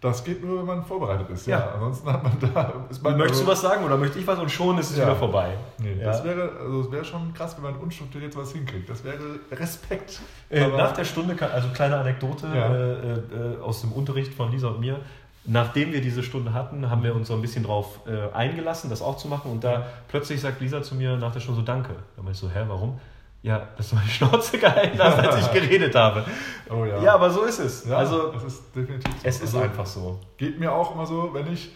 Das 0.00 0.24
geht 0.24 0.42
nur, 0.44 0.58
wenn 0.58 0.66
man 0.66 0.84
vorbereitet 0.84 1.30
ist. 1.30 1.46
Ja. 1.46 1.60
Ja. 1.60 1.72
Ansonsten 1.74 2.12
hat 2.12 2.22
man 2.24 2.32
da. 2.40 2.72
Man 3.02 3.18
Möchtest 3.18 3.42
du 3.42 3.46
also- 3.48 3.52
was 3.52 3.60
sagen 3.60 3.84
oder 3.84 3.96
möchte 3.96 4.18
ich 4.18 4.26
was 4.26 4.36
und 4.40 4.50
schon 4.50 4.76
ist 4.78 4.90
es 4.90 4.96
Ja. 4.96 5.04
wieder 5.04 5.14
vorbei. 5.16 5.56
Nee, 5.78 5.94
Ja. 6.00 6.06
das 6.06 6.24
wäre, 6.24 6.50
also 6.60 6.80
es 6.80 6.90
wäre 6.90 7.04
schon 7.04 7.32
krass, 7.34 7.54
wenn 7.56 7.62
man 7.62 7.76
unstrukturiert 7.80 8.34
was 8.36 8.52
hinkriegt. 8.52 8.88
Das 8.90 9.04
wäre 9.04 9.18
Respekt. 9.52 10.20
Äh, 10.50 10.66
nach 10.66 10.92
der 10.92 11.04
Stunde, 11.04 11.36
also 11.52 11.68
kleine 11.68 11.98
Anekdote 11.98 12.46
äh, 12.48 13.12
äh, 13.58 13.60
aus 13.60 13.82
dem 13.82 13.92
Unterricht 13.92 14.34
von 14.34 14.50
Lisa 14.50 14.68
und 14.68 14.80
mir. 14.80 14.98
Nachdem 15.44 15.92
wir 15.92 16.00
diese 16.00 16.22
Stunde 16.24 16.52
hatten, 16.52 16.88
haben 16.90 17.02
wir 17.04 17.14
uns 17.14 17.28
so 17.28 17.34
ein 17.34 17.40
bisschen 17.42 17.64
drauf 17.64 18.00
äh, 18.06 18.32
eingelassen, 18.34 18.90
das 18.90 19.02
auch 19.02 19.16
zu 19.18 19.28
machen. 19.28 19.50
Und 19.52 19.62
da 19.62 19.86
plötzlich 20.08 20.40
sagt 20.40 20.60
Lisa 20.60 20.82
zu 20.82 20.94
mir 20.96 21.16
nach 21.16 21.32
der 21.32 21.40
Stunde 21.40 21.60
so 21.60 21.64
Danke. 21.66 21.90
Da 22.16 22.22
meinte 22.22 22.32
ich 22.32 22.38
so, 22.38 22.48
hä, 22.48 22.64
warum? 22.66 22.98
Ja, 23.42 23.68
dass 23.76 23.90
du 23.90 23.96
meine 23.96 24.08
Schnauze 24.08 24.56
gehalten 24.58 24.98
hast, 25.02 25.18
als 25.18 25.46
ich 25.46 25.52
geredet 25.52 25.94
habe. 25.94 26.24
Oh 26.70 26.84
ja. 26.84 27.02
Ja, 27.02 27.14
aber 27.14 27.28
so 27.28 27.42
ist 27.42 27.58
es. 27.58 27.84
Ja, 27.86 27.96
also 27.96 28.32
es 28.36 28.44
ist 28.44 28.74
definitiv 28.76 29.12
so. 29.12 29.18
es 29.24 29.36
ist 29.36 29.42
Also, 29.42 29.58
einfach 29.58 29.86
so. 29.86 30.20
Geht 30.36 30.60
mir 30.60 30.72
auch 30.72 30.94
immer 30.94 31.04
so, 31.06 31.30
wenn 31.32 31.52
ich. 31.52 31.74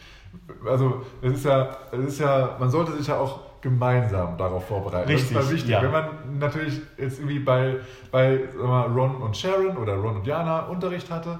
Also, 0.64 1.02
es 1.22 1.32
ist 1.34 1.44
ja, 1.44 1.76
es 1.92 1.98
ist 2.06 2.20
ja, 2.20 2.56
man 2.58 2.70
sollte 2.70 2.92
sich 2.96 3.06
ja 3.06 3.18
auch 3.18 3.40
gemeinsam 3.60 4.36
darauf 4.36 4.68
vorbereiten. 4.68 5.08
Richtig, 5.10 5.36
das 5.36 5.46
ist 5.46 5.52
wichtig. 5.52 5.70
ja. 5.70 5.82
Wenn 5.82 5.90
man 5.90 6.38
natürlich 6.38 6.80
jetzt 6.98 7.18
irgendwie 7.18 7.40
bei, 7.40 7.76
bei 8.12 8.40
mal, 8.54 8.86
Ron 8.86 9.16
und 9.16 9.36
Sharon 9.36 9.76
oder 9.76 9.94
Ron 9.96 10.16
und 10.16 10.26
Jana 10.26 10.66
Unterricht 10.66 11.10
hatte 11.10 11.38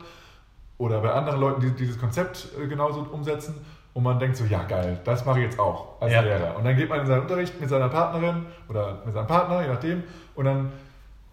oder 0.79 1.01
bei 1.01 1.13
anderen 1.13 1.41
Leuten, 1.41 1.61
die 1.61 1.71
dieses 1.71 1.99
Konzept 2.01 2.49
äh, 2.61 2.67
genauso 2.67 3.07
umsetzen 3.13 3.55
und 3.97 4.03
man 4.03 4.19
denkt 4.19 4.37
so, 4.37 4.45
ja 4.45 4.63
geil, 4.65 4.99
das 5.05 5.25
mache 5.25 5.39
ich 5.39 5.47
jetzt 5.47 5.59
auch 5.59 6.01
als 6.03 6.13
Ja. 6.13 6.21
Lehrer. 6.21 6.55
Und 6.57 6.65
dann 6.67 6.77
geht 6.77 6.89
man 6.91 7.01
in 7.01 7.07
seinen 7.07 7.23
Unterricht 7.23 7.59
mit 7.59 7.71
seiner 7.71 7.89
Partnerin 7.89 8.45
oder 8.69 8.99
mit 9.07 9.15
seinem 9.15 9.27
Partner, 9.27 9.63
je 9.63 9.69
nachdem, 9.69 10.03
und 10.35 10.45
dann 10.45 10.71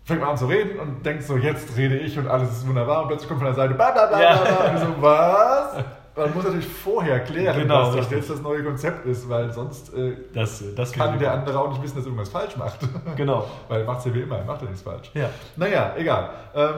fängt 0.06 0.22
man 0.22 0.30
an 0.30 0.38
zu 0.38 0.46
reden 0.46 0.80
und 0.80 1.06
denkt 1.06 1.24
so, 1.24 1.36
jetzt 1.36 1.76
rede 1.76 1.98
ich 1.98 2.18
und 2.18 2.26
alles 2.28 2.50
ist 2.52 2.66
wunderbar 2.66 3.02
und 3.02 3.10
plötzlich 3.10 3.28
kommt 3.28 3.42
von 3.42 3.48
der 3.48 3.54
Seite 3.56 3.74
bla 3.74 3.92
bla 3.92 4.06
bla 4.06 4.22
Ja. 4.22 4.36
bla, 4.38 4.72
und 4.72 4.78
so, 4.80 5.02
was? 5.02 5.84
Man 6.16 6.34
muss 6.34 6.44
natürlich 6.46 6.68
vorher 6.68 7.20
klären, 7.22 7.60
Genau, 7.60 7.88
dass 7.88 7.96
das 7.98 8.12
jetzt 8.12 8.30
das 8.30 8.42
neue 8.42 8.64
Konzept 8.64 9.06
ist, 9.08 9.28
weil 9.28 9.52
sonst 9.52 9.94
äh, 9.94 10.16
Das, 10.34 10.64
das 10.76 10.94
kann 10.94 11.20
der 11.20 11.34
andere 11.34 11.60
auch 11.60 11.68
nicht 11.70 11.84
wissen, 11.84 11.96
dass 11.98 12.06
er 12.06 12.12
irgendwas 12.12 12.30
falsch 12.30 12.56
macht. 12.56 12.80
Genau. 13.18 13.46
weil 13.68 13.82
er 13.82 13.86
macht 13.88 14.00
es 14.00 14.06
ja 14.06 14.14
wie 14.14 14.22
immer, 14.22 14.38
er 14.38 14.46
macht 14.46 14.62
ja 14.62 14.68
nichts 14.68 14.84
falsch. 14.84 15.12
Ja. 15.16 15.30
Naja, 15.58 15.94
egal. 15.98 16.30
Ähm, 16.56 16.72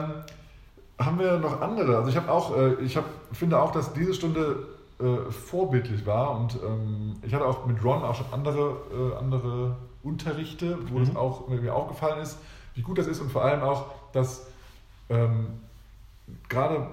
haben 0.98 1.18
wir 1.20 1.38
noch 1.38 1.60
andere? 1.60 1.96
Also 1.98 2.08
ich 2.08 2.16
habe 2.16 2.28
auch, 2.32 2.56
äh, 2.56 2.74
ich 2.82 2.96
hab, 2.96 3.04
finde 3.32 3.60
auch, 3.60 3.70
dass 3.70 3.92
diese 3.92 4.14
Stunde 4.14 4.56
äh, 4.98 5.30
vorbildlich 5.30 6.06
war 6.06 6.38
und 6.38 6.58
ähm, 6.64 7.16
ich 7.22 7.34
hatte 7.34 7.44
auch 7.46 7.66
mit 7.66 7.82
Ron 7.84 8.02
auch 8.02 8.14
schon 8.14 8.26
andere, 8.32 8.76
äh, 8.92 9.16
andere 9.18 9.76
Unterrichte, 10.02 10.78
wo 10.90 10.98
Mhm. 10.98 11.04
das 11.06 11.16
auch 11.16 11.48
mir 11.48 11.74
aufgefallen 11.74 12.20
ist, 12.20 12.38
wie 12.74 12.82
gut 12.82 12.98
das 12.98 13.06
ist 13.06 13.20
und 13.20 13.30
vor 13.30 13.44
allem 13.44 13.62
auch, 13.62 13.86
dass 14.12 14.46
ähm, 15.08 15.46
gerade 16.48 16.86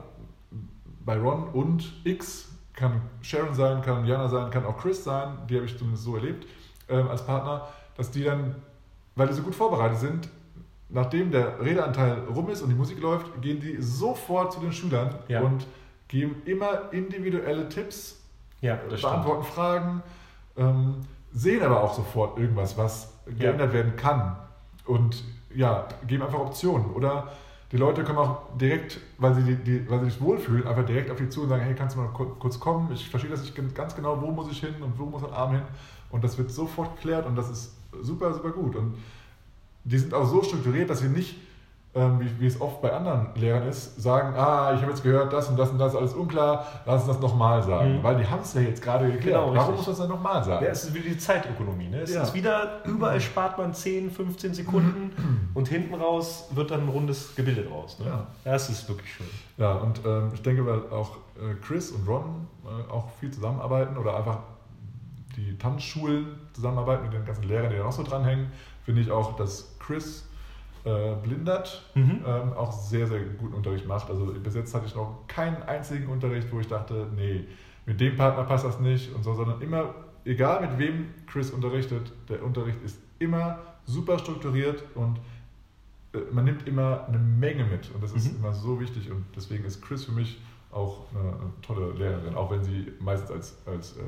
bei 1.06 1.18
Ron 1.20 1.48
und 1.54 1.94
X 2.04 2.50
kann 2.74 3.02
Sharon 3.22 3.54
sein, 3.54 3.82
kann 3.82 4.06
Jana 4.06 4.28
sein, 4.28 4.50
kann 4.50 4.66
auch 4.66 4.78
Chris 4.78 5.04
sein, 5.04 5.38
die 5.50 5.56
habe 5.56 5.66
ich 5.66 5.78
zumindest 5.78 6.04
so 6.04 6.16
erlebt 6.16 6.48
ähm, 6.90 7.08
als 7.08 7.26
Partner, 7.26 7.68
dass 7.98 8.10
die 8.12 8.24
dann, 8.24 8.56
weil 9.16 9.28
die 9.28 9.34
so 9.34 9.44
gut 9.44 9.54
vorbereitet 9.56 10.00
sind, 10.00 10.30
nachdem 10.90 11.32
der 11.32 11.60
Redeanteil 11.60 12.20
rum 12.34 12.50
ist 12.50 12.62
und 12.62 12.70
die 12.70 12.76
Musik 12.76 13.00
läuft, 13.00 13.42
gehen 13.42 13.60
die 13.60 13.82
sofort 13.82 14.54
zu 14.54 14.60
den 14.60 14.72
Schülern 14.74 15.16
Ja. 15.28 15.42
und 15.42 15.66
geben 16.14 16.36
immer 16.46 16.92
individuelle 16.94 17.68
Tipps, 17.70 18.22
Ja, 18.62 18.78
stimmt. 18.86 19.02
beantworten 19.02 19.44
Fragen, 19.44 20.04
ähm, 20.56 20.96
sehen 21.34 21.64
aber 21.64 21.82
auch 21.84 21.94
sofort 21.96 22.38
irgendwas, 22.38 22.78
was 22.78 23.12
geändert 23.26 23.74
werden 23.74 23.96
kann 23.96 24.36
und 24.86 25.24
ja, 25.56 25.88
geben 26.08 26.22
einfach 26.24 26.40
Optionen 26.40 26.92
oder 26.92 27.32
die 27.72 27.78
Leute 27.78 28.04
kommen 28.04 28.20
auch 28.20 28.56
direkt, 28.62 29.00
weil 29.18 29.34
sie, 29.34 29.42
die, 29.44 29.56
die, 29.56 29.90
weil 29.90 30.02
sie 30.02 30.12
sich 30.12 30.22
wohlfühlen, 30.22 30.68
einfach 30.68 30.86
direkt 30.86 31.10
auf 31.10 31.18
die 31.18 31.30
zu 31.30 31.42
und 31.42 31.50
sagen, 31.50 31.64
hey, 31.64 31.74
kannst 31.74 31.96
du 31.96 32.02
mal 32.02 32.10
kur- 32.10 32.38
kurz 32.38 32.60
kommen? 32.60 32.92
Ich 32.94 33.10
verstehe 33.10 33.32
das 33.32 33.42
nicht 33.42 33.56
ganz 33.74 33.96
genau, 33.96 34.22
wo 34.22 34.28
muss 34.30 34.52
ich 34.52 34.60
hin 34.60 34.76
und 34.82 35.00
wo 35.00 35.06
muss 35.06 35.24
ein 35.24 35.34
Arm 35.34 35.54
hin? 35.54 35.64
Und 36.12 36.24
das 36.24 36.38
wird 36.38 36.52
sofort 36.52 36.96
geklärt 36.98 37.26
und 37.26 37.36
das 37.36 37.50
ist 37.50 37.76
super, 38.04 38.32
super 38.32 38.52
gut. 38.52 38.76
Und 38.76 38.94
die 39.84 39.98
sind 39.98 40.14
auch 40.14 40.26
so 40.26 40.44
strukturiert, 40.44 40.92
dass 40.92 41.00
sie 41.00 41.08
nicht, 41.10 41.38
ähm, 41.96 42.20
wie, 42.20 42.40
wie 42.42 42.48
es 42.48 42.60
oft 42.60 42.82
bei 42.82 42.92
anderen 42.92 43.28
Lehrern 43.36 43.68
ist, 43.68 44.02
sagen, 44.02 44.36
ah, 44.36 44.74
ich 44.74 44.82
habe 44.82 44.92
jetzt 44.92 45.04
gehört, 45.04 45.32
das 45.32 45.48
und 45.50 45.58
das 45.58 45.70
und 45.70 45.78
das 45.78 45.94
ist 45.94 46.00
alles 46.00 46.14
unklar, 46.14 46.66
lass 46.88 47.04
uns 47.04 47.12
das 47.14 47.20
nochmal 47.22 47.62
sagen. 47.62 47.98
Mhm. 48.00 48.04
Weil 48.04 48.16
die 48.18 48.26
haben 48.28 48.42
es 48.42 48.54
ja 48.56 48.62
jetzt 48.62 48.82
gerade 48.82 49.06
geklärt. 49.12 49.40
Genau, 49.46 49.54
Warum 49.56 49.76
muss 49.76 49.86
man 49.86 49.94
es 49.94 50.00
dann 50.00 50.10
nochmal 50.10 50.44
sagen? 50.44 50.66
Ja, 50.66 50.72
es 50.72 50.86
ist 50.86 50.94
wieder 50.96 51.10
die 51.10 51.18
Zeitökonomie. 51.20 51.90
Ne? 51.90 52.02
Es 52.02 52.14
Ja. 52.14 52.24
ist 52.24 52.34
wieder, 52.34 52.84
überall 52.86 53.22
spart 53.22 53.60
man 53.60 53.74
10, 53.76 54.10
15 54.10 54.54
Sekunden 54.56 55.52
und 55.54 55.68
hinten 55.68 55.94
raus 55.94 56.48
wird 56.56 56.72
dann 56.72 56.82
ein 56.82 56.90
rundes 56.90 57.36
Gebilde 57.36 57.64
draus. 57.64 58.00
Ne? 58.00 58.08
Ja. 58.08 58.28
Das 58.44 58.70
ist 58.70 58.90
wirklich 58.90 59.14
schön. 59.14 59.28
Ja, 59.58 59.74
und 59.74 60.02
ähm, 60.04 60.32
ich 60.34 60.42
denke, 60.42 60.66
weil 60.66 60.80
auch 60.92 61.12
äh, 61.36 61.54
Chris 61.62 61.92
und 61.92 62.08
Ron 62.08 62.48
äh, 62.66 62.92
auch 62.92 63.06
viel 63.20 63.30
zusammenarbeiten 63.30 63.98
oder 63.98 64.18
einfach 64.18 64.40
die 65.36 65.58
Tanzschulen 65.58 66.26
zusammenarbeiten 66.54 67.04
mit 67.04 67.14
den 67.14 67.26
ganzen 67.26 67.44
Lehrern, 67.44 67.70
die 67.70 67.78
da 67.78 67.84
noch 67.84 67.92
so 67.92 68.04
dranhängen, 68.04 68.52
finde 68.84 69.02
ich 69.02 69.12
auch, 69.12 69.36
dass 69.36 69.76
Chris 69.80 70.28
äh, 70.86 71.16
Blindert 71.24 71.84
Mhm. 71.96 72.22
ähm, 72.26 72.54
auch 72.54 72.72
sehr, 72.72 73.08
sehr 73.08 73.20
guten 73.22 73.54
Unterricht 73.54 73.88
macht. 73.88 74.10
Also 74.10 74.26
bis 74.44 74.56
jetzt 74.56 74.74
hatte 74.76 74.86
ich 74.86 74.96
noch 74.96 75.26
keinen 75.28 75.62
einzigen 75.64 76.08
Unterricht, 76.08 76.52
wo 76.52 76.60
ich 76.60 76.68
dachte, 76.68 77.08
nee, 77.16 77.46
mit 77.86 78.00
dem 78.00 78.16
Partner 78.16 78.44
passt 78.44 78.66
das 78.66 78.80
nicht 78.80 79.14
und 79.16 79.24
so, 79.24 79.34
sondern 79.34 79.62
immer, 79.62 79.94
egal 80.26 80.62
mit 80.62 80.78
wem 80.78 81.08
Chris 81.28 81.52
unterrichtet, 81.52 82.12
der 82.30 82.44
Unterricht 82.44 82.82
ist 82.84 82.98
immer 83.20 83.60
super 83.86 84.18
strukturiert 84.20 84.84
und 84.96 85.18
äh, 86.14 86.20
man 86.32 86.46
nimmt 86.46 86.68
immer 86.68 87.06
eine 87.08 87.18
Menge 87.20 87.66
mit 87.66 87.90
und 87.94 88.02
das 88.04 88.14
ist 88.14 88.32
Mhm. 88.32 88.40
immer 88.40 88.54
so 88.54 88.80
wichtig 88.80 89.12
und 89.12 89.26
deswegen 89.36 89.66
ist 89.66 89.82
Chris 89.82 90.06
für 90.06 90.12
mich 90.14 90.40
auch 90.72 91.02
eine, 91.14 91.30
eine 91.30 91.52
tolle 91.62 91.92
Lehrerin, 91.94 92.36
auch 92.36 92.50
wenn 92.52 92.64
sie 92.64 92.92
meistens 93.00 93.32
als, 93.32 93.58
als, 93.66 93.98
äh, 93.98 94.02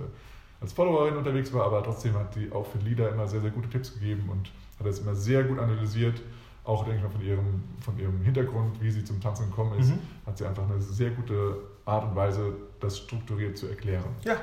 als 0.61 0.73
Followerin 0.73 1.15
unterwegs 1.17 1.53
war, 1.53 1.65
aber 1.65 1.83
trotzdem 1.83 2.13
hat 2.15 2.33
sie 2.33 2.51
auch 2.51 2.65
für 2.65 2.79
Lieder 2.79 3.09
immer 3.11 3.27
sehr, 3.27 3.41
sehr 3.41 3.51
gute 3.51 3.69
Tipps 3.69 3.93
gegeben 3.93 4.29
und 4.29 4.49
hat 4.79 4.87
das 4.87 4.99
immer 4.99 5.13
sehr 5.15 5.43
gut 5.43 5.59
analysiert. 5.59 6.21
Auch, 6.65 6.83
denke 6.83 6.97
ich 6.97 7.03
mal, 7.03 7.11
von 7.11 7.21
ihrem, 7.21 7.63
von 7.79 7.99
ihrem 7.99 8.21
Hintergrund, 8.23 8.81
wie 8.81 8.89
sie 8.89 9.03
zum 9.03 9.21
Tanzen 9.21 9.49
gekommen 9.49 9.79
ist, 9.79 9.89
Mhm. 9.89 9.99
hat 10.25 10.37
sie 10.37 10.45
einfach 10.45 10.63
eine 10.63 10.81
sehr 10.81 11.11
gute 11.11 11.57
Art 11.85 12.03
und 12.05 12.15
Weise, 12.15 12.53
das 12.79 12.97
strukturiert 12.97 13.57
zu 13.57 13.67
erklären. 13.67 14.03
Ja, 14.23 14.37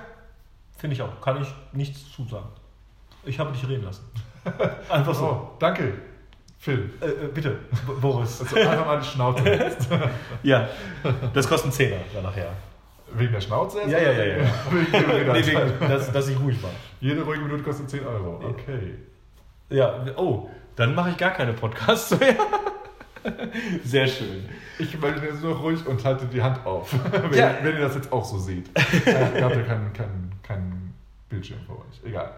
finde 0.79 0.95
ich 0.95 1.03
auch. 1.03 1.21
Kann 1.21 1.43
ich 1.43 1.53
nichts 1.73 2.11
zusagen. 2.13 2.49
Ich 3.25 3.39
habe 3.39 3.53
dich 3.53 3.67
reden 3.69 3.85
lassen. 3.85 4.05
Einfach 4.89 5.15
so. 5.15 5.25
Oh, 5.25 5.57
danke, 5.59 5.95
Phil. 6.59 6.91
Äh, 7.01 7.07
äh, 7.07 7.29
bitte, 7.35 7.51
B- 7.87 7.93
Boris. 8.01 8.39
Du 8.39 8.57
einfach 8.57 8.87
mal 8.87 8.99
die 9.01 9.07
Schnauze 9.07 9.45
ja, 10.43 10.69
das 11.33 11.49
kostet 11.49 11.65
einen 11.67 11.73
Zehner 11.73 11.97
dann 12.15 12.23
nachher. 12.25 12.53
Wegen 13.15 13.33
der 13.33 13.41
Schnauze? 13.41 13.81
Ja, 13.83 13.99
ja, 13.99 14.13
ja, 14.13 14.25
ja. 14.25 14.45
Wegen 14.71 15.33
Nee, 15.33 15.47
wegen, 15.47 15.89
dass, 15.89 16.11
dass 16.13 16.29
ich 16.29 16.39
ruhig 16.41 16.61
war. 16.63 16.71
Jede 17.01 17.23
ruhige 17.23 17.43
Minute 17.43 17.63
kostet 17.63 17.91
10 17.91 18.07
Euro. 18.07 18.41
Okay. 18.49 18.95
Ja, 19.71 20.05
oh, 20.17 20.49
dann 20.77 20.95
mache 20.95 21.11
ich 21.11 21.17
gar 21.17 21.31
keine 21.31 21.53
Podcasts 21.53 22.19
mehr. 22.19 22.37
Sehr 23.85 24.07
schön. 24.07 24.49
Ich 24.79 24.99
melde 25.01 25.25
jetzt 25.27 25.43
nur 25.43 25.57
ruhig 25.57 25.87
und 25.87 26.05
halte 26.05 26.27
die 26.27 26.43
Hand 26.43 26.65
auf, 26.67 26.93
wenn, 27.13 27.33
Ja. 27.39 27.55
wenn 27.63 27.75
ihr 27.77 27.83
das 27.83 27.95
jetzt 27.95 28.13
auch 28.13 28.25
so 28.25 28.39
seht. 28.39 28.67
Ihr 29.07 29.21
habt 29.45 29.57
ja 29.57 29.63
keinen 29.63 29.93
keinen 29.93 30.33
keinen 30.43 30.95
Bildschirm 31.29 31.61
vor 31.67 31.77
euch. 31.79 32.01
Egal. 32.09 32.33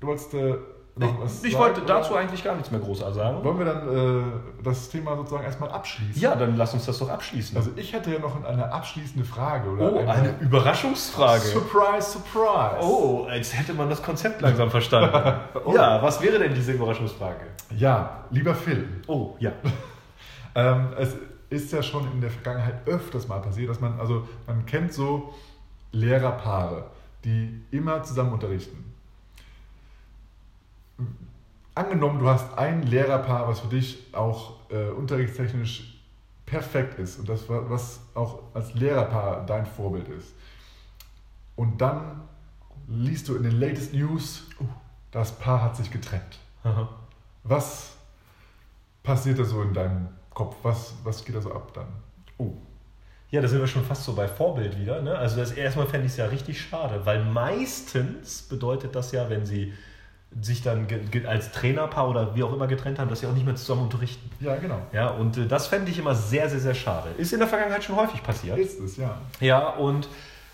Du 0.00 0.08
wolltest 0.08 0.34
äh, 0.34 0.54
was 0.94 1.42
ich 1.42 1.52
sagen, 1.52 1.64
wollte 1.64 1.82
oder? 1.82 1.94
dazu 1.94 2.14
eigentlich 2.14 2.44
gar 2.44 2.54
nichts 2.54 2.70
mehr 2.70 2.80
groß 2.80 2.98
sagen. 2.98 3.42
Wollen 3.42 3.58
wir 3.58 3.64
dann 3.64 3.88
äh, 3.88 4.22
das 4.62 4.90
Thema 4.90 5.16
sozusagen 5.16 5.44
erstmal 5.44 5.70
abschließen? 5.70 6.20
Ja, 6.20 6.34
dann 6.34 6.56
lass 6.56 6.74
uns 6.74 6.84
das 6.84 6.98
doch 6.98 7.08
abschließen. 7.08 7.56
Also 7.56 7.70
ich 7.76 7.94
hätte 7.94 8.12
ja 8.12 8.18
noch 8.18 8.44
eine 8.44 8.70
abschließende 8.70 9.24
Frage. 9.26 9.70
Oder 9.70 9.92
oh, 9.92 9.98
eine 10.06 10.34
Überraschungsfrage. 10.40 11.40
Surprise, 11.40 12.10
surprise. 12.10 12.76
Oh, 12.80 13.26
als 13.28 13.56
hätte 13.56 13.72
man 13.72 13.88
das 13.88 14.02
Konzept 14.02 14.40
langsam 14.42 14.70
verstanden. 14.70 15.12
Oh. 15.64 15.74
Ja, 15.74 16.02
was 16.02 16.20
wäre 16.20 16.38
denn 16.38 16.54
diese 16.54 16.72
Überraschungsfrage? 16.72 17.46
Ja, 17.76 18.24
lieber 18.30 18.54
Phil. 18.54 18.88
Oh, 19.06 19.36
ja. 19.38 19.52
Ähm, 20.54 20.88
es 20.98 21.16
ist 21.48 21.72
ja 21.72 21.82
schon 21.82 22.10
in 22.12 22.20
der 22.20 22.28
Vergangenheit 22.30 22.86
öfters 22.86 23.26
mal 23.26 23.40
passiert, 23.40 23.70
dass 23.70 23.80
man, 23.80 23.98
also 23.98 24.28
man 24.46 24.66
kennt 24.66 24.92
so 24.92 25.32
Lehrerpaare, 25.92 26.90
die 27.24 27.62
immer 27.70 28.02
zusammen 28.02 28.34
unterrichten. 28.34 28.91
Angenommen, 31.74 32.18
du 32.18 32.28
hast 32.28 32.56
ein 32.58 32.82
Lehrerpaar, 32.82 33.48
was 33.48 33.60
für 33.60 33.68
dich 33.68 33.98
auch 34.12 34.54
äh, 34.70 34.90
unterrichtstechnisch 34.90 35.98
perfekt 36.44 36.98
ist 36.98 37.18
und 37.18 37.28
das, 37.28 37.48
wa- 37.48 37.64
was 37.68 38.00
auch 38.14 38.40
als 38.52 38.74
Lehrerpaar 38.74 39.46
dein 39.46 39.64
Vorbild 39.64 40.08
ist. 40.08 40.34
Und 41.56 41.80
dann 41.80 42.22
liest 42.88 43.28
du 43.28 43.36
in 43.36 43.44
den 43.44 43.58
latest 43.58 43.94
News, 43.94 44.44
das 45.10 45.32
Paar 45.38 45.62
hat 45.62 45.76
sich 45.76 45.90
getrennt. 45.90 46.38
Aha. 46.62 46.88
Was 47.44 47.94
passiert 49.02 49.38
da 49.38 49.44
so 49.44 49.62
in 49.62 49.72
deinem 49.72 50.08
Kopf? 50.34 50.56
Was, 50.62 50.94
was 51.04 51.24
geht 51.24 51.34
da 51.36 51.40
so 51.40 51.52
ab 51.54 51.72
dann? 51.74 51.86
Oh. 52.38 52.52
Ja, 53.30 53.40
da 53.40 53.48
sind 53.48 53.60
wir 53.60 53.66
schon 53.66 53.84
fast 53.84 54.04
so 54.04 54.14
bei 54.14 54.28
Vorbild 54.28 54.78
wieder. 54.78 55.00
Ne? 55.00 55.16
Also 55.16 55.36
das 55.38 55.52
erstmal 55.52 55.86
fände 55.86 56.04
ich 56.06 56.12
es 56.12 56.18
ja 56.18 56.26
richtig 56.26 56.60
schade, 56.60 57.00
weil 57.06 57.24
meistens 57.24 58.42
bedeutet 58.42 58.94
das 58.94 59.12
ja, 59.12 59.30
wenn 59.30 59.46
sie 59.46 59.72
sich 60.40 60.62
dann 60.62 60.86
als 61.26 61.52
Trainerpaar 61.52 62.08
oder 62.08 62.34
wie 62.34 62.42
auch 62.42 62.52
immer 62.52 62.66
getrennt 62.66 62.98
haben, 62.98 63.10
dass 63.10 63.20
sie 63.20 63.26
auch 63.26 63.34
nicht 63.34 63.44
mehr 63.44 63.54
zusammen 63.56 63.82
unterrichten. 63.82 64.30
Ja, 64.40 64.56
genau. 64.56 64.78
Ja, 64.92 65.08
und 65.08 65.36
äh, 65.36 65.46
das 65.46 65.66
fände 65.66 65.90
ich 65.90 65.98
immer 65.98 66.14
sehr, 66.14 66.48
sehr, 66.48 66.60
sehr 66.60 66.74
schade. 66.74 67.10
Ist 67.18 67.32
in 67.32 67.38
der 67.38 67.48
Vergangenheit 67.48 67.84
schon 67.84 67.96
häufig 67.96 68.22
passiert. 68.22 68.56
Ist 68.58 68.80
es, 68.80 68.96
ja. 68.96 69.14
Ja, 69.40 69.68
und 69.70 70.08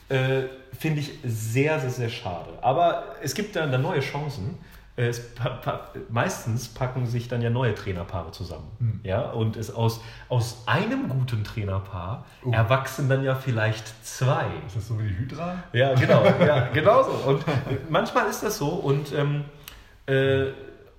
äh, 0.08 0.44
finde 0.78 1.00
ich 1.00 1.12
sehr, 1.24 1.78
sehr, 1.80 1.90
sehr 1.90 2.08
schade. 2.08 2.48
Aber 2.60 3.04
es 3.22 3.34
gibt 3.34 3.54
dann, 3.56 3.70
dann 3.70 3.82
neue 3.82 4.00
Chancen. 4.00 4.58
Äh, 4.96 5.08
Es 5.08 5.32
pa 5.34 5.50
pa 5.50 5.90
meistens 6.10 6.66
packen 6.68 7.06
sich 7.06 7.28
dann 7.28 7.40
ja 7.40 7.50
neue 7.50 7.72
Trainerpaare 7.74 8.32
zusammen. 8.32 8.68
Hm. 8.80 9.00
Ja, 9.04 9.30
und 9.30 9.56
es 9.56 9.72
aus, 9.72 10.00
aus 10.28 10.64
einem 10.66 11.08
guten 11.08 11.44
Trainerpaar 11.44 12.24
Oh. 12.44 12.50
erwachsen 12.50 13.08
dann 13.08 13.22
ja 13.22 13.34
vielleicht 13.36 13.86
zwei. 14.04 14.46
Ist 14.66 14.74
das 14.76 14.88
so 14.88 14.98
wie 14.98 15.06
die 15.08 15.16
Hydra? 15.18 15.54
Ja, 15.72 15.94
genau, 15.94 16.24
ja, 16.44 16.66
genau 16.72 17.02
so. 17.04 17.10
Und 17.30 17.42
äh, 17.42 17.76
manchmal 17.88 18.26
ist 18.28 18.42
das 18.42 18.58
so. 18.58 18.68
Und 18.70 19.12
ähm, 19.12 19.44
äh, 20.08 20.52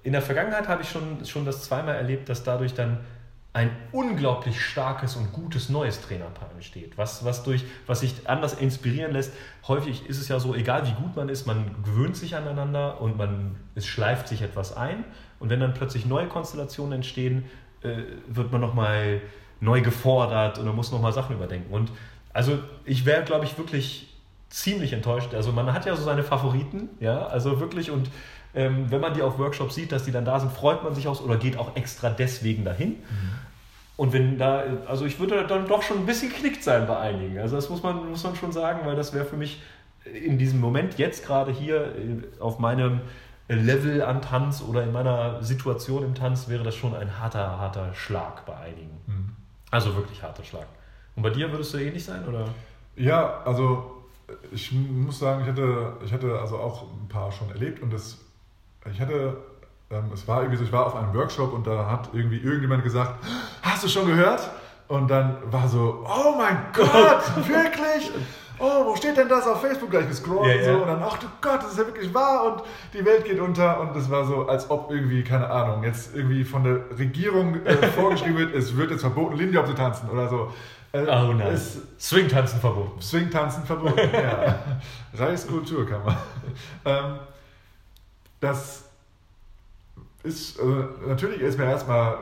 in 0.04 0.14
der 0.14 0.22
Vergangenheit 0.22 0.68
habe 0.68 0.82
ich 0.84 0.90
schon, 0.90 1.26
schon 1.26 1.46
das 1.46 1.64
zweimal 1.64 1.96
erlebt, 1.96 2.30
dass 2.30 2.44
dadurch 2.44 2.74
dann 2.74 3.00
ein 3.52 3.72
unglaublich 3.92 4.64
starkes 4.64 5.16
und 5.16 5.34
gutes 5.34 5.70
neues 5.70 6.02
Trainerpaar 6.02 6.52
entsteht, 6.54 6.98
was, 6.98 7.26
was, 7.26 7.44
durch, 7.44 7.66
was 7.88 8.02
sich 8.02 8.30
anders 8.30 8.54
inspirieren 8.54 9.12
lässt. 9.12 9.34
Häufig 9.68 10.08
ist 10.08 10.20
es 10.20 10.28
ja 10.28 10.40
so, 10.40 10.54
egal 10.54 10.88
wie 10.88 10.92
gut 10.92 11.16
man 11.16 11.30
ist, 11.30 11.48
man 11.48 11.76
gewöhnt 11.84 12.16
sich 12.16 12.36
aneinander 12.36 13.02
und 13.02 13.18
man, 13.18 13.56
es 13.74 13.88
schleift 13.88 14.28
sich 14.28 14.44
etwas 14.44 14.78
ein. 14.78 15.04
Und 15.40 15.50
wenn 15.50 15.60
dann 15.60 15.74
plötzlich 15.74 16.06
neue 16.06 16.28
Konstellationen 16.28 16.94
entstehen, 16.94 17.46
äh, 17.82 18.04
wird 18.28 18.52
man 18.52 18.62
nochmal 18.62 19.22
neu 19.62 19.82
gefordert 19.82 20.60
und 20.60 20.66
man 20.66 20.76
muss 20.76 20.92
nochmal 20.92 21.12
Sachen 21.12 21.36
überdenken. 21.36 21.74
Und 21.74 21.92
also 22.32 22.60
ich 22.86 23.06
wäre, 23.06 23.24
glaube 23.24 23.46
ich, 23.46 23.58
wirklich 23.58 24.16
ziemlich 24.50 24.94
enttäuscht. 24.94 25.34
Also 25.34 25.52
man 25.52 25.74
hat 25.74 25.86
ja 25.86 25.96
so 25.96 26.04
seine 26.04 26.24
Favoriten, 26.24 26.90
ja, 27.00 27.26
also 27.26 27.60
wirklich 27.60 27.92
und 27.92 28.10
ähm, 28.60 28.92
wenn 28.92 29.00
man 29.00 29.14
die 29.14 29.22
auf 29.22 29.40
Workshops 29.40 29.76
sieht, 29.76 29.92
dass 29.92 30.04
die 30.04 30.12
dann 30.12 30.26
da 30.26 30.40
sind, 30.40 30.52
freut 30.52 30.84
man 30.84 30.94
sich 30.94 31.08
aus 31.08 31.22
oder 31.22 31.38
geht 31.38 31.58
auch 31.58 31.76
extra 31.76 32.10
deswegen 32.10 32.66
dahin. 32.66 32.98
Und 33.96 34.14
wenn 34.14 34.38
da, 34.38 34.64
also 34.86 35.06
ich 35.06 35.20
würde 35.20 35.46
dann 35.48 35.68
doch 35.68 35.82
schon 35.82 35.98
ein 36.00 36.06
bisschen 36.06 36.30
geknickt 36.30 36.64
sein 36.64 36.88
bei 36.88 36.98
einigen. 36.98 37.40
Also 37.40 37.56
das 37.56 37.70
muss 37.70 37.84
man, 37.84 38.10
muss 38.10 38.24
man 38.24 38.36
schon 38.36 38.52
sagen, 38.52 38.82
weil 38.86 38.96
das 38.96 39.14
wäre 39.14 39.26
für 39.26 39.38
mich 39.38 39.62
in 40.06 40.38
diesem 40.38 40.60
Moment 40.60 40.98
jetzt 40.98 41.26
gerade 41.26 41.52
hier 41.52 41.96
äh, 41.96 42.42
auf 42.42 42.60
meinem 42.60 43.02
Level 43.48 44.02
an 44.02 44.22
Tanz 44.22 44.62
oder 44.62 44.84
in 44.84 44.92
meiner 44.92 45.42
Situation 45.42 46.04
im 46.04 46.16
Tanz 46.16 46.48
wäre 46.50 46.64
das 46.64 46.76
schon 46.76 46.96
ein 46.96 47.20
harter, 47.20 47.60
harter 47.60 47.94
Schlag 47.94 48.46
bei 48.46 48.56
einigen. 48.56 48.98
Hm. 49.08 49.30
Also 49.72 49.96
wirklich 49.96 50.22
harter 50.22 50.44
Schlag. 50.44 50.68
Und 51.16 51.24
bei 51.24 51.30
dir 51.30 51.52
würdest 51.52 51.74
du 51.74 51.78
ähnlich 51.78 52.04
sein 52.04 52.28
oder? 52.28 52.46
Ja, 52.96 53.42
also 53.44 54.04
ich 54.52 54.72
muss 54.72 55.20
sagen, 55.20 55.42
ich 55.42 55.48
hatte, 55.48 55.94
ich 56.06 56.14
hatte 56.14 56.40
also 56.40 56.58
auch 56.58 56.84
ein 56.84 57.08
paar 57.08 57.32
schon 57.32 57.50
erlebt 57.50 57.82
und 57.82 57.92
das, 57.92 58.20
ich 58.92 59.00
hatte, 59.02 59.38
ähm, 59.92 60.06
es 60.14 60.28
war 60.28 60.42
irgendwie 60.42 60.58
so, 60.58 60.64
ich 60.64 60.72
war 60.72 60.86
auf 60.88 60.96
einem 60.96 61.14
Workshop 61.14 61.54
und 61.54 61.66
da 61.68 61.90
hat 61.90 62.10
irgendwie 62.14 62.38
irgendjemand 62.40 62.84
gesagt, 62.84 63.16
hast 63.62 63.84
du 63.84 63.88
schon 63.88 64.08
gehört? 64.08 64.50
Und 64.88 65.08
dann 65.10 65.38
war 65.52 65.68
so, 65.68 66.04
oh 66.08 66.36
mein 66.38 66.58
Gott, 66.74 67.22
wirklich? 67.48 68.12
Oh, 68.62 68.88
wo 68.88 68.96
steht 68.96 69.16
denn 69.16 69.30
das 69.30 69.48
auf 69.48 69.62
Facebook 69.62 69.90
gleich 69.92 70.08
gescrollt 70.08 70.48
Ja, 70.50 70.58
und 70.58 70.64
so? 70.64 70.70
ja. 70.72 70.78
Und 70.78 70.88
dann, 70.88 71.04
ach 71.04 71.18
du 71.18 71.28
Gott, 71.42 71.62
das 71.64 71.72
ist 71.74 71.78
ja 71.78 71.86
wirklich 71.86 72.14
wahr 72.14 72.44
und 72.46 72.64
die 72.94 73.06
Welt 73.06 73.24
geht 73.24 73.40
unter. 73.40 73.80
Und 73.80 73.96
das 73.96 74.10
war 74.10 74.26
so, 74.26 74.48
als 74.48 74.70
ob 74.70 74.92
irgendwie, 74.92 75.24
keine 75.24 75.50
Ahnung, 75.50 75.84
jetzt 75.84 76.14
irgendwie 76.16 76.44
von 76.44 76.64
der 76.66 76.80
Regierung 76.98 77.64
äh, 77.66 77.76
vorgeschrieben 77.96 78.38
wird, 78.38 78.54
es 78.56 78.76
wird 78.76 78.92
jetzt 78.92 79.02
verboten, 79.02 79.38
Lindy 79.38 79.64
zu 79.64 79.74
tanzen 79.74 80.10
oder 80.10 80.28
so. 80.28 80.52
Äh, 80.92 81.04
Oh 81.04 81.32
nein. 81.34 81.54
es, 81.54 81.78
Swing-Tanzen 82.00 82.60
verboten. 82.60 83.00
Swing-Tanzen 83.00 83.64
verboten, 83.64 84.10
ja. 84.12 84.56
Reichskulturkammer. 85.18 86.18
Ähm, 86.84 87.20
das 88.40 88.86
ist, 90.24 90.60
also 90.60 90.86
natürlich 91.08 91.42
ist 91.42 91.58
mir 91.58 91.66
erstmal 91.66 92.18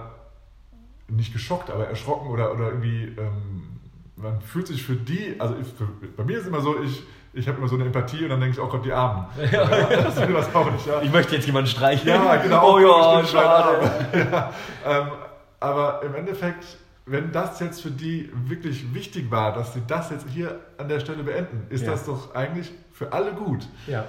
nicht 1.08 1.34
geschockt, 1.34 1.70
aber 1.72 1.88
erschrocken 1.88 2.30
oder, 2.30 2.54
oder 2.54 2.68
irgendwie, 2.68 3.04
ähm, 3.18 3.80
man 4.16 4.42
fühlt 4.42 4.68
sich 4.68 4.84
für 4.84 4.96
die, 4.96 5.36
also 5.40 5.56
ich, 5.62 5.68
für, 5.68 5.88
bei 6.16 6.24
mir 6.24 6.40
ist 6.40 6.48
immer 6.48 6.62
so, 6.62 6.82
ich, 6.82 7.04
ich 7.34 7.48
habe 7.48 7.58
immer 7.60 7.68
so 7.68 7.76
eine 7.76 7.86
Empathie 7.86 8.24
und 8.24 8.30
dann 8.30 8.40
denke 8.42 8.58
ich, 8.58 8.62
oh 8.64 8.68
Gott, 8.68 8.84
die 8.86 8.92
Armen. 8.92 9.26
Ja, 9.52 9.66
das 9.66 10.16
will 10.20 10.34
was 10.34 10.54
auch 10.54 10.72
nicht, 10.72 10.86
ja. 10.86 11.02
Ich 11.02 11.12
möchte 11.12 11.36
jetzt 11.36 11.46
jemanden 11.46 11.70
streicheln. 11.70 12.08
Ja, 12.10 12.36
genau. 12.38 12.76
Oh 12.76 12.80
ja, 12.80 13.26
schade. 13.26 13.92
ja, 14.32 14.54
ähm, 14.86 15.08
aber 15.60 16.02
im 16.04 16.16
Endeffekt, 16.16 16.66
wenn 17.06 17.32
das 17.32 17.60
jetzt 17.60 17.82
für 17.82 17.92
die 17.92 18.30
wirklich 18.46 18.94
wichtig 18.94 19.32
war, 19.32 19.54
dass 19.54 19.74
sie 19.74 19.82
das 19.88 20.10
jetzt 20.12 20.28
hier 20.30 20.60
an 20.78 20.90
der 20.90 21.00
Stelle 21.00 21.24
beenden, 21.24 21.66
ist 21.70 21.86
Ja. 21.86 21.92
das 21.92 22.06
doch 22.06 22.36
eigentlich 22.36 22.72
für 22.92 23.14
alle 23.14 23.32
gut. 23.34 23.68
Ja. 23.88 24.06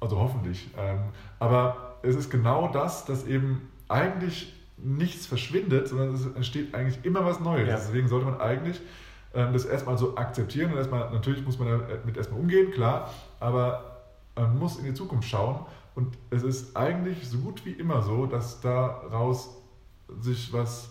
Also 0.00 0.18
hoffentlich. 0.18 0.68
Ähm, 0.78 0.98
aber 1.38 1.96
es 2.02 2.16
ist 2.16 2.30
genau 2.30 2.68
das, 2.68 3.04
dass 3.04 3.26
eben 3.26 3.68
eigentlich 3.88 4.54
nichts 4.78 5.26
verschwindet, 5.26 5.88
sondern 5.88 6.14
es 6.14 6.24
entsteht 6.34 6.74
eigentlich 6.74 7.04
immer 7.04 7.24
was 7.24 7.38
Neues. 7.40 7.68
Ja. 7.68 7.76
Deswegen 7.76 8.08
sollte 8.08 8.26
man 8.26 8.40
eigentlich 8.40 8.80
ähm, 9.34 9.52
das 9.52 9.64
erstmal 9.66 9.98
so 9.98 10.16
akzeptieren 10.16 10.72
und 10.72 10.78
erstmal, 10.78 11.10
natürlich 11.10 11.44
muss 11.44 11.58
man 11.58 11.68
damit 11.88 12.16
erstmal 12.16 12.40
umgehen, 12.40 12.70
klar, 12.70 13.10
aber 13.40 13.98
man 14.36 14.58
muss 14.58 14.78
in 14.78 14.84
die 14.86 14.94
Zukunft 14.94 15.28
schauen 15.28 15.60
und 15.94 16.16
es 16.30 16.42
ist 16.42 16.74
eigentlich 16.76 17.28
so 17.28 17.38
gut 17.38 17.64
wie 17.66 17.72
immer 17.72 18.00
so, 18.00 18.24
dass 18.24 18.60
daraus 18.62 19.50
sich 20.20 20.50
was 20.52 20.88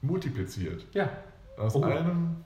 multipliziert. 0.00 0.86
Ja. 0.94 1.10
Aus 1.58 1.74
Oh. 1.74 1.82
einem 1.82 2.36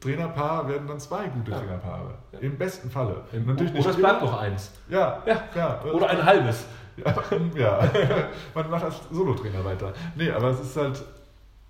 Trainerpaar 0.00 0.66
werden 0.68 0.86
dann 0.88 0.98
zwei 0.98 1.26
gute 1.28 1.50
Ja. 1.50 1.58
Trainerpaare. 1.58 2.14
Ja. 2.32 2.38
Im 2.40 2.56
besten 2.56 2.90
Falle. 2.90 3.22
Oder 3.32 3.90
es 3.90 3.96
bleibt 3.96 4.22
noch 4.22 4.40
eins. 4.40 4.72
Ja, 4.88 5.22
Ja. 5.26 5.42
ja. 5.54 5.82
Oder 5.84 6.08
ein 6.10 6.24
halbes. 6.24 6.64
Ja, 6.96 7.14
ja. 7.54 7.90
man 8.54 8.70
macht 8.70 8.84
als 8.84 9.00
Solotrainer 9.10 9.64
weiter. 9.64 9.92
Nee, 10.16 10.30
aber 10.30 10.48
es 10.48 10.60
ist 10.60 10.76
halt, 10.76 11.02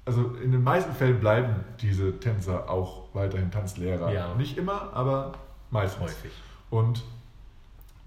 also 0.05 0.35
in 0.43 0.53
den 0.53 0.63
meisten 0.63 0.93
Fällen 0.93 1.21
bleiben 1.21 1.57
diese 1.81 2.19
Tänzer 2.19 2.69
auch 2.71 3.09
weiterhin 3.15 3.51
Tanzlehrer. 3.51 4.13
Ja. 4.13 4.35
Nicht 4.35 4.57
immer, 4.57 4.91
aber 4.95 5.33
meistens. 5.71 6.03
Häufig. 6.03 6.33
Und 6.71 7.03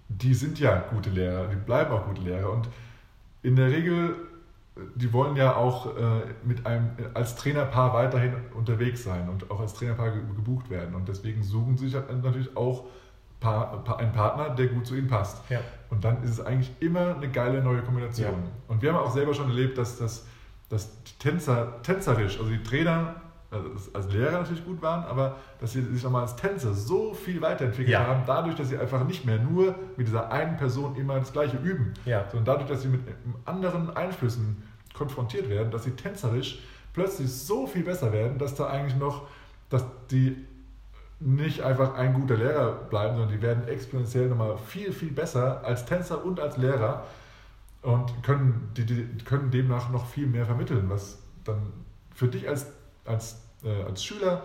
die 0.10 0.34
sind 0.34 0.60
ja 0.60 0.84
gute 0.94 1.10
Lehrer, 1.10 1.48
die 1.48 1.56
bleiben 1.56 1.92
auch 1.94 2.06
gute 2.06 2.22
Lehrer. 2.22 2.50
Und 2.52 2.68
in 3.42 3.56
der 3.56 3.68
Regel, 3.68 4.16
die 4.96 5.14
wollen 5.14 5.36
ja 5.36 5.56
auch 5.56 5.96
äh, 5.96 6.22
mit 6.44 6.66
einem, 6.66 6.90
als 7.14 7.36
Trainerpaar 7.36 7.94
weiterhin 7.94 8.34
unterwegs 8.56 9.04
sein 9.04 9.30
und 9.30 9.52
auch 9.52 9.60
als 9.60 9.74
Trainerpaar 9.76 10.12
ge- 10.12 10.22
gebucht 10.36 10.70
werden. 10.70 10.96
Und 10.96 11.08
deswegen 11.08 11.44
suchen 11.44 11.78
sie 11.78 11.86
sich 11.86 11.96
halt 11.96 12.12
natürlich 12.24 12.58
auch 12.58 12.86
Pa- 13.40 13.66
Pa- 13.84 13.98
einen 13.98 14.14
Partner, 14.14 14.50
der 14.52 14.68
gut 14.68 14.88
zu 14.88 14.96
ihnen 14.96 15.08
passt. 15.08 15.48
Ja. 15.50 15.60
Und 15.90 16.04
dann 16.04 16.24
ist 16.24 16.32
es 16.32 16.42
eigentlich 16.42 16.72
immer 16.80 17.16
eine 17.16 17.30
geile 17.30 17.62
neue 17.62 17.82
Kombination. 17.82 18.32
Ja. 18.32 18.52
Und 18.68 18.82
wir 18.82 18.92
haben 18.94 19.00
auch 19.00 19.12
selber 19.12 19.34
schon 19.34 19.50
erlebt, 19.50 19.78
dass, 19.78 19.98
das, 20.00 20.26
dass 20.70 21.04
die 21.04 21.18
Tänzer, 21.20 21.82
tänzerisch, 21.84 22.40
also 22.40 22.50
die 22.50 22.64
Trainer, 22.64 23.16
also 23.54 23.70
als 23.93 24.12
Lehrer 24.12 24.32
natürlich 24.39 24.66
gut 24.66 24.82
waren, 24.82 25.04
aber 25.06 25.38
dass 25.60 25.74
sie 25.74 25.82
sich 25.82 26.04
nochmal 26.04 26.24
als 26.24 26.36
Tänzer 26.36 26.74
so 26.74 27.14
viel 27.14 27.41
weiterentwickelt 27.41 27.89
Ja. 27.93 28.08
haben, 28.08 28.24
dadurch, 28.26 28.56
dass 28.56 28.70
sie 28.70 28.78
einfach 28.78 29.04
nicht 29.06 29.26
mehr 29.26 29.38
nur 29.39 29.76
mit 29.97 30.08
dieser 30.08 30.32
einen 30.32 30.58
Person 30.58 30.95
immer 30.95 31.20
das 31.20 31.32
Gleiche 31.32 31.58
üben, 31.58 31.93
Ja. 32.06 32.26
sondern 32.30 32.45
dadurch, 32.45 32.70
dass 32.70 32.82
sie 32.82 32.89
mit 32.89 33.01
anderen 33.45 33.95
Einflüssen 33.95 34.64
konfrontiert 34.93 35.49
werden, 35.49 35.72
dass 35.72 35.84
sie 35.84 35.91
tänzerisch 35.91 36.60
plötzlich 36.93 37.32
so 37.32 37.66
viel 37.68 37.84
besser 37.84 38.12
werden, 38.12 38.38
dass 38.38 38.56
da 38.56 38.68
eigentlich 38.68 38.95
noch, 38.97 39.24
dass 39.70 39.84
die 40.12 40.38
nicht 41.20 41.62
einfach 41.62 41.95
ein 41.95 42.14
guter 42.14 42.36
Lehrer 42.36 42.72
bleiben, 42.89 43.16
sondern 43.16 43.32
die 43.36 43.41
werden 43.41 43.68
exponentiell 43.68 44.28
nochmal 44.28 44.58
viel, 44.58 44.91
viel 44.91 45.12
besser 45.12 45.64
als 45.64 45.86
Tänzer 45.86 46.24
und 46.26 46.39
als 46.39 46.58
Lehrer. 46.58 47.04
und 47.82 48.24
können, 48.24 48.70
die, 48.78 48.86
die, 48.86 49.06
können 49.26 49.51
demnach 49.51 49.89
noch 49.89 50.06
viel 50.06 50.26
mehr 50.28 50.45
vermitteln, 50.45 50.86
was 50.89 51.20
dann 51.43 51.58
für 52.16 52.28
dich 52.30 52.47
als, 52.47 52.68
als, 53.06 53.41
äh, 53.64 53.84
als 53.84 54.04
Schüler 54.04 54.41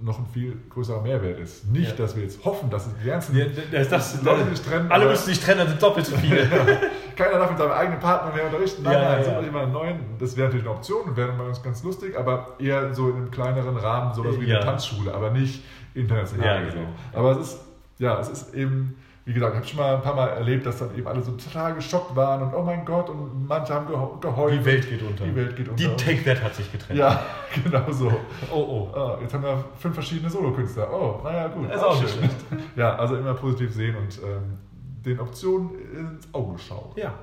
noch 0.00 0.18
ein 0.18 0.26
viel 0.26 0.56
größerer 0.70 1.00
Mehrwert 1.02 1.38
ist. 1.38 1.66
Nicht, 1.70 1.90
Ja. 1.90 1.96
dass 2.04 2.16
wir 2.16 2.24
jetzt 2.24 2.44
hoffen, 2.44 2.68
dass 2.68 2.88
die 3.00 3.06
ganzen 3.08 3.36
Ja, 3.36 3.46
das, 3.70 3.88
das, 3.88 4.22
Leute 4.22 4.44
sich 4.50 4.60
trennen. 4.66 4.90
alle 4.90 5.06
müssen 5.06 5.26
sich 5.26 5.40
trennen, 5.40 5.58
dann 5.60 5.68
sind 5.68 5.80
doppelt 5.82 6.04
so 6.06 6.16
viele. 6.16 6.46
Keiner 7.16 7.38
darf 7.38 7.50
mit 7.50 7.58
seinem 7.60 7.70
eigenen 7.70 8.00
Partner 8.00 8.34
mehr 8.34 8.46
unterrichten. 8.46 8.82
Nein, 8.82 8.92
Ja, 8.92 9.02
nein, 9.02 9.18
ja, 9.18 9.24
sucht 9.24 9.42
ja. 9.42 9.48
immer 9.48 9.60
einen 9.60 9.72
neuen. 9.72 10.00
Das 10.18 10.36
wäre 10.36 10.48
natürlich 10.48 10.66
eine 10.66 10.74
Option 10.76 11.02
und 11.10 11.16
wäre 11.16 11.30
bei 11.32 11.44
uns 11.44 11.62
ganz 11.62 11.84
lustig, 11.84 12.18
aber 12.18 12.54
eher 12.58 12.92
so 12.92 13.08
in 13.08 13.16
einem 13.16 13.30
kleineren 13.30 13.76
Rahmen, 13.76 14.12
sowas 14.14 14.34
wie 14.40 14.52
eine 14.52 14.64
Tanzschule, 14.64 15.14
aber 15.14 15.30
nicht 15.30 15.62
international. 15.94 16.66
Genau. 16.66 16.88
Aber 17.12 17.30
es 17.38 17.48
ist, 17.52 17.60
ja, 17.98 18.18
es 18.18 18.28
ist 18.28 18.52
eben, 18.54 18.96
wie 19.26 19.32
gesagt, 19.32 19.52
ich 19.54 19.56
habe 19.58 19.66
schon 19.66 19.78
mal 19.78 19.94
ein 19.96 20.02
paar 20.02 20.14
Mal 20.14 20.28
erlebt, 20.28 20.66
dass 20.66 20.78
dann 20.78 20.94
eben 20.96 21.06
alle 21.08 21.22
so 21.22 21.32
total 21.32 21.74
geschockt 21.74 22.14
waren 22.14 22.42
und 22.42 22.54
oh 22.54 22.62
mein 22.62 22.84
Gott 22.84 23.08
und 23.08 23.46
manche 23.48 23.72
haben 23.72 23.86
gehe- 23.86 24.20
geheult. 24.20 24.52
Die 24.60 24.64
Welt 24.66 24.88
geht 24.88 25.02
unter. 25.02 25.24
Die 25.24 25.34
Welt 25.34 25.56
geht 25.56 25.68
unter. 25.68 25.82
Die 25.82 25.96
Take 25.96 26.22
That 26.24 26.42
hat 26.44 26.54
sich 26.54 26.70
getrennt. 26.70 26.98
Ja, 26.98 27.22
genau 27.64 27.90
so. 27.90 28.12
Oh, 28.52 28.90
oh. 28.92 28.96
Ah, 28.96 29.18
jetzt 29.22 29.32
haben 29.32 29.42
wir 29.42 29.64
fünf 29.78 29.94
verschiedene 29.94 30.28
Solokünstler. 30.28 30.92
Oh, 30.92 31.20
naja, 31.24 31.48
gut. 31.48 31.70
Ist 31.70 31.82
auch 31.82 32.00
nicht 32.02 32.14
schön. 32.14 32.28
Ja, 32.76 32.96
also 32.96 33.16
immer 33.16 33.32
positiv 33.34 33.72
sehen 33.72 33.96
und 33.96 34.18
ähm, 34.22 34.58
den 35.04 35.18
Optionen 35.20 35.70
ins 35.92 36.28
Auge 36.34 36.58
schauen. 36.58 36.90
Ja. 36.96 37.14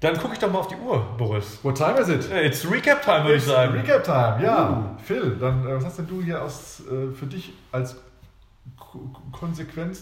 Dann 0.00 0.16
gucke 0.16 0.32
ich 0.34 0.38
doch 0.38 0.50
mal 0.50 0.60
auf 0.60 0.68
die 0.68 0.76
Uhr, 0.76 1.04
Boris. 1.16 1.58
What 1.64 1.76
time 1.76 1.98
is 1.98 2.08
it? 2.08 2.30
Äh, 2.30 2.46
It's 2.46 2.68
Recap 2.70 3.02
Time, 3.02 3.24
würde 3.24 3.34
ich 3.36 3.44
sagen. 3.44 3.72
Recap 3.72 4.04
Time, 4.04 4.38
ja. 4.42 4.70
Uh. 4.70 5.00
Phil, 5.02 5.36
dann 5.40 5.66
äh, 5.66 5.74
was 5.76 5.84
hast 5.86 5.98
denn 5.98 6.06
du 6.06 6.22
hier 6.22 6.40
aus, 6.42 6.82
äh, 6.88 7.12
für 7.12 7.26
dich 7.26 7.52
als 7.72 7.96
Ko 8.90 8.98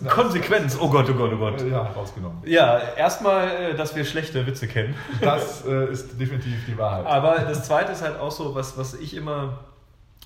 Konsequenz? 0.09 0.79
Oh 0.81 0.89
Gott, 0.89 1.09
oh 1.11 1.15
Gott, 1.15 1.33
oh 1.35 1.39
Gott. 1.39 1.61
Äh, 1.63 1.71
ja, 1.71 1.83
rausgenommen. 1.83 2.39
Ja, 2.45 2.79
erstmal, 2.97 3.49
äh, 3.49 3.75
dass 3.75 3.97
wir 3.97 4.05
schlechte 4.05 4.47
Witze 4.47 4.69
kennen. 4.69 4.95
Das 5.21 5.65
äh, 5.67 5.91
ist 5.91 6.21
definitiv 6.21 6.55
die 6.67 6.79
Wahrheit. 6.79 7.07
Aber 7.07 7.37
das 7.41 7.65
Zweite 7.65 7.93
ist 7.93 8.03
halt 8.03 8.19
auch 8.21 8.31
so, 8.31 8.55
was, 8.55 8.79
was 8.79 8.95
ich 8.95 9.17
immer 9.17 9.59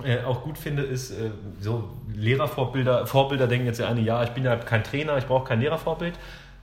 äh, 0.04 0.22
auch 0.24 0.42
gut 0.42 0.58
finde, 0.58 0.82
ist 0.82 1.10
äh, 1.10 1.30
so 1.60 1.88
Lehrervorbilder. 2.14 3.06
Vorbilder 3.06 3.46
denken 3.46 3.66
jetzt 3.66 3.80
ja 3.80 3.88
eine, 3.88 4.00
ja, 4.00 4.22
ich 4.24 4.30
bin 4.30 4.44
ja 4.44 4.56
kein 4.56 4.84
Trainer, 4.84 5.16
ich 5.16 5.26
brauche 5.26 5.46
kein 5.48 5.60
Lehrervorbild. 5.60 6.14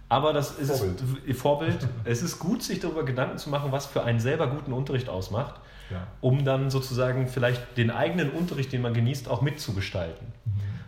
Aber 0.09 0.33
das 0.33 0.51
ist 0.51 0.69
Vorbild. 0.71 1.03
Es, 1.27 1.37
Vorbild. 1.41 1.87
es 2.05 2.21
ist 2.21 2.39
gut, 2.39 2.63
sich 2.63 2.79
darüber 2.79 3.03
Gedanken 3.03 3.37
zu 3.37 3.49
machen, 3.49 3.71
was 3.71 3.85
für 3.87 4.03
einen 4.03 4.19
selber 4.19 4.47
guten 4.47 4.71
Unterricht 4.71 5.09
ausmacht, 5.09 5.55
Ja. 5.91 6.07
um 6.21 6.45
dann 6.45 6.69
sozusagen 6.69 7.27
vielleicht 7.27 7.75
den 7.77 7.91
eigenen 7.91 8.29
Unterricht, 8.29 8.71
den 8.71 8.81
man 8.81 8.93
genießt, 8.93 9.29
auch 9.29 9.41
mitzugestalten. 9.41 10.27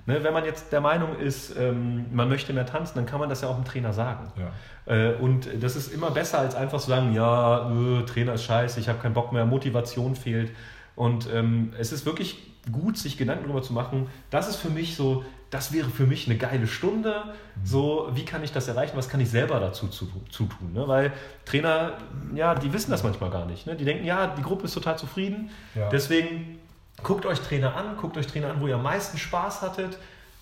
Ne, 0.10 0.24
wenn 0.24 0.34
man 0.34 0.44
jetzt 0.44 0.72
der 0.72 0.82
Meinung 0.82 1.16
ist, 1.20 1.56
ähm, 1.56 2.08
man 2.12 2.30
möchte 2.30 2.52
mehr 2.52 2.66
tanzen, 2.66 2.94
dann 2.96 3.06
kann 3.06 3.20
man 3.20 3.30
das 3.30 3.42
ja 3.42 3.48
auch 3.48 3.56
dem 3.56 3.64
Trainer 3.64 3.94
sagen. 3.94 4.32
Ja. 4.38 4.92
Äh, 4.92 5.14
Und 5.14 5.48
das 5.62 5.76
ist 5.76 5.94
immer 5.94 6.10
besser, 6.10 6.40
als 6.40 6.56
einfach 6.56 6.80
zu 6.82 6.90
sagen, 6.90 7.14
ja, 7.14 7.70
äh, 7.70 8.06
Trainer 8.06 8.34
ist 8.34 8.44
scheiße, 8.44 8.80
ich 8.80 8.90
habe 8.90 8.98
keinen 8.98 9.14
Bock 9.14 9.32
mehr, 9.32 9.46
Motivation 9.46 10.16
fehlt. 10.16 10.52
Und 10.96 11.30
ähm, 11.32 11.74
es 11.78 11.92
ist 11.92 12.08
wirklich 12.08 12.40
gut, 12.72 12.98
sich 12.98 13.18
Gedanken 13.18 13.44
darüber 13.44 13.62
zu 13.62 13.72
machen, 13.72 14.08
das 14.32 14.50
ist 14.50 14.56
für 14.56 14.70
mich 14.72 14.96
so, 14.96 15.24
das 15.52 15.74
wäre 15.74 15.90
für 15.90 16.08
mich 16.08 16.28
eine 16.28 16.38
geile 16.38 16.66
Stunde. 16.66 17.24
So, 17.64 18.10
wie 18.14 18.26
kann 18.26 18.44
ich 18.44 18.52
das 18.52 18.68
erreichen? 18.68 18.98
Was 18.98 19.10
kann 19.10 19.20
ich 19.20 19.30
selber 19.30 19.60
dazu 19.60 19.90
zu, 19.90 20.08
zutun? 20.32 20.74
Ne? 20.74 20.88
Weil 20.88 21.14
Trainer, 21.46 21.94
ja, 22.34 22.56
die 22.56 22.74
wissen 22.74 22.90
das 22.90 23.04
manchmal 23.04 23.30
gar 23.30 23.46
nicht. 23.46 23.68
Ne? 23.68 23.76
Die 23.76 23.86
denken, 23.86 24.06
ja, 24.06 24.26
die 24.26 24.42
Gruppe 24.42 24.66
ist 24.66 24.74
total 24.74 24.98
zufrieden. 24.98 25.52
Ja. 25.76 25.88
Deswegen 25.90 26.60
guckt 27.04 27.26
euch 27.26 27.40
Trainer 27.40 27.76
an, 27.76 27.98
guckt 27.98 28.18
euch 28.18 28.28
Trainer 28.28 28.50
an, 28.50 28.62
wo 28.62 28.68
ihr 28.68 28.76
am 28.76 28.84
meisten 28.84 29.18
Spaß 29.18 29.62
hattet. 29.62 29.98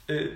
Äh, 0.08 0.28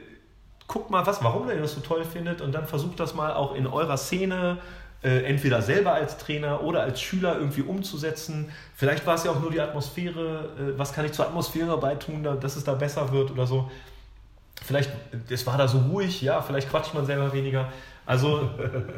guckt 0.68 0.90
mal, 0.90 1.06
was, 1.06 1.24
warum 1.24 1.50
ihr 1.50 1.58
das 1.60 1.74
so 1.74 1.82
toll 1.82 2.04
findet 2.06 2.42
und 2.42 2.54
dann 2.54 2.66
versucht 2.66 3.00
das 3.00 3.14
mal 3.14 3.34
auch 3.34 3.56
in 3.56 3.68
eurer 3.68 3.98
Szene 3.98 4.58
äh, 5.04 5.24
entweder 5.24 5.62
selber 5.62 5.94
als 5.94 6.18
Trainer 6.18 6.64
oder 6.64 6.84
als 6.84 7.02
Schüler 7.02 7.36
irgendwie 7.38 7.62
umzusetzen. 7.64 8.52
Vielleicht 8.76 9.06
war 9.06 9.16
es 9.16 9.24
ja 9.24 9.32
auch 9.32 9.40
nur 9.42 9.52
die 9.52 9.60
Atmosphäre, 9.60 10.50
äh, 10.60 10.78
was 10.80 10.94
kann 10.94 11.06
ich 11.06 11.12
zur 11.14 11.26
Atmosphäre 11.26 11.78
beitun, 11.78 12.24
da- 12.24 12.36
dass 12.36 12.56
es 12.56 12.64
da 12.64 12.74
besser 12.76 13.12
wird 13.12 13.32
oder 13.32 13.48
so. 13.48 13.70
Vielleicht, 14.64 14.92
es 15.30 15.46
war 15.48 15.58
da 15.58 15.68
so 15.68 15.80
ruhig, 15.80 16.22
ja, 16.22 16.42
vielleicht 16.42 16.70
quatscht 16.70 16.94
man 16.94 17.06
selber 17.06 17.34
weniger. 17.34 17.70
Also 18.06 18.50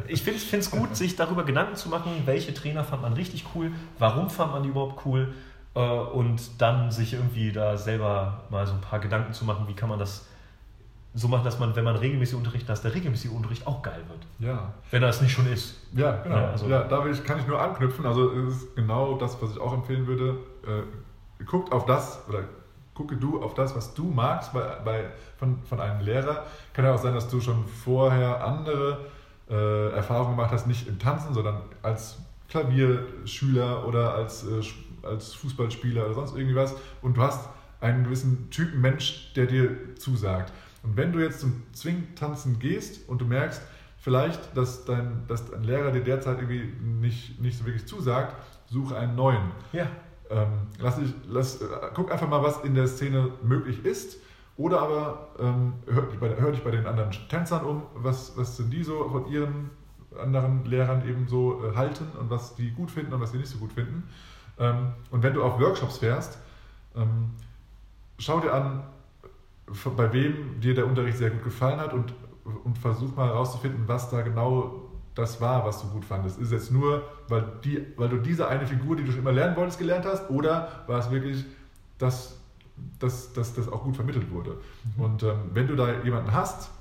ich 0.07 0.21
finde 0.23 0.39
es 0.59 0.71
gut, 0.71 0.95
sich 0.95 1.15
darüber 1.15 1.43
Gedanken 1.43 1.75
zu 1.75 1.87
machen, 1.89 2.11
welche 2.25 2.53
Trainer 2.53 2.83
fand 2.83 3.01
man 3.01 3.13
richtig 3.13 3.45
cool, 3.55 3.71
warum 3.97 4.29
fand 4.29 4.51
man 4.51 4.63
die 4.63 4.69
überhaupt 4.69 5.05
cool 5.05 5.33
äh, 5.75 5.79
und 5.79 6.61
dann 6.61 6.91
sich 6.91 7.13
irgendwie 7.13 7.51
da 7.51 7.77
selber 7.77 8.41
mal 8.49 8.65
so 8.67 8.73
ein 8.73 8.81
paar 8.81 8.99
Gedanken 8.99 9.33
zu 9.33 9.45
machen, 9.45 9.67
wie 9.67 9.73
kann 9.73 9.89
man 9.89 9.99
das 9.99 10.27
so 11.15 11.27
machen, 11.27 11.43
dass 11.43 11.59
man, 11.59 11.75
wenn 11.75 11.83
man 11.83 11.95
regelmäßig 11.95 12.35
unterrichtet, 12.35 12.69
dass 12.69 12.81
der 12.81 12.95
regelmäßige 12.95 13.31
Unterricht 13.31 13.67
auch 13.67 13.83
geil 13.83 14.01
wird. 14.07 14.19
ja. 14.39 14.73
Wenn 14.89 15.03
er 15.03 15.09
es 15.09 15.21
nicht 15.21 15.31
schon 15.31 15.45
ist. 15.51 15.79
Ja, 15.93 16.17
genau. 16.23 16.35
Ja, 16.37 16.49
also- 16.49 16.67
ja, 16.67 16.83
da 16.85 17.05
ich, 17.05 17.23
kann 17.23 17.39
ich 17.39 17.45
nur 17.47 17.61
anknüpfen. 17.61 18.05
Also 18.05 18.31
es 18.31 18.55
ist 18.63 18.75
genau 18.75 19.15
das, 19.17 19.39
was 19.41 19.51
ich 19.51 19.59
auch 19.61 19.73
empfehlen 19.73 20.07
würde. 20.07 20.37
Äh, 20.65 21.43
guckt 21.45 21.71
auf 21.71 21.85
das 21.85 22.19
oder 22.27 22.39
gucke 22.95 23.15
du 23.15 23.41
auf 23.43 23.53
das, 23.53 23.75
was 23.75 23.93
du 23.93 24.05
magst 24.05 24.53
bei, 24.53 24.61
bei, 24.83 25.05
von, 25.37 25.59
von 25.65 25.79
einem 25.79 26.01
Lehrer. 26.01 26.45
Kann 26.73 26.85
ja 26.85 26.93
auch 26.95 26.99
sein, 26.99 27.13
dass 27.13 27.27
du 27.27 27.39
schon 27.41 27.67
vorher 27.67 28.43
andere 28.43 28.97
äh, 29.49 29.89
Erfahrungen 29.91 30.35
gemacht 30.35 30.51
hast, 30.51 30.65
nicht 30.67 30.87
im 30.87 30.97
Tanzen, 30.97 31.33
sondern 31.33 31.61
als 31.83 32.17
Klavierschüler 32.49 33.85
oder 33.87 34.13
als, 34.15 34.43
äh, 34.45 34.61
als 35.03 35.33
Fußballspieler 35.33 36.05
oder 36.05 36.13
sonst 36.13 36.35
irgendwie 36.35 36.55
was. 36.55 36.75
Und 37.01 37.17
du 37.17 37.21
hast 37.21 37.49
einen 37.81 38.03
gewissen 38.03 38.49
Typen 38.49 38.81
Mensch, 38.81 39.33
der 39.35 39.45
dir 39.45 39.95
zusagt. 39.95 40.53
Und 40.83 40.97
wenn 40.97 41.11
du 41.11 41.19
jetzt 41.19 41.39
zum 41.39 41.63
Zwingtanzen 41.73 42.59
gehst 42.59 43.07
und 43.07 43.21
du 43.21 43.25
merkst, 43.25 43.61
vielleicht, 43.97 44.55
dass 44.55 44.85
dein, 44.85 45.23
dass 45.27 45.49
dein 45.49 45.63
Lehrer 45.63 45.91
dir 45.91 46.03
derzeit 46.03 46.39
irgendwie 46.39 46.73
nicht, 46.81 47.41
nicht 47.41 47.57
so 47.57 47.65
wirklich 47.65 47.85
zusagt, 47.85 48.35
suche 48.65 48.97
einen 48.97 49.15
neuen. 49.15 49.51
Ja. 49.71 49.87
Ähm, 50.29 50.47
lass 50.79 50.97
dich, 50.97 51.13
lass, 51.27 51.61
äh, 51.61 51.67
guck 51.93 52.11
einfach 52.11 52.27
mal, 52.27 52.43
was 52.43 52.61
in 52.63 52.75
der 52.75 52.87
Szene 52.87 53.29
möglich 53.43 53.85
ist. 53.85 54.17
Oder 54.55 54.81
aber 54.81 55.29
ähm, 55.39 55.73
hör, 55.87 56.03
dich 56.03 56.19
bei, 56.19 56.35
hör 56.35 56.51
dich 56.51 56.63
bei 56.63 56.71
den 56.71 56.85
anderen 56.85 57.11
Tänzern 57.29 57.65
um, 57.65 57.83
was, 57.95 58.37
was 58.37 58.57
sind 58.57 58.71
die 58.71 58.83
so 58.83 59.09
von 59.09 59.27
ihren 59.27 59.71
anderen 60.19 60.63
Lehrern 60.65 61.07
eben 61.07 61.27
so 61.27 61.63
äh, 61.65 61.75
halten 61.75 62.07
und 62.19 62.29
was 62.29 62.55
die 62.55 62.71
gut 62.71 62.91
finden 62.91 63.13
und 63.13 63.21
was 63.21 63.31
die 63.31 63.37
nicht 63.37 63.49
so 63.49 63.57
gut 63.57 63.73
finden. 63.73 64.03
Ähm, 64.59 64.93
und 65.11 65.23
wenn 65.23 65.33
du 65.33 65.43
auf 65.43 65.59
Workshops 65.59 65.97
fährst, 65.97 66.37
ähm, 66.95 67.31
schau 68.17 68.39
dir 68.39 68.53
an, 68.53 68.83
bei 69.95 70.13
wem 70.13 70.59
dir 70.59 70.75
der 70.75 70.85
Unterricht 70.85 71.17
sehr 71.17 71.29
gut 71.29 71.43
gefallen 71.43 71.79
hat 71.79 71.93
und, 71.93 72.13
und 72.63 72.77
versuch 72.77 73.15
mal 73.15 73.27
herauszufinden, 73.27 73.83
was 73.87 74.09
da 74.09 74.21
genau 74.21 74.81
das 75.15 75.39
war, 75.39 75.65
was 75.65 75.81
du 75.81 75.87
gut 75.87 76.05
fandest. 76.05 76.39
Ist 76.39 76.47
es 76.47 76.51
jetzt 76.51 76.71
nur, 76.71 77.03
weil, 77.27 77.45
die, 77.63 77.85
weil 77.97 78.09
du 78.09 78.17
diese 78.17 78.47
eine 78.47 78.65
Figur, 78.65 78.95
die 78.95 79.03
du 79.03 79.11
schon 79.11 79.21
immer 79.21 79.31
lernen 79.31 79.55
wolltest, 79.55 79.79
gelernt 79.79 80.05
hast, 80.05 80.29
oder 80.29 80.83
war 80.87 80.99
es 80.99 81.11
wirklich, 81.11 81.45
dass, 81.97 82.37
dass, 82.99 83.33
dass 83.33 83.53
das 83.53 83.71
auch 83.71 83.83
gut 83.83 83.95
vermittelt 83.95 84.31
wurde? 84.31 84.57
Und 84.97 85.23
ähm, 85.23 85.51
wenn 85.53 85.67
du 85.67 85.75
da 85.75 86.01
jemanden 86.03 86.33
hast, 86.33 86.71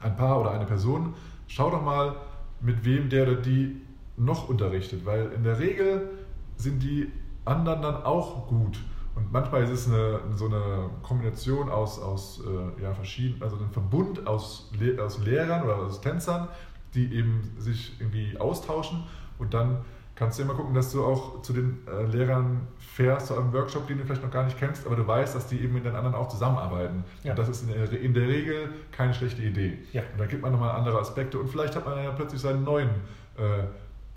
ein 0.00 0.16
Paar 0.16 0.40
oder 0.40 0.50
eine 0.50 0.66
Person, 0.66 1.14
schau 1.48 1.70
doch 1.70 1.82
mal, 1.82 2.16
mit 2.60 2.84
wem 2.84 3.08
der 3.08 3.24
oder 3.24 3.36
die 3.36 3.80
noch 4.16 4.48
unterrichtet, 4.48 5.04
weil 5.04 5.32
in 5.32 5.42
der 5.42 5.58
Regel 5.58 6.08
sind 6.56 6.82
die 6.82 7.10
anderen 7.44 7.82
dann 7.82 8.02
auch 8.04 8.46
gut. 8.46 8.78
Und 9.14 9.32
manchmal 9.32 9.62
ist 9.62 9.70
es 9.70 9.88
eine, 9.88 10.20
so 10.34 10.46
eine 10.46 10.90
Kombination 11.02 11.70
aus, 11.70 12.00
aus 12.00 12.42
äh, 12.44 12.82
ja, 12.82 12.92
verschiedenen, 12.92 13.42
also 13.42 13.56
ein 13.56 13.70
Verbund 13.70 14.26
aus, 14.26 14.70
Le 14.78 15.02
aus 15.02 15.18
Lehrern 15.24 15.62
oder 15.62 15.76
aus 15.76 16.00
Tänzern, 16.00 16.48
die 16.94 17.14
eben 17.14 17.52
sich 17.58 18.00
irgendwie 18.00 18.36
austauschen. 18.38 19.04
Und 19.38 19.54
dann 19.54 19.78
kannst 20.14 20.38
du 20.38 20.42
immer 20.42 20.54
gucken, 20.54 20.74
dass 20.74 20.92
du 20.92 21.04
auch 21.04 21.42
zu 21.42 21.52
den 21.52 21.78
äh, 21.86 22.04
Lehrern 22.06 22.68
fährst, 22.78 23.28
zu 23.28 23.36
einem 23.36 23.52
Workshop, 23.52 23.86
den 23.86 23.98
du 23.98 24.04
vielleicht 24.04 24.22
noch 24.22 24.30
gar 24.30 24.44
nicht 24.44 24.58
kennst, 24.58 24.86
aber 24.86 24.96
du 24.96 25.06
weißt, 25.06 25.34
dass 25.34 25.46
die 25.48 25.60
eben 25.60 25.74
mit 25.74 25.84
den 25.84 25.94
anderen 25.94 26.14
auch 26.14 26.28
zusammenarbeiten. 26.28 27.04
Ja. 27.22 27.32
Und 27.32 27.38
das 27.38 27.48
ist 27.48 27.62
in 27.62 27.68
der, 27.68 28.00
in 28.00 28.14
der 28.14 28.28
Regel 28.28 28.70
keine 28.92 29.12
schlechte 29.14 29.42
Idee. 29.42 29.78
Ja. 29.92 30.02
Und 30.12 30.20
dann 30.20 30.28
gibt 30.28 30.42
man 30.42 30.52
nochmal 30.52 30.70
andere 30.70 30.98
Aspekte 30.98 31.38
und 31.38 31.48
vielleicht 31.48 31.74
hat 31.74 31.84
man 31.84 32.02
ja 32.02 32.10
plötzlich 32.12 32.40
seinen 32.40 32.62
neuen, 32.62 32.90
äh, 33.36 33.64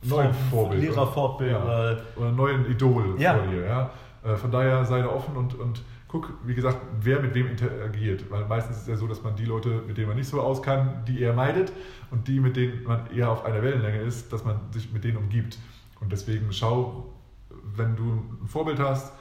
neuen 0.03 0.33
Vor- 0.33 0.61
Vorbild. 0.63 0.81
Lehrervorbild, 0.83 1.51
Ja. 1.51 1.63
oder- 1.63 2.01
Oder 2.15 2.31
neuen 2.31 2.69
Idol 2.71 3.15
Ja. 3.19 3.35
vor 3.35 3.47
dir. 3.47 3.65
Ja? 3.65 3.91
Äh, 4.23 4.35
Von 4.35 4.51
daher 4.51 4.83
sei 4.85 5.01
da 5.01 5.07
offen 5.09 5.35
und, 5.35 5.55
und 5.59 5.81
guck, 6.07 6.33
wie 6.45 6.53
gesagt, 6.55 6.77
wer 7.01 7.19
mit 7.21 7.33
wem 7.33 7.47
interagiert. 7.47 8.29
Weil 8.31 8.45
meistens 8.45 8.77
ist 8.77 8.81
es 8.83 8.87
ja 8.87 8.95
so, 8.95 9.07
dass 9.07 9.21
man 9.23 9.35
die 9.35 9.45
Leute, 9.45 9.81
mit 9.87 9.97
denen 9.97 10.07
man 10.07 10.17
nicht 10.17 10.29
so 10.29 10.41
aus 10.41 10.61
kann, 10.61 11.03
die 11.07 11.21
eher 11.21 11.33
meidet 11.33 11.71
und 12.11 12.27
die, 12.27 12.39
mit 12.39 12.55
denen 12.55 12.83
man 12.83 13.09
eher 13.11 13.29
auf 13.29 13.43
einer 13.45 13.61
Wellenlänge 13.61 13.99
ist, 14.01 14.31
dass 14.31 14.43
man 14.45 14.59
sich 14.71 14.91
mit 14.93 15.03
denen 15.03 15.17
umgibt. 15.17 15.57
Und 15.99 16.11
deswegen 16.11 16.51
schau, 16.53 17.05
wenn 17.75 17.95
du 17.95 18.03
ein 18.43 18.47
Vorbild 18.47 18.79
hast, 18.79 19.13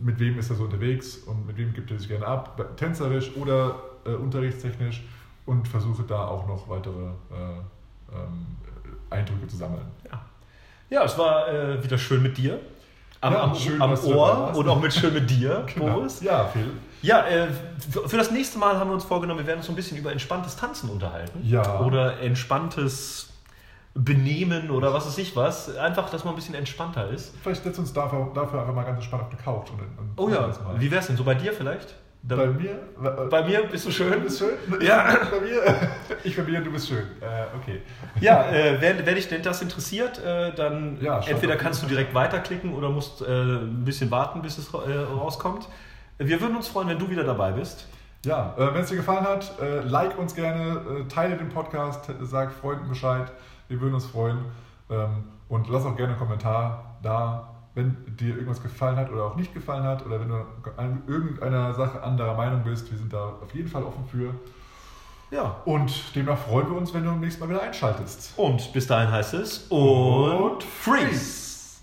mit 0.00 0.18
wem 0.20 0.38
ist 0.38 0.48
er 0.50 0.56
so 0.56 0.64
unterwegs 0.64 1.16
und 1.18 1.46
mit 1.46 1.56
wem 1.58 1.72
gibt 1.74 1.90
er 1.90 1.98
sich 1.98 2.08
gerne 2.08 2.26
ab, 2.26 2.76
tänzerisch 2.76 3.36
oder 3.36 3.76
äh, 4.06 4.10
unterrichtstechnisch 4.14 5.04
und 5.44 5.68
versuche 5.68 6.02
da 6.04 6.26
auch 6.26 6.46
noch 6.48 6.68
weitere 6.68 6.92
äh, 7.04 7.58
ähm, 8.12 8.46
Eindrücke 9.10 9.46
zu 9.46 9.56
sammeln. 9.56 9.86
Ja, 10.10 10.20
ja 10.90 11.04
es 11.04 11.16
war 11.18 11.48
äh, 11.48 11.82
wieder 11.82 11.98
schön 11.98 12.22
mit 12.22 12.36
dir. 12.36 12.60
Am, 13.20 13.32
Ja, 13.32 13.42
am, 13.42 13.54
schön, 13.54 13.80
am 13.80 13.92
Ohr 13.92 14.52
und 14.54 14.68
auch 14.68 14.80
mit 14.80 14.92
schön 14.92 15.14
mit 15.14 15.30
dir, 15.30 15.64
Boris. 15.76 16.20
Ja, 16.20 16.44
Phil. 16.44 16.70
Ja, 17.02 17.26
äh, 17.26 17.48
für, 17.90 18.08
für 18.08 18.16
das 18.16 18.30
nächste 18.30 18.58
Mal 18.58 18.78
haben 18.78 18.90
wir 18.90 18.94
uns 18.94 19.04
vorgenommen, 19.04 19.40
wir 19.40 19.46
werden 19.46 19.58
uns 19.58 19.66
so 19.66 19.72
ein 19.72 19.76
bisschen 19.76 19.96
über 19.96 20.12
entspanntes 20.12 20.56
Tanzen 20.56 20.90
unterhalten. 20.90 21.40
Ja. 21.42 21.80
Oder 21.80 22.20
entspanntes 22.20 23.30
Benehmen 23.94 24.70
oder 24.70 24.92
was 24.92 25.06
weiß 25.06 25.18
ich 25.18 25.34
was. 25.34 25.74
Einfach, 25.76 26.10
dass 26.10 26.24
man 26.24 26.34
ein 26.34 26.36
bisschen 26.36 26.54
entspannter 26.54 27.08
ist. 27.08 27.34
Vielleicht 27.42 27.64
setzen 27.64 27.78
wir 27.78 27.82
uns 27.82 27.92
dafür, 27.92 28.30
dafür 28.34 28.60
einfach 28.60 28.74
mal 28.74 28.84
ganz 28.84 28.98
entspannt 28.98 29.24
auf 29.24 29.28
die 29.30 29.36
Couch. 29.36 29.70
Und, 29.70 29.80
und 29.80 30.12
Oh 30.16 30.28
ja, 30.28 30.50
wie 30.78 30.90
wär's 30.90 31.06
denn? 31.06 31.16
So 31.16 31.24
bei 31.24 31.34
dir 31.34 31.52
vielleicht? 31.52 31.94
Da- 32.28 32.36
Bei 32.36 32.46
mir? 32.46 32.78
Bei, 33.00 33.10
bei 33.26 33.44
mir 33.46 33.62
bist 33.64 33.86
du 33.86 33.90
schön. 33.90 34.20
Bist 34.22 34.38
schön? 34.40 34.54
Ja. 34.80 35.16
Bei 35.30 35.40
mir? 35.40 35.62
Ich 36.24 36.36
bei 36.36 36.42
mir, 36.42 36.60
du 36.60 36.72
bist 36.72 36.88
schön. 36.88 37.04
Äh, 37.20 37.56
okay. 37.56 37.82
Ja, 38.20 38.50
äh, 38.50 38.80
wenn, 38.80 39.04
wenn 39.06 39.14
dich 39.14 39.28
denn 39.28 39.42
das 39.42 39.62
interessiert, 39.62 40.18
äh, 40.24 40.52
dann 40.54 40.98
Ja, 41.00 41.20
entweder 41.26 41.56
kannst 41.56 41.82
du 41.82 41.86
direkt 41.86 42.14
weiterklicken 42.14 42.74
oder 42.74 42.88
musst 42.90 43.22
äh, 43.22 43.26
ein 43.26 43.84
bisschen 43.84 44.10
warten, 44.10 44.42
bis 44.42 44.58
es 44.58 44.72
äh, 44.74 44.76
rauskommt. 44.98 45.68
Wir 46.18 46.40
würden 46.40 46.56
uns 46.56 46.66
freuen, 46.68 46.88
wenn 46.88 46.98
du 46.98 47.08
wieder 47.10 47.22
dabei 47.24 47.52
bist. 47.52 47.86
Ja, 48.24 48.54
äh, 48.58 48.74
wenn 48.74 48.82
es 48.82 48.88
dir 48.88 48.96
gefallen 48.96 49.24
hat, 49.24 49.52
äh, 49.60 49.80
like 49.82 50.18
uns 50.18 50.34
gerne, 50.34 50.80
äh, 51.04 51.08
teile 51.08 51.36
den 51.36 51.50
Podcast, 51.50 52.10
sag 52.22 52.52
Freunden 52.52 52.88
Bescheid. 52.88 53.30
Wir 53.68 53.80
würden 53.80 53.94
uns 53.94 54.06
freuen. 54.06 54.38
Ähm, 54.90 55.24
und 55.48 55.68
lass 55.68 55.84
auch 55.84 55.94
gerne 55.96 56.14
einen 56.14 56.18
Kommentar 56.18 56.96
da, 57.04 57.55
wenn 57.76 57.94
dir 58.16 58.30
irgendwas 58.30 58.62
gefallen 58.62 58.96
hat 58.96 59.12
oder 59.12 59.24
auch 59.24 59.36
nicht 59.36 59.52
gefallen 59.52 59.84
hat 59.84 60.04
oder 60.06 60.18
wenn 60.18 60.28
du 60.28 60.36
an 60.78 61.02
irgendeiner 61.06 61.74
Sache 61.74 62.02
anderer 62.02 62.34
Meinung 62.34 62.64
bist. 62.64 62.90
Wir 62.90 62.96
sind 62.98 63.12
da 63.12 63.34
auf 63.42 63.54
jeden 63.54 63.68
Fall 63.68 63.82
offen 63.82 64.04
für. 64.10 64.34
Ja. 65.30 65.56
Und 65.66 66.16
demnach 66.16 66.38
freuen 66.38 66.70
wir 66.70 66.76
uns, 66.78 66.94
wenn 66.94 67.04
du 67.04 67.10
beim 67.10 67.20
nächsten 67.20 67.40
Mal 67.40 67.50
wieder 67.50 67.62
einschaltest. 67.62 68.32
Und 68.38 68.72
bis 68.72 68.86
dahin 68.86 69.10
heißt 69.10 69.34
es 69.34 69.66
und 69.68 70.62
freeze. 70.62 71.76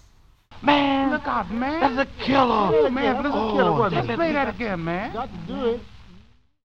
Man, 0.61 1.11
look 1.11 1.27
out, 1.27 1.51
man. 1.51 1.79
That's 1.79 1.97
a 1.99 2.05
killer. 2.23 2.71
Oh, 2.73 2.89
man, 2.89 3.17
it's 3.17 3.25
a 3.25 3.51
killer, 3.51 3.77
wasn't 3.77 4.09
it? 4.09 4.15
Play 4.15 4.33
that 4.33 4.49
again, 4.49 4.83
man. 4.83 5.11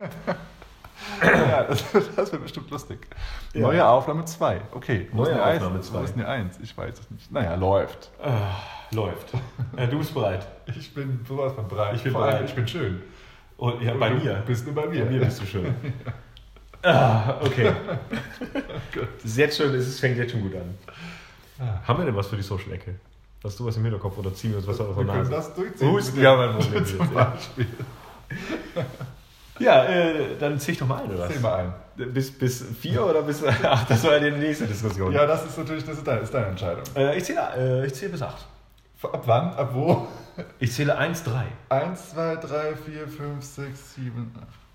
Ja, 1.22 1.62
das, 1.64 1.84
das 2.16 2.32
wird 2.32 2.42
bestimmt 2.42 2.70
lustig. 2.70 3.06
Neue 3.54 3.86
Aufnahme 3.86 4.24
2. 4.24 4.60
Okay. 4.72 5.08
Wo 5.12 5.22
Neue 5.22 5.30
ist 5.30 5.36
denn 5.36 5.38
die 5.38 5.56
Aufnahme 5.56 5.76
Eins? 5.76 5.86
zwei. 5.86 5.98
Wo 5.98 6.04
ist 6.04 6.14
denn 6.14 6.20
die 6.20 6.28
1? 6.28 6.60
Ich 6.60 6.76
weiß 6.76 6.98
es 6.98 7.10
nicht. 7.10 7.32
Naja, 7.32 7.54
läuft. 7.54 8.10
Läuft. 8.92 9.32
Äh, 9.76 9.86
du 9.88 9.98
bist 9.98 10.14
bereit. 10.14 10.46
Ich 10.66 10.94
bin 10.94 11.20
sowas 11.28 11.52
von 11.52 11.68
bereit. 11.68 11.94
Ich 11.96 12.02
bin 12.02 12.12
Vor 12.12 12.22
allem, 12.22 12.32
bereit. 12.32 12.48
Ich 12.48 12.54
bin 12.54 12.66
schön. 12.66 13.02
Und, 13.56 13.82
ja, 13.82 13.94
bei 13.94 14.08
du 14.10 14.16
mir. 14.16 14.42
Bist 14.46 14.64
nur 14.66 14.74
bei 14.74 14.86
mir. 14.86 15.04
Bei 15.04 15.10
mir 15.10 15.20
bist 15.20 15.40
du 15.40 15.46
schön. 15.46 15.74
ah, 16.82 17.34
okay. 17.42 17.72
Ist 19.22 19.36
jetzt 19.36 19.56
schon, 19.56 19.74
es 19.74 19.98
fängt 20.00 20.16
jetzt 20.16 20.32
schon 20.32 20.42
gut 20.42 20.54
an. 20.54 20.74
Haben 21.86 21.98
wir 21.98 22.06
denn 22.06 22.16
was 22.16 22.28
für 22.28 22.36
die 22.36 22.42
Social-Ecke? 22.42 22.94
Hast 23.44 23.58
du 23.60 23.66
was 23.66 23.76
im 23.76 23.84
Hinterkopf 23.84 24.16
oder 24.18 24.34
ziehen 24.34 24.50
wir 24.50 24.58
uns 24.58 24.66
was 24.66 24.80
aus 24.80 24.96
Wir 24.96 25.04
der 25.04 25.14
können 25.14 25.30
Nase? 25.30 25.30
das 25.30 25.54
durchziehen. 25.54 25.90
Husten, 25.90 26.20
ja, 26.20 26.36
mein 26.36 26.52
Problem 26.52 26.86
Zum. 26.86 27.14
Beispiel. 27.14 27.66
Ja, 29.58 29.84
äh, 29.84 30.36
dann 30.38 30.58
zieh 30.58 30.72
ich 30.72 30.78
doch 30.78 30.86
mal 30.86 31.02
ein, 31.02 31.10
oder 31.10 31.20
was? 31.20 31.32
Zähl 31.32 31.40
mal 31.40 31.72
ein. 31.96 32.12
Bis, 32.12 32.30
bis 32.30 32.64
vier 32.80 33.04
oder 33.04 33.22
bis. 33.22 33.42
Ach, 33.62 33.86
das 33.86 34.04
war 34.04 34.12
ja 34.12 34.30
die 34.30 34.36
nächste 34.36 34.66
Diskussion. 34.66 35.12
Ja, 35.12 35.26
das 35.26 35.46
ist 35.46 35.58
natürlich 35.58 35.84
das 35.84 35.98
ist 35.98 36.06
deine, 36.06 36.20
ist 36.20 36.32
deine 36.32 36.46
Entscheidung. 36.46 36.82
Äh, 36.94 37.18
ich, 37.18 37.24
zähle, 37.24 37.40
äh, 37.56 37.86
ich 37.86 37.94
zähle 37.94 38.12
bis 38.12 38.22
acht. 38.22 38.46
Ab 39.02 39.22
wann? 39.26 39.50
Ab 39.54 39.74
wo? 39.74 40.08
Ich 40.58 40.72
zähle 40.72 40.96
eins, 40.98 41.22
drei. 41.22 41.46
1, 41.68 42.10
2, 42.10 42.36
3, 42.36 42.76
4, 42.76 43.08
5, 43.08 43.44
6, 43.44 43.94
7, 43.94 44.32
8. 44.40 44.67